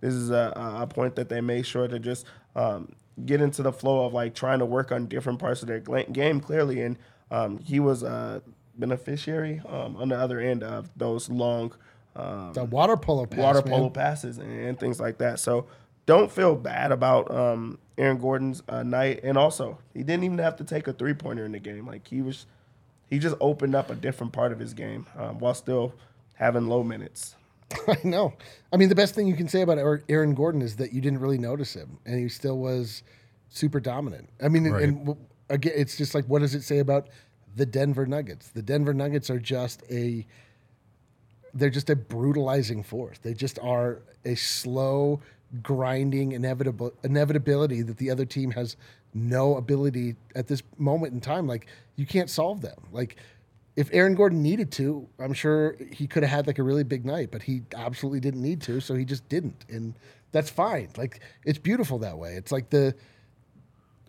This 0.00 0.14
is 0.14 0.30
a, 0.30 0.52
a- 0.56 0.82
a 0.82 0.86
point 0.86 1.16
that 1.16 1.28
they 1.28 1.40
made 1.40 1.66
sure 1.66 1.88
to 1.88 1.98
just 1.98 2.26
um, 2.56 2.92
get 3.26 3.40
into 3.40 3.62
the 3.62 3.72
flow 3.72 4.06
of 4.06 4.12
like 4.12 4.34
trying 4.34 4.58
to 4.60 4.66
work 4.66 4.92
on 4.92 5.06
different 5.06 5.38
parts 5.38 5.62
of 5.62 5.68
their 5.68 5.80
game 5.80 6.40
clearly. 6.40 6.80
And 6.82 6.96
um, 7.30 7.58
he 7.58 7.80
was 7.80 8.02
a 8.02 8.42
beneficiary 8.76 9.60
um, 9.68 9.96
on 9.96 10.08
the 10.08 10.16
other 10.16 10.40
end 10.40 10.62
of 10.62 10.90
those 10.96 11.28
long 11.30 11.72
um, 12.16 12.52
The 12.52 12.64
water 12.64 12.96
polo 12.96 13.26
pass. 13.26 13.38
water 13.40 13.62
man. 13.62 13.74
polo 13.74 13.90
passes 13.90 14.38
and, 14.38 14.50
and 14.66 14.78
things 14.78 15.00
like 15.00 15.18
that. 15.18 15.38
So 15.40 15.66
don't 16.06 16.30
feel 16.30 16.54
bad 16.56 16.92
about 16.92 17.30
um, 17.34 17.78
Aaron 17.96 18.18
Gordon's 18.18 18.62
uh, 18.68 18.82
night. 18.82 19.20
And 19.22 19.36
also, 19.38 19.78
he 19.94 20.02
didn't 20.02 20.24
even 20.24 20.38
have 20.38 20.56
to 20.56 20.64
take 20.64 20.88
a 20.88 20.92
three 20.92 21.14
pointer 21.14 21.44
in 21.44 21.52
the 21.52 21.58
game. 21.60 21.86
Like 21.86 22.06
he 22.08 22.22
was, 22.22 22.46
he 23.08 23.18
just 23.18 23.36
opened 23.40 23.74
up 23.74 23.90
a 23.90 23.94
different 23.94 24.32
part 24.32 24.52
of 24.52 24.58
his 24.58 24.74
game 24.74 25.06
um, 25.16 25.38
while 25.38 25.54
still 25.54 25.94
having 26.34 26.66
low 26.66 26.82
minutes. 26.82 27.36
I 27.88 27.96
know. 28.04 28.34
I 28.72 28.76
mean, 28.76 28.88
the 28.88 28.94
best 28.94 29.14
thing 29.14 29.26
you 29.26 29.36
can 29.36 29.48
say 29.48 29.62
about 29.62 29.78
Aaron- 29.78 30.02
Aaron 30.08 30.34
Gordon 30.34 30.60
is 30.60 30.76
that 30.76 30.92
you 30.92 31.00
didn't 31.00 31.20
really 31.20 31.38
notice 31.38 31.72
him, 31.74 31.98
and 32.04 32.18
he 32.18 32.28
still 32.28 32.58
was 32.58 33.02
super 33.48 33.80
dominant. 33.80 34.28
I 34.42 34.48
mean, 34.48 34.66
and- 34.66 34.74
Right. 34.74 34.82
and 34.84 34.98
w- 35.06 35.18
again, 35.48 35.72
it's 35.76 35.96
just 35.96 36.14
like, 36.14 36.24
what 36.26 36.40
does 36.40 36.54
it 36.54 36.62
say 36.62 36.80
about 36.80 37.08
the 37.54 37.64
Denver 37.64 38.04
Nuggets? 38.06 38.48
The 38.48 38.62
Denver 38.62 38.92
Nuggets 38.92 39.30
are 39.30 39.38
just 39.38 39.82
a, 39.90 40.26
they're 41.54 41.70
just 41.70 41.90
a 41.90 41.96
brutalizing 41.96 42.82
force. 42.82 43.18
They 43.18 43.34
just 43.34 43.58
are 43.60 44.02
a 44.24 44.34
slow, 44.34 45.20
grinding 45.60 46.32
inevitable 46.32 46.92
inevitability 47.02 47.82
that 47.82 47.98
the 47.98 48.10
other 48.10 48.24
team 48.24 48.50
has 48.52 48.76
no 49.12 49.56
ability 49.56 50.16
at 50.34 50.46
this 50.46 50.62
moment 50.78 51.12
in 51.12 51.20
time. 51.20 51.46
Like 51.46 51.66
you 51.96 52.06
can't 52.06 52.30
solve 52.30 52.62
them. 52.62 52.78
Like 52.90 53.16
if 53.76 53.88
Aaron 53.92 54.14
Gordon 54.14 54.42
needed 54.42 54.70
to, 54.72 55.06
I'm 55.18 55.32
sure 55.32 55.76
he 55.90 56.06
could 56.06 56.22
have 56.22 56.30
had 56.30 56.46
like 56.46 56.58
a 56.58 56.62
really 56.62 56.84
big 56.84 57.04
night, 57.04 57.30
but 57.30 57.42
he 57.42 57.62
absolutely 57.74 58.20
didn't 58.20 58.42
need 58.42 58.60
to, 58.62 58.80
so 58.80 58.94
he 58.94 59.04
just 59.04 59.28
didn't, 59.28 59.64
and 59.68 59.94
that's 60.30 60.50
fine. 60.50 60.88
Like 60.96 61.20
it's 61.44 61.58
beautiful 61.58 61.98
that 62.00 62.16
way. 62.16 62.34
It's 62.34 62.52
like 62.52 62.70
the 62.70 62.94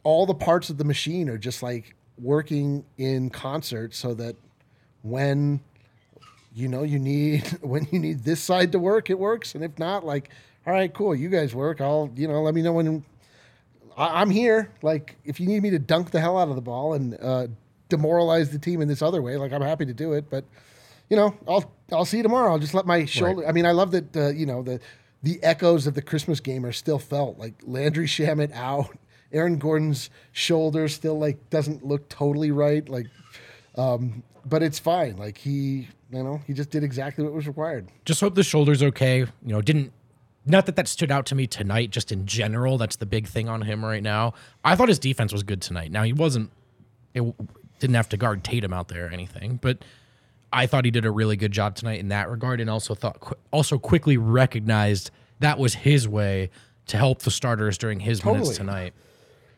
all 0.03 0.25
the 0.25 0.33
parts 0.33 0.69
of 0.69 0.77
the 0.77 0.83
machine 0.83 1.29
are 1.29 1.37
just 1.37 1.63
like 1.63 1.95
working 2.17 2.85
in 2.97 3.29
concert 3.29 3.93
so 3.93 4.13
that 4.13 4.35
when 5.01 5.59
you 6.53 6.67
know 6.67 6.83
you 6.83 6.99
need 6.99 7.45
when 7.61 7.87
you 7.91 7.99
need 7.99 8.23
this 8.23 8.41
side 8.41 8.71
to 8.71 8.79
work 8.79 9.09
it 9.09 9.17
works 9.17 9.55
and 9.55 9.63
if 9.63 9.77
not 9.79 10.05
like 10.05 10.29
all 10.65 10.73
right 10.73 10.93
cool 10.93 11.15
you 11.15 11.29
guys 11.29 11.53
work 11.53 11.81
i'll 11.81 12.09
you 12.15 12.27
know 12.27 12.41
let 12.41 12.53
me 12.53 12.61
know 12.61 12.73
when 12.73 13.03
I, 13.97 14.21
i'm 14.21 14.29
here 14.29 14.71
like 14.81 15.15
if 15.25 15.39
you 15.39 15.47
need 15.47 15.63
me 15.63 15.69
to 15.71 15.79
dunk 15.79 16.11
the 16.11 16.19
hell 16.19 16.37
out 16.37 16.49
of 16.49 16.55
the 16.55 16.61
ball 16.61 16.93
and 16.93 17.17
uh, 17.21 17.47
demoralize 17.89 18.51
the 18.51 18.59
team 18.59 18.81
in 18.81 18.87
this 18.87 19.01
other 19.01 19.21
way 19.21 19.37
like 19.37 19.51
i'm 19.51 19.61
happy 19.61 19.85
to 19.85 19.93
do 19.93 20.13
it 20.13 20.29
but 20.29 20.45
you 21.09 21.17
know 21.17 21.35
i'll 21.47 21.71
i'll 21.91 22.05
see 22.05 22.17
you 22.17 22.23
tomorrow 22.23 22.51
i'll 22.51 22.59
just 22.59 22.73
let 22.73 22.85
my 22.85 23.05
shoulder 23.05 23.47
i 23.47 23.51
mean 23.51 23.65
i 23.65 23.71
love 23.71 23.91
that 23.91 24.15
uh, 24.15 24.29
you 24.29 24.45
know 24.45 24.63
the 24.63 24.79
the 25.21 25.41
echoes 25.43 25.87
of 25.87 25.93
the 25.93 26.01
christmas 26.01 26.39
game 26.39 26.65
are 26.65 26.71
still 26.71 26.99
felt 26.99 27.37
like 27.37 27.53
Landry 27.63 28.07
Shamet 28.07 28.51
out 28.53 28.97
aaron 29.31 29.57
gordon's 29.57 30.09
shoulder 30.31 30.87
still 30.87 31.19
like 31.19 31.49
doesn't 31.49 31.85
look 31.85 32.07
totally 32.09 32.51
right 32.51 32.87
like 32.89 33.07
um, 33.75 34.23
but 34.45 34.63
it's 34.63 34.79
fine. 34.79 35.17
Like 35.17 35.37
he, 35.37 35.87
you 36.11 36.23
know, 36.23 36.41
he 36.45 36.53
just 36.53 36.69
did 36.69 36.83
exactly 36.83 37.23
what 37.23 37.33
was 37.33 37.47
required. 37.47 37.89
just 38.05 38.21
hope 38.21 38.35
the 38.35 38.43
shoulder's 38.43 38.83
okay. 38.83 39.19
You 39.19 39.29
know, 39.43 39.61
didn't 39.61 39.91
not 40.45 40.65
that 40.65 40.75
that 40.75 40.87
stood 40.87 41.11
out 41.11 41.25
to 41.27 41.35
me 41.35 41.47
tonight. 41.47 41.89
Just 41.89 42.11
in 42.11 42.25
general, 42.25 42.77
that's 42.77 42.97
the 42.97 43.05
big 43.05 43.27
thing 43.27 43.47
on 43.47 43.61
him 43.61 43.83
right 43.83 44.03
now. 44.03 44.33
I 44.63 44.75
thought 44.75 44.89
his 44.89 44.99
defense 44.99 45.31
was 45.31 45.43
good 45.43 45.61
tonight. 45.61 45.91
Now 45.91 46.03
he 46.03 46.13
wasn't. 46.13 46.51
It 47.13 47.23
didn't 47.79 47.95
have 47.95 48.09
to 48.09 48.17
guard 48.17 48.43
Tatum 48.43 48.73
out 48.73 48.87
there 48.87 49.07
or 49.07 49.09
anything, 49.09 49.59
but 49.61 49.83
I 50.51 50.67
thought 50.67 50.85
he 50.85 50.91
did 50.91 51.05
a 51.05 51.11
really 51.11 51.35
good 51.35 51.51
job 51.51 51.75
tonight 51.75 51.99
in 51.99 52.09
that 52.09 52.29
regard, 52.29 52.59
and 52.59 52.69
also 52.69 52.95
thought 52.95 53.37
also 53.51 53.77
quickly 53.77 54.17
recognized 54.17 55.11
that 55.39 55.59
was 55.59 55.73
his 55.75 56.07
way 56.07 56.49
to 56.87 56.97
help 56.97 57.21
the 57.21 57.31
starters 57.31 57.77
during 57.77 58.01
his 58.01 58.23
minutes 58.23 58.57
tonight. 58.57 58.93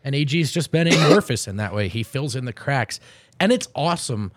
And 0.03 0.13
AG's 0.13 0.51
just 0.51 0.71
been 0.71 0.87
amorphous 0.87 1.47
in 1.47 1.57
that 1.57 1.73
way. 1.73 1.87
He 1.87 2.03
fills 2.03 2.35
in 2.35 2.45
the 2.45 2.53
cracks, 2.53 2.99
and 3.39 3.51
it's 3.51 3.67
awesome. 3.73 4.31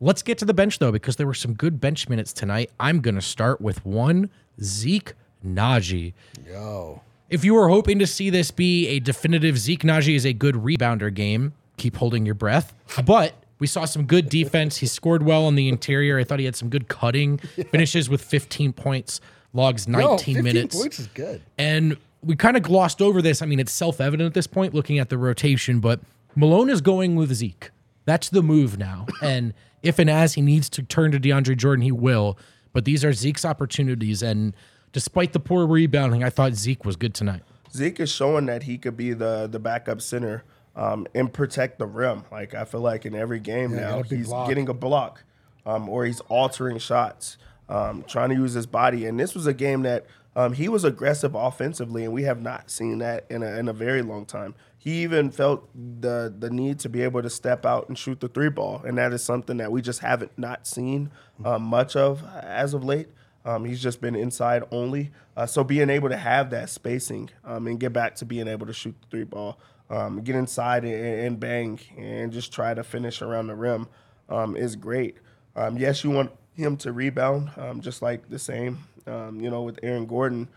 Let's 0.00 0.22
get 0.22 0.38
to 0.38 0.44
the 0.44 0.54
bench 0.54 0.80
though, 0.80 0.90
because 0.90 1.16
there 1.16 1.26
were 1.28 1.34
some 1.34 1.54
good 1.54 1.80
bench 1.80 2.08
minutes 2.08 2.32
tonight. 2.32 2.70
I'm 2.80 3.00
going 3.00 3.14
to 3.14 3.22
start 3.22 3.60
with 3.60 3.86
one 3.86 4.30
Zeke 4.60 5.14
Nnaji. 5.44 6.12
Yo, 6.46 7.00
If 7.30 7.44
you 7.44 7.54
were 7.54 7.68
hoping 7.68 7.98
to 7.98 8.06
see 8.06 8.30
this 8.30 8.50
be 8.50 8.88
a 8.88 8.98
definitive 9.00 9.58
Zeke 9.58 9.82
Nnaji 9.82 10.14
is 10.14 10.24
a 10.24 10.32
good 10.32 10.54
rebounder 10.56 11.12
game, 11.12 11.52
keep 11.76 11.96
holding 11.96 12.24
your 12.26 12.34
breath. 12.34 12.74
But 13.04 13.34
we 13.58 13.66
saw 13.66 13.84
some 13.84 14.04
good 14.06 14.28
defense. 14.28 14.78
He 14.78 14.86
scored 14.86 15.22
well 15.22 15.44
on 15.46 15.54
the 15.54 15.68
interior. 15.68 16.18
I 16.18 16.24
thought 16.24 16.38
he 16.38 16.44
had 16.44 16.56
some 16.56 16.68
good 16.68 16.88
cutting. 16.88 17.38
Finishes 17.70 18.08
with 18.08 18.20
15 18.22 18.72
points, 18.72 19.20
logs 19.52 19.86
19 19.88 20.08
Yo, 20.10 20.16
15 20.18 20.42
minutes. 20.44 20.76
points 20.76 20.98
is 20.98 21.06
good. 21.08 21.40
And 21.58 21.96
we 22.22 22.36
kind 22.36 22.56
of 22.56 22.62
glossed 22.62 23.00
over 23.02 23.20
this. 23.22 23.40
I 23.42 23.46
mean, 23.46 23.58
it's 23.60 23.72
self 23.72 24.00
evident 24.00 24.26
at 24.26 24.34
this 24.34 24.46
point 24.46 24.74
looking 24.74 24.98
at 24.98 25.08
the 25.08 25.18
rotation, 25.18 25.80
but 25.80 26.00
Malone 26.36 26.70
is 26.70 26.80
going 26.80 27.14
with 27.16 27.32
Zeke. 27.34 27.70
That's 28.04 28.28
the 28.28 28.42
move 28.42 28.78
now. 28.78 29.06
And 29.22 29.54
if 29.82 29.98
and 29.98 30.08
as 30.08 30.34
he 30.34 30.42
needs 30.42 30.68
to 30.70 30.82
turn 30.82 31.10
to 31.12 31.18
DeAndre 31.18 31.56
Jordan, 31.56 31.82
he 31.82 31.90
will. 31.92 32.38
But 32.72 32.84
these 32.84 33.04
are 33.04 33.12
Zeke's 33.12 33.44
opportunities. 33.44 34.22
And 34.22 34.54
despite 34.92 35.32
the 35.32 35.40
poor 35.40 35.66
rebounding, 35.66 36.22
I 36.22 36.30
thought 36.30 36.54
Zeke 36.54 36.84
was 36.84 36.96
good 36.96 37.14
tonight. 37.14 37.42
Zeke 37.72 38.00
is 38.00 38.12
showing 38.12 38.46
that 38.46 38.64
he 38.64 38.78
could 38.78 38.96
be 38.96 39.12
the 39.12 39.46
the 39.50 39.58
backup 39.58 40.00
center 40.00 40.44
um, 40.76 41.06
and 41.14 41.32
protect 41.32 41.78
the 41.78 41.86
rim. 41.86 42.24
Like 42.30 42.54
I 42.54 42.64
feel 42.64 42.80
like 42.80 43.06
in 43.06 43.14
every 43.14 43.40
game 43.40 43.72
Yeah, 43.72 43.80
now, 43.80 43.90
got 43.96 44.06
a 44.06 44.08
big 44.08 44.18
he's 44.18 44.28
block. 44.28 44.48
getting 44.48 44.68
a 44.68 44.74
block 44.74 45.24
um, 45.64 45.88
or 45.88 46.04
he's 46.04 46.20
altering 46.28 46.78
shots, 46.78 47.38
um, 47.68 48.04
trying 48.06 48.28
to 48.30 48.34
use 48.34 48.52
his 48.52 48.66
body. 48.66 49.06
And 49.06 49.18
this 49.18 49.34
was 49.34 49.46
a 49.46 49.54
game 49.54 49.82
that 49.82 50.06
um, 50.34 50.54
he 50.54 50.68
was 50.68 50.84
aggressive 50.84 51.34
offensively, 51.34 52.04
and 52.04 52.12
we 52.12 52.22
have 52.22 52.40
not 52.40 52.70
seen 52.70 52.98
that 52.98 53.26
in 53.30 53.42
a, 53.42 53.58
in 53.58 53.68
a 53.68 53.72
very 53.72 54.02
long 54.02 54.24
time. 54.24 54.54
He 54.78 55.02
even 55.02 55.30
felt 55.30 55.68
the 55.74 56.34
the 56.36 56.50
need 56.50 56.80
to 56.80 56.88
be 56.88 57.02
able 57.02 57.22
to 57.22 57.30
step 57.30 57.64
out 57.64 57.88
and 57.88 57.96
shoot 57.96 58.20
the 58.20 58.28
three 58.28 58.48
ball, 58.48 58.82
and 58.84 58.98
that 58.98 59.12
is 59.12 59.22
something 59.22 59.58
that 59.58 59.70
we 59.70 59.80
just 59.80 60.00
haven't 60.00 60.36
not 60.36 60.66
seen 60.66 61.10
um, 61.44 61.62
much 61.62 61.94
of 61.96 62.24
as 62.42 62.74
of 62.74 62.82
late. 62.82 63.08
Um, 63.44 63.64
he's 63.64 63.82
just 63.82 64.00
been 64.00 64.14
inside 64.14 64.62
only. 64.70 65.10
Uh, 65.36 65.46
so 65.46 65.64
being 65.64 65.90
able 65.90 66.08
to 66.08 66.16
have 66.16 66.50
that 66.50 66.70
spacing 66.70 67.30
um, 67.44 67.66
and 67.66 67.80
get 67.80 67.92
back 67.92 68.14
to 68.16 68.24
being 68.24 68.46
able 68.48 68.66
to 68.66 68.72
shoot 68.72 68.94
the 69.00 69.06
three 69.08 69.24
ball, 69.24 69.58
um, 69.90 70.20
get 70.22 70.36
inside 70.36 70.84
and, 70.84 70.94
and 70.94 71.40
bang 71.40 71.80
and 71.98 72.32
just 72.32 72.52
try 72.52 72.72
to 72.72 72.84
finish 72.84 73.20
around 73.20 73.48
the 73.48 73.54
rim 73.54 73.88
um, 74.28 74.56
is 74.56 74.76
great. 74.76 75.16
Um, 75.56 75.76
yes, 75.76 76.04
you 76.04 76.10
want 76.10 76.30
him 76.54 76.76
to 76.78 76.92
rebound, 76.92 77.50
um, 77.56 77.80
just 77.80 78.00
like 78.00 78.28
the 78.30 78.38
same, 78.38 78.78
um, 79.06 79.40
you 79.40 79.50
know, 79.50 79.62
with 79.62 79.78
Aaron 79.82 80.06
Gordon. 80.06 80.48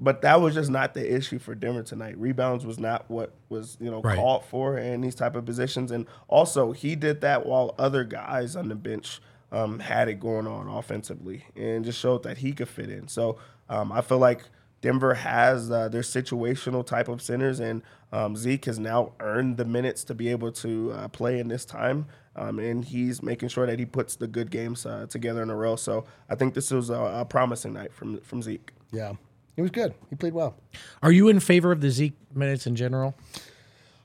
But 0.00 0.22
that 0.22 0.40
was 0.40 0.54
just 0.54 0.70
not 0.70 0.94
the 0.94 1.12
issue 1.14 1.38
for 1.40 1.54
Denver 1.56 1.82
tonight. 1.82 2.16
Rebounds 2.18 2.64
was 2.64 2.78
not 2.78 3.10
what 3.10 3.32
was 3.48 3.76
you 3.80 3.90
know 3.90 4.00
Right. 4.00 4.16
called 4.16 4.44
for 4.44 4.78
in 4.78 5.00
these 5.00 5.16
type 5.16 5.34
of 5.34 5.44
positions, 5.44 5.90
and 5.90 6.06
also 6.28 6.70
he 6.72 6.94
did 6.94 7.20
that 7.22 7.46
while 7.46 7.74
other 7.78 8.04
guys 8.04 8.54
on 8.54 8.68
the 8.68 8.76
bench 8.76 9.20
um, 9.52 9.78
had 9.78 10.08
it 10.08 10.20
going 10.20 10.46
on 10.46 10.68
offensively, 10.68 11.44
and 11.56 11.84
just 11.84 11.98
showed 11.98 12.22
that 12.24 12.38
he 12.38 12.52
could 12.52 12.68
fit 12.68 12.90
in. 12.90 13.08
So 13.08 13.38
um, 13.68 13.92
I 13.92 14.00
feel 14.00 14.18
like 14.18 14.42
Denver 14.80 15.14
has 15.14 15.70
uh, 15.70 15.88
their 15.88 16.02
situational 16.02 16.86
type 16.86 17.08
of 17.08 17.20
centers, 17.20 17.60
and 17.60 17.82
um, 18.12 18.36
Zeke 18.36 18.66
has 18.66 18.78
now 18.78 19.12
earned 19.20 19.56
the 19.56 19.64
minutes 19.64 20.04
to 20.04 20.14
be 20.14 20.28
able 20.28 20.52
to 20.52 20.92
uh, 20.92 21.08
play 21.08 21.40
in 21.40 21.48
this 21.48 21.64
time, 21.64 22.06
um, 22.36 22.58
and 22.58 22.84
he's 22.84 23.22
making 23.22 23.48
sure 23.48 23.66
that 23.66 23.78
he 23.78 23.84
puts 23.84 24.16
the 24.16 24.28
good 24.28 24.50
games 24.50 24.86
uh, 24.86 25.06
together 25.08 25.42
in 25.42 25.50
a 25.50 25.56
row. 25.56 25.76
So 25.76 26.04
I 26.30 26.34
think 26.36 26.54
this 26.54 26.70
was 26.70 26.90
a, 26.90 26.94
a 26.94 27.24
promising 27.24 27.72
night 27.72 27.92
from 27.92 28.20
from 28.20 28.42
Zeke. 28.42 28.72
Yeah, 28.92 29.14
he 29.56 29.62
was 29.62 29.70
good. 29.72 29.94
He 30.10 30.16
played 30.16 30.32
well. 30.32 30.54
Are 31.02 31.12
you 31.12 31.28
in 31.28 31.40
favor 31.40 31.72
of 31.72 31.80
the 31.80 31.90
Zeke 31.90 32.16
minutes 32.34 32.66
in 32.66 32.76
general? 32.76 33.14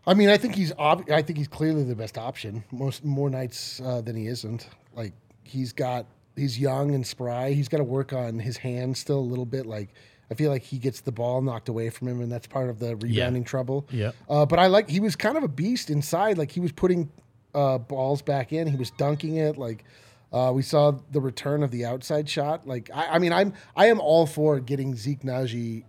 I 0.06 0.14
mean, 0.16 0.28
I 0.30 0.38
think 0.38 0.56
he's 0.56 0.74
ob- 0.74 1.10
I 1.10 1.22
think 1.22 1.38
he's 1.38 1.48
clearly 1.48 1.84
the 1.84 1.96
best 1.96 2.18
option. 2.18 2.64
Most 2.72 3.06
more 3.06 3.30
nights 3.30 3.80
uh, 3.80 4.02
than 4.02 4.16
he 4.16 4.28
isn't. 4.28 4.68
Like 4.96 5.14
he's 5.44 5.74
got 5.74 6.06
he's 6.36 6.60
young 6.60 6.94
and 6.96 7.06
spry. 7.06 7.52
He's 7.54 7.68
got 7.68 7.78
to 7.78 7.84
work 7.84 8.14
on 8.14 8.40
his 8.40 8.58
hands 8.58 9.00
still 9.00 9.20
a 9.20 9.22
little 9.22 9.46
bit. 9.46 9.66
Like 9.66 9.90
I 10.32 10.36
feel 10.36 10.50
like 10.50 10.64
he 10.64 10.78
gets 10.80 11.02
the 11.02 11.12
ball 11.12 11.42
knocked 11.42 11.70
away 11.70 11.90
from 11.90 12.08
him, 12.08 12.22
and 12.22 12.32
that's 12.32 12.48
part 12.48 12.70
of 12.70 12.80
the 12.80 12.96
rebounding 12.96 13.44
trouble. 13.44 13.88
Yeah. 13.92 14.12
Uh, 14.30 14.46
but 14.46 14.58
I 14.60 14.68
like 14.68 14.90
he 14.90 15.00
was 15.00 15.16
kind 15.16 15.38
of 15.38 15.44
a 15.44 15.48
beast 15.48 15.90
inside. 15.90 16.38
Like 16.38 16.52
he 16.52 16.60
was 16.60 16.72
putting 16.72 17.12
uh, 17.54 17.78
balls 17.78 18.22
back 18.22 18.52
in. 18.54 18.68
He 18.68 18.76
was 18.78 18.90
dunking 18.92 19.36
it. 19.38 19.58
Like 19.58 19.84
uh, 20.32 20.52
we 20.56 20.64
saw 20.64 20.92
the 21.12 21.22
return 21.22 21.62
of 21.62 21.70
the 21.72 21.86
outside 21.86 22.28
shot. 22.28 22.68
Like 22.68 22.90
I, 22.94 23.08
I 23.16 23.20
mean, 23.20 23.32
I'm 23.34 23.54
I 23.76 23.88
am 23.88 24.00
all 24.00 24.26
for 24.26 24.60
getting 24.60 24.96
Zeke 24.96 25.22
Nnaji 25.22 25.84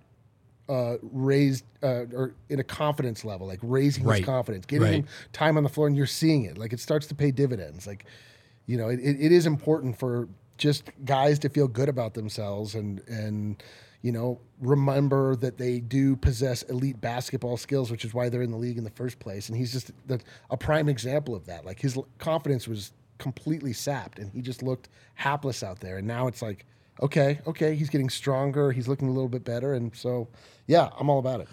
uh, 0.69 0.97
raised 1.03 1.65
uh, 1.83 2.05
or 2.13 2.35
in 2.51 2.59
a 2.61 2.65
confidence 2.65 3.25
level, 3.25 3.47
like 3.47 3.61
raising 3.63 4.05
Right. 4.05 4.19
his 4.19 4.27
confidence, 4.27 4.67
getting 4.67 4.83
Right. 4.87 4.95
him 4.97 5.07
time 5.33 5.57
on 5.57 5.63
the 5.63 5.69
floor, 5.69 5.87
and 5.87 5.97
you're 5.97 6.07
seeing 6.07 6.45
it. 6.45 6.59
Like 6.59 6.73
it 6.73 6.81
starts 6.81 7.07
to 7.09 7.15
pay 7.15 7.31
dividends. 7.31 7.87
Like 7.87 8.05
you 8.67 8.77
know, 8.77 8.89
it, 8.89 9.01
it, 9.01 9.33
is 9.33 9.47
important 9.47 9.99
for 9.99 10.29
just 10.57 10.91
guys 11.05 11.39
to 11.41 11.49
feel 11.49 11.69
good 11.69 11.89
about 11.89 12.15
themselves 12.15 12.75
and 12.75 13.01
and 13.09 13.63
you 14.03 14.13
know 14.13 14.41
remember 14.61 15.35
that 15.37 15.59
they 15.59 15.81
do 15.81 16.17
possess 16.17 16.63
elite 16.65 17.01
basketball 17.01 17.57
skills, 17.57 17.91
which 17.91 18.05
is 18.05 18.15
why 18.15 18.29
they're 18.29 18.43
in 18.43 18.51
the 18.51 18.57
league 18.57 18.79
in 18.79 18.85
the 18.85 18.91
first 18.91 19.19
place. 19.19 19.49
And 19.49 19.59
he's 19.59 19.73
just 19.73 19.91
the, 20.07 20.21
a 20.51 20.57
prime 20.57 20.89
example 20.89 21.35
of 21.35 21.47
that. 21.47 21.65
Like 21.65 21.81
his 21.81 21.99
confidence 22.19 22.69
was 22.69 22.93
completely 23.19 23.73
sapped, 23.73 24.19
and 24.19 24.33
he 24.33 24.41
just 24.41 24.63
looked 24.63 24.89
hapless 25.15 25.63
out 25.63 25.81
there. 25.81 25.99
And 25.99 26.07
now 26.07 26.27
it's 26.27 26.43
like, 26.43 26.67
okay, 27.03 27.41
okay, 27.47 27.75
he's 27.75 27.91
getting 27.91 28.09
stronger. 28.09 28.73
He's 28.73 28.89
looking 28.89 29.09
a 29.09 29.13
little 29.13 29.29
bit 29.29 29.45
better, 29.45 29.75
and 29.75 29.95
so 29.95 30.29
yeah, 30.67 30.91
I'm 30.99 31.11
all 31.11 31.19
about 31.19 31.41
it. 31.41 31.49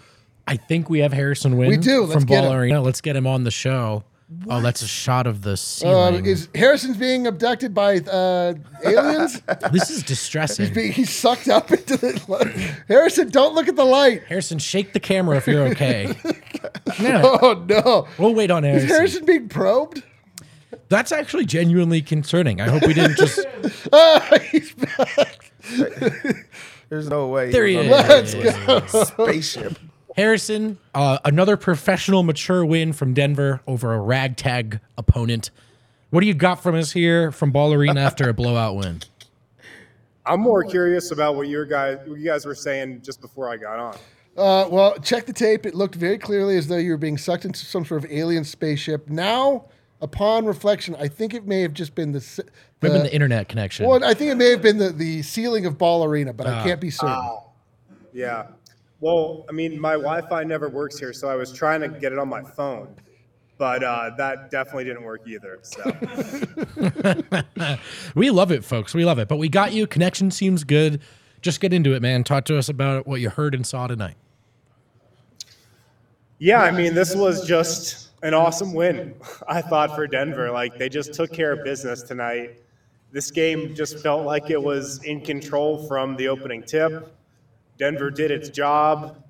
I 0.46 0.56
think 0.56 0.90
we 0.90 1.00
have 1.00 1.12
Harrison 1.12 1.56
Wind 1.56 1.70
We 1.70 1.76
do. 1.76 2.02
Let's 2.04 2.14
from 2.14 2.24
Ball. 2.24 2.52
Arena. 2.52 2.80
Let's 2.80 3.00
get 3.00 3.16
him 3.16 3.26
on 3.26 3.44
the 3.44 3.50
show. 3.50 4.04
Oh, 4.48 4.60
that's 4.60 4.82
a 4.82 4.86
shot 4.86 5.26
of 5.26 5.42
the 5.42 5.52
Uh, 5.52 5.56
ceiling. 5.56 6.26
is 6.26 6.48
Harrison's 6.54 6.96
being 6.96 7.26
abducted 7.26 7.72
by 7.74 7.98
uh, 7.98 8.54
aliens? 8.84 9.40
this 9.72 9.90
is 9.90 10.02
distressing. 10.02 10.72
being, 10.74 10.92
he's 10.92 11.10
sucked 11.14 11.48
up 11.48 11.70
into 11.70 11.96
the 11.96 12.22
light. 12.28 12.54
Harrison, 12.88 13.28
don't 13.30 13.54
look 13.54 13.68
at 13.68 13.76
the 13.76 13.84
light. 13.84 14.22
Harrison, 14.24 14.58
shake 14.58 14.92
the 14.92 15.00
camera 15.00 15.36
if 15.36 15.46
you're 15.46 15.68
okay. 15.68 16.14
no, 17.00 17.38
Oh 17.42 17.64
no! 17.68 18.08
we'll 18.18 18.34
wait 18.34 18.50
on 18.50 18.62
Harrison. 18.62 18.88
Is 18.90 18.96
Harrison. 18.96 18.96
Harrison 18.96 19.24
being 19.26 19.48
probed? 19.48 20.02
That's 20.88 21.12
actually 21.12 21.46
genuinely 21.46 22.02
concerning. 22.02 22.60
I 22.60 22.68
hope 22.68 22.86
we 22.86 22.94
didn't 22.94 23.16
just. 23.16 23.40
Ah, 23.92 24.38
he's 24.50 24.74
back. 24.74 25.50
There's 26.88 27.08
no 27.08 27.28
way. 27.28 27.50
There 27.50 27.66
he 27.66 27.76
was 27.88 28.34
is. 28.34 28.54
on 28.68 28.82
a 28.82 28.88
Spaceship. 29.06 29.78
Harrison, 30.16 30.78
uh, 30.94 31.18
another 31.24 31.56
professional, 31.56 32.22
mature 32.22 32.64
win 32.64 32.92
from 32.92 33.14
Denver 33.14 33.60
over 33.66 33.94
a 33.94 34.00
ragtag 34.00 34.80
opponent. 34.98 35.50
What 36.10 36.20
do 36.20 36.26
you 36.26 36.34
got 36.34 36.62
from 36.62 36.74
us 36.74 36.92
here 36.92 37.32
from 37.32 37.50
Ball 37.52 37.72
Arena 37.72 38.00
after 38.00 38.28
a 38.28 38.34
blowout 38.34 38.76
win? 38.76 39.00
I'm 40.24 40.40
more 40.40 40.62
curious 40.64 41.10
about 41.10 41.34
what 41.36 41.48
your 41.48 41.64
guys, 41.64 41.98
what 42.06 42.18
you 42.18 42.24
guys 42.26 42.44
were 42.46 42.54
saying 42.54 43.00
just 43.02 43.20
before 43.20 43.48
I 43.48 43.56
got 43.56 43.78
on. 43.78 43.94
Uh, 44.36 44.68
well, 44.70 44.96
check 44.98 45.26
the 45.26 45.32
tape. 45.32 45.66
It 45.66 45.74
looked 45.74 45.94
very 45.94 46.16
clearly 46.18 46.56
as 46.56 46.68
though 46.68 46.76
you 46.76 46.90
were 46.92 46.96
being 46.96 47.18
sucked 47.18 47.44
into 47.44 47.64
some 47.66 47.84
sort 47.84 48.04
of 48.04 48.10
alien 48.10 48.44
spaceship. 48.44 49.08
Now, 49.10 49.66
upon 50.00 50.46
reflection, 50.46 50.94
I 50.98 51.08
think 51.08 51.34
it 51.34 51.46
may 51.46 51.60
have 51.62 51.74
just 51.74 51.94
been 51.94 52.12
the. 52.12 52.18
s- 52.18 52.40
Maybe 52.80 52.94
the 52.98 53.02
the 53.04 53.14
internet 53.14 53.48
connection. 53.48 53.86
well, 53.86 54.02
I 54.04 54.14
think 54.14 54.30
it 54.30 54.36
may 54.36 54.50
have 54.50 54.62
been 54.62 54.78
the, 54.78 54.90
the 54.90 55.22
ceiling 55.22 55.66
of 55.66 55.76
Ball 55.78 56.04
Arena, 56.04 56.32
but 56.32 56.46
I 56.46 56.62
can't 56.64 56.80
be 56.80 56.90
certain. 56.90 57.38
Yeah. 58.12 58.46
Well, 59.02 59.44
I 59.48 59.52
mean, 59.52 59.80
my 59.80 59.94
Wi-Fi 59.94 60.44
never 60.44 60.68
works 60.68 60.96
here, 60.96 61.12
so 61.12 61.28
I 61.28 61.34
was 61.34 61.52
trying 61.52 61.80
to 61.80 61.88
get 61.88 62.12
it 62.12 62.20
on 62.20 62.28
my 62.28 62.40
phone, 62.40 62.94
but 63.58 63.82
uh, 63.82 64.10
that 64.16 64.52
definitely 64.52 64.84
didn't 64.84 65.02
work 65.02 65.22
either. 65.26 65.58
So 65.62 65.82
We 68.14 68.30
love 68.30 68.52
it, 68.52 68.64
folks. 68.64 68.94
We 68.94 69.04
love 69.04 69.18
it. 69.18 69.26
But 69.26 69.38
we 69.38 69.48
got 69.48 69.72
you. 69.72 69.88
Connection 69.88 70.30
seems 70.30 70.62
good. 70.62 71.00
Just 71.40 71.60
get 71.60 71.72
into 71.72 71.94
it, 71.94 72.00
man. 72.00 72.22
Talk 72.22 72.44
to 72.44 72.56
us 72.56 72.68
about 72.68 73.08
what 73.08 73.20
you 73.20 73.28
heard 73.28 73.56
and 73.56 73.66
saw 73.66 73.88
tonight. 73.88 74.14
yeah, 76.38 76.62
I 76.62 76.70
mean, 76.70 76.94
this 76.94 77.16
was 77.16 77.44
just 77.44 78.10
an 78.22 78.34
awesome 78.34 78.72
win. 78.72 79.16
I 79.48 79.62
thought 79.62 79.96
for 79.96 80.06
Denver, 80.06 80.52
like 80.52 80.78
they 80.78 80.88
just 80.88 81.12
took 81.12 81.32
care 81.32 81.50
of 81.50 81.64
business 81.64 82.04
tonight. 82.04 82.60
This 83.10 83.32
game 83.32 83.74
just 83.74 83.98
felt 83.98 84.24
like 84.24 84.48
it 84.48 84.62
was 84.62 85.02
in 85.02 85.22
control 85.22 85.88
from 85.88 86.14
the 86.14 86.28
opening 86.28 86.62
tip. 86.62 87.12
Denver 87.78 88.10
did 88.10 88.30
its 88.30 88.48
job. 88.48 89.22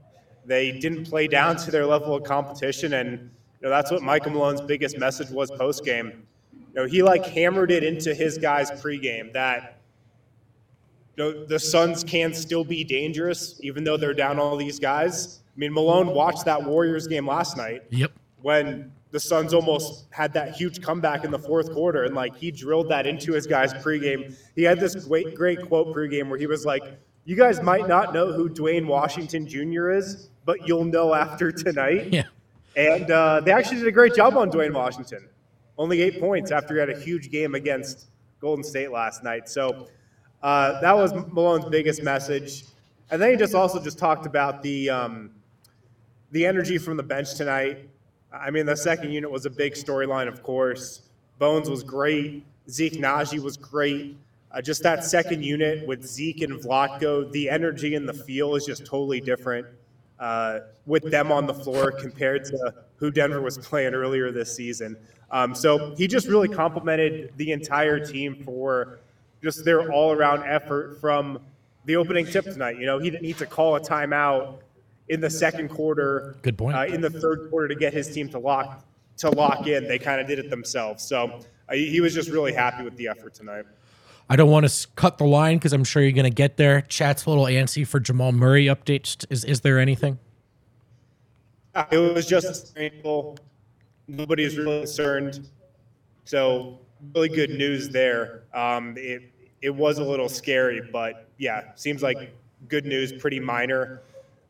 They 0.44 0.72
didn't 0.78 1.04
play 1.04 1.28
down 1.28 1.56
to 1.56 1.70
their 1.70 1.86
level 1.86 2.14
of 2.14 2.24
competition, 2.24 2.94
and 2.94 3.10
you 3.10 3.28
know 3.62 3.70
that's 3.70 3.90
what 3.90 4.02
Michael 4.02 4.32
Malone's 4.32 4.60
biggest 4.60 4.98
message 4.98 5.30
was 5.30 5.50
post 5.50 5.84
game. 5.84 6.26
You 6.52 6.82
know, 6.82 6.86
he 6.86 7.02
like 7.02 7.24
hammered 7.26 7.70
it 7.70 7.84
into 7.84 8.14
his 8.14 8.38
guys 8.38 8.70
pregame 8.70 9.32
that 9.34 9.78
you 11.16 11.24
know, 11.24 11.44
the 11.44 11.58
Suns 11.58 12.02
can 12.02 12.32
still 12.32 12.64
be 12.64 12.82
dangerous 12.84 13.60
even 13.62 13.84
though 13.84 13.96
they're 13.96 14.14
down 14.14 14.38
all 14.38 14.56
these 14.56 14.78
guys. 14.78 15.40
I 15.54 15.58
mean, 15.58 15.72
Malone 15.72 16.08
watched 16.08 16.46
that 16.46 16.64
Warriors 16.64 17.06
game 17.06 17.26
last 17.26 17.56
night 17.56 17.82
Yep. 17.90 18.12
when 18.40 18.90
the 19.10 19.20
Suns 19.20 19.52
almost 19.52 20.06
had 20.10 20.32
that 20.32 20.56
huge 20.56 20.80
comeback 20.80 21.24
in 21.24 21.30
the 21.30 21.38
fourth 21.38 21.70
quarter, 21.72 22.04
and 22.04 22.14
like 22.14 22.34
he 22.34 22.50
drilled 22.50 22.88
that 22.88 23.06
into 23.06 23.32
his 23.34 23.46
guys 23.46 23.74
pregame. 23.74 24.34
He 24.56 24.62
had 24.62 24.80
this 24.80 24.94
great, 25.06 25.34
great 25.34 25.60
quote 25.68 25.94
pregame 25.94 26.30
where 26.30 26.38
he 26.38 26.46
was 26.46 26.64
like, 26.64 26.82
"You 27.24 27.36
guys 27.36 27.62
might 27.62 27.88
not 27.88 28.12
know 28.12 28.32
who 28.32 28.48
Duane 28.48 28.86
Washington 28.86 29.46
Jr. 29.46 29.90
is, 29.90 30.28
but 30.44 30.66
you'll 30.66 30.84
know 30.84 31.14
after 31.14 31.52
tonight." 31.52 32.12
Yeah. 32.12 32.24
And 32.76 33.10
uh, 33.10 33.40
they 33.40 33.52
actually 33.52 33.78
did 33.78 33.88
a 33.88 33.92
great 33.92 34.14
job 34.14 34.36
on 34.36 34.50
Duane 34.50 34.72
Washington. 34.72 35.28
Only 35.76 36.00
eight 36.02 36.20
points 36.20 36.50
after 36.50 36.74
he 36.74 36.80
had 36.80 36.90
a 36.90 36.98
huge 36.98 37.30
game 37.30 37.54
against 37.54 38.10
Golden 38.40 38.64
State 38.64 38.90
last 38.90 39.22
night. 39.22 39.48
So 39.48 39.88
uh, 40.42 40.80
that 40.80 40.96
was 40.96 41.12
Malone's 41.12 41.66
biggest 41.66 42.02
message. 42.02 42.64
And 43.10 43.20
then 43.20 43.32
he 43.32 43.36
just 43.36 43.54
also 43.54 43.82
just 43.82 43.98
talked 43.98 44.26
about 44.26 44.62
the 44.62 44.90
um, 44.90 45.30
the 46.30 46.46
energy 46.46 46.78
from 46.78 46.96
the 46.96 47.02
bench 47.02 47.34
tonight. 47.34 47.88
I 48.32 48.50
mean, 48.50 48.64
the 48.64 48.76
second 48.76 49.12
unit 49.12 49.30
was 49.30 49.44
a 49.44 49.50
big 49.50 49.74
storyline, 49.74 50.28
of 50.28 50.42
course. 50.42 51.02
Bones 51.38 51.68
was 51.68 51.82
great. 51.82 52.46
Zeke 52.70 52.94
Nnaji 52.94 53.38
was 53.40 53.56
great. 53.56 54.16
Uh, 54.52 54.60
just 54.60 54.82
that 54.82 55.02
second 55.02 55.42
unit 55.42 55.86
with 55.86 56.04
Zeke 56.04 56.42
and 56.42 56.60
Vlatko, 56.60 57.30
the 57.32 57.48
energy 57.48 57.94
and 57.94 58.06
the 58.06 58.12
feel 58.12 58.54
is 58.54 58.66
just 58.66 58.84
totally 58.84 59.20
different 59.20 59.66
uh, 60.18 60.60
with 60.86 61.10
them 61.10 61.32
on 61.32 61.46
the 61.46 61.54
floor 61.54 61.90
compared 61.90 62.44
to 62.44 62.74
who 62.96 63.10
Denver 63.10 63.40
was 63.40 63.56
playing 63.58 63.94
earlier 63.94 64.30
this 64.30 64.54
season. 64.54 64.96
Um, 65.30 65.54
so 65.54 65.94
he 65.96 66.06
just 66.06 66.28
really 66.28 66.48
complimented 66.48 67.32
the 67.36 67.52
entire 67.52 67.98
team 67.98 68.42
for 68.44 69.00
just 69.42 69.64
their 69.64 69.90
all 69.90 70.12
around 70.12 70.44
effort 70.44 71.00
from 71.00 71.40
the 71.86 71.96
opening 71.96 72.26
tip 72.26 72.44
tonight. 72.44 72.78
You 72.78 72.86
know, 72.86 72.98
he 72.98 73.10
didn't 73.10 73.22
need 73.22 73.38
to 73.38 73.46
call 73.46 73.76
a 73.76 73.80
timeout 73.80 74.58
in 75.08 75.20
the 75.20 75.30
second 75.30 75.70
quarter. 75.70 76.36
Good 76.42 76.58
point. 76.58 76.76
Uh, 76.76 76.84
in 76.84 77.00
the 77.00 77.10
third 77.10 77.48
quarter 77.50 77.68
to 77.68 77.74
get 77.74 77.92
his 77.92 78.12
team 78.12 78.28
to 78.28 78.38
lock 78.38 78.84
to 79.16 79.30
lock 79.30 79.66
in, 79.66 79.88
they 79.88 79.98
kind 79.98 80.20
of 80.20 80.26
did 80.26 80.38
it 80.38 80.50
themselves. 80.50 81.02
So 81.02 81.40
uh, 81.68 81.74
he 81.74 81.90
he 81.90 82.00
was 82.00 82.14
just 82.14 82.30
really 82.30 82.52
happy 82.52 82.84
with 82.84 82.96
the 82.96 83.08
effort 83.08 83.34
tonight. 83.34 83.64
I 84.28 84.36
don't 84.36 84.50
want 84.50 84.68
to 84.68 84.88
cut 84.96 85.18
the 85.18 85.24
line 85.24 85.58
because 85.58 85.72
I'm 85.72 85.84
sure 85.84 86.02
you're 86.02 86.12
going 86.12 86.24
to 86.24 86.30
get 86.30 86.56
there. 86.56 86.82
Chat's 86.82 87.26
a 87.26 87.30
little 87.30 87.44
antsy 87.44 87.86
for 87.86 88.00
Jamal 88.00 88.32
Murray 88.32 88.66
updates. 88.66 89.24
Is 89.30 89.44
is 89.44 89.60
there 89.60 89.78
anything? 89.78 90.18
It 91.90 91.98
was 91.98 92.26
just 92.26 92.74
painful. 92.74 93.38
Nobody's 94.06 94.56
really 94.56 94.80
concerned. 94.80 95.48
So 96.24 96.78
really 97.14 97.28
good 97.28 97.50
news 97.50 97.88
there. 97.88 98.44
Um, 98.54 98.94
it 98.96 99.22
it 99.60 99.70
was 99.70 99.98
a 99.98 100.04
little 100.04 100.28
scary, 100.28 100.80
but 100.92 101.28
yeah, 101.38 101.74
seems 101.74 102.02
like 102.02 102.34
good 102.68 102.84
news. 102.84 103.12
Pretty 103.12 103.40
minor. 103.40 104.02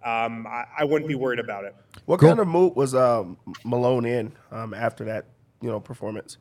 Um, 0.05 0.47
I, 0.49 0.65
I 0.79 0.85
wouldn't 0.85 1.09
be 1.09 1.15
worried 1.15 1.39
about 1.39 1.65
it. 1.65 1.77
What 2.07 2.19
kind 2.19 2.41
of 2.41 2.49
mood 2.49 2.75
was 2.75 2.95
um, 2.95 3.37
Malone 3.65 4.05
in 4.05 4.33
um, 4.51 4.75
after 4.75 5.05
that, 5.05 5.27
you 5.61 5.71
know, 5.71 5.79
performance? 5.79 6.39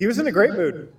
He 0.00 0.06
was 0.06 0.18
in 0.18 0.26
a 0.26 0.32
great 0.32 0.52
mood. 0.52 0.92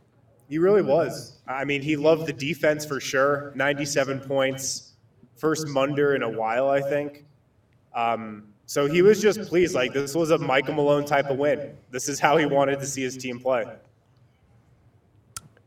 He 0.49 0.57
really 0.57 0.81
was. 0.81 1.39
I 1.47 1.65
mean, 1.65 1.81
he 1.81 1.95
loved 1.95 2.27
the 2.27 2.33
defense 2.33 2.85
for 2.85 2.99
sure. 2.99 3.51
97 3.55 4.19
points, 4.21 4.93
first 5.35 5.67
Munder 5.67 6.15
in 6.15 6.23
a 6.23 6.29
while, 6.29 6.69
I 6.69 6.81
think. 6.81 7.25
Um, 7.93 8.43
so 8.67 8.87
he 8.87 9.01
was 9.01 9.21
just 9.21 9.41
pleased. 9.43 9.73
Like, 9.73 9.93
this 9.93 10.15
was 10.15 10.31
a 10.31 10.37
Michael 10.37 10.75
Malone 10.75 11.05
type 11.05 11.29
of 11.29 11.37
win. 11.37 11.75
This 11.91 12.09
is 12.09 12.19
how 12.19 12.37
he 12.37 12.45
wanted 12.45 12.79
to 12.79 12.85
see 12.85 13.01
his 13.01 13.17
team 13.17 13.39
play. 13.39 13.65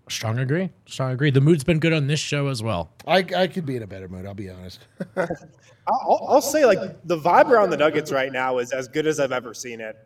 Strong 0.09 0.39
agree. 0.39 0.71
Strong 0.87 1.13
agree. 1.13 1.31
The 1.31 1.41
mood's 1.41 1.65
been 1.65 1.81
good 1.81 1.93
on 1.93 2.07
this 2.07 2.21
show 2.21 2.49
as 2.49 2.63
well. 2.63 2.91
I, 3.07 3.25
I 3.37 3.47
could 3.47 3.67
be 3.67 3.77
in 3.77 3.83
a 3.83 3.87
better 3.87 4.09
mood. 4.09 4.27
I'll 4.27 4.35
be 4.35 4.49
honest. 4.49 4.81
I'll, 5.17 6.27
I'll 6.29 6.41
say, 6.41 6.65
like, 6.65 6.79
the 7.05 7.19
vibe 7.19 7.51
around 7.51 7.71
the 7.71 7.77
Nuggets 7.77 8.11
right 8.11 8.33
now 8.33 8.59
is 8.59 8.73
as 8.73 8.89
good 8.89 9.07
as 9.07 9.21
I've 9.21 9.33
ever 9.33 9.55
seen 9.55 9.81
it. 9.81 9.97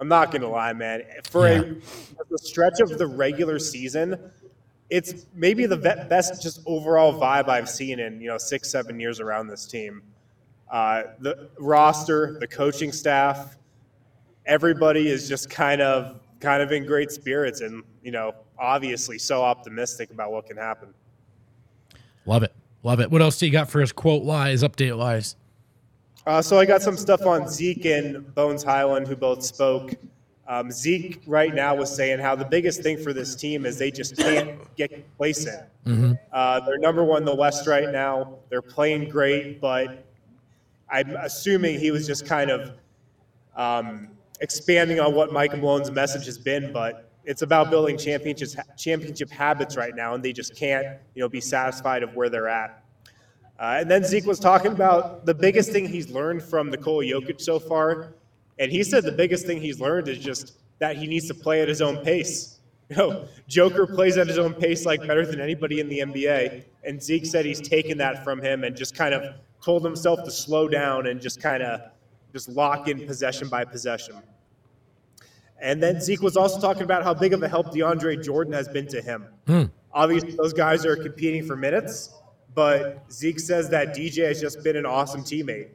I'm 0.00 0.08
not 0.08 0.30
going 0.30 0.40
to 0.42 0.48
lie, 0.48 0.72
man. 0.72 1.02
For 1.24 1.46
Yeah. 1.48 1.60
a 1.60 2.24
the 2.30 2.38
stretch 2.38 2.80
of 2.80 2.96
the 2.98 3.06
regular 3.06 3.58
season, 3.58 4.18
it's 4.88 5.26
maybe 5.34 5.66
the 5.66 5.76
best 5.76 6.42
just 6.42 6.62
overall 6.66 7.12
vibe 7.12 7.48
I've 7.48 7.68
seen 7.68 8.00
in, 8.00 8.20
you 8.20 8.28
know, 8.28 8.38
six, 8.38 8.70
seven 8.70 8.98
years 8.98 9.20
around 9.20 9.48
this 9.48 9.66
team. 9.66 10.02
Uh, 10.70 11.02
the 11.20 11.48
roster, 11.58 12.36
the 12.40 12.46
coaching 12.46 12.92
staff, 12.92 13.56
everybody 14.46 15.08
is 15.08 15.28
just 15.28 15.50
kind 15.50 15.80
of 15.82 16.20
kind 16.40 16.62
of 16.62 16.72
in 16.72 16.86
great 16.86 17.10
spirits 17.10 17.60
and, 17.60 17.82
you 18.02 18.10
know, 18.10 18.34
obviously 18.58 19.18
so 19.18 19.42
optimistic 19.42 20.10
about 20.10 20.32
what 20.32 20.46
can 20.46 20.56
happen. 20.56 20.94
Love 22.24 22.42
it. 22.42 22.52
Love 22.82 23.00
it. 23.00 23.10
What 23.10 23.20
else 23.20 23.38
do 23.38 23.44
you 23.46 23.52
got 23.52 23.68
for 23.68 23.82
us? 23.82 23.92
Quote 23.92 24.22
wise, 24.22 24.62
update 24.62 24.96
wise. 24.96 25.36
Uh, 26.26 26.42
so 26.42 26.58
I 26.58 26.66
got 26.66 26.82
some 26.82 26.96
stuff 26.96 27.24
on 27.26 27.48
Zeke 27.48 27.86
and 27.86 28.34
Bones 28.34 28.62
Hyland, 28.62 29.08
who 29.08 29.16
both 29.16 29.42
spoke. 29.42 29.94
Um, 30.46 30.70
Zeke 30.70 31.22
right 31.26 31.54
now 31.54 31.74
was 31.76 31.94
saying 31.94 32.18
how 32.18 32.34
the 32.34 32.44
biggest 32.44 32.82
thing 32.82 32.98
for 32.98 33.12
this 33.12 33.34
team 33.36 33.64
is 33.64 33.78
they 33.78 33.90
just 33.90 34.16
can't 34.16 34.58
get 34.76 34.90
complacent. 34.90 35.64
Uh, 36.32 36.60
they're 36.60 36.78
number 36.78 37.04
one 37.04 37.22
in 37.22 37.24
the 37.24 37.34
West 37.34 37.66
right 37.66 37.88
now. 37.90 38.34
They're 38.48 38.60
playing 38.60 39.08
great, 39.08 39.60
but 39.60 40.04
I'm 40.90 41.10
assuming 41.16 41.78
he 41.78 41.90
was 41.92 42.06
just 42.06 42.26
kind 42.26 42.50
of 42.50 42.72
um, 43.56 44.08
expanding 44.40 44.98
on 45.00 45.14
what 45.14 45.32
Mike 45.32 45.52
Malone's 45.56 45.90
message 45.90 46.26
has 46.26 46.36
been. 46.36 46.72
But 46.72 47.10
it's 47.24 47.42
about 47.42 47.70
building 47.70 47.96
championships, 47.96 48.56
championship 48.76 49.30
habits 49.30 49.76
right 49.76 49.94
now, 49.94 50.14
and 50.14 50.24
they 50.24 50.32
just 50.32 50.56
can't, 50.56 50.98
you 51.14 51.22
know, 51.22 51.28
be 51.28 51.40
satisfied 51.40 52.02
of 52.02 52.14
where 52.16 52.28
they're 52.28 52.48
at. 52.48 52.79
Uh, 53.60 53.76
and 53.78 53.90
then 53.90 54.02
Zeke 54.02 54.24
was 54.24 54.40
talking 54.40 54.72
about 54.72 55.26
the 55.26 55.34
biggest 55.34 55.70
thing 55.70 55.86
he's 55.86 56.10
learned 56.10 56.42
from 56.42 56.70
Nikola 56.70 57.04
Jokic 57.04 57.42
so 57.42 57.58
far, 57.58 58.14
and 58.58 58.72
he 58.72 58.82
said 58.82 59.04
the 59.04 59.12
biggest 59.12 59.44
thing 59.46 59.60
he's 59.60 59.78
learned 59.78 60.08
is 60.08 60.18
just 60.18 60.58
that 60.78 60.96
he 60.96 61.06
needs 61.06 61.28
to 61.28 61.34
play 61.34 61.60
at 61.60 61.68
his 61.68 61.82
own 61.82 61.98
pace. 61.98 62.56
You 62.88 62.96
know, 62.96 63.28
Joker 63.46 63.86
plays 63.86 64.16
at 64.16 64.26
his 64.26 64.36
own 64.38 64.52
pace 64.52 64.84
like 64.84 65.06
better 65.06 65.24
than 65.24 65.40
anybody 65.40 65.78
in 65.78 65.88
the 65.88 66.00
NBA, 66.00 66.64
and 66.82 67.00
Zeke 67.00 67.24
said 67.24 67.44
he's 67.44 67.60
taken 67.60 67.96
that 67.98 68.24
from 68.24 68.42
him 68.42 68.64
and 68.64 68.74
just 68.74 68.96
kind 68.96 69.14
of 69.14 69.34
told 69.62 69.84
himself 69.84 70.24
to 70.24 70.30
slow 70.32 70.66
down 70.66 71.06
and 71.06 71.20
just 71.20 71.40
kind 71.40 71.62
of 71.62 71.82
just 72.32 72.48
lock 72.48 72.88
in 72.88 73.06
possession 73.06 73.48
by 73.48 73.64
possession. 73.64 74.16
And 75.60 75.80
then 75.80 76.00
Zeke 76.00 76.22
was 76.22 76.36
also 76.36 76.60
talking 76.60 76.82
about 76.82 77.04
how 77.04 77.14
big 77.14 77.32
of 77.32 77.42
a 77.44 77.48
help 77.48 77.68
DeAndre 77.68 78.24
Jordan 78.24 78.54
has 78.54 78.66
been 78.66 78.88
to 78.88 79.00
him. 79.02 79.26
Obviously, 79.92 80.32
those 80.32 80.52
guys 80.52 80.84
are 80.86 80.96
competing 80.96 81.44
for 81.46 81.54
minutes, 81.54 82.14
but 82.54 83.04
Zeke 83.10 83.40
says 83.40 83.68
that 83.70 83.94
DJ 83.94 84.26
has 84.26 84.40
just 84.40 84.62
been 84.62 84.76
an 84.76 84.86
awesome 84.86 85.22
teammate. 85.22 85.68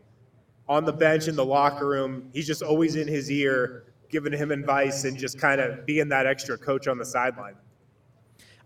On 0.67 0.83
the 0.83 0.93
bench, 0.93 1.27
in 1.27 1.35
the 1.35 1.45
locker 1.45 1.87
room, 1.87 2.29
he's 2.33 2.47
just 2.47 2.63
always 2.63 2.95
in 2.95 3.07
his 3.07 3.29
ear, 3.29 3.83
giving 4.09 4.33
him 4.33 4.51
advice 4.51 5.03
and 5.03 5.17
just 5.17 5.39
kind 5.39 5.61
of 5.61 5.85
being 5.85 6.09
that 6.09 6.25
extra 6.25 6.57
coach 6.57 6.87
on 6.87 6.97
the 6.97 7.05
sideline. 7.05 7.55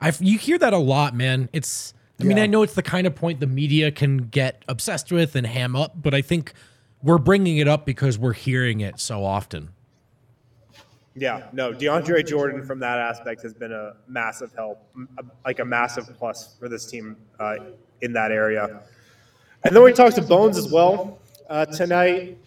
I 0.02 0.14
you 0.20 0.38
hear 0.38 0.58
that 0.60 0.72
a 0.74 0.78
lot, 0.78 1.14
man. 1.14 1.50
It's 1.52 1.94
I 2.20 2.24
mean, 2.24 2.38
Yeah. 2.38 2.44
I 2.44 2.48
know 2.48 2.64
it's 2.64 2.74
the 2.74 2.84
kind 2.84 3.06
of 3.06 3.16
point 3.16 3.40
the 3.40 3.48
media 3.48 3.92
can 3.92 4.18
get 4.18 4.64
obsessed 4.68 5.12
with 5.12 5.36
and 5.36 5.46
ham 5.46 5.76
up, 5.76 6.02
but 6.02 6.14
I 6.14 6.22
think 6.22 6.54
we're 7.02 7.18
bringing 7.18 7.58
it 7.58 7.68
up 7.68 7.86
because 7.86 8.18
we're 8.18 8.34
hearing 8.34 8.82
it 8.82 9.00
so 9.00 9.24
often. 9.24 9.70
Yeah, 11.16 11.48
no, 11.52 11.74
DeAndre 11.74 12.26
Jordan 12.26 12.64
from 12.64 12.80
that 12.80 12.98
aspect 12.98 13.42
has 13.42 13.54
been 13.54 13.74
a 13.74 13.94
massive 14.08 14.54
help, 14.56 14.82
like 15.46 15.60
a 15.60 15.66
massive 15.66 16.10
plus 16.18 16.56
for 16.60 16.70
this 16.70 16.86
team 16.86 17.18
uh, 17.40 17.56
in 18.02 18.14
that 18.14 18.32
area. 18.32 18.82
And 19.64 19.76
then 19.76 19.84
we 19.84 19.94
talked 19.94 20.16
to 20.16 20.22
Bones 20.22 20.58
as 20.58 20.72
well 20.72 21.20
uh, 21.50 21.66
tonight. 21.66 22.38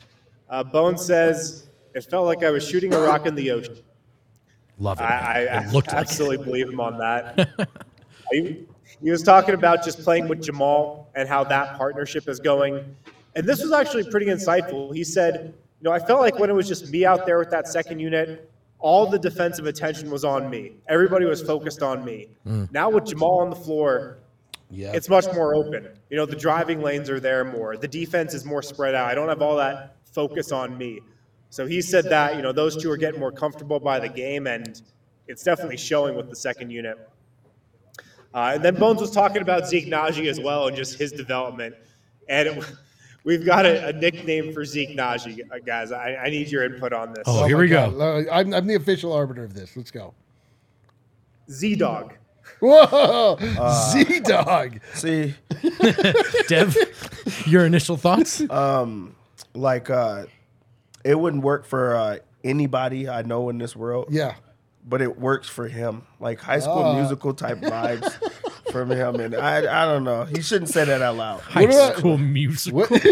Uh, 0.48 0.62
Bones 0.62 1.04
says, 1.04 1.68
It 1.94 2.04
felt 2.04 2.26
like 2.26 2.42
I 2.42 2.50
was 2.50 2.66
shooting 2.66 2.94
a 2.94 3.00
rock 3.00 3.26
in 3.26 3.34
the 3.34 3.50
ocean. 3.50 3.76
Love 4.78 4.98
it. 5.00 5.04
I, 5.04 5.46
I, 5.46 5.64
it 5.64 5.72
looked 5.72 5.88
like 5.88 5.96
absolutely 5.96 6.38
believe 6.44 6.68
him 6.68 6.80
on 6.80 6.98
that. 6.98 7.48
he, 8.32 8.66
he 9.02 9.10
was 9.10 9.22
talking 9.22 9.54
about 9.54 9.84
just 9.84 10.00
playing 10.02 10.28
with 10.28 10.42
Jamal 10.42 11.10
and 11.14 11.28
how 11.28 11.44
that 11.44 11.76
partnership 11.76 12.28
is 12.28 12.40
going. 12.40 12.96
And 13.34 13.46
this 13.46 13.62
was 13.62 13.72
actually 13.72 14.10
pretty 14.10 14.26
insightful. 14.26 14.94
He 14.94 15.04
said, 15.04 15.54
You 15.80 15.84
know, 15.84 15.92
I 15.92 15.98
felt 15.98 16.20
like 16.20 16.38
when 16.38 16.50
it 16.50 16.54
was 16.54 16.68
just 16.68 16.90
me 16.90 17.04
out 17.04 17.26
there 17.26 17.38
with 17.38 17.50
that 17.50 17.68
second 17.68 17.98
unit, 17.98 18.50
all 18.78 19.06
the 19.06 19.18
defensive 19.18 19.66
attention 19.66 20.10
was 20.10 20.24
on 20.24 20.50
me. 20.50 20.72
Everybody 20.88 21.24
was 21.24 21.42
focused 21.42 21.82
on 21.82 22.04
me. 22.04 22.28
Now 22.72 22.90
with 22.90 23.06
Jamal 23.06 23.40
on 23.40 23.50
the 23.50 23.56
floor, 23.56 24.18
Yeah. 24.72 24.92
it's 24.92 25.10
much 25.10 25.26
more 25.34 25.54
open. 25.54 25.86
You 26.08 26.16
know, 26.16 26.24
the 26.24 26.34
driving 26.34 26.80
lanes 26.80 27.10
are 27.10 27.20
there 27.20 27.44
more. 27.44 27.76
The 27.76 27.86
defense 27.86 28.32
is 28.32 28.46
more 28.46 28.62
spread 28.62 28.94
out. 28.94 29.10
I 29.10 29.14
don't 29.14 29.28
have 29.28 29.42
all 29.42 29.56
that 29.56 29.96
focus 30.04 30.50
on 30.50 30.78
me. 30.78 31.00
So 31.50 31.66
he 31.66 31.82
said 31.82 32.06
that, 32.06 32.36
you 32.36 32.42
know, 32.42 32.52
those 32.52 32.82
two 32.82 32.90
are 32.90 32.96
getting 32.96 33.20
more 33.20 33.30
comfortable 33.30 33.78
by 33.78 34.00
the 34.00 34.08
game, 34.08 34.46
and 34.46 34.80
it's 35.28 35.42
definitely 35.42 35.76
showing 35.76 36.16
with 36.16 36.30
the 36.30 36.36
second 36.36 36.70
unit. 36.70 36.96
Uh, 38.34 38.52
and 38.54 38.64
then 38.64 38.74
Bones 38.76 39.02
was 39.02 39.10
talking 39.10 39.42
about 39.42 39.68
Zeke 39.68 39.86
Nnaji 39.86 40.30
as 40.30 40.40
well 40.40 40.68
and 40.68 40.74
just 40.74 40.98
his 40.98 41.12
development. 41.12 41.74
And 42.30 42.48
it, 42.48 42.64
we've 43.24 43.44
got 43.44 43.66
a, 43.66 43.88
a 43.88 43.92
nickname 43.92 44.54
for 44.54 44.64
Zeke 44.64 44.96
Nnaji, 44.96 45.40
uh, 45.52 45.58
guys. 45.58 45.92
I, 45.92 46.14
I 46.14 46.30
need 46.30 46.50
your 46.50 46.64
input 46.64 46.94
on 46.94 47.12
this. 47.12 47.24
Oh, 47.26 47.44
here 47.44 47.58
my 47.58 47.62
we 47.62 47.68
go. 47.68 47.90
God. 47.90 48.00
Uh, 48.00 48.32
I'm, 48.32 48.54
I'm 48.54 48.66
the 48.66 48.76
official 48.76 49.12
arbiter 49.12 49.44
of 49.44 49.52
this. 49.52 49.76
Let's 49.76 49.90
go. 49.90 50.14
Z 51.50 51.76
Dog. 51.76 52.14
Whoa, 52.60 53.36
Uh, 53.40 53.90
Z 53.92 54.20
Dog. 54.20 54.80
See, 54.94 55.34
Dev, 56.48 56.76
your 57.46 57.64
initial 57.66 57.96
thoughts? 57.96 58.40
Um, 58.50 59.14
like 59.54 59.90
uh, 59.90 60.26
it 61.04 61.18
wouldn't 61.18 61.42
work 61.42 61.64
for 61.66 61.96
uh, 61.96 62.18
anybody 62.44 63.08
I 63.08 63.22
know 63.22 63.48
in 63.48 63.58
this 63.58 63.74
world. 63.76 64.06
Yeah. 64.10 64.34
but 64.84 65.00
it 65.02 65.18
works 65.18 65.48
for 65.48 65.68
him. 65.68 66.02
Like 66.20 66.40
high 66.40 66.58
school 66.60 66.82
Ah. 66.84 66.94
musical 66.94 67.34
type 67.34 67.58
vibes 67.58 68.10
from 68.72 68.90
him, 68.90 69.16
and 69.20 69.34
I 69.34 69.58
I 69.58 69.84
don't 69.84 70.04
know. 70.04 70.24
He 70.24 70.42
shouldn't 70.42 70.70
say 70.70 70.84
that 70.84 71.02
out 71.02 71.16
loud. 71.16 71.40
High 71.40 71.62
about- 71.62 71.96
school 71.98 72.18
musical. 72.18 72.80
What? 72.80 72.90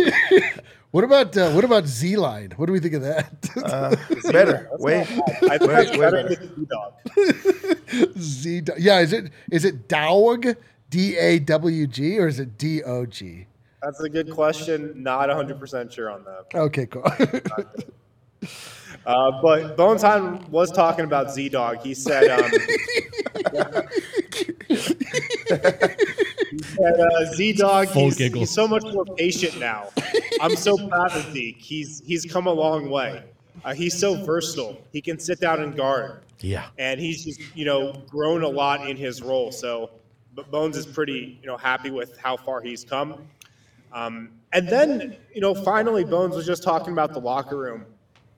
what 0.90 1.04
about 1.04 1.36
uh, 1.36 1.50
what 1.52 1.64
about 1.64 1.86
Z 1.86 2.16
Line? 2.16 2.52
What 2.56 2.66
do 2.66 2.72
we 2.72 2.80
think 2.80 2.94
of 2.94 3.02
that? 3.02 3.50
Uh, 3.56 3.94
better. 4.32 4.68
Wait, 4.78 5.02
I 5.02 5.58
think 5.58 5.70
Wait, 5.70 5.88
it's 5.88 5.90
wait 5.96 6.00
better 6.00 6.34
than 6.34 6.56
Z 6.58 6.66
Dog. 6.70 8.18
Z 8.18 8.60
Dog. 8.62 8.78
Yeah, 8.80 9.00
is 9.00 9.12
it 9.12 9.30
is 9.50 9.64
it 9.64 9.88
Dawg 9.88 10.56
D 10.88 11.16
A 11.16 11.38
W 11.38 11.86
G 11.86 12.18
or 12.18 12.26
is 12.26 12.40
it 12.40 12.58
D 12.58 12.82
O 12.82 13.06
G? 13.06 13.46
That's 13.82 14.00
a 14.00 14.08
good 14.10 14.30
question. 14.30 15.02
Not 15.02 15.30
100% 15.30 15.90
sure 15.90 16.10
on 16.10 16.22
that. 16.24 16.54
Okay, 16.54 16.84
cool. 16.84 17.02
Uh, 19.06 19.40
but 19.40 19.76
Bones 19.76 20.02
Hyland 20.02 20.46
was 20.48 20.70
talking 20.70 21.04
about 21.04 21.32
Z 21.32 21.48
Dog. 21.48 21.78
He 21.78 21.94
said, 21.94 22.28
um, 22.28 22.50
he 24.68 24.76
said 26.62 27.00
uh, 27.00 27.24
Z 27.34 27.54
Dog, 27.54 27.88
he's, 27.88 28.18
he's 28.18 28.50
so 28.50 28.68
much 28.68 28.84
more 28.84 29.06
patient 29.16 29.58
now. 29.58 29.88
I'm 30.40 30.56
so 30.56 30.76
proud 30.88 31.12
of 31.12 31.32
Zeke. 31.32 31.58
He's 31.58 32.02
he's 32.04 32.24
come 32.24 32.46
a 32.46 32.52
long 32.52 32.90
way. 32.90 33.24
Uh, 33.64 33.74
he's 33.74 33.98
so 33.98 34.14
versatile. 34.24 34.80
He 34.92 35.00
can 35.00 35.18
sit 35.18 35.40
down 35.40 35.60
and 35.60 35.76
guard, 35.76 36.22
Yeah. 36.40 36.68
and 36.78 36.98
he's 37.00 37.24
just 37.24 37.40
you 37.54 37.64
know 37.64 37.92
grown 38.08 38.42
a 38.42 38.48
lot 38.48 38.88
in 38.88 38.96
his 38.96 39.22
role. 39.22 39.52
So, 39.52 39.90
but 40.34 40.50
Bones 40.50 40.76
is 40.76 40.86
pretty 40.86 41.38
you 41.40 41.46
know 41.46 41.56
happy 41.56 41.90
with 41.90 42.16
how 42.18 42.36
far 42.36 42.60
he's 42.60 42.84
come. 42.84 43.26
Um, 43.92 44.30
and 44.52 44.68
then, 44.68 45.16
you 45.34 45.40
know, 45.40 45.54
finally, 45.54 46.04
Bones 46.04 46.34
was 46.34 46.46
just 46.46 46.62
talking 46.62 46.92
about 46.92 47.12
the 47.12 47.20
locker 47.20 47.56
room. 47.56 47.84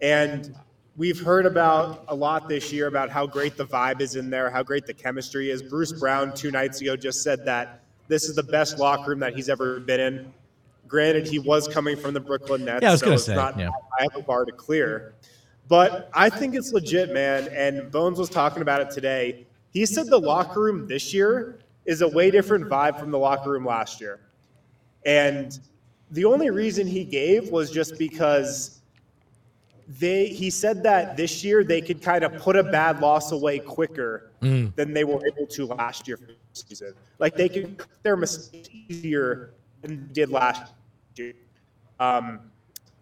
And 0.00 0.54
we've 0.96 1.20
heard 1.20 1.46
about 1.46 2.04
a 2.08 2.14
lot 2.14 2.48
this 2.48 2.72
year 2.72 2.86
about 2.86 3.10
how 3.10 3.26
great 3.26 3.56
the 3.56 3.64
vibe 3.64 4.00
is 4.00 4.16
in 4.16 4.30
there, 4.30 4.50
how 4.50 4.62
great 4.62 4.86
the 4.86 4.94
chemistry 4.94 5.50
is. 5.50 5.62
Bruce 5.62 5.92
Brown, 5.92 6.34
two 6.34 6.50
nights 6.50 6.80
ago, 6.80 6.96
just 6.96 7.22
said 7.22 7.44
that 7.46 7.80
this 8.08 8.24
is 8.24 8.36
the 8.36 8.42
best 8.42 8.78
locker 8.78 9.10
room 9.10 9.20
that 9.20 9.34
he's 9.34 9.48
ever 9.48 9.80
been 9.80 10.00
in. 10.00 10.32
Granted, 10.88 11.26
he 11.26 11.38
was 11.38 11.68
coming 11.68 11.96
from 11.96 12.12
the 12.12 12.20
Brooklyn 12.20 12.64
Nets, 12.64 12.82
Yeah, 12.82 12.90
I 12.90 12.92
was 12.92 13.00
so 13.00 13.06
gonna 13.06 13.14
it's 13.14 13.24
say, 13.24 13.34
not 13.34 13.58
yeah. 13.58 13.70
I 13.98 14.02
have 14.02 14.16
a 14.16 14.22
bar 14.22 14.44
to 14.44 14.52
clear. 14.52 15.14
But 15.68 16.10
I 16.12 16.28
think 16.28 16.54
it's 16.54 16.72
legit, 16.72 17.14
man. 17.14 17.48
And 17.48 17.90
Bones 17.90 18.18
was 18.18 18.28
talking 18.28 18.62
about 18.62 18.80
it 18.80 18.90
today. 18.90 19.46
He 19.70 19.86
said 19.86 20.08
the 20.08 20.18
locker 20.18 20.60
room 20.60 20.86
this 20.86 21.14
year 21.14 21.60
is 21.86 22.02
a 22.02 22.08
way 22.08 22.30
different 22.30 22.66
vibe 22.66 22.98
from 22.98 23.10
the 23.10 23.18
locker 23.18 23.50
room 23.50 23.64
last 23.64 24.00
year. 24.00 24.20
And 25.06 25.58
the 26.10 26.24
only 26.24 26.50
reason 26.50 26.86
he 26.86 27.04
gave 27.04 27.50
was 27.50 27.70
just 27.70 27.98
because 27.98 28.80
they 29.88 30.26
he 30.26 30.50
said 30.50 30.82
that 30.82 31.16
this 31.16 31.42
year 31.42 31.64
they 31.64 31.80
could 31.80 32.02
kind 32.02 32.24
of 32.24 32.36
put 32.36 32.56
a 32.56 32.62
bad 32.62 33.00
loss 33.00 33.32
away 33.32 33.58
quicker 33.58 34.30
mm. 34.40 34.74
than 34.76 34.92
they 34.92 35.04
were 35.04 35.20
able 35.26 35.46
to 35.46 35.66
last 35.66 36.06
year 36.06 36.16
for 36.16 36.26
the 36.26 36.36
season. 36.52 36.94
Like 37.18 37.34
they 37.34 37.48
could 37.48 37.78
cut 37.78 38.02
their 38.02 38.16
mistakes 38.16 38.68
easier 38.88 39.54
did 40.12 40.30
last 40.30 40.72
year. 41.16 41.32
Um, 42.00 42.40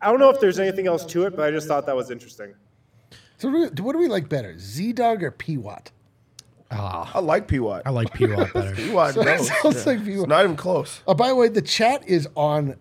I 0.01 0.11
don't 0.11 0.19
know 0.21 0.31
if 0.31 0.41
there's 0.41 0.59
anything 0.59 0.87
else 0.87 1.05
to 1.07 1.25
it, 1.27 1.37
but 1.37 1.43
I 1.47 1.51
just 1.51 1.69
thought 1.69 1.87
that 1.87 1.97
was 1.97 2.11
interesting. 2.11 2.55
so 3.39 3.49
what 3.49 3.55
do 3.55 3.61
we- 3.61 3.83
what 3.87 3.93
do 3.93 3.99
we 3.99 4.09
like 4.09 4.29
better, 4.29 4.59
Z 4.59 4.93
Dog 4.95 5.23
or 5.23 5.31
P 5.31 5.57
Watt? 5.57 5.91
Ah, 6.73 7.11
I 7.15 7.19
like 7.21 7.49
P 7.49 7.59
Watt. 7.59 7.83
I 7.85 7.91
like 7.91 8.13
P 8.15 8.27
Watt 8.27 8.53
better. 8.55 8.75
P 8.75 8.91
Watt 8.91 9.15
So 9.15 9.23
it 9.23 9.25
knows. 9.25 9.49
sounds 9.63 9.87
like 9.87 10.05
P. 10.05 10.13
It's 10.13 10.27
not 10.27 10.45
even 10.45 10.57
close. 10.57 11.03
Oh, 11.07 11.15
by 11.15 11.29
the 11.29 11.35
way, 11.35 11.49
the 11.49 11.63
chat 11.63 12.07
is 12.09 12.29
on 12.37 12.77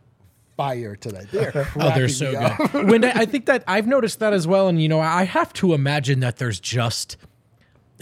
fire 0.56 0.96
tonight. 0.96 1.28
They 1.32 1.46
are 1.48 1.68
Oh, 1.76 1.92
they're 1.96 2.08
so 2.10 2.32
good. 2.72 2.90
when 2.90 3.04
I 3.04 3.12
I 3.22 3.26
think 3.32 3.46
that 3.48 3.64
I've 3.68 3.88
noticed 3.88 4.20
that 4.20 4.32
as 4.34 4.46
well, 4.48 4.68
and 4.68 4.82
you 4.82 4.88
know, 4.90 5.00
I 5.00 5.24
have 5.24 5.54
to 5.54 5.74
imagine 5.74 6.20
that 6.20 6.38
there's 6.38 6.60
just 6.60 7.18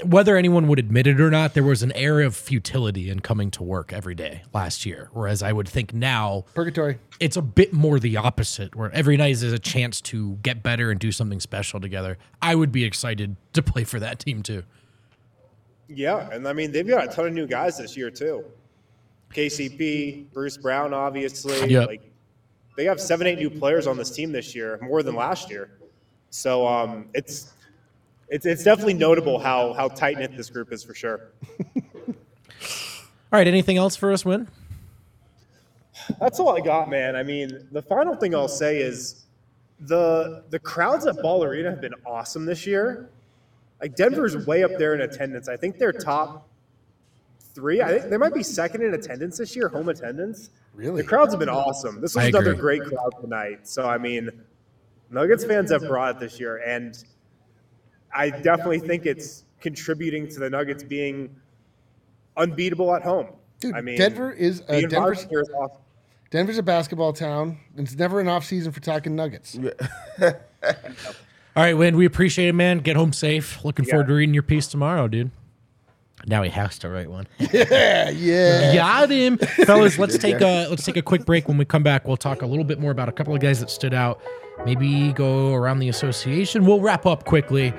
whether 0.03 0.37
anyone 0.37 0.67
would 0.67 0.79
admit 0.79 1.07
it 1.07 1.19
or 1.19 1.31
not, 1.31 1.53
there 1.53 1.63
was 1.63 1.81
an 1.81 1.91
air 1.93 2.21
of 2.21 2.35
futility 2.35 3.09
in 3.09 3.19
coming 3.19 3.49
to 3.51 3.63
work 3.63 3.91
every 3.91 4.13
day 4.15 4.43
last 4.53 4.85
year. 4.85 5.09
Whereas 5.11 5.41
I 5.41 5.51
would 5.51 5.67
think 5.67 5.93
now 5.93 6.45
Purgatory. 6.53 6.99
it's 7.19 7.35
a 7.35 7.41
bit 7.41 7.73
more 7.73 7.99
the 7.99 8.17
opposite, 8.17 8.75
where 8.75 8.91
every 8.91 9.17
night 9.17 9.31
is 9.31 9.43
a 9.43 9.59
chance 9.59 9.99
to 10.01 10.35
get 10.43 10.61
better 10.61 10.91
and 10.91 10.99
do 10.99 11.11
something 11.11 11.39
special 11.39 11.79
together. 11.79 12.17
I 12.41 12.55
would 12.55 12.71
be 12.71 12.83
excited 12.83 13.35
to 13.53 13.61
play 13.63 13.83
for 13.83 13.99
that 13.99 14.19
team 14.19 14.43
too. 14.43 14.63
Yeah, 15.87 16.29
and 16.31 16.47
I 16.47 16.53
mean 16.53 16.71
they've 16.71 16.87
got 16.87 17.05
a 17.05 17.07
ton 17.07 17.27
of 17.27 17.33
new 17.33 17.47
guys 17.47 17.77
this 17.77 17.97
year 17.97 18.11
too. 18.11 18.45
KCP, 19.33 20.31
Bruce 20.31 20.57
Brown, 20.57 20.93
obviously. 20.93 21.71
Yep. 21.71 21.87
Like 21.87 22.11
they 22.75 22.85
have 22.85 23.01
seven, 23.01 23.25
eight 23.25 23.39
new 23.39 23.49
players 23.49 23.87
on 23.87 23.97
this 23.97 24.11
team 24.11 24.31
this 24.31 24.53
year, 24.53 24.79
more 24.81 25.01
than 25.01 25.15
last 25.15 25.49
year. 25.49 25.71
So 26.29 26.67
um, 26.67 27.09
it's 27.13 27.53
it's 28.29 28.45
it's 28.45 28.63
definitely 28.63 28.93
notable 28.93 29.39
how 29.39 29.73
how 29.73 29.87
tight 29.87 30.17
knit 30.19 30.35
this 30.35 30.49
group 30.49 30.71
is 30.71 30.83
for 30.83 30.93
sure. 30.93 31.31
All 33.29 33.39
right, 33.39 33.47
anything 33.47 33.77
else 33.77 33.95
for 33.95 34.11
us, 34.11 34.23
Wind? 34.23 34.47
That's 36.19 36.39
all 36.39 36.55
I 36.55 36.61
got, 36.61 36.89
man. 36.89 37.15
I 37.15 37.23
mean, 37.23 37.67
the 37.71 37.81
final 37.81 38.15
thing 38.15 38.33
I'll 38.33 38.47
say 38.47 38.79
is 38.79 39.25
the 39.81 40.43
the 40.49 40.59
crowds 40.59 41.05
at 41.05 41.21
Ball 41.21 41.43
Arena 41.43 41.69
have 41.69 41.81
been 41.81 41.95
awesome 42.05 42.45
this 42.45 42.65
year. 42.65 43.09
Like 43.81 43.95
Denver's 43.95 44.47
way 44.47 44.63
up 44.63 44.71
there 44.77 44.95
in 44.95 45.01
attendance. 45.01 45.47
I 45.47 45.57
think 45.57 45.77
they're 45.77 45.91
top 45.91 46.47
three. 47.53 47.81
I 47.81 47.99
think 47.99 48.09
they 48.09 48.17
might 48.17 48.33
be 48.33 48.43
second 48.43 48.81
in 48.81 48.93
attendance 48.93 49.37
this 49.37 49.55
year, 49.55 49.67
home 49.67 49.89
attendance. 49.89 50.49
Really? 50.73 51.01
The 51.01 51.07
crowds 51.07 51.33
have 51.33 51.39
been 51.39 51.49
awesome. 51.49 52.01
This 52.01 52.15
was 52.15 52.25
I 52.25 52.27
another 52.29 52.51
agree. 52.51 52.79
great 52.79 52.89
crowd 52.89 53.13
tonight. 53.21 53.67
So 53.67 53.87
I 53.87 53.97
mean, 53.97 54.29
Nuggets 55.11 55.43
fans 55.45 55.71
have 55.71 55.81
brought 55.81 56.15
it 56.15 56.19
this 56.19 56.39
year, 56.39 56.57
and 56.57 57.03
I 58.13 58.29
definitely 58.29 58.79
think 58.79 59.05
it's 59.05 59.43
contributing 59.61 60.27
to 60.29 60.39
the 60.39 60.49
Nuggets 60.49 60.83
being 60.83 61.35
unbeatable 62.35 62.93
at 62.95 63.03
home. 63.03 63.27
Dude, 63.59 63.75
I 63.75 63.81
mean, 63.81 63.97
Denver 63.97 64.31
is 64.31 64.61
the 64.61 64.79
environment 64.79 64.91
Denver's, 64.91 65.23
here 65.29 65.41
is 65.41 65.49
awesome. 65.49 65.81
Denver's 66.29 66.57
a 66.57 66.63
basketball 66.63 67.13
town. 67.13 67.57
It's 67.75 67.95
never 67.95 68.19
an 68.19 68.27
off 68.27 68.45
season 68.45 68.71
for 68.71 68.79
talking 68.81 69.15
Nuggets. 69.15 69.57
All 70.21 71.63
right, 71.63 71.73
Wind, 71.73 71.95
we 71.97 72.05
appreciate 72.05 72.49
it, 72.49 72.53
man. 72.53 72.79
Get 72.79 72.95
home 72.95 73.13
safe. 73.13 73.63
Looking 73.65 73.85
Yeah. 73.85 73.91
forward 73.91 74.07
to 74.07 74.13
reading 74.13 74.33
your 74.33 74.43
piece 74.43 74.67
tomorrow, 74.67 75.07
dude. 75.07 75.31
Now 76.25 76.43
he 76.43 76.49
has 76.49 76.77
to 76.79 76.89
write 76.89 77.09
one. 77.09 77.27
Yeah, 77.39 78.09
yeah. 78.09 78.73
Got 78.75 79.09
him, 79.11 79.37
fellas. 79.37 79.97
Let's 79.97 80.17
take 80.19 80.41
a 80.41 80.67
let's 80.67 80.83
take 80.83 80.97
a 80.97 81.01
quick 81.01 81.25
break. 81.25 81.47
When 81.47 81.57
we 81.57 81.65
come 81.65 81.83
back, 81.83 82.07
we'll 82.07 82.17
talk 82.17 82.41
a 82.41 82.45
little 82.45 82.63
bit 82.65 82.79
more 82.79 82.91
about 82.91 83.07
a 83.09 83.11
couple 83.11 83.33
of 83.33 83.39
guys 83.41 83.59
that 83.59 83.69
stood 83.69 83.93
out. 83.93 84.19
Maybe 84.65 85.13
go 85.13 85.53
around 85.53 85.79
the 85.79 85.89
association. 85.89 86.65
We'll 86.65 86.81
wrap 86.81 87.05
up 87.05 87.23
quickly. 87.25 87.73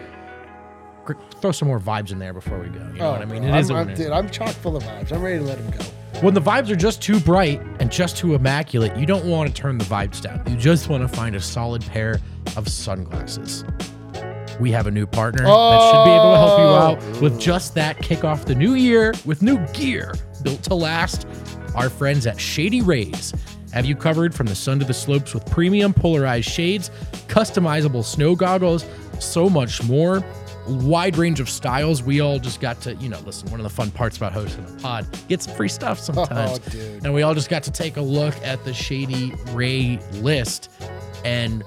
Throw 1.40 1.52
some 1.52 1.68
more 1.68 1.80
vibes 1.80 2.12
in 2.12 2.18
there 2.18 2.32
before 2.32 2.58
we 2.58 2.68
go. 2.68 2.80
You 2.92 2.98
know 2.98 3.12
what 3.12 3.20
I 3.20 3.24
oh, 3.24 3.26
mean? 3.26 3.44
It 3.44 3.50
Oh, 3.50 3.54
I'm, 3.54 3.60
is 3.60 3.70
I'm, 3.70 3.90
is. 3.90 3.98
dude, 3.98 4.10
I'm 4.10 4.28
chock 4.30 4.50
full 4.50 4.76
of 4.76 4.82
vibes. 4.82 5.12
I'm 5.12 5.22
ready 5.22 5.38
to 5.38 5.44
let 5.44 5.58
him 5.58 5.70
go. 5.70 5.84
When 6.20 6.34
the 6.34 6.40
vibes 6.40 6.68
are 6.68 6.76
just 6.76 7.00
too 7.00 7.20
bright 7.20 7.60
and 7.78 7.92
just 7.92 8.16
too 8.16 8.34
immaculate, 8.34 8.96
you 8.96 9.06
don't 9.06 9.24
want 9.26 9.48
to 9.48 9.54
turn 9.54 9.78
the 9.78 9.84
vibes 9.84 10.20
down. 10.20 10.42
You 10.50 10.56
just 10.56 10.88
want 10.88 11.08
to 11.08 11.16
find 11.16 11.36
a 11.36 11.40
solid 11.40 11.84
pair 11.86 12.20
of 12.56 12.68
sunglasses. 12.68 13.64
We 14.58 14.72
have 14.72 14.88
a 14.88 14.90
new 14.90 15.06
partner 15.06 15.44
that 15.44 15.90
should 15.90 16.04
be 16.04 16.10
able 16.10 16.32
to 16.32 16.38
help 16.38 16.58
you 16.58 16.64
out 16.64 16.98
oh. 17.00 17.20
with 17.20 17.40
just 17.40 17.74
that. 17.76 17.98
Kick 18.02 18.24
off 18.24 18.46
the 18.46 18.54
new 18.56 18.74
year 18.74 19.14
with 19.24 19.42
new 19.42 19.64
gear 19.68 20.14
built 20.42 20.62
to 20.64 20.74
last. 20.74 21.28
Our 21.76 21.88
friends 21.88 22.26
at 22.26 22.40
Shady 22.40 22.80
Rays 22.80 23.32
have 23.72 23.84
you 23.84 23.94
covered 23.94 24.34
from 24.34 24.46
the 24.46 24.54
sun 24.56 24.80
to 24.80 24.84
the 24.84 24.94
slopes 24.94 25.34
with 25.34 25.46
premium 25.46 25.94
polarized 25.94 26.48
shades, 26.48 26.90
customizable 27.28 28.04
snow 28.04 28.34
goggles, 28.34 28.84
so 29.20 29.48
much 29.48 29.82
more. 29.84 30.24
Wide 30.68 31.16
range 31.16 31.40
of 31.40 31.48
styles. 31.48 32.02
We 32.02 32.20
all 32.20 32.38
just 32.38 32.60
got 32.60 32.80
to, 32.82 32.94
you 32.96 33.08
know, 33.08 33.18
listen, 33.20 33.50
one 33.50 33.58
of 33.58 33.64
the 33.64 33.70
fun 33.70 33.90
parts 33.90 34.16
about 34.16 34.32
hosting 34.32 34.64
a 34.64 34.80
pod, 34.80 35.06
get 35.28 35.42
some 35.42 35.54
free 35.54 35.68
stuff 35.68 35.98
oh, 36.10 36.12
sometimes. 36.12 36.60
Oh. 36.74 37.00
And 37.04 37.14
we 37.14 37.22
all 37.22 37.34
just 37.34 37.48
got 37.48 37.62
to 37.64 37.70
take 37.70 37.96
a 37.96 38.02
look 38.02 38.34
at 38.42 38.62
the 38.64 38.74
Shady 38.74 39.34
Ray 39.52 39.98
list 40.14 40.70
and 41.24 41.64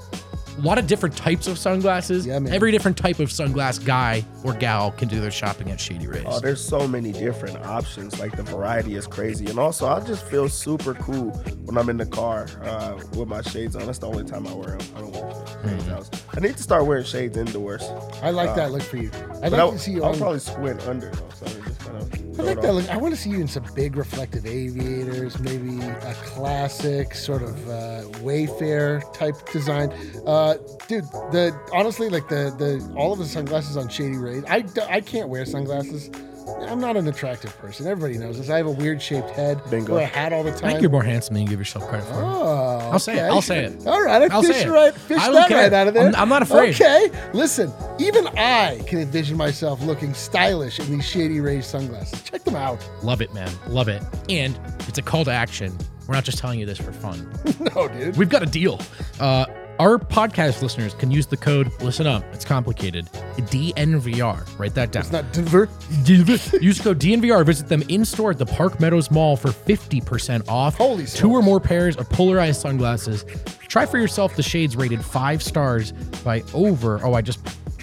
lot 0.62 0.78
of 0.78 0.88
different 0.88 1.16
types 1.18 1.48
of 1.48 1.58
sunglasses. 1.58 2.26
Yeah, 2.26 2.40
man. 2.40 2.54
Every 2.54 2.72
different 2.72 2.98
type 2.98 3.20
of 3.20 3.30
sunglass 3.30 3.84
guy 3.84 4.26
or 4.44 4.54
gal 4.54 4.92
can 4.92 5.08
do 5.08 5.20
their 5.20 5.32
shopping 5.32 5.70
at 5.72 5.80
Shady 5.80 6.08
Rays. 6.08 6.24
Oh, 6.28 6.40
there's 6.40 6.64
so 6.64 6.88
many 6.88 7.12
different 7.12 7.58
options. 7.66 8.20
Like 8.20 8.36
the 8.36 8.44
variety 8.44 8.96
is 8.96 9.08
crazy, 9.08 9.48
and 9.48 9.58
also 9.60 9.88
I 9.88 10.00
just 10.02 10.26
feel 10.26 10.48
super 10.50 10.94
cool 10.96 11.32
when 11.66 11.78
I'm 11.78 11.90
in 11.90 11.98
the 11.98 12.06
car 12.06 12.48
uh, 12.64 13.00
with 13.16 13.28
my 13.28 13.42
shades 13.42 13.76
on. 13.76 13.86
That's 13.86 14.00
the 14.00 14.08
only 14.08 14.24
time 14.24 14.48
I 14.48 14.54
wear 14.54 14.78
them. 14.78 14.88
I 14.96 15.00
don't 15.02 15.12
wear 15.14 15.32
shades 15.34 15.48
Mm-hmm. 15.62 15.92
out. 15.92 16.22
I 16.36 16.40
need 16.40 16.58
to 16.58 16.64
start 16.64 16.86
wearing 16.88 17.06
shades 17.06 17.38
indoors. 17.38 17.84
I 18.24 18.32
like 18.32 18.56
that 18.56 18.72
look 18.72 18.82
for 18.82 18.98
you. 18.98 19.12
I'd 19.14 19.42
But 19.42 19.52
like 19.52 19.60
I'll, 19.62 19.72
to 19.74 19.80
see 19.80 19.92
you 19.92 20.04
I'll 20.04 20.12
on. 20.14 20.18
probably 20.18 20.40
squint 20.40 20.82
under 20.88 21.10
though, 21.12 21.30
so 21.36 21.46
I 21.46 21.50
just 21.66 21.71
kind 21.86 21.98
of. 21.98 22.40
I 22.40 22.44
like 22.44 22.62
that 22.62 22.74
look. 22.74 22.90
I 22.90 22.98
want 22.98 23.14
to 23.14 23.20
see 23.20 23.30
you 23.30 23.40
in 23.42 23.48
some 23.48 23.66
big 23.76 23.96
reflective 23.96 24.46
aviators, 24.46 25.40
maybe 25.40 25.80
a 25.82 26.14
classic 26.26 27.14
sort 27.16 27.42
of 27.44 27.70
uh, 27.70 28.04
Wayfarer 28.22 29.02
type 29.14 29.36
design. 29.52 29.92
Uh, 30.26 30.56
dude, 30.88 31.04
the 31.32 31.58
honestly, 31.74 32.10
like 32.10 32.28
the 32.30 32.54
the 32.58 32.94
all 32.98 33.14
of 33.14 33.20
the 33.20 33.26
sunglasses 33.26 33.78
on 33.78 33.90
Shady 33.90 34.18
Rays. 34.18 34.44
I 34.48 34.62
can't 35.02 35.30
wear 35.30 35.46
sunglasses. 35.46 36.10
I'm 36.68 36.80
not 36.82 36.98
an 36.98 37.08
attractive 37.08 37.56
person. 37.60 37.86
Everybody 37.88 38.18
knows 38.18 38.38
this. 38.38 38.50
I 38.50 38.58
have 38.58 38.66
a 38.66 38.72
weird 38.72 39.02
shaped 39.02 39.30
head. 39.30 39.62
Bingo. 39.70 39.94
Wear 39.94 40.04
a 40.04 40.08
hat 40.08 40.34
all 40.34 40.44
the 40.44 40.50
I 40.50 40.56
time. 40.56 40.70
think 40.72 40.82
you're 40.82 40.90
more 40.92 41.04
handsome 41.04 41.36
than 41.36 41.44
you 41.44 41.50
give 41.50 41.60
yourself 41.60 41.88
credit 41.88 42.06
for. 42.08 42.16
Oh, 42.16 42.90
I'll 42.92 43.00
say 43.00 43.18
it. 43.18 43.24
I'll 43.30 43.42
say 43.44 43.66
it. 43.66 43.86
All 43.88 44.02
right, 44.02 44.24
I 44.24 44.34
I'll 44.36 44.42
say 44.44 44.64
it. 44.64 44.68
right, 44.70 44.94
fished 44.94 45.22
I 45.22 45.32
that 45.32 45.50
right 45.50 45.72
out 45.72 45.88
of 45.88 45.94
there. 45.94 46.04
I'm- 46.06 46.16
I'm 46.16 46.30
not 46.30 46.42
afraid. 46.42 46.74
Okay, 46.74 47.10
listen. 47.34 47.72
Even 48.00 48.28
I 48.30 48.82
can 48.88 49.00
envision 49.00 49.38
myself 49.38 49.82
looking 49.84 50.14
stylish 50.14 50.80
in 50.80 50.90
these 50.92 51.06
Shady 51.06 51.40
Rays 51.40 51.68
sunglasses. 51.68 52.22
Check 52.24 52.44
them 52.44 52.56
out. 52.56 52.88
Love 53.04 53.22
it, 53.22 53.34
man. 53.34 53.52
Love 53.68 53.88
it. 53.88 54.02
And 54.30 54.60
it's 54.88 54.98
a 54.98 55.02
call 55.02 55.24
to 55.26 55.32
action. 55.32 55.78
We're 56.08 56.16
not 56.16 56.24
just 56.24 56.40
telling 56.40 56.60
you 56.60 56.66
this 56.66 56.78
for 56.80 56.92
fun. 56.92 57.32
No, 57.76 57.88
dude. 57.88 58.18
We've 58.18 58.30
got 58.30 58.42
a 58.42 58.48
deal. 58.48 58.80
Uh, 59.20 59.46
our 59.80 59.98
podcast 59.98 60.62
listeners 60.62 60.94
can 60.96 61.12
use 61.12 61.28
the 61.28 61.38
code, 61.38 61.72
listen 61.82 62.06
up, 62.08 62.24
it's 62.34 62.44
complicated, 62.46 63.06
DNVR. 63.38 64.60
Write 64.60 64.74
that 64.76 64.92
down. 64.92 65.02
It's 65.02 65.12
not 65.12 65.32
Denver. 65.32 65.70
Use 66.06 66.82
code 66.82 67.00
DNVR. 67.00 67.46
Visit 67.46 67.68
them 67.68 67.84
in 67.88 68.04
store 68.04 68.32
at 68.32 68.38
the 68.38 68.46
Park 68.46 68.80
Meadows 68.80 69.10
Mall 69.12 69.36
for 69.36 69.50
50% 69.50 70.48
off. 70.48 70.76
Holy 70.76 71.06
Two 71.06 71.32
or 71.32 71.42
more 71.42 71.60
pairs 71.60 71.96
of 71.98 72.10
polarized 72.10 72.62
sunglasses. 72.62 73.26
Try 73.68 73.86
for 73.86 73.98
yourself 74.00 74.36
the 74.36 74.44
shades 74.44 74.76
rated 74.76 75.04
five 75.04 75.42
stars 75.42 75.92
by 76.24 76.44
over, 76.54 77.00
oh, 77.04 77.14
I 77.14 77.22
just, 77.22 77.40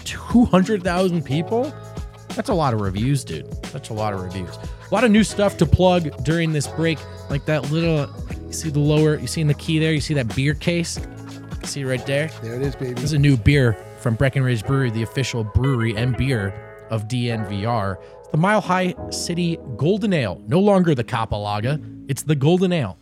200,000 0.09 1.25
people? 1.25 1.73
That's 2.31 2.49
a 2.49 2.55
lot 2.55 2.73
of 2.73 2.81
reviews, 2.81 3.25
dude. 3.25 3.51
That's 3.65 3.91
a 3.91 3.95
lot 3.95 4.15
of 4.15 4.21
reviews. 4.23 4.57
A 4.57 4.95
lot 4.95 5.05
of 5.05 5.11
new 5.11 5.25
stuff 5.25 5.57
to 5.59 5.67
plug 5.67 6.25
during 6.25 6.53
this 6.53 6.67
break, 6.67 6.99
like 7.29 7.45
that 7.45 7.71
little, 7.71 8.09
you 8.47 8.53
see 8.53 8.71
the 8.71 8.79
lower, 8.79 9.19
you 9.19 9.27
see 9.27 9.41
in 9.41 9.49
the 9.49 9.55
key 9.55 9.79
there, 9.79 9.93
you 9.93 10.01
see 10.01 10.15
that 10.15 10.35
beer 10.35 10.55
case? 10.55 10.99
See 11.65 11.85
right 11.85 12.05
there? 12.07 12.31
There 12.43 12.55
it 12.55 12.63
is, 12.63 12.75
baby. 12.75 12.95
This 12.95 13.05
is 13.05 13.13
a 13.13 13.19
new 13.19 13.37
beer 13.37 13.75
from 13.99 14.15
Breckenridge 14.15 14.65
Brewery, 14.65 14.91
the 14.91 15.03
official 15.03 15.45
brewery 15.45 15.95
and 15.97 16.17
beer 16.17 16.55
of 16.91 17.09
DNVR. 17.09 17.97
It's 18.21 18.29
the 18.29 18.39
Mile 18.39 18.61
High 18.61 18.95
City 19.11 19.59
Golden 19.77 20.13
Ale. 20.13 20.41
No 20.47 20.61
longer 20.61 20.95
the 20.95 21.05
Capalaga, 21.05 21.83
it's 22.09 22.23
the 22.23 22.37
Golden 22.37 22.73
Ale. 22.73 22.97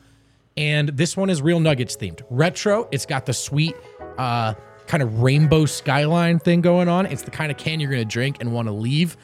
And 0.56 0.88
this 0.88 1.16
one 1.16 1.28
is 1.30 1.42
real 1.42 1.60
Nuggets 1.60 1.96
themed. 1.96 2.22
Retro, 2.30 2.88
it's 2.90 3.06
got 3.06 3.26
the 3.26 3.34
sweet 3.34 3.76
uh, 4.18 4.54
kind 4.86 5.02
of 5.02 5.20
rainbow 5.20 5.66
skyline 5.66 6.38
thing 6.38 6.60
going 6.60 6.88
on. 6.88 7.06
It's 7.06 7.22
the 7.22 7.30
kind 7.30 7.50
of 7.50 7.58
can 7.58 7.80
you're 7.80 7.90
going 7.90 8.02
to 8.02 8.08
drink 8.08 8.38
and 8.40 8.52
want 8.52 8.68
to 8.68 8.72
leave 8.72 9.16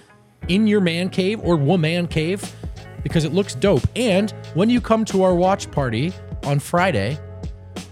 in 0.49 0.67
your 0.67 0.81
man 0.81 1.09
cave 1.09 1.41
or 1.43 1.57
woman 1.57 2.09
cave 2.09 2.55
because 3.03 3.25
it 3.25 3.33
looks 3.33 3.55
dope. 3.55 3.83
And 3.97 4.31
when 4.55 4.71
you 4.71 4.81
come 4.81 5.05
to 5.07 5.23
our 5.23 5.35
watch 5.35 5.71
party 5.71 6.13
on 6.45 6.59
Friday, 6.59 7.19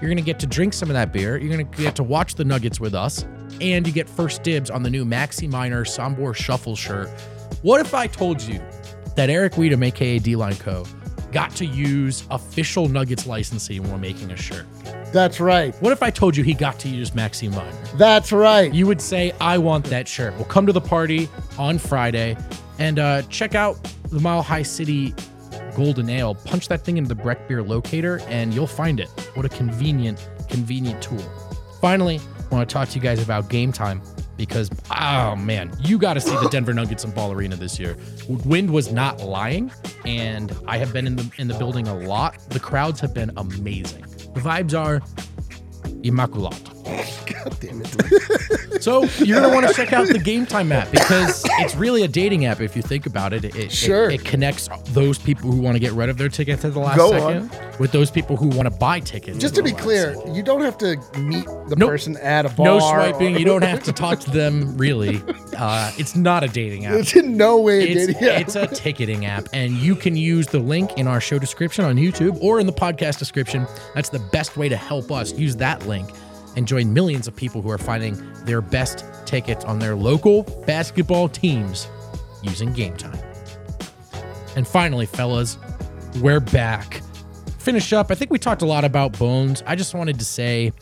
you're 0.01 0.09
going 0.09 0.17
to 0.17 0.23
get 0.23 0.39
to 0.41 0.47
drink 0.47 0.73
some 0.73 0.89
of 0.89 0.95
that 0.95 1.13
beer. 1.13 1.37
You're 1.37 1.53
going 1.53 1.69
to 1.69 1.83
get 1.83 1.97
to 1.97 2.03
watch 2.03 2.35
the 2.35 2.45
Nuggets 2.45 2.81
with 2.81 2.95
us. 2.95 3.25
And 3.61 3.87
you 3.87 3.93
get 3.93 4.09
first 4.09 4.43
dibs 4.43 4.71
on 4.71 4.83
the 4.83 4.91
new 4.91 5.05
Maxi 5.05 5.49
Minor 5.49 5.85
Sombor 5.85 6.35
Shuffle 6.35 6.77
shirt. 6.77 7.09
What 7.63 7.81
if 7.81 7.95
I 7.95 8.07
told 8.07 8.41
you 8.41 8.61
that 9.17 9.29
Eric 9.29 9.55
Weedham, 9.55 9.85
aka 9.85 10.19
D 10.19 10.37
Line 10.37 10.57
Co., 10.57 10.85
got 11.33 11.55
to 11.57 11.67
use 11.67 12.25
official 12.31 12.89
Nuggets 12.89 13.27
licensing 13.27 13.89
when 13.91 14.01
making 14.01 14.31
a 14.31 14.37
shirt? 14.37 14.67
That's 15.13 15.41
right. 15.41 15.75
What 15.83 15.93
if 15.93 16.03
I 16.03 16.11
told 16.11 16.37
you 16.37 16.45
he 16.45 16.55
got 16.55 16.79
to 16.81 16.89
use 16.89 17.11
Maxi 17.13 17.51
Minor? 17.51 17.73
That's 17.97 18.33
right. 18.33 18.73
You 18.73 18.87
would 18.87 19.01
say, 19.01 19.33
I 19.41 19.59
want 19.59 19.87
that 19.87 20.07
shirt. 20.07 20.35
We'll 20.37 20.45
come 20.45 20.67
to 20.67 20.73
the 20.73 20.81
party 20.81 21.29
on 21.59 21.79
Friday 21.79 22.37
and 22.79 22.99
uh, 22.99 23.23
check 23.23 23.55
out 23.55 23.77
the 24.05 24.21
Mile 24.21 24.43
High 24.43 24.63
City 24.63 25.15
Golden 25.75 26.09
Ale. 26.09 26.35
Punch 26.35 26.69
that 26.69 26.85
thing 26.85 26.97
into 26.97 27.09
the 27.09 27.21
Breck 27.21 27.49
Beer 27.49 27.63
locator 27.63 28.21
and 28.29 28.55
you'll 28.55 28.67
find 28.67 29.01
it. 29.01 29.09
What 29.35 29.47
a 29.47 29.49
convenient, 29.49 30.29
convenient 30.49 31.03
tool. 31.03 31.23
Finally, 31.81 32.21
I 32.51 32.55
want 32.55 32.69
to 32.69 32.73
talk 32.73 32.89
to 32.89 32.95
you 32.97 33.01
guys 33.01 33.23
about 33.23 33.49
game 33.49 33.73
time 33.73 34.03
because, 34.41 34.71
oh 34.91 35.37
man, 35.37 35.71
you 35.81 35.99
got 35.99 36.15
to 36.15 36.21
see 36.21 36.35
the 36.37 36.49
Denver 36.49 36.73
Nuggets 36.73 37.05
in 37.05 37.11
Ball 37.11 37.31
Arena 37.31 37.57
this 37.57 37.79
year. 37.79 37.95
Wind 38.27 38.71
was 38.71 38.91
not 38.91 39.21
lying, 39.21 39.71
and 40.07 40.57
I 40.67 40.79
have 40.79 40.95
been 40.95 41.07
in 41.07 41.17
the 41.17 41.31
in 41.37 41.47
the 41.47 41.53
building 41.59 41.87
a 41.89 41.95
lot. 41.95 42.39
The 42.49 42.59
crowds 42.59 43.01
have 43.01 43.13
been 43.13 43.31
amazing. 43.37 44.01
The 44.33 44.41
vibes 44.41 44.73
are 44.73 45.03
immaculate. 46.03 46.59
God 47.27 47.61
damn 47.61 47.83
it. 47.85 48.60
So 48.81 49.05
you're 49.19 49.41
gonna 49.41 49.55
want 49.55 49.69
to 49.69 49.75
check 49.75 49.93
out 49.93 50.09
the 50.09 50.19
Game 50.19 50.47
Time 50.47 50.73
app 50.73 50.91
because 50.91 51.45
it's 51.61 51.75
really 51.75 52.03
a 52.03 52.09
dating 52.09 52.47
app 52.47 52.61
if 52.61 52.75
you 52.75 52.83
think 52.83 53.07
about 53.07 53.33
it. 53.33 53.45
It, 53.45 53.57
it- 53.57 53.71
Sure. 53.73 54.11
it, 54.11 54.25
connects 54.25 54.69
those 54.91 55.17
people 55.19 55.51
who 55.51 55.61
want 55.61 55.75
to 55.75 55.79
get 55.81 55.93
rid 55.93 56.09
of 56.09 56.19
their 56.19 56.29
tickets 56.29 56.65
at 56.65 56.73
the 56.75 56.81
last 56.81 56.97
Go 56.97 57.11
second 57.13 57.51
with 57.79 57.93
those 57.93 58.11
people 58.11 58.37
who 58.37 58.49
want 58.49 58.65
to 58.71 58.71
buy 58.79 59.01
tickets. 59.01 59.39
Just 59.39 59.55
to 59.55 59.63
be 59.63 59.73
clear, 59.73 60.15
second. 60.15 60.35
you 60.35 60.43
don't 60.43 60.61
have 60.63 60.77
to 60.79 60.97
meet 61.19 61.45
the 61.69 61.77
Nope. 61.77 61.89
person 61.91 62.17
at 62.19 62.47
a 62.47 62.49
bar. 62.51 62.67
no 62.67 62.79
swiping. 62.81 63.37
or- 63.37 63.39
You 63.39 63.45
don't 63.45 63.63
have 63.65 63.83
to 63.85 63.93
talk 63.93 64.21
to 64.21 64.31
them. 64.31 64.77
Really, 64.81 65.21
uh, 65.59 65.93
it's 65.99 66.17
not 66.17 66.43
a 66.43 66.49
dating 66.49 66.87
app. 66.87 66.95
It's 66.95 67.15
in 67.15 67.37
no 67.37 67.61
way 67.61 67.83
a 67.91 67.95
dating 67.95 68.17
app. 68.17 68.41
it's 68.41 68.57
a 68.57 68.67
ticketing 68.67 69.27
app, 69.27 69.47
and 69.53 69.73
you 69.75 69.95
can 69.95 70.17
use 70.17 70.47
the 70.47 70.59
link 70.59 70.91
in 70.97 71.07
our 71.07 71.21
show 71.21 71.39
description 71.39 71.85
on 71.85 71.97
YouTube 71.97 72.39
or 72.41 72.61
in 72.61 72.67
the 72.67 72.73
podcast 72.73 73.19
description. 73.19 73.67
That's 73.95 74.09
the 74.09 74.19
best 74.19 74.57
way 74.57 74.69
to 74.69 74.77
help 74.77 75.11
us. 75.13 75.33
Use 75.33 75.57
that 75.57 75.87
link 75.87 76.09
and 76.57 76.67
join 76.67 76.93
millions 76.93 77.27
of 77.29 77.35
people 77.37 77.63
who 77.63 77.71
are 77.71 77.79
finding 77.79 78.17
their 78.45 78.61
best 78.61 79.05
tickets 79.27 79.65
on 79.65 79.79
their 79.79 79.95
local 79.95 80.43
basketball 80.67 81.29
teams 81.29 81.89
using 82.43 82.73
Game 82.73 82.97
Time. 82.97 83.19
And 84.57 84.67
finally, 84.67 85.07
fellas, 85.07 85.59
we're 86.21 86.41
back. 86.41 87.03
Finish 87.59 87.93
up. 87.93 88.11
I 88.11 88.15
think 88.15 88.31
we 88.31 88.39
talked 88.39 88.63
a 88.63 88.67
lot 88.67 88.85
about 88.85 89.17
Bones. 89.19 89.63
I 89.67 89.77
just 89.77 89.95
wanted 89.95 90.19
to 90.19 90.25
say 90.25 90.73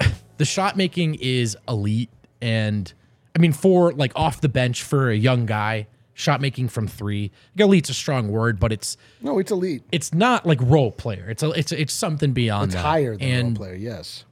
the 0.38 0.44
shot 0.44 0.76
making 0.76 1.16
is 1.20 1.56
elite 1.68 2.10
and 2.40 2.92
I 3.36 3.38
mean 3.38 3.52
for 3.52 3.92
like 3.92 4.12
off 4.16 4.40
the 4.40 4.48
bench 4.48 4.82
for 4.82 5.10
a 5.10 5.16
young 5.16 5.46
guy, 5.46 5.86
shot 6.14 6.40
making 6.40 6.68
from 6.68 6.88
3. 6.88 7.30
Like, 7.56 7.60
elite's 7.64 7.90
a 7.90 7.94
strong 7.94 8.28
word, 8.28 8.58
but 8.58 8.72
it's 8.72 8.96
no, 9.20 9.38
it's 9.38 9.52
elite. 9.52 9.84
it's 9.92 10.12
not 10.12 10.44
like 10.44 10.58
role 10.62 10.90
player. 10.90 11.26
It's 11.30 11.42
a, 11.42 11.50
it's 11.50 11.70
it's 11.72 11.92
something 11.92 12.32
beyond 12.32 12.66
It's 12.70 12.74
that. 12.74 12.82
higher 12.84 13.16
than 13.16 13.28
and 13.28 13.58
role 13.58 13.66
player. 13.68 13.76
Yes. 13.76 14.24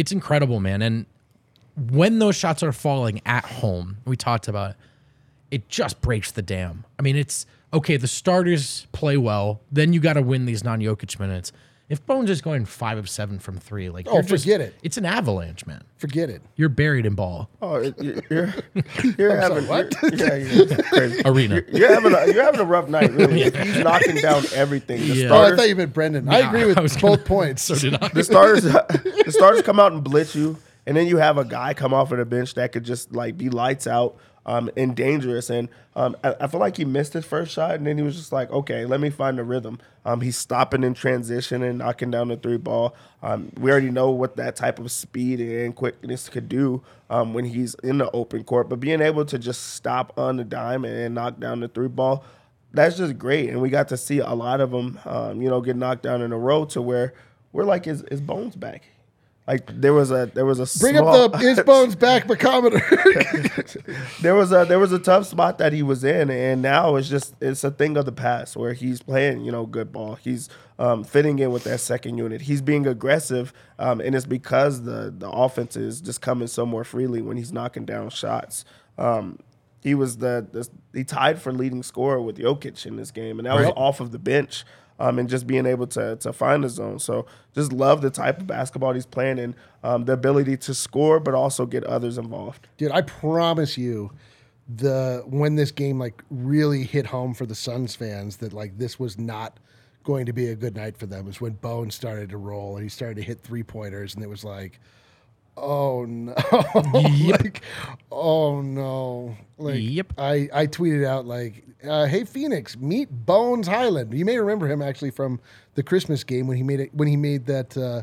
It's 0.00 0.12
incredible, 0.12 0.60
man. 0.60 0.80
And 0.80 1.04
when 1.76 2.20
those 2.20 2.34
shots 2.34 2.62
are 2.62 2.72
falling 2.72 3.20
at 3.26 3.44
home, 3.44 3.98
we 4.06 4.16
talked 4.16 4.48
about 4.48 4.70
it, 4.70 4.76
it 5.50 5.68
just 5.68 6.00
breaks 6.00 6.32
the 6.32 6.40
dam. 6.40 6.84
I 6.98 7.02
mean, 7.02 7.16
it's 7.16 7.44
okay, 7.74 7.98
the 7.98 8.08
starters 8.08 8.86
play 8.92 9.18
well, 9.18 9.60
then 9.70 9.92
you 9.92 10.00
got 10.00 10.14
to 10.14 10.22
win 10.22 10.46
these 10.46 10.64
non 10.64 10.80
Jokic 10.80 11.20
minutes. 11.20 11.52
If 11.90 12.06
Bones 12.06 12.30
is 12.30 12.40
going 12.40 12.64
five 12.66 12.96
of 12.98 13.10
seven 13.10 13.38
from 13.40 13.58
three, 13.58 13.90
like 13.90 14.06
Oh, 14.08 14.14
you're 14.14 14.22
just- 14.22 14.44
forget 14.44 14.60
it. 14.60 14.74
It's 14.82 14.96
an 14.96 15.04
avalanche, 15.04 15.66
man. 15.66 15.82
Forget 15.98 16.30
it. 16.30 16.40
You're 16.54 16.68
buried 16.68 17.04
in 17.04 17.14
ball. 17.16 17.50
Oh, 17.60 17.74
it- 17.74 18.00
you- 18.00 18.22
you're 18.30 18.54
you're 19.18 19.36
having 19.40 19.66
what? 19.66 19.92
you're- 20.02 20.16
yeah, 20.16 20.34
yeah, 20.36 20.76
it's. 20.92 21.22
Arena. 21.26 21.56
You're, 21.56 21.68
you're 21.70 21.92
having 21.94 22.14
a, 22.14 22.32
you're 22.32 22.44
having 22.44 22.60
a 22.60 22.64
rough 22.64 22.88
night. 22.88 23.12
Really, 23.12 23.42
he's 23.50 23.78
knocking 23.80 24.14
down 24.16 24.44
everything. 24.54 25.00
The 25.00 25.06
Yeah. 25.06 25.28
Oh, 25.30 25.42
I 25.52 25.56
thought 25.56 25.68
you 25.68 25.74
meant 25.74 25.92
Brendan. 25.92 26.28
I 26.28 26.38
agree 26.38 26.64
with 26.64 26.78
I 26.78 26.82
both 26.82 27.00
gonna- 27.00 27.16
points. 27.18 27.62
So 27.62 27.74
did 27.74 27.94
I. 28.00 28.08
the 28.08 28.22
starters 28.24 28.62
the 28.62 29.24
starters 29.28 29.62
come 29.62 29.80
out 29.80 29.90
and 29.92 30.04
blitz 30.04 30.36
you, 30.36 30.58
and 30.86 30.96
then 30.96 31.08
you 31.08 31.16
have 31.16 31.38
a 31.38 31.44
guy 31.44 31.74
come 31.74 31.92
off 31.92 32.12
of 32.12 32.18
the 32.18 32.24
bench 32.24 32.54
that 32.54 32.70
could 32.72 32.84
just 32.84 33.12
like 33.12 33.36
be 33.36 33.50
lights 33.50 33.86
out 33.88 34.16
um, 34.50 34.68
and 34.76 34.96
dangerous. 34.96 35.48
And 35.48 35.68
um, 35.94 36.16
I, 36.24 36.34
I 36.40 36.46
feel 36.48 36.58
like 36.58 36.76
he 36.76 36.84
missed 36.84 37.12
his 37.12 37.24
first 37.24 37.52
shot, 37.52 37.76
and 37.76 37.86
then 37.86 37.96
he 37.96 38.02
was 38.02 38.16
just 38.16 38.32
like, 38.32 38.50
okay, 38.50 38.84
let 38.84 39.00
me 39.00 39.08
find 39.08 39.38
the 39.38 39.44
rhythm. 39.44 39.78
Um, 40.04 40.20
he's 40.20 40.36
stopping 40.36 40.82
in 40.82 40.94
transition 40.94 41.62
and 41.62 41.78
knocking 41.78 42.10
down 42.10 42.28
the 42.28 42.36
three 42.36 42.56
ball. 42.56 42.96
Um, 43.22 43.52
we 43.60 43.70
already 43.70 43.90
know 43.90 44.10
what 44.10 44.36
that 44.36 44.56
type 44.56 44.80
of 44.80 44.90
speed 44.90 45.40
and 45.40 45.74
quickness 45.74 46.28
could 46.28 46.48
do 46.48 46.82
um, 47.08 47.32
when 47.32 47.44
he's 47.44 47.74
in 47.76 47.98
the 47.98 48.10
open 48.10 48.42
court, 48.42 48.68
but 48.68 48.80
being 48.80 49.00
able 49.00 49.24
to 49.26 49.38
just 49.38 49.74
stop 49.74 50.12
on 50.18 50.36
the 50.36 50.44
dime 50.44 50.84
and 50.84 51.14
knock 51.14 51.38
down 51.38 51.60
the 51.60 51.68
three 51.68 51.88
ball 51.88 52.24
that's 52.72 52.96
just 52.96 53.18
great. 53.18 53.50
And 53.50 53.60
we 53.60 53.68
got 53.68 53.88
to 53.88 53.96
see 53.96 54.20
a 54.20 54.32
lot 54.32 54.60
of 54.60 54.70
them, 54.70 55.00
um, 55.04 55.42
you 55.42 55.48
know, 55.48 55.60
get 55.60 55.74
knocked 55.74 56.04
down 56.04 56.22
in 56.22 56.32
a 56.32 56.38
row 56.38 56.64
to 56.66 56.80
where 56.80 57.14
we're 57.52 57.64
like, 57.64 57.88
is, 57.88 58.02
is 58.02 58.20
Bones 58.20 58.54
back? 58.54 58.84
Like 59.46 59.80
there 59.80 59.92
was 59.92 60.10
a 60.10 60.30
there 60.32 60.44
was 60.44 60.60
a 60.60 60.78
Bring 60.78 60.96
small, 60.96 61.24
up 61.24 61.32
the 61.32 61.38
his 61.38 61.60
bones 61.62 61.96
back 61.96 62.26
bacometer. 62.26 62.80
there 64.20 64.34
was 64.34 64.52
a 64.52 64.64
there 64.64 64.78
was 64.78 64.92
a 64.92 64.98
tough 64.98 65.26
spot 65.26 65.58
that 65.58 65.72
he 65.72 65.82
was 65.82 66.04
in, 66.04 66.30
and 66.30 66.62
now 66.62 66.94
it's 66.96 67.08
just 67.08 67.34
it's 67.40 67.64
a 67.64 67.70
thing 67.70 67.96
of 67.96 68.04
the 68.04 68.12
past 68.12 68.56
where 68.56 68.74
he's 68.74 69.02
playing 69.02 69.44
you 69.44 69.50
know 69.50 69.66
good 69.66 69.90
ball. 69.90 70.14
He's 70.16 70.48
um, 70.78 71.02
fitting 71.02 71.38
in 71.40 71.50
with 71.50 71.64
that 71.64 71.80
second 71.80 72.16
unit. 72.16 72.42
He's 72.42 72.62
being 72.62 72.86
aggressive, 72.86 73.52
um, 73.78 74.00
and 74.00 74.14
it's 74.14 74.26
because 74.26 74.82
the 74.84 75.12
the 75.16 75.28
offense 75.28 75.74
is 75.74 76.00
just 76.00 76.20
coming 76.20 76.46
so 76.46 76.64
more 76.64 76.84
freely 76.84 77.20
when 77.20 77.36
he's 77.36 77.52
knocking 77.52 77.84
down 77.84 78.10
shots. 78.10 78.64
Um, 78.98 79.38
he 79.82 79.94
was 79.94 80.18
the, 80.18 80.46
the 80.52 80.68
he 80.96 81.04
tied 81.04 81.40
for 81.40 81.52
leading 81.52 81.82
scorer 81.82 82.20
with 82.20 82.36
Jokic 82.36 82.86
in 82.86 82.96
this 82.96 83.10
game, 83.10 83.38
and 83.38 83.46
that 83.46 83.56
was 83.56 83.72
off 83.76 84.00
of 84.00 84.12
the 84.12 84.18
bench. 84.18 84.64
Um, 85.00 85.18
and 85.18 85.28
just 85.28 85.46
being 85.46 85.64
able 85.64 85.86
to 85.88 86.16
to 86.16 86.32
find 86.32 86.62
the 86.62 86.68
zone. 86.68 86.98
So 86.98 87.24
just 87.54 87.72
love 87.72 88.02
the 88.02 88.10
type 88.10 88.38
of 88.38 88.46
basketball 88.46 88.92
he's 88.92 89.06
playing 89.06 89.38
and 89.38 89.54
um, 89.82 90.04
the 90.04 90.12
ability 90.12 90.58
to 90.58 90.74
score, 90.74 91.18
but 91.18 91.32
also 91.34 91.64
get 91.64 91.84
others 91.84 92.18
involved. 92.18 92.68
Dude, 92.76 92.92
I 92.92 93.00
promise 93.00 93.78
you, 93.78 94.12
the 94.68 95.22
when 95.26 95.56
this 95.56 95.70
game 95.70 95.98
like 95.98 96.22
really 96.30 96.84
hit 96.84 97.06
home 97.06 97.34
for 97.34 97.46
the 97.46 97.54
Suns 97.54 97.96
fans 97.96 98.36
that 98.36 98.52
like 98.52 98.76
this 98.78 99.00
was 99.00 99.18
not 99.18 99.58
going 100.04 100.26
to 100.26 100.32
be 100.32 100.48
a 100.48 100.54
good 100.54 100.76
night 100.76 100.96
for 100.96 101.06
them 101.06 101.28
is 101.28 101.40
when 101.40 101.52
Bones 101.52 101.94
started 101.94 102.30
to 102.30 102.36
roll 102.36 102.76
and 102.76 102.82
he 102.82 102.88
started 102.88 103.16
to 103.16 103.22
hit 103.22 103.40
three 103.40 103.62
pointers 103.62 104.14
and 104.14 104.22
it 104.22 104.28
was 104.28 104.44
like, 104.44 104.80
oh 105.60 106.04
no, 106.06 106.34
like 106.92 107.62
oh 108.10 108.60
no, 108.60 109.36
like 109.58 109.76
Yep. 109.80 110.14
I 110.18 110.48
I 110.52 110.66
tweeted 110.66 111.06
out 111.06 111.26
like, 111.26 111.64
uh, 111.86 112.06
hey 112.06 112.24
Phoenix, 112.24 112.76
meet 112.76 113.08
Bones 113.10 113.68
Hyland. 113.68 114.12
You 114.12 114.24
may 114.24 114.38
remember 114.38 114.66
him 114.68 114.82
actually 114.82 115.10
from 115.10 115.40
the 115.74 115.82
Christmas 115.82 116.24
game 116.24 116.46
when 116.46 116.56
he 116.56 116.62
made 116.62 116.80
it 116.80 116.94
when 116.94 117.08
he 117.08 117.16
made 117.16 117.46
that. 117.46 117.76
Uh, 117.76 118.02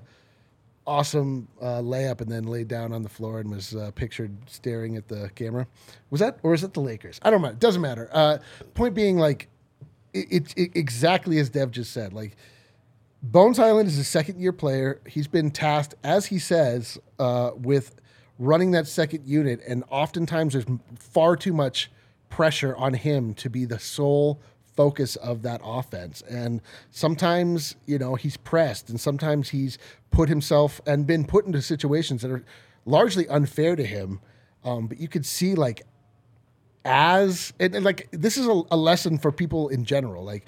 awesome 0.87 1.49
uh, 1.61 1.81
layup 1.81 2.21
and 2.21 2.31
then 2.31 2.45
laid 2.45 2.69
down 2.69 2.93
on 2.93 3.03
the 3.03 3.09
floor 3.09 3.41
and 3.41 3.51
was 3.51 3.75
uh, 3.75 3.91
pictured 3.93 4.31
staring 4.47 4.95
at 4.95 5.09
the 5.09 5.29
camera. 5.35 5.67
Was 6.09 6.21
that 6.21 6.39
or 6.43 6.53
is 6.53 6.63
it 6.63 6.73
the 6.73 6.79
Lakers? 6.79 7.19
I 7.21 7.29
don't 7.29 7.41
know. 7.41 7.49
It 7.49 7.59
doesn't 7.59 7.81
matter. 7.81 8.09
Uh, 8.11 8.37
point 8.73 8.95
being, 8.95 9.17
like, 9.17 9.49
it, 10.13 10.27
it, 10.31 10.53
it 10.55 10.71
exactly 10.75 11.39
as 11.39 11.49
Dev 11.49 11.71
just 11.71 11.91
said. 11.91 12.13
Like, 12.13 12.37
Bones 13.31 13.57
Hyland 13.57 13.89
is 13.89 13.97
a 13.97 14.05
second 14.05 14.39
year 14.39 14.53
player. 14.53 15.01
He's 15.05 15.27
been 15.27 15.51
tasked, 15.51 15.95
as 16.01 16.27
he 16.27 16.39
says, 16.39 16.97
uh, 17.19 17.51
with 17.55 17.95
running 18.39 18.71
that 18.71 18.87
second 18.87 19.27
unit, 19.27 19.59
and 19.67 19.83
oftentimes 19.89 20.53
there's 20.53 20.65
far 20.97 21.35
too 21.35 21.51
much 21.51 21.91
pressure 22.29 22.73
on 22.77 22.93
him 22.93 23.33
to 23.33 23.49
be 23.49 23.65
the 23.65 23.79
sole 23.79 24.39
focus 24.77 25.17
of 25.17 25.41
that 25.41 25.59
offense. 25.61 26.21
And 26.29 26.61
sometimes, 26.89 27.75
you 27.85 27.97
know, 27.97 28.15
he's 28.15 28.37
pressed, 28.37 28.89
and 28.89 28.99
sometimes 28.99 29.49
he's 29.49 29.77
put 30.09 30.29
himself 30.29 30.79
and 30.85 31.05
been 31.05 31.25
put 31.25 31.45
into 31.45 31.61
situations 31.61 32.21
that 32.21 32.31
are 32.31 32.45
largely 32.85 33.27
unfair 33.27 33.75
to 33.75 33.83
him. 33.83 34.21
Um, 34.63 34.87
but 34.87 35.01
you 35.01 35.09
could 35.09 35.25
see, 35.25 35.53
like, 35.53 35.81
as 36.85 37.51
and, 37.59 37.75
and, 37.75 37.83
like 37.83 38.07
this 38.11 38.37
is 38.37 38.47
a, 38.47 38.61
a 38.71 38.77
lesson 38.77 39.17
for 39.17 39.29
people 39.29 39.67
in 39.67 39.83
general 39.83 40.23
like 40.23 40.47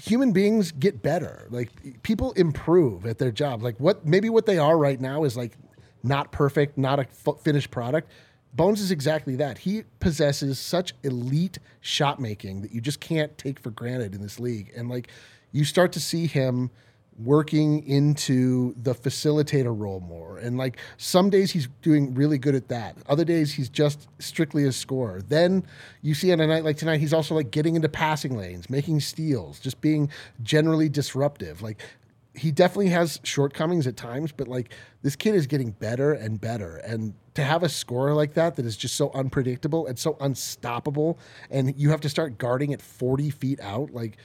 human 0.00 0.32
beings 0.32 0.72
get 0.72 1.02
better. 1.02 1.46
Like 1.50 2.02
people 2.02 2.32
improve 2.32 3.06
at 3.06 3.18
their 3.18 3.30
job. 3.30 3.62
like 3.62 3.78
what 3.78 4.06
maybe 4.06 4.30
what 4.30 4.46
they 4.46 4.58
are 4.58 4.78
right 4.78 5.00
now 5.00 5.24
is 5.24 5.36
like 5.36 5.56
not 6.02 6.30
perfect 6.30 6.78
not 6.78 6.98
a 6.98 7.06
f- 7.26 7.40
finished 7.42 7.70
product. 7.70 8.10
Bones 8.54 8.80
is 8.80 8.90
exactly 8.90 9.36
that. 9.36 9.58
He 9.58 9.82
possesses 10.00 10.58
such 10.58 10.94
elite 11.02 11.58
shot 11.80 12.20
making 12.20 12.62
that 12.62 12.72
you 12.72 12.80
just 12.80 13.00
can't 13.00 13.36
take 13.36 13.58
for 13.58 13.70
granted 13.70 14.14
in 14.14 14.22
this 14.22 14.40
league. 14.40 14.72
And 14.76 14.88
like 14.88 15.08
you 15.52 15.64
start 15.64 15.92
to 15.92 16.00
see 16.00 16.26
him 16.26 16.70
working 17.18 17.84
into 17.86 18.74
the 18.82 18.94
facilitator 18.94 19.76
role 19.76 20.00
more. 20.00 20.38
And 20.38 20.56
like 20.56 20.78
some 20.96 21.30
days 21.30 21.50
he's 21.50 21.68
doing 21.82 22.14
really 22.14 22.38
good 22.38 22.54
at 22.54 22.68
that. 22.68 22.96
Other 23.08 23.24
days 23.24 23.52
he's 23.52 23.68
just 23.68 24.08
strictly 24.18 24.64
a 24.64 24.72
scorer. 24.72 25.20
Then 25.22 25.64
you 26.00 26.14
see 26.14 26.32
on 26.32 26.40
a 26.40 26.46
night 26.46 26.64
like 26.64 26.76
tonight, 26.76 27.00
he's 27.00 27.12
also 27.12 27.34
like 27.34 27.50
getting 27.50 27.74
into 27.74 27.88
passing 27.88 28.36
lanes, 28.36 28.70
making 28.70 29.00
steals, 29.00 29.58
just 29.58 29.80
being 29.80 30.10
generally 30.42 30.88
disruptive. 30.88 31.60
Like 31.60 31.82
he 32.34 32.52
definitely 32.52 32.90
has 32.90 33.20
shortcomings 33.24 33.86
at 33.86 33.96
times, 33.96 34.32
but 34.32 34.46
like 34.48 34.72
this 35.02 35.16
kid 35.16 35.34
is 35.34 35.46
getting 35.46 35.72
better 35.72 36.12
and 36.12 36.40
better. 36.40 36.76
And 36.76 37.14
to 37.34 37.42
have 37.42 37.62
a 37.62 37.68
scorer 37.68 38.14
like 38.14 38.34
that 38.34 38.56
that 38.56 38.64
is 38.66 38.76
just 38.76 38.94
so 38.94 39.10
unpredictable 39.12 39.86
and 39.86 39.98
so 39.98 40.16
unstoppable, 40.20 41.18
and 41.50 41.74
you 41.76 41.90
have 41.90 42.00
to 42.02 42.08
start 42.08 42.38
guarding 42.38 42.72
at 42.72 42.80
40 42.80 43.30
feet 43.30 43.60
out, 43.60 43.90
like 43.90 44.18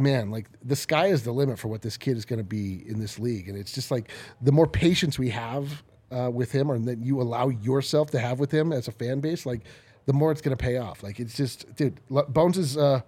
man, 0.00 0.30
like 0.30 0.48
the 0.62 0.76
sky 0.76 1.06
is 1.06 1.22
the 1.22 1.32
limit 1.32 1.58
for 1.58 1.68
what 1.68 1.82
this 1.82 1.96
kid 1.96 2.16
is 2.16 2.24
going 2.24 2.38
to 2.38 2.44
be 2.44 2.88
in 2.88 2.98
this 2.98 3.18
league. 3.18 3.48
And 3.48 3.56
it's 3.56 3.72
just 3.72 3.90
like 3.90 4.10
the 4.40 4.52
more 4.52 4.66
patience 4.66 5.18
we 5.18 5.30
have 5.30 5.82
uh, 6.10 6.30
with 6.32 6.52
him, 6.52 6.70
or 6.70 6.78
that 6.78 6.98
you 6.98 7.20
allow 7.20 7.48
yourself 7.48 8.10
to 8.10 8.18
have 8.18 8.40
with 8.40 8.50
him 8.50 8.72
as 8.72 8.88
a 8.88 8.92
fan 8.92 9.20
base, 9.20 9.46
like 9.46 9.62
the 10.06 10.12
more 10.12 10.32
it's 10.32 10.40
going 10.40 10.56
to 10.56 10.62
pay 10.62 10.78
off. 10.78 11.02
Like 11.02 11.20
it's 11.20 11.36
just, 11.36 11.74
dude, 11.76 12.00
Bones 12.08 12.58
is. 12.58 12.76
Uh, 12.76 13.02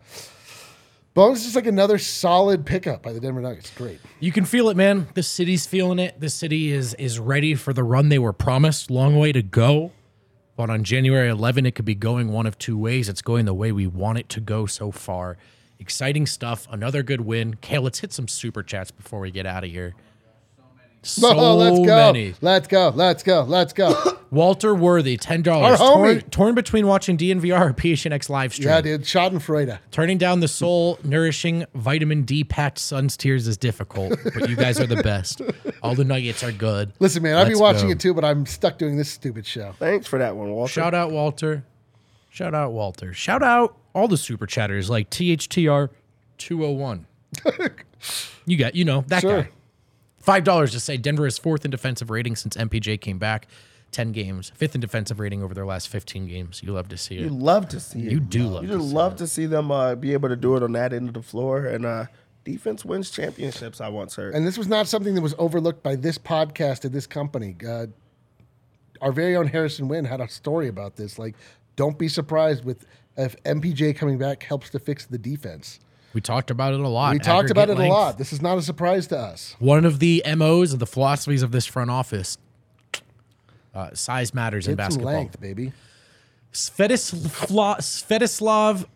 Bones 1.15 1.41
is 1.41 1.45
just 1.45 1.57
like 1.57 1.67
another 1.67 1.99
solid 1.99 2.65
pickup 2.65 3.03
by 3.03 3.13
the 3.13 3.21
Denver 3.21 3.43
Nuggets. 3.43 3.71
Great. 3.77 4.01
You 4.19 4.33
can 4.33 4.47
feel 4.47 4.71
it, 4.71 4.79
man. 4.79 5.09
The 5.13 5.23
city's 5.23 5.67
feeling 5.67 5.99
it. 5.99 6.19
The 6.19 6.31
city 6.31 6.73
is 6.73 6.95
is 6.95 7.19
ready 7.19 7.55
for 7.55 7.75
the 7.75 7.85
run 7.85 8.09
they 8.09 8.19
were 8.19 8.33
promised. 8.33 8.91
Long 8.91 9.19
way 9.19 9.31
to 9.33 9.43
go. 9.43 9.93
But 10.57 10.71
on 10.71 10.85
January 10.85 11.29
11, 11.29 11.67
it 11.67 11.75
could 11.75 11.85
be 11.85 11.95
going 11.95 12.29
one 12.33 12.47
of 12.47 12.59
two 12.59 12.79
ways. 12.79 13.09
It's 13.09 13.23
going 13.23 13.45
the 13.47 13.55
way 13.55 13.73
we 13.73 13.87
want 13.87 14.19
it 14.19 14.29
to 14.31 14.41
go 14.41 14.65
so 14.67 14.91
far. 14.91 15.37
Exciting 15.83 16.27
stuff. 16.27 16.69
Another 16.71 17.03
good 17.03 17.23
win. 17.23 17.55
Kale, 17.61 17.83
let's 17.83 17.99
hit 17.99 18.13
some 18.13 18.29
super 18.29 18.63
chats 18.63 18.93
before 18.93 19.19
we 19.19 19.33
get 19.33 19.45
out 19.47 19.65
of 19.65 19.71
here. 19.71 19.95
Oh, 21.05 21.09
so 21.09 21.37
oh, 21.37 21.57
let's 21.57 21.79
go. 21.81 21.97
many. 22.13 22.33
Let's 22.41 22.69
go. 22.69 22.91
Let's 22.95 23.25
go. 23.25 23.43
Let's 23.43 23.73
go. 23.73 24.19
Walter 24.31 24.73
Worthy, 24.73 25.17
ten 25.17 25.41
Our 25.41 25.43
dollars. 25.43 25.81
homie. 25.81 26.21
Torn, 26.21 26.21
torn 26.31 26.55
between 26.55 26.87
watching 26.87 27.19
DNVR 27.19 27.61
or 27.61 27.73
PHNX 27.73 28.29
live 28.29 28.53
stream. 28.55 28.69
yeah, 28.69 28.81
dude. 28.81 29.03
Schadenfreude. 29.03 29.81
Turning 29.91 30.17
down 30.17 30.39
the 30.39 30.47
soul 30.47 31.01
nourishing 31.03 31.65
vitamin 31.75 32.23
D 32.23 32.45
packed 32.45 32.79
sun's 32.79 33.17
tears 33.17 33.49
is 33.49 33.57
difficult, 33.57 34.17
but 34.33 34.49
you 34.49 34.55
guys 34.55 34.79
are 34.79 34.87
the 34.87 35.03
best. 35.03 35.43
All 35.83 35.97
the 35.97 36.05
nuggets 36.05 36.45
are 36.45 36.53
good. 36.53 36.93
Listen, 37.01 37.25
man, 37.25 37.35
I've 37.37 37.49
been 37.49 37.59
watching 37.59 37.89
go. 37.89 37.93
it 37.95 37.99
too, 37.99 38.15
but 38.15 38.25
I'm 38.25 38.47
stuck 38.47 38.79
doing 38.79 38.97
this 38.97 39.11
stupid 39.11 39.45
show. 39.45 39.75
Thanks 39.81 40.07
for 40.07 40.21
that 40.21 40.37
one, 40.37 40.53
Walter. 40.53 40.73
Shout 40.73 40.95
out 40.95 41.11
Walter. 41.11 41.65
Shout 42.29 42.55
out 42.55 42.71
Walter. 42.71 43.13
Shout 43.13 43.43
out 43.43 43.77
all 43.95 44.09
the 44.09 44.17
super 44.17 44.47
chatters 44.47 44.89
like 44.91 45.11
THTR 45.11 45.91
201. 46.39 47.07
you 48.47 48.57
got, 48.57 48.75
you 48.75 48.85
know, 48.85 49.05
that 49.09 49.21
Sure. 49.21 49.43
guy. 49.43 49.49
Five 50.19 50.45
dollars 50.45 50.71
to 50.73 50.79
say 50.81 50.97
Denver 50.97 51.27
is 51.27 51.37
fourth 51.37 51.65
in 51.65 51.71
defensive 51.73 52.09
rating 52.09 52.37
since 52.37 52.57
MPJ 52.57 53.01
came 53.01 53.19
back. 53.19 53.49
Ten 53.91 54.13
games, 54.13 54.53
fifth 54.55 54.75
in 54.75 54.81
defensive 54.81 55.19
rating 55.21 55.43
over 55.43 55.53
their 55.53 55.67
last 55.67 55.89
fifteen 55.89 56.27
games. 56.29 56.63
You 56.63 56.73
love 56.73 56.89
to 56.91 56.97
see 56.97 57.17
it. 57.17 57.23
You 57.23 57.29
love 57.31 57.69
to 57.71 57.81
see 57.81 58.07
it. 58.07 58.13
You 58.13 58.21
do 58.21 58.45
love 58.47 58.63
You 58.63 58.69
to 58.69 58.81
see 58.81 58.95
love 58.95 59.17
to 59.17 59.27
see 59.27 59.47
them 59.47 59.71
uh, 59.73 59.97
be 59.97 60.13
able 60.13 60.29
to 60.29 60.37
do 60.37 60.57
it 60.57 60.63
on 60.63 60.73
that 60.73 60.93
end 60.93 61.09
of 61.09 61.15
the 61.15 61.23
floor. 61.23 61.67
And 61.67 61.85
uh, 61.85 62.07
defense 62.45 62.85
wins 62.85 63.11
championships. 63.11 63.81
I 63.81 63.89
once 63.89 64.15
heard. 64.15 64.35
And 64.35 64.47
this 64.47 64.57
was 64.57 64.69
not 64.69 64.87
something 64.87 65.15
that 65.17 65.21
was 65.23 65.35
overlooked 65.39 65.83
by 65.83 65.97
this 65.97 66.17
podcast 66.19 66.85
at 66.85 66.93
this 66.93 67.07
company. 67.09 67.57
Uh, 67.69 67.87
our 69.01 69.13
very 69.13 69.35
own 69.37 69.49
Harrison 69.49 69.89
Wind 69.89 70.07
had 70.07 70.21
a 70.21 70.29
story 70.29 70.69
about 70.69 70.95
this. 70.97 71.19
Like, 71.19 71.35
don't 71.75 71.99
be 71.99 72.09
surprised 72.09 72.65
with 72.65 72.87
if 73.17 73.37
MPJ 73.45 73.97
coming 73.97 74.19
back 74.19 74.43
helps 74.43 74.71
to 74.71 74.79
fix 74.79 75.07
the 75.07 75.19
defense. 75.19 75.81
We 76.15 76.21
talked 76.21 76.51
about 76.51 76.75
it 76.75 76.81
a 76.81 76.89
lot. 76.89 77.15
We 77.15 77.19
talked 77.21 77.51
about 77.51 77.69
it 77.71 77.73
Aggregate 77.73 77.91
a 77.91 77.95
lot. 77.95 78.19
This 78.19 78.33
is 78.33 78.43
not 78.43 78.59
a 78.59 78.63
surprise 78.63 79.07
to 79.09 79.19
us. 79.19 79.57
One 79.59 79.85
of 79.87 79.99
the 79.99 80.23
MOs 80.37 80.73
of 80.75 80.79
the 80.79 80.87
philosophies 80.87 81.43
of 81.43 81.53
this 81.53 81.65
front 81.67 81.91
office. 81.91 82.37
Uh, 83.75 83.89
size 83.95 84.35
matters 84.35 84.67
in 84.69 84.73
Get 84.77 84.83
some 84.83 84.89
basketball. 85.03 85.13
length, 85.15 85.41
baby. 85.41 85.73
Svetislav, 86.53 87.79
Svetislav 87.81 88.87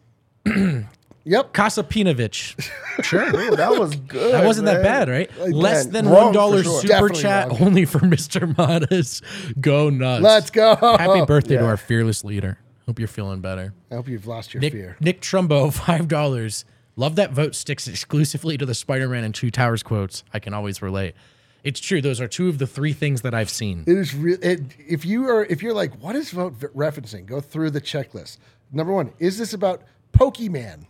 Yep. 1.29 1.55
Kasapinovic. 1.55 2.71
Sure. 3.03 3.35
Ooh, 3.37 3.57
that 3.57 3.71
was 3.77 3.97
good. 4.09 4.33
That 4.33 4.45
wasn't 4.45 4.67
that 4.67 4.81
bad, 4.83 5.09
right? 5.09 5.29
Less 5.49 5.87
man, 5.87 5.93
than 6.05 6.11
one 6.11 6.33
dollar 6.33 6.63
sure. 6.63 6.81
super 6.83 6.89
Definitely 6.89 7.23
chat 7.23 7.49
wrong. 7.49 7.63
only 7.63 7.85
for 7.85 7.99
Mr. 8.01 8.55
Madas. 8.55 9.23
Go 9.61 9.91
nuts. 9.91 10.23
Let's 10.23 10.51
go. 10.51 10.77
Happy 10.77 11.25
birthday 11.25 11.57
to 11.57 11.65
our 11.67 11.77
fearless 11.77 12.23
leader. 12.23 12.59
Hope 12.87 12.99
you're 12.99 13.09
feeling 13.09 13.41
better. 13.41 13.75
I 13.91 13.97
hope 13.97 14.09
you've 14.09 14.27
lost 14.27 14.55
your 14.55 14.61
Nick, 14.61 14.73
fear. 14.73 14.97
Nick 15.01 15.21
Trumbo, 15.21 15.73
five 15.87 16.09
dollars. 16.09 16.65
Love 16.95 17.17
that 17.17 17.33
vote 17.33 17.55
sticks 17.55 17.87
exclusively 17.87 18.57
to 18.57 18.65
the 18.65 18.75
Spider-Man 18.75 19.23
and 19.23 19.35
Two 19.35 19.51
Towers 19.51 19.83
quotes. 19.83 20.25
I 20.33 20.39
can 20.39 20.55
always 20.55 20.81
relate. 20.81 21.15
It's 21.63 21.81
true. 21.81 22.01
Those 22.01 22.21
are 22.21 22.29
two 22.29 22.49
of 22.49 22.59
the 22.59 22.67
three 22.67 22.93
things 22.93 23.23
that 23.23 23.35
I've 23.35 23.51
seen. 23.51 23.85
It 23.87 23.99
is 23.99 24.15
real. 24.15 24.39
If 24.41 25.05
you 25.05 25.29
are, 25.29 25.45
if 25.45 25.63
you're 25.63 25.75
like, 25.75 26.01
what 26.01 26.15
is 26.15 26.31
vote 26.31 26.59
referencing? 26.61 27.27
Go 27.27 27.41
through 27.41 27.71
the 27.71 27.81
checklist. 27.81 28.39
Number 28.73 28.93
one, 28.93 29.13
is 29.19 29.37
this 29.37 29.53
about 29.53 29.83
Pokemon? 30.17 30.87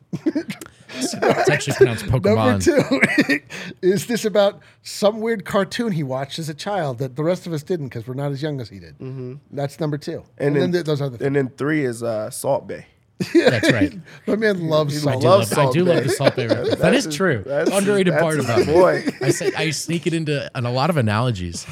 It's 0.98 1.50
actually 1.50 1.76
pronounced 1.76 2.04
Pokemon. 2.06 2.66
Number 2.66 3.22
two, 3.24 3.40
is 3.82 4.06
this 4.06 4.24
about 4.24 4.60
some 4.82 5.20
weird 5.20 5.44
cartoon 5.44 5.92
he 5.92 6.02
watched 6.02 6.38
as 6.38 6.48
a 6.48 6.54
child 6.54 6.98
that 6.98 7.16
the 7.16 7.24
rest 7.24 7.46
of 7.46 7.52
us 7.52 7.62
didn't 7.62 7.88
because 7.88 8.06
we're 8.06 8.14
not 8.14 8.32
as 8.32 8.40
young 8.42 8.60
as 8.60 8.68
he 8.68 8.78
did? 8.78 8.96
That's 9.50 9.78
number 9.80 9.98
two. 9.98 10.24
And, 10.38 10.48
And 10.48 10.56
then, 10.56 10.62
then, 10.62 10.72
th- 10.72 10.84
those 10.84 11.02
other. 11.02 11.24
and 11.24 11.34
then 11.36 11.48
three 11.50 11.84
is 11.84 12.02
uh, 12.02 12.30
Salt 12.30 12.68
Bae. 12.68 12.86
That's 13.34 13.72
right. 13.72 13.98
My 14.26 14.36
man 14.36 14.68
loves 14.68 15.06
I 15.06 15.12
salt. 15.12 15.22
do, 15.22 15.28
love 15.28 15.50
love, 15.56 15.68
I 15.68 15.72
do 15.72 15.84
love 15.86 16.04
the 16.04 16.10
Salt 16.10 16.36
Bae 16.36 16.46
reference. 16.48 16.76
That 16.76 16.92
is 16.94 17.14
true. 17.16 17.42
That's 17.46 17.70
Underrated 17.70 18.12
that's 18.12 18.22
part 18.22 18.36
his 18.36 18.44
about 18.44 18.58
me. 18.66 18.72
boy. 18.74 19.04
I 19.22 19.30
say 19.30 19.52
I 19.56 19.70
sneak 19.70 20.06
it 20.06 20.12
into 20.12 20.50
and 20.54 20.66
a 20.66 20.70
lot 20.70 20.90
of 20.90 20.98
analogies. 20.98 21.66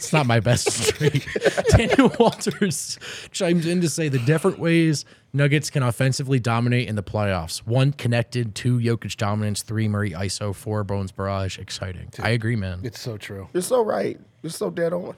It's 0.00 0.14
not 0.14 0.24
my 0.26 0.40
best 0.40 0.70
streak. 0.88 1.28
Daniel 1.76 2.10
Walters 2.18 2.98
chimes 3.32 3.66
in 3.66 3.82
to 3.82 3.88
say 3.88 4.08
the 4.08 4.18
different 4.20 4.58
ways 4.58 5.04
Nuggets 5.34 5.68
can 5.68 5.82
offensively 5.82 6.40
dominate 6.40 6.88
in 6.88 6.96
the 6.96 7.02
playoffs. 7.02 7.58
One 7.58 7.92
connected, 7.92 8.54
two 8.54 8.78
Jokic 8.78 9.16
dominance, 9.16 9.62
three 9.62 9.88
Murray 9.88 10.12
ISO, 10.12 10.54
four 10.54 10.84
Bones 10.84 11.12
barrage. 11.12 11.58
Exciting. 11.58 12.08
I 12.18 12.30
agree, 12.30 12.56
man. 12.56 12.80
It's 12.82 12.98
so 12.98 13.18
true. 13.18 13.48
You're 13.52 13.62
so 13.62 13.84
right. 13.84 14.18
You're 14.42 14.50
so 14.50 14.70
dead 14.70 14.94
on. 14.94 15.16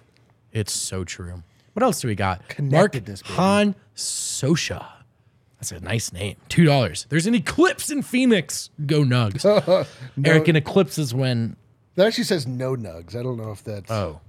It's 0.51 0.73
so 0.73 1.05
true. 1.05 1.45
What 1.75 1.85
else 1.85 2.01
do 2.01 2.09
we 2.09 2.17
got? 2.17 2.41
Mark 2.41 2.93
Connectedness, 2.93 3.23
baby. 3.23 3.35
Han 3.35 3.75
Sosha. 3.97 4.85
That's 5.59 5.71
a 5.71 5.79
nice 5.79 6.13
name. 6.13 6.37
Two 6.49 6.65
dollars. 6.65 7.07
There's 7.09 7.27
an 7.29 7.37
eclipse 7.37 7.89
in 7.89 8.03
Phoenix. 8.03 8.69
Go 8.85 9.05
Nugs. 9.05 9.47
Eric, 10.25 10.49
an 10.49 10.57
eclipse 10.57 10.99
is 10.99 11.15
when 11.15 11.57
That 11.95 12.09
actually 12.09 12.25
says 12.25 12.49
no 12.49 12.75
nugs. 12.75 13.15
I 13.15 13.23
don't 13.23 13.37
know 13.37 13.53
if 13.53 13.63
that's. 13.63 13.89
oh 13.91 14.21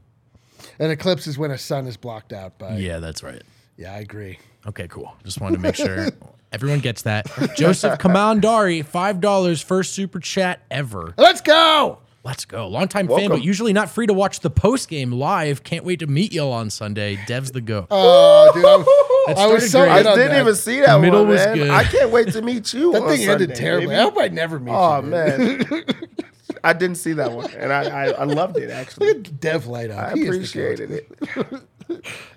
An 0.80 0.91
eclipse 0.91 1.28
is 1.28 1.38
when 1.38 1.51
a 1.51 1.57
sun 1.57 1.88
is 1.88 1.97
blocked 1.97 2.34
out 2.34 2.57
by. 2.57 2.78
yeah, 2.78 2.99
that's 2.99 3.24
right. 3.24 3.41
Yeah, 3.78 3.93
I 3.93 3.99
agree. 3.99 4.39
Okay, 4.68 4.88
cool. 4.88 5.14
Just 5.24 5.41
wanted 5.41 5.55
to 5.57 5.61
make 5.61 5.76
sure 5.76 6.07
everyone 6.51 6.80
gets 6.80 7.01
that. 7.03 7.26
Joseph 7.55 7.99
Kamandari, 7.99 8.86
five 8.86 9.20
dollars, 9.20 9.61
first 9.61 9.93
super 9.93 10.20
chat 10.20 10.61
ever. 10.72 11.14
Let's 11.18 11.41
go. 11.41 11.99
Let's 12.26 12.45
go. 12.45 12.70
Longtime 12.70 13.09
fan, 13.09 13.30
but 13.30 13.43
usually 13.43 13.74
not 13.74 13.89
free 13.89 14.07
to 14.07 14.14
watch 14.14 14.39
the 14.39 14.49
post 14.49 14.88
game 14.88 15.11
live. 15.11 15.61
Can't 15.64 15.84
wait 15.84 15.99
to 15.99 16.07
meet 16.07 16.32
y'all 16.32 16.53
on 16.53 16.70
Sunday. 16.70 17.20
Dev's 17.28 17.51
the 17.51 17.59
go. 17.59 17.86
Oh, 17.91 18.49
dude, 18.53 18.64
I, 18.64 19.32
It 19.34 19.38
I 19.39 19.47
was 19.47 19.70
started 19.70 19.70
so. 19.70 20.11
I 20.11 20.16
didn't 20.16 20.30
that. 20.30 20.39
even 20.39 20.55
see 20.55 20.80
that 20.80 21.01
Middle 21.01 21.22
one, 21.24 21.30
was 21.34 21.45
man. 21.45 21.57
good. 21.57 21.70
I 21.70 21.84
can't 21.84 22.11
wait 22.11 22.32
to 22.32 22.41
meet 22.41 22.74
you. 22.74 22.93
That 22.93 23.01
on 23.01 23.09
thing 23.09 23.28
ended 23.28 23.55
terribly. 23.55 23.88
baby. 23.88 23.97
I 23.99 24.03
hope 24.03 24.18
I 24.18 24.30
never 24.30 24.57
meet 24.57 24.72
Oh 24.74 24.95
you. 24.97 25.01
dude. 25.01 25.11
man, 25.11 25.84
I 26.64 26.74
didn't 26.74 26.98
see 26.98 27.14
that 27.14 27.32
one, 27.32 27.52
and 27.52 27.72
I 27.72 27.84
I, 27.84 28.06
I 28.12 28.24
loved 28.24 28.58
it 28.58 28.70
actually. 28.70 29.08
Look 29.08 29.28
at 29.28 29.39
Dev 29.39 29.68
light 29.68 29.91
up. 29.91 30.12
I 30.12 30.14
He 30.14 30.22
is 30.22 30.28
the 30.28 30.36
appreciated 30.36 30.91
it. 30.91 31.64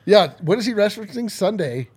Yeah, 0.04 0.32
what 0.40 0.58
is 0.58 0.66
he 0.66 0.72
referencing? 0.72 1.30
Sunday 1.30 1.88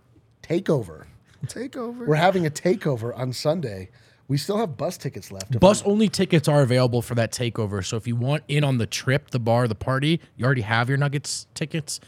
takeover. 0.44 1.06
Takeover. 1.46 2.08
We're 2.08 2.16
having 2.16 2.46
a 2.46 2.50
takeover 2.50 3.18
on 3.18 3.34
Sunday. 3.34 3.90
We 4.28 4.38
still 4.38 4.58
have 4.58 4.78
bus 4.78 4.98
tickets 4.98 5.32
left. 5.32 5.60
Bus 5.60 5.82
only 5.84 6.08
tickets 6.10 6.48
are 6.48 6.62
available 6.62 7.02
for 7.02 7.16
that 7.16 7.32
takeover. 7.32 7.84
So 7.84 7.98
if 7.98 8.08
you 8.08 8.16
want 8.16 8.44
in 8.48 8.64
on 8.64 8.78
the 8.78 8.86
trip, 8.86 9.32
the 9.32 9.40
bar, 9.40 9.68
the 9.68 9.76
party, 9.76 10.22
you 10.36 10.46
already 10.46 10.62
have 10.62 10.88
your 10.90 10.98
Nuggets 10.98 11.48
tickets. 11.56 12.00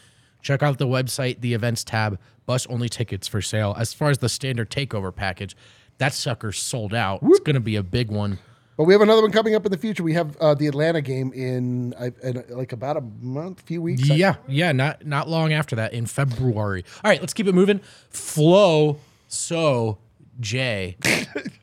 Check 0.41 0.61
out 0.61 0.77
the 0.77 0.87
website, 0.87 1.41
the 1.41 1.53
events 1.53 1.83
tab. 1.83 2.19
Bus 2.45 2.67
only 2.67 2.89
tickets 2.89 3.27
for 3.27 3.41
sale. 3.41 3.75
As 3.77 3.93
far 3.93 4.09
as 4.09 4.19
the 4.19 4.29
standard 4.29 4.69
takeover 4.69 5.15
package, 5.15 5.55
that 5.97 6.13
sucker's 6.13 6.59
sold 6.59 6.93
out. 6.93 7.19
It's 7.23 7.39
going 7.39 7.55
to 7.55 7.59
be 7.59 7.75
a 7.75 7.83
big 7.83 8.11
one. 8.11 8.39
But 8.81 8.85
we 8.85 8.95
have 8.95 9.01
another 9.03 9.21
one 9.21 9.31
coming 9.31 9.53
up 9.53 9.63
in 9.63 9.71
the 9.71 9.77
future. 9.77 10.01
We 10.01 10.15
have 10.15 10.35
uh, 10.37 10.55
the 10.55 10.65
Atlanta 10.65 11.01
game 11.01 11.31
in, 11.33 11.93
in 12.23 12.43
like 12.49 12.71
about 12.71 12.97
a 12.97 13.01
month, 13.01 13.61
few 13.61 13.79
weeks. 13.79 14.09
Yeah, 14.09 14.37
yeah, 14.47 14.71
not 14.71 15.05
not 15.05 15.29
long 15.29 15.53
after 15.53 15.75
that 15.75 15.93
in 15.93 16.07
February. 16.07 16.83
All 17.03 17.11
right, 17.11 17.19
let's 17.21 17.31
keep 17.31 17.45
it 17.45 17.53
moving. 17.53 17.79
Flow, 18.09 18.97
so 19.27 19.99
J, 20.39 20.97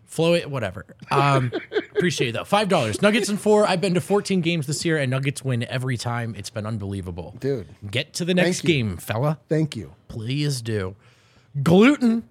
flow 0.07 0.35
it, 0.35 0.49
whatever. 0.49 0.87
Um, 1.11 1.51
appreciate 1.97 2.29
it 2.29 2.33
though. 2.35 2.45
Five 2.45 2.69
dollars. 2.69 3.03
Nuggets 3.03 3.29
and 3.29 3.41
four. 3.41 3.67
I've 3.67 3.81
been 3.81 3.95
to 3.95 4.01
14 4.01 4.41
games 4.41 4.69
this 4.69 4.85
year, 4.85 4.97
and 4.97 5.11
Nuggets 5.11 5.43
win 5.45 5.65
every 5.65 5.97
time. 5.97 6.37
It's 6.39 6.51
been 6.51 6.67
unbelievable, 6.67 7.35
Dude. 7.41 7.67
Get 7.91 8.15
to 8.15 8.25
the 8.25 8.35
next 8.35 8.61
game, 8.61 8.97
fella. 8.97 9.41
Thank 9.49 9.75
you. 9.75 9.93
Please 10.07 10.63
do. 10.63 10.95
Gluten, 11.65 12.29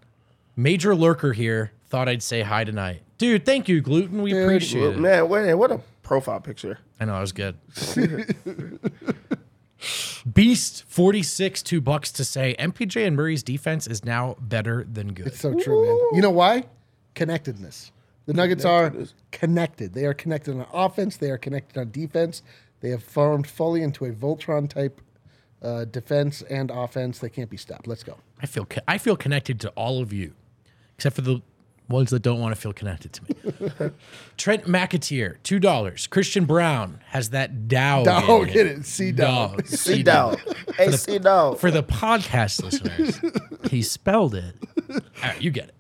major 0.56 0.96
lurker 0.96 1.34
here. 1.34 1.74
Thought 1.90 2.08
I'd 2.08 2.24
say 2.24 2.42
hi 2.44 2.64
tonight, 2.64 3.02
dude. 3.18 3.45
Thank 3.45 3.68
you, 3.68 3.82
gluten. 3.82 4.22
We 4.22 4.39
appreciate 4.39 4.95
it. 4.95 4.99
Man, 4.99 5.30
what, 5.30 5.57
what 5.57 5.72
a 5.72 5.82
profile 6.03 6.39
picture. 6.39 6.80
I 6.99 7.05
know, 7.05 7.13
I 7.15 7.22
was 7.22 7.32
good. 7.32 7.57
Beast 10.34 10.84
46, 10.88 11.61
two 11.63 11.80
bucks 11.82 12.11
to 12.13 12.26
say 12.26 12.55
MPJ 12.59 13.05
and 13.05 13.15
Murray's 13.15 13.43
defense 13.43 13.88
is 13.88 14.03
now 14.03 14.36
better 14.41 14.86
than 14.91 15.13
good. 15.13 15.28
It's 15.28 15.39
so 15.39 15.53
true, 15.57 15.86
man. 15.86 15.97
You 16.13 16.22
know 16.22 16.32
why? 16.32 16.63
Connectedness. 17.13 17.91
The 18.26 18.34
Nuggets 18.34 18.65
are 18.65 18.93
connected. 19.32 19.93
They 19.93 20.05
are 20.05 20.13
connected 20.13 20.55
on 20.55 20.65
offense. 20.74 21.15
They 21.18 21.32
are 21.32 21.38
connected 21.38 21.80
on 21.80 21.91
defense. 21.91 22.41
They 22.82 22.89
have 22.89 23.03
formed 23.03 23.47
fully 23.47 23.82
into 23.82 24.05
a 24.05 24.11
Voltron 24.11 24.70
type 24.70 24.99
uh, 25.61 25.86
defense 25.86 26.41
and 26.43 26.70
offense. 26.70 27.20
They 27.20 27.30
can't 27.30 27.49
be 27.49 27.57
stopped. 27.57 27.88
Let's 27.88 28.03
go. 28.03 28.18
I 28.41 28.45
feel 28.45 28.65
co- 28.65 28.82
I 28.88 28.97
feel 28.97 29.15
connected 29.15 29.59
to 29.61 29.70
all 29.70 30.01
of 30.01 30.11
you, 30.11 30.34
except 30.95 31.15
for 31.15 31.22
the 31.22 31.41
ones 31.90 32.10
that 32.12 32.22
don't 32.22 32.40
want 32.40 32.54
to 32.56 32.60
feel 32.62 32.74
connected 32.74 33.14
to 33.14 33.24
me. 33.24 33.92
Trent 34.38 34.66
McAteer, 34.66 35.38
two 35.44 35.60
dollars. 35.60 36.08
Christian 36.08 36.46
Braun 36.46 37.00
has 37.08 37.30
that 37.32 37.68
Dow. 37.68 38.04
Dow, 38.04 38.44
get 38.46 38.66
it. 38.66 38.86
C 38.86 39.12
Dow. 39.12 39.56
Down. 39.56 40.38
Hey, 40.76 40.92
see 40.92 41.20
down. 41.20 41.56
For 41.58 41.72
the 41.72 41.84
podcast 41.84 42.64
listeners, 42.64 43.20
he 43.72 43.82
spelled 43.82 44.36
it. 44.36 44.56
All 44.90 45.00
right, 45.24 45.42
you 45.42 45.52
get 45.52 45.70
it. 45.70 45.76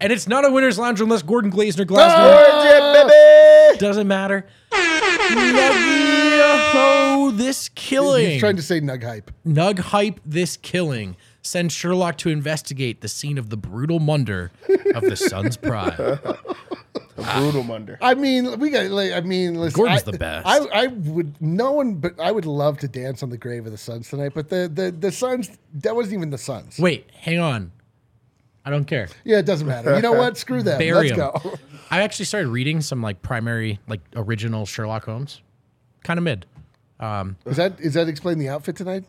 And 0.00 0.12
it's 0.12 0.26
not 0.26 0.44
a 0.44 0.50
winner's 0.50 0.78
lounge 0.78 1.00
unless 1.00 1.22
Gordon 1.22 1.52
Glazner 1.52 1.86
Glasgow. 1.86 3.08
baby. 3.08 3.78
Doesn't 3.78 4.08
matter. 4.08 4.46
Nuggy 4.72 6.02
this 7.36 7.68
killing. 7.70 8.30
He's 8.30 8.40
trying 8.40 8.56
to 8.56 8.62
say 8.62 8.80
Nug 8.80 9.02
hype. 9.02 9.30
Nug 9.46 9.78
hype 9.78 10.20
this 10.24 10.56
killing. 10.56 11.16
Send 11.42 11.72
Sherlock 11.72 12.18
to 12.18 12.28
investigate 12.30 13.00
the 13.00 13.08
scene 13.08 13.36
of 13.36 13.50
the 13.50 13.56
brutal 13.56 13.98
munder 13.98 14.52
of 14.94 15.02
the 15.02 15.16
Sun's 15.16 15.56
pride. 15.56 15.98
A 17.18 17.38
brutal 17.40 17.62
Munder. 17.62 17.98
I 18.00 18.14
mean, 18.14 18.58
we 18.58 18.70
got. 18.70 18.90
Like, 18.90 19.12
I 19.12 19.20
mean, 19.20 19.54
listen, 19.54 19.76
Gordon's 19.76 20.02
I, 20.02 20.10
the 20.12 20.18
best. 20.18 20.46
I, 20.46 20.58
I 20.58 20.86
would 20.86 21.40
no 21.40 21.72
one, 21.72 21.96
but 21.96 22.18
I 22.18 22.32
would 22.32 22.46
love 22.46 22.78
to 22.78 22.88
dance 22.88 23.22
on 23.22 23.28
the 23.30 23.36
grave 23.36 23.66
of 23.66 23.72
the 23.72 23.78
Suns 23.78 24.08
tonight. 24.08 24.32
But 24.34 24.48
the 24.48 24.70
the 24.72 24.90
the 24.90 25.12
Suns, 25.12 25.50
that 25.74 25.94
wasn't 25.94 26.14
even 26.14 26.30
the 26.30 26.38
Suns. 26.38 26.78
Wait, 26.78 27.08
hang 27.14 27.38
on. 27.38 27.70
I 28.64 28.70
don't 28.70 28.86
care. 28.86 29.08
Yeah, 29.24 29.38
it 29.38 29.46
doesn't 29.46 29.66
matter. 29.66 29.94
You 29.94 30.02
know 30.02 30.12
what? 30.12 30.36
Screw 30.38 30.62
that. 30.62 30.78
Bury 30.78 31.10
Let's 31.10 31.12
'em. 31.12 31.40
go. 31.42 31.58
I 31.90 32.02
actually 32.02 32.24
started 32.24 32.48
reading 32.48 32.80
some 32.80 33.02
like 33.02 33.20
primary, 33.20 33.78
like 33.88 34.00
original 34.16 34.64
Sherlock 34.64 35.04
Holmes. 35.04 35.42
Kind 36.04 36.18
of 36.18 36.24
mid. 36.24 36.46
Um, 36.98 37.36
is 37.44 37.56
that 37.56 37.78
is 37.80 37.94
that 37.94 38.08
explain 38.08 38.38
the 38.38 38.48
outfit 38.48 38.76
tonight? 38.76 39.04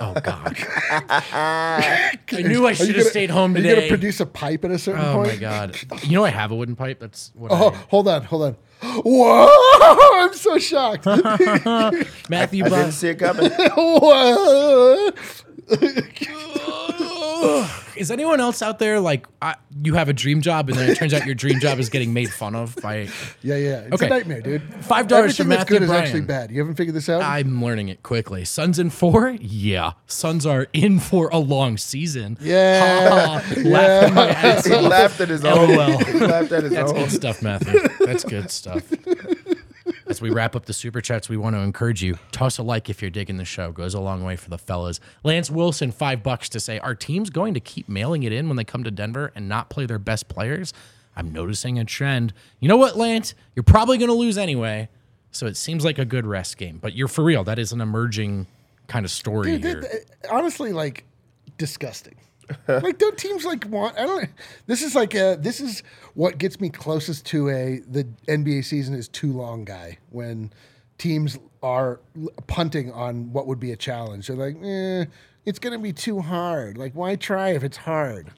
Oh 0.00 0.14
God. 0.22 0.56
I 0.90 2.16
knew 2.32 2.66
I 2.66 2.72
should 2.72 2.88
have 2.88 2.96
gonna- 2.96 3.10
stayed 3.10 3.30
home 3.30 3.54
Are 3.54 3.58
you 3.58 3.64
gonna 3.64 3.74
today. 3.76 3.88
produce 3.88 4.20
a 4.20 4.26
pipe 4.26 4.64
at 4.64 4.70
a 4.70 4.78
certain 4.78 5.04
oh 5.04 5.14
point? 5.14 5.28
Oh 5.28 5.32
my 5.32 5.36
God. 5.36 5.76
You 6.04 6.12
know 6.18 6.24
I 6.24 6.30
have 6.30 6.50
a 6.50 6.54
wooden 6.56 6.76
pipe. 6.76 6.98
That's 7.00 7.30
what 7.34 7.50
Oh, 7.52 7.70
I, 7.70 7.74
hold 7.90 8.08
on, 8.08 8.22
hold 8.22 8.42
on. 8.42 8.56
Whoa! 9.04 9.48
I'm 10.24 10.34
so 10.34 10.58
shocked. 10.58 11.06
Matthew 12.28 12.64
I 12.64 12.68
didn't 12.68 12.92
see 12.92 13.08
it 13.08 13.18
coming. 13.18 13.50
Is 17.96 18.10
anyone 18.10 18.40
else 18.40 18.62
out 18.62 18.78
there 18.78 19.00
like 19.00 19.26
I, 19.42 19.56
you 19.82 19.94
have 19.94 20.08
a 20.08 20.12
dream 20.12 20.40
job 20.40 20.68
and 20.70 20.78
then 20.78 20.88
it 20.90 20.94
turns 20.96 21.12
out 21.12 21.26
your 21.26 21.34
dream 21.34 21.60
job 21.60 21.78
is 21.78 21.88
getting 21.90 22.12
made 22.14 22.30
fun 22.32 22.54
of 22.54 22.74
by? 22.76 23.08
Yeah, 23.42 23.56
yeah. 23.56 23.80
It's 23.80 23.94
Okay. 23.94 24.06
a 24.06 24.08
nightmare, 24.10 24.40
dude. 24.40 24.62
Five 24.84 25.08
dollars 25.08 25.38
Everything 25.38 25.44
from 25.44 25.48
that's 25.50 25.60
Matthew 25.62 25.76
good 25.76 25.82
is 25.82 25.88
Bryan. 25.90 26.04
actually 26.04 26.20
bad. 26.22 26.50
You 26.50 26.60
haven't 26.60 26.76
figured 26.76 26.94
this 26.96 27.08
out? 27.08 27.22
I'm 27.22 27.62
learning 27.62 27.88
it 27.88 28.02
quickly. 28.02 28.44
Suns 28.44 28.78
in 28.78 28.90
four? 28.90 29.30
Yeah. 29.40 29.92
Suns 30.06 30.46
are 30.46 30.68
in 30.72 31.00
for 31.00 31.28
a 31.30 31.38
long 31.38 31.76
season. 31.76 32.38
Yeah. 32.40 33.08
Ha, 33.08 33.38
ha. 33.40 33.54
Laughing 33.64 34.14
my 34.14 34.28
ass 34.30 34.66
he 34.66 34.72
off. 34.74 34.82
laughed 34.84 35.20
at 35.20 35.28
his 35.28 35.44
own. 35.44 35.76
LOL. 35.76 35.98
He 35.98 36.18
laughed 36.20 36.52
at 36.52 36.62
his 36.64 36.72
That's 36.72 36.92
own. 36.92 36.98
good 36.98 37.10
stuff, 37.12 37.42
Matthew. 37.42 37.80
That's 38.06 38.24
good 38.24 38.50
stuff. 38.50 38.82
As 40.12 40.20
we 40.20 40.28
wrap 40.30 40.54
up 40.54 40.66
the 40.66 40.74
super 40.74 41.00
chats, 41.00 41.28
we 41.30 41.38
want 41.38 41.56
to 41.56 41.60
encourage 41.60 42.02
you 42.02 42.18
toss 42.32 42.58
a 42.58 42.62
like 42.62 42.90
if 42.90 43.00
you're 43.00 43.10
digging 43.10 43.38
the 43.38 43.46
show. 43.46 43.72
Goes 43.72 43.94
a 43.94 44.00
long 44.00 44.22
way 44.22 44.36
for 44.36 44.50
the 44.50 44.58
fellas. 44.58 45.00
Lance 45.24 45.50
Wilson, 45.50 45.90
five 45.90 46.22
bucks 46.22 46.50
to 46.50 46.60
say, 46.60 46.78
are 46.80 46.94
teams 46.94 47.30
going 47.30 47.54
to 47.54 47.60
keep 47.60 47.88
mailing 47.88 48.22
it 48.22 48.32
in 48.32 48.46
when 48.46 48.56
they 48.58 48.64
come 48.64 48.84
to 48.84 48.90
Denver 48.90 49.32
and 49.34 49.48
not 49.48 49.70
play 49.70 49.86
their 49.86 49.98
best 49.98 50.28
players? 50.28 50.74
I'm 51.16 51.32
noticing 51.32 51.78
a 51.78 51.84
trend. 51.86 52.34
You 52.60 52.68
know 52.68 52.76
what, 52.76 52.96
Lance? 52.96 53.34
You're 53.56 53.62
probably 53.62 53.96
going 53.96 54.08
to 54.10 54.14
lose 54.14 54.36
anyway. 54.36 54.88
So 55.30 55.46
it 55.46 55.56
seems 55.56 55.82
like 55.82 55.98
a 55.98 56.04
good 56.04 56.26
rest 56.26 56.58
game. 56.58 56.78
But 56.78 56.94
you're 56.94 57.08
for 57.08 57.24
real. 57.24 57.42
That 57.44 57.58
is 57.58 57.72
an 57.72 57.80
emerging 57.80 58.46
kind 58.88 59.06
of 59.06 59.10
story 59.10 59.52
Dude, 59.52 59.64
here. 59.64 59.80
that- 59.80 59.90
that- 60.22 60.30
honestly, 60.30 60.72
like 60.74 61.04
disgusting. 61.56 62.16
like 62.68 62.98
don't 62.98 63.16
teams 63.18 63.44
like 63.44 63.66
want? 63.66 63.98
I 63.98 64.06
don't. 64.06 64.28
This 64.66 64.82
is 64.82 64.94
like 64.94 65.14
a. 65.14 65.36
This 65.40 65.60
is 65.60 65.82
what 66.14 66.38
gets 66.38 66.60
me 66.60 66.68
closest 66.68 67.26
to 67.26 67.48
a 67.48 67.80
the 67.86 68.04
NBA 68.28 68.64
season 68.64 68.94
is 68.94 69.08
too 69.08 69.32
long 69.32 69.64
guy 69.64 69.98
when 70.10 70.52
teams 70.98 71.38
are 71.62 72.00
punting 72.46 72.92
on 72.92 73.32
what 73.32 73.46
would 73.46 73.60
be 73.60 73.72
a 73.72 73.76
challenge. 73.76 74.28
They're 74.28 74.36
like, 74.36 74.56
eh, 74.62 75.06
it's 75.44 75.58
gonna 75.58 75.78
be 75.78 75.92
too 75.92 76.20
hard. 76.20 76.78
Like, 76.78 76.92
why 76.94 77.16
try 77.16 77.50
if 77.50 77.62
it's 77.62 77.78
hard? 77.78 78.32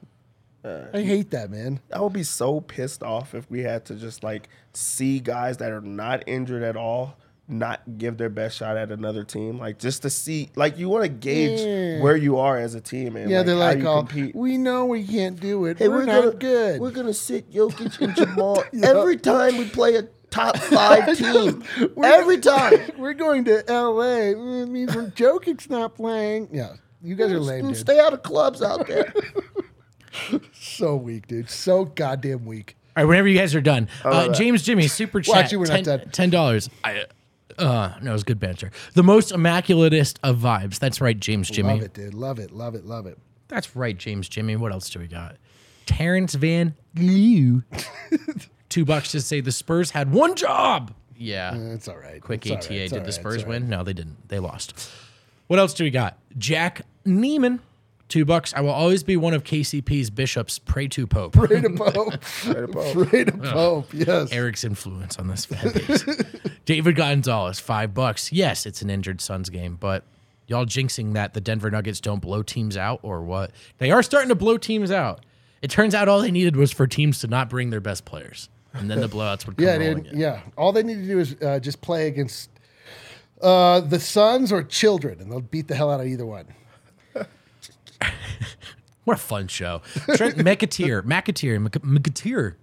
I 0.93 1.01
hate 1.01 1.29
that, 1.29 1.51
man. 1.51 1.79
I 1.93 2.01
would 2.01 2.13
be 2.13 2.23
so 2.23 2.59
pissed 2.59 3.03
off 3.03 3.35
if 3.35 3.49
we 3.51 3.61
had 3.61 3.85
to 3.85 3.95
just 3.95 4.23
like 4.23 4.49
see 4.73 5.19
guys 5.19 5.57
that 5.57 5.71
are 5.71 5.81
not 5.81 6.23
injured 6.27 6.63
at 6.63 6.75
all 6.75 7.17
not 7.47 7.81
give 7.97 8.17
their 8.17 8.29
best 8.29 8.57
shot 8.57 8.75
at 8.75 8.91
another 8.91 9.23
team. 9.23 9.59
Like 9.59 9.77
just 9.79 10.01
to 10.01 10.09
see, 10.09 10.49
like 10.55 10.77
you 10.79 10.89
want 10.89 11.03
to 11.03 11.09
gauge 11.09 11.59
Yeah. 11.59 12.01
where 12.01 12.15
you 12.15 12.37
are 12.39 12.57
as 12.57 12.73
a 12.75 12.81
team 12.81 13.15
and 13.15 13.29
Yeah, 13.29 13.37
like, 13.37 13.45
they're 13.45 13.55
how 13.55 13.61
like, 13.61 13.77
you 13.79 13.87
oh, 13.87 13.97
compete. 14.03 14.35
we 14.35 14.57
know 14.57 14.85
we 14.85 15.03
can't 15.03 15.39
do 15.39 15.65
it. 15.65 15.77
Hey, 15.77 15.87
we're, 15.87 15.97
we're 15.97 16.05
not 16.05 16.23
gonna- 16.23 16.35
good. 16.37 16.81
We're 16.81 16.91
gonna 16.91 17.13
sit 17.13 17.51
Jokic 17.51 18.01
and 18.01 18.15
Jamal 18.17 18.63
every 18.83 19.17
time 19.17 19.57
we 19.57 19.69
play 19.69 19.95
a 19.95 20.03
top 20.31 20.57
five 20.57 21.15
team. 21.17 21.63
every 22.03 22.39
time. 22.39 22.73
We're 22.97 23.13
going 23.13 23.45
to 23.45 23.63
LA. 23.69 24.31
It 24.31 24.67
means 24.67 24.93
when 24.95 25.11
Jokic's 25.11 25.69
not 25.69 25.95
playing. 25.95 26.49
Yeah, 26.51 26.73
you 27.01 27.15
guys 27.15 27.31
are 27.31 27.39
lame, 27.39 27.67
dude. 27.67 27.77
Stay 27.77 27.99
out 27.99 28.11
of 28.11 28.21
clubs 28.23 28.61
out 28.61 28.85
there. 28.87 29.13
So 30.53 30.95
weak, 30.95 31.27
dude. 31.27 31.49
So 31.49 31.85
goddamn 31.85 32.45
weak. 32.45 32.75
All 32.97 33.03
right, 33.03 33.09
whenever 33.09 33.27
you 33.27 33.37
guys 33.37 33.53
are 33.53 33.61
done, 33.61 33.89
uh, 34.05 34.29
James 34.33 34.63
Jimmy 34.63 34.87
super 34.87 35.19
chat. 35.21 35.33
Well, 35.33 35.43
actually, 35.43 35.57
we're 35.57 35.65
not 35.67 35.73
10 35.75 35.83
done. 35.83 36.09
Ten 36.11 36.29
dollars. 36.29 36.69
I 36.83 37.05
uh 37.57 37.93
no, 38.01 38.11
it 38.11 38.13
was 38.13 38.23
good 38.23 38.39
banter. 38.39 38.71
The 38.93 39.03
most 39.03 39.31
immaculatest 39.31 40.17
of 40.23 40.37
vibes. 40.37 40.79
That's 40.79 40.99
right, 41.01 41.19
James 41.19 41.49
Jimmy. 41.49 41.73
Love 41.73 41.81
it, 41.81 41.93
dude. 41.93 42.13
Love 42.13 42.39
it. 42.39 42.51
Love 42.51 42.75
it. 42.75 42.85
Love 42.85 43.05
it. 43.05 43.17
That's 43.47 43.75
right, 43.75 43.97
James 43.97 44.27
Jimmy. 44.27 44.55
What 44.55 44.71
else 44.71 44.89
do 44.89 44.99
we 44.99 45.07
got? 45.07 45.37
Terrence 45.85 46.33
Van 46.35 46.75
Leeuw. 46.95 47.63
Two 48.69 48.85
bucks 48.85 49.11
to 49.11 49.21
say 49.21 49.39
the 49.41 49.51
Spurs 49.51 49.91
had 49.91 50.11
one 50.11 50.35
job. 50.35 50.93
Yeah. 51.17 51.55
It's 51.55 51.87
all 51.87 51.97
right. 51.97 52.21
Quick 52.21 52.45
It's 52.45 52.51
all 52.51 52.57
ATA. 52.57 52.69
right. 52.69 52.77
It's 52.81 52.91
all 52.93 52.99
Did 52.99 53.03
the 53.05 53.11
right. 53.11 53.13
Spurs 53.13 53.45
win? 53.45 53.69
No, 53.69 53.83
they 53.83 53.93
didn't. 53.93 54.27
They 54.27 54.39
lost. 54.39 54.89
What 55.47 55.59
else 55.59 55.73
do 55.73 55.83
we 55.83 55.91
got? 55.91 56.17
Jack 56.37 56.81
Neiman. 57.05 57.59
Two 58.07 58.23
bucks. 58.23 58.53
I 58.53 58.61
will 58.61 58.69
always 58.69 59.03
be 59.03 59.17
one 59.17 59.33
of 59.33 59.43
KCP's 59.43 60.11
bishops. 60.11 60.59
Pray 60.59 60.87
to 60.89 61.07
Pope. 61.07 61.33
Pray 61.33 61.59
to 61.61 61.69
Pope. 61.71 62.21
Pray 63.09 63.23
to 63.23 63.31
Pope. 63.31 63.87
Yes. 63.93 64.31
Eric's 64.31 64.63
influence 64.63 65.17
on 65.17 65.27
this 65.27 65.45
fan 65.45 65.71
base. 65.73 66.05
David 66.65 66.95
Gonzalez, 66.95 67.59
five 67.59 67.93
bucks. 67.95 68.31
Yes, 68.31 68.65
it's 68.67 68.81
an 68.83 68.91
injured 68.91 69.21
Suns 69.21 69.49
game, 69.49 69.75
but 69.79 70.03
y'all 70.47 70.65
jinxing 70.67 71.13
that 71.13 71.33
the 71.33 71.41
Denver 71.41 71.71
Nuggets 71.71 71.99
don't 71.99 72.21
blow 72.21 72.43
teams 72.43 72.77
out 72.77 72.99
or 73.01 73.23
what? 73.23 73.51
They 73.79 73.89
are 73.89 74.03
starting 74.03 74.29
to 74.29 74.35
blow 74.35 74.57
teams 74.57 74.91
out. 74.91 75.25
It 75.63 75.71
turns 75.71 75.95
out 75.95 76.07
all 76.07 76.21
they 76.21 76.29
needed 76.31 76.55
was 76.55 76.71
for 76.71 76.85
teams 76.85 77.19
to 77.21 77.27
not 77.27 77.49
bring 77.49 77.71
their 77.71 77.81
best 77.81 78.05
players, 78.05 78.49
and 78.73 78.87
then 78.89 78.99
the 79.01 79.09
blowouts 79.09 79.47
would 79.47 79.57
come 79.57 79.65
Yeah, 79.65 79.77
rolling 79.77 80.03
dude. 80.03 80.13
in. 80.13 80.19
Yeah. 80.19 80.41
All 80.59 80.71
they 80.71 80.83
need 80.83 80.95
to 81.01 81.07
do 81.07 81.17
is 81.19 81.35
uh, 81.41 81.57
just 81.59 81.81
play 81.81 82.07
against 82.07 82.51
uh, 83.41 83.79
the 83.79 83.99
Suns 83.99 84.51
or 84.51 84.61
Children, 84.61 85.19
and 85.21 85.31
they'll 85.31 85.41
beat 85.41 85.67
the 85.67 85.73
hell 85.75 85.89
out 85.89 86.01
of 86.01 86.05
either 86.07 86.25
one. 86.25 86.45
What 89.05 89.17
a 89.17 89.19
fun 89.19 89.47
show. 89.47 89.81
Trent 90.15 90.35
McAteer, 90.37 91.03
McAteer, 91.03 91.61
Mc- 91.61 91.73
McAteer. 91.83 92.55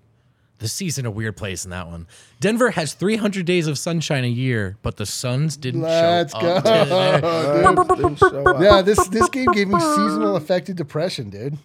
The 0.58 0.68
season 0.68 1.06
a 1.06 1.10
weird 1.10 1.36
place 1.36 1.64
in 1.64 1.70
that 1.72 1.88
one. 1.88 2.06
Denver 2.40 2.70
has 2.70 2.94
300 2.94 3.44
days 3.44 3.66
of 3.66 3.76
sunshine 3.78 4.22
a 4.24 4.28
year, 4.28 4.76
but 4.82 4.96
the 4.96 5.06
Suns 5.06 5.56
didn't 5.56 5.80
Let's 5.82 6.32
show 6.32 6.40
go. 6.40 6.54
up. 6.56 6.64
today. 6.64 7.96
Didn't 7.96 8.16
show 8.16 8.44
up. 8.46 8.60
Yeah, 8.62 8.80
this 8.82 9.04
this 9.08 9.28
game 9.30 9.50
gave 9.52 9.66
me 9.68 9.78
seasonal 9.80 10.36
affected 10.36 10.76
depression, 10.76 11.30
dude. 11.30 11.58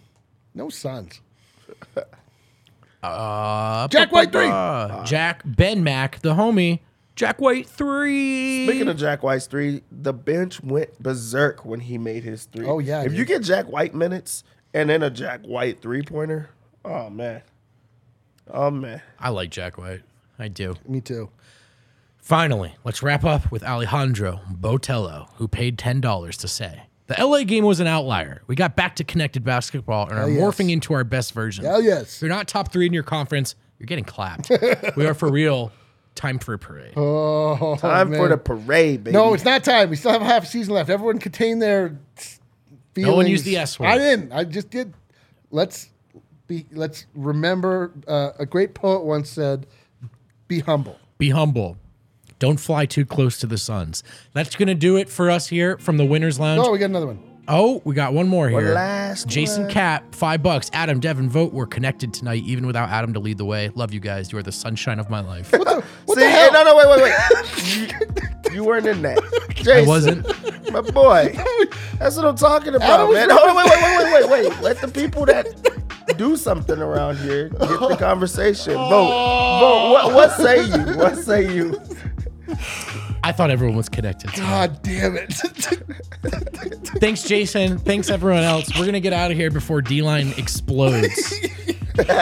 No 0.55 0.69
Suns. 0.69 1.21
Uh, 3.03 3.87
Jack 3.89 4.11
White 4.11 4.31
three. 4.31 4.47
uh, 4.49 5.03
Jack 5.05 5.41
Ben 5.45 5.83
Mac, 5.83 6.19
the 6.21 6.33
homie. 6.33 6.79
Jack 7.17 7.41
White 7.41 7.67
three. 7.67 8.67
Speaking 8.67 8.87
of 8.87 8.95
Jack 8.95 9.23
White's 9.23 9.47
three, 9.47 9.81
the 9.91 10.13
bench 10.13 10.61
went 10.63 11.01
berserk 11.01 11.65
when 11.65 11.79
he 11.79 11.97
made 11.97 12.23
his 12.23 12.45
three. 12.45 12.67
Oh, 12.67 12.77
yeah, 12.77 13.01
If 13.01 13.09
dude. 13.09 13.17
you 13.17 13.25
get 13.25 13.41
Jack 13.41 13.67
White 13.67 13.95
minutes 13.95 14.43
and 14.71 14.87
then 14.87 15.01
a 15.01 15.09
Jack 15.09 15.41
White 15.41 15.81
three 15.81 16.03
pointer, 16.03 16.51
oh 16.85 17.09
man. 17.09 17.41
Oh 18.53 18.69
man. 18.69 19.01
I 19.19 19.29
like 19.29 19.49
Jack 19.49 19.79
White. 19.79 20.03
I 20.37 20.47
do. 20.47 20.75
Me 20.87 21.01
too. 21.01 21.31
Finally, 22.17 22.75
let's 22.83 23.01
wrap 23.01 23.23
up 23.23 23.51
with 23.51 23.63
Alejandro 23.63 24.41
Botello, 24.53 25.27
who 25.37 25.47
paid 25.47 25.77
$10 25.79 26.37
to 26.37 26.47
say. 26.47 26.83
The 27.07 27.15
LA 27.25 27.45
game 27.45 27.63
was 27.63 27.79
an 27.79 27.87
outlier. 27.87 28.43
We 28.45 28.55
got 28.55 28.75
back 28.75 28.95
to 28.97 29.03
connected 29.03 29.43
basketball 29.43 30.07
and 30.09 30.19
are 30.19 30.29
yes. 30.29 30.39
morphing 30.39 30.69
into 30.69 30.93
our 30.93 31.03
best 31.03 31.33
version. 31.33 31.65
Hell 31.65 31.81
yes. 31.81 32.17
If 32.17 32.21
you're 32.21 32.29
not 32.29 32.47
top 32.47 32.71
three 32.71 32.85
in 32.85 32.93
your 32.93 33.03
conference, 33.03 33.55
you're 33.79 33.87
getting 33.87 34.03
clapped. 34.03 34.51
we 34.95 35.07
are 35.07 35.15
for 35.15 35.31
real. 35.31 35.71
Time 36.17 36.39
for 36.39 36.55
a 36.55 36.57
parade. 36.59 36.93
Oh, 36.97 37.77
Time 37.79 38.07
for 38.07 38.21
man. 38.21 38.29
the 38.31 38.37
parade, 38.37 39.03
baby. 39.03 39.13
No, 39.13 39.35
it's 39.35 39.45
not 39.45 39.63
time. 39.63 39.91
We 39.91 39.95
still 39.95 40.11
have 40.11 40.23
half 40.23 40.43
a 40.43 40.45
season 40.47 40.73
left. 40.73 40.89
Everyone 40.89 41.19
contain 41.19 41.59
their 41.59 41.99
feelings. 42.95 43.11
No 43.11 43.15
one 43.15 43.27
used 43.27 43.45
the 43.45 43.55
S 43.55 43.79
word. 43.79 43.85
I 43.87 43.99
didn't. 43.99 44.31
I 44.33 44.43
just 44.43 44.71
did. 44.71 44.95
Let's 45.51 45.89
be. 46.47 46.65
Let's 46.71 47.05
remember. 47.13 47.91
Uh, 48.07 48.31
a 48.39 48.47
great 48.47 48.73
poet 48.73 49.03
once 49.03 49.29
said, 49.29 49.67
"Be 50.47 50.59
humble." 50.59 50.97
Be 51.19 51.29
humble. 51.29 51.77
Don't 52.39 52.59
fly 52.59 52.87
too 52.87 53.05
close 53.05 53.37
to 53.39 53.47
the 53.47 53.57
Suns. 53.57 54.03
That's 54.33 54.55
going 54.55 54.67
to 54.67 54.75
do 54.75 54.97
it 54.97 55.09
for 55.09 55.29
us 55.29 55.47
here 55.47 55.77
from 55.77 55.97
the 55.97 56.05
Winners 56.05 56.39
Lounge. 56.39 56.61
Oh, 56.65 56.71
we 56.71 56.79
got 56.79 56.85
another 56.85 57.07
one. 57.07 57.19
Oh, 57.49 57.81
we 57.85 57.95
got 57.95 58.13
one 58.13 58.27
more 58.27 58.49
here. 58.49 58.73
last 58.73 59.27
Jason 59.27 59.63
one. 59.63 59.71
Cap, 59.71 60.13
five 60.13 60.43
bucks. 60.43 60.69
Adam, 60.73 60.99
Devin, 60.99 61.29
vote. 61.29 61.53
We're 61.53 61.65
connected 61.65 62.13
tonight, 62.13 62.43
even 62.43 62.67
without 62.67 62.89
Adam 62.89 63.13
to 63.13 63.19
lead 63.19 63.37
the 63.37 63.45
way. 63.45 63.69
Love 63.75 63.93
you 63.93 64.01
guys. 64.01 64.31
You 64.31 64.37
are 64.37 64.43
the 64.43 64.51
sunshine 64.51 64.99
of 64.99 65.09
my 65.09 65.21
life. 65.21 65.51
What 65.53 65.83
See, 66.09 66.15
the 66.15 66.29
hell? 66.29 66.51
no, 66.51 66.63
no, 66.63 66.75
wait, 66.75 66.87
wait, 66.89 67.03
wait. 67.03 68.47
you, 68.51 68.55
you 68.55 68.63
weren't 68.65 68.85
in 68.85 69.01
that. 69.03 69.19
Jason, 69.55 69.71
I 69.77 69.87
wasn't. 69.87 70.71
My 70.73 70.81
boy. 70.81 71.33
That's 71.99 72.17
what 72.17 72.25
I'm 72.25 72.35
talking 72.35 72.75
about, 72.75 73.09
Adam 73.09 73.13
man. 73.13 73.29
Hold 73.31 73.49
on, 73.49 73.55
wait, 73.55 73.69
wait, 73.69 73.81
wait, 73.81 74.13
wait, 74.13 74.29
wait, 74.29 74.49
wait. 74.49 74.61
Let 74.61 74.81
the 74.81 74.89
people 74.89 75.25
that 75.25 75.47
do 76.17 76.35
something 76.35 76.79
around 76.79 77.17
here 77.17 77.49
get 77.49 77.59
the 77.59 77.95
conversation. 77.97 78.73
Vote. 78.73 79.59
Vote. 79.59 79.91
What, 79.91 80.13
what 80.13 80.31
say 80.33 80.65
you? 80.65 80.97
What 80.97 81.17
say 81.17 81.53
you? 81.55 81.79
I 83.23 83.31
thought 83.31 83.51
everyone 83.51 83.75
was 83.75 83.89
connected. 83.89 84.33
God 84.33 84.81
damn 84.83 85.17
it! 85.17 85.33
Thanks, 86.99 87.23
Jason. 87.23 87.77
Thanks, 87.77 88.09
everyone 88.09 88.43
else. 88.43 88.69
We're 88.75 88.83
going 88.85 88.93
to 88.93 88.99
get 88.99 89.13
out 89.13 89.31
of 89.31 89.37
here 89.37 89.51
before 89.51 89.81
D 89.81 90.01
line 90.01 90.33
explodes. 90.37 91.33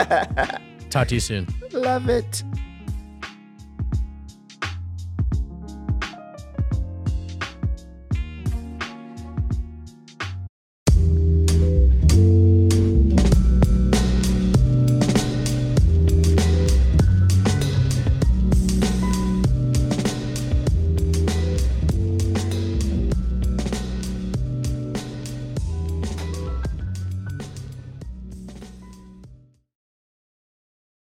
Talk 0.90 1.08
to 1.08 1.14
you 1.14 1.20
soon. 1.20 1.46
Love 1.72 2.08
it. 2.08 2.42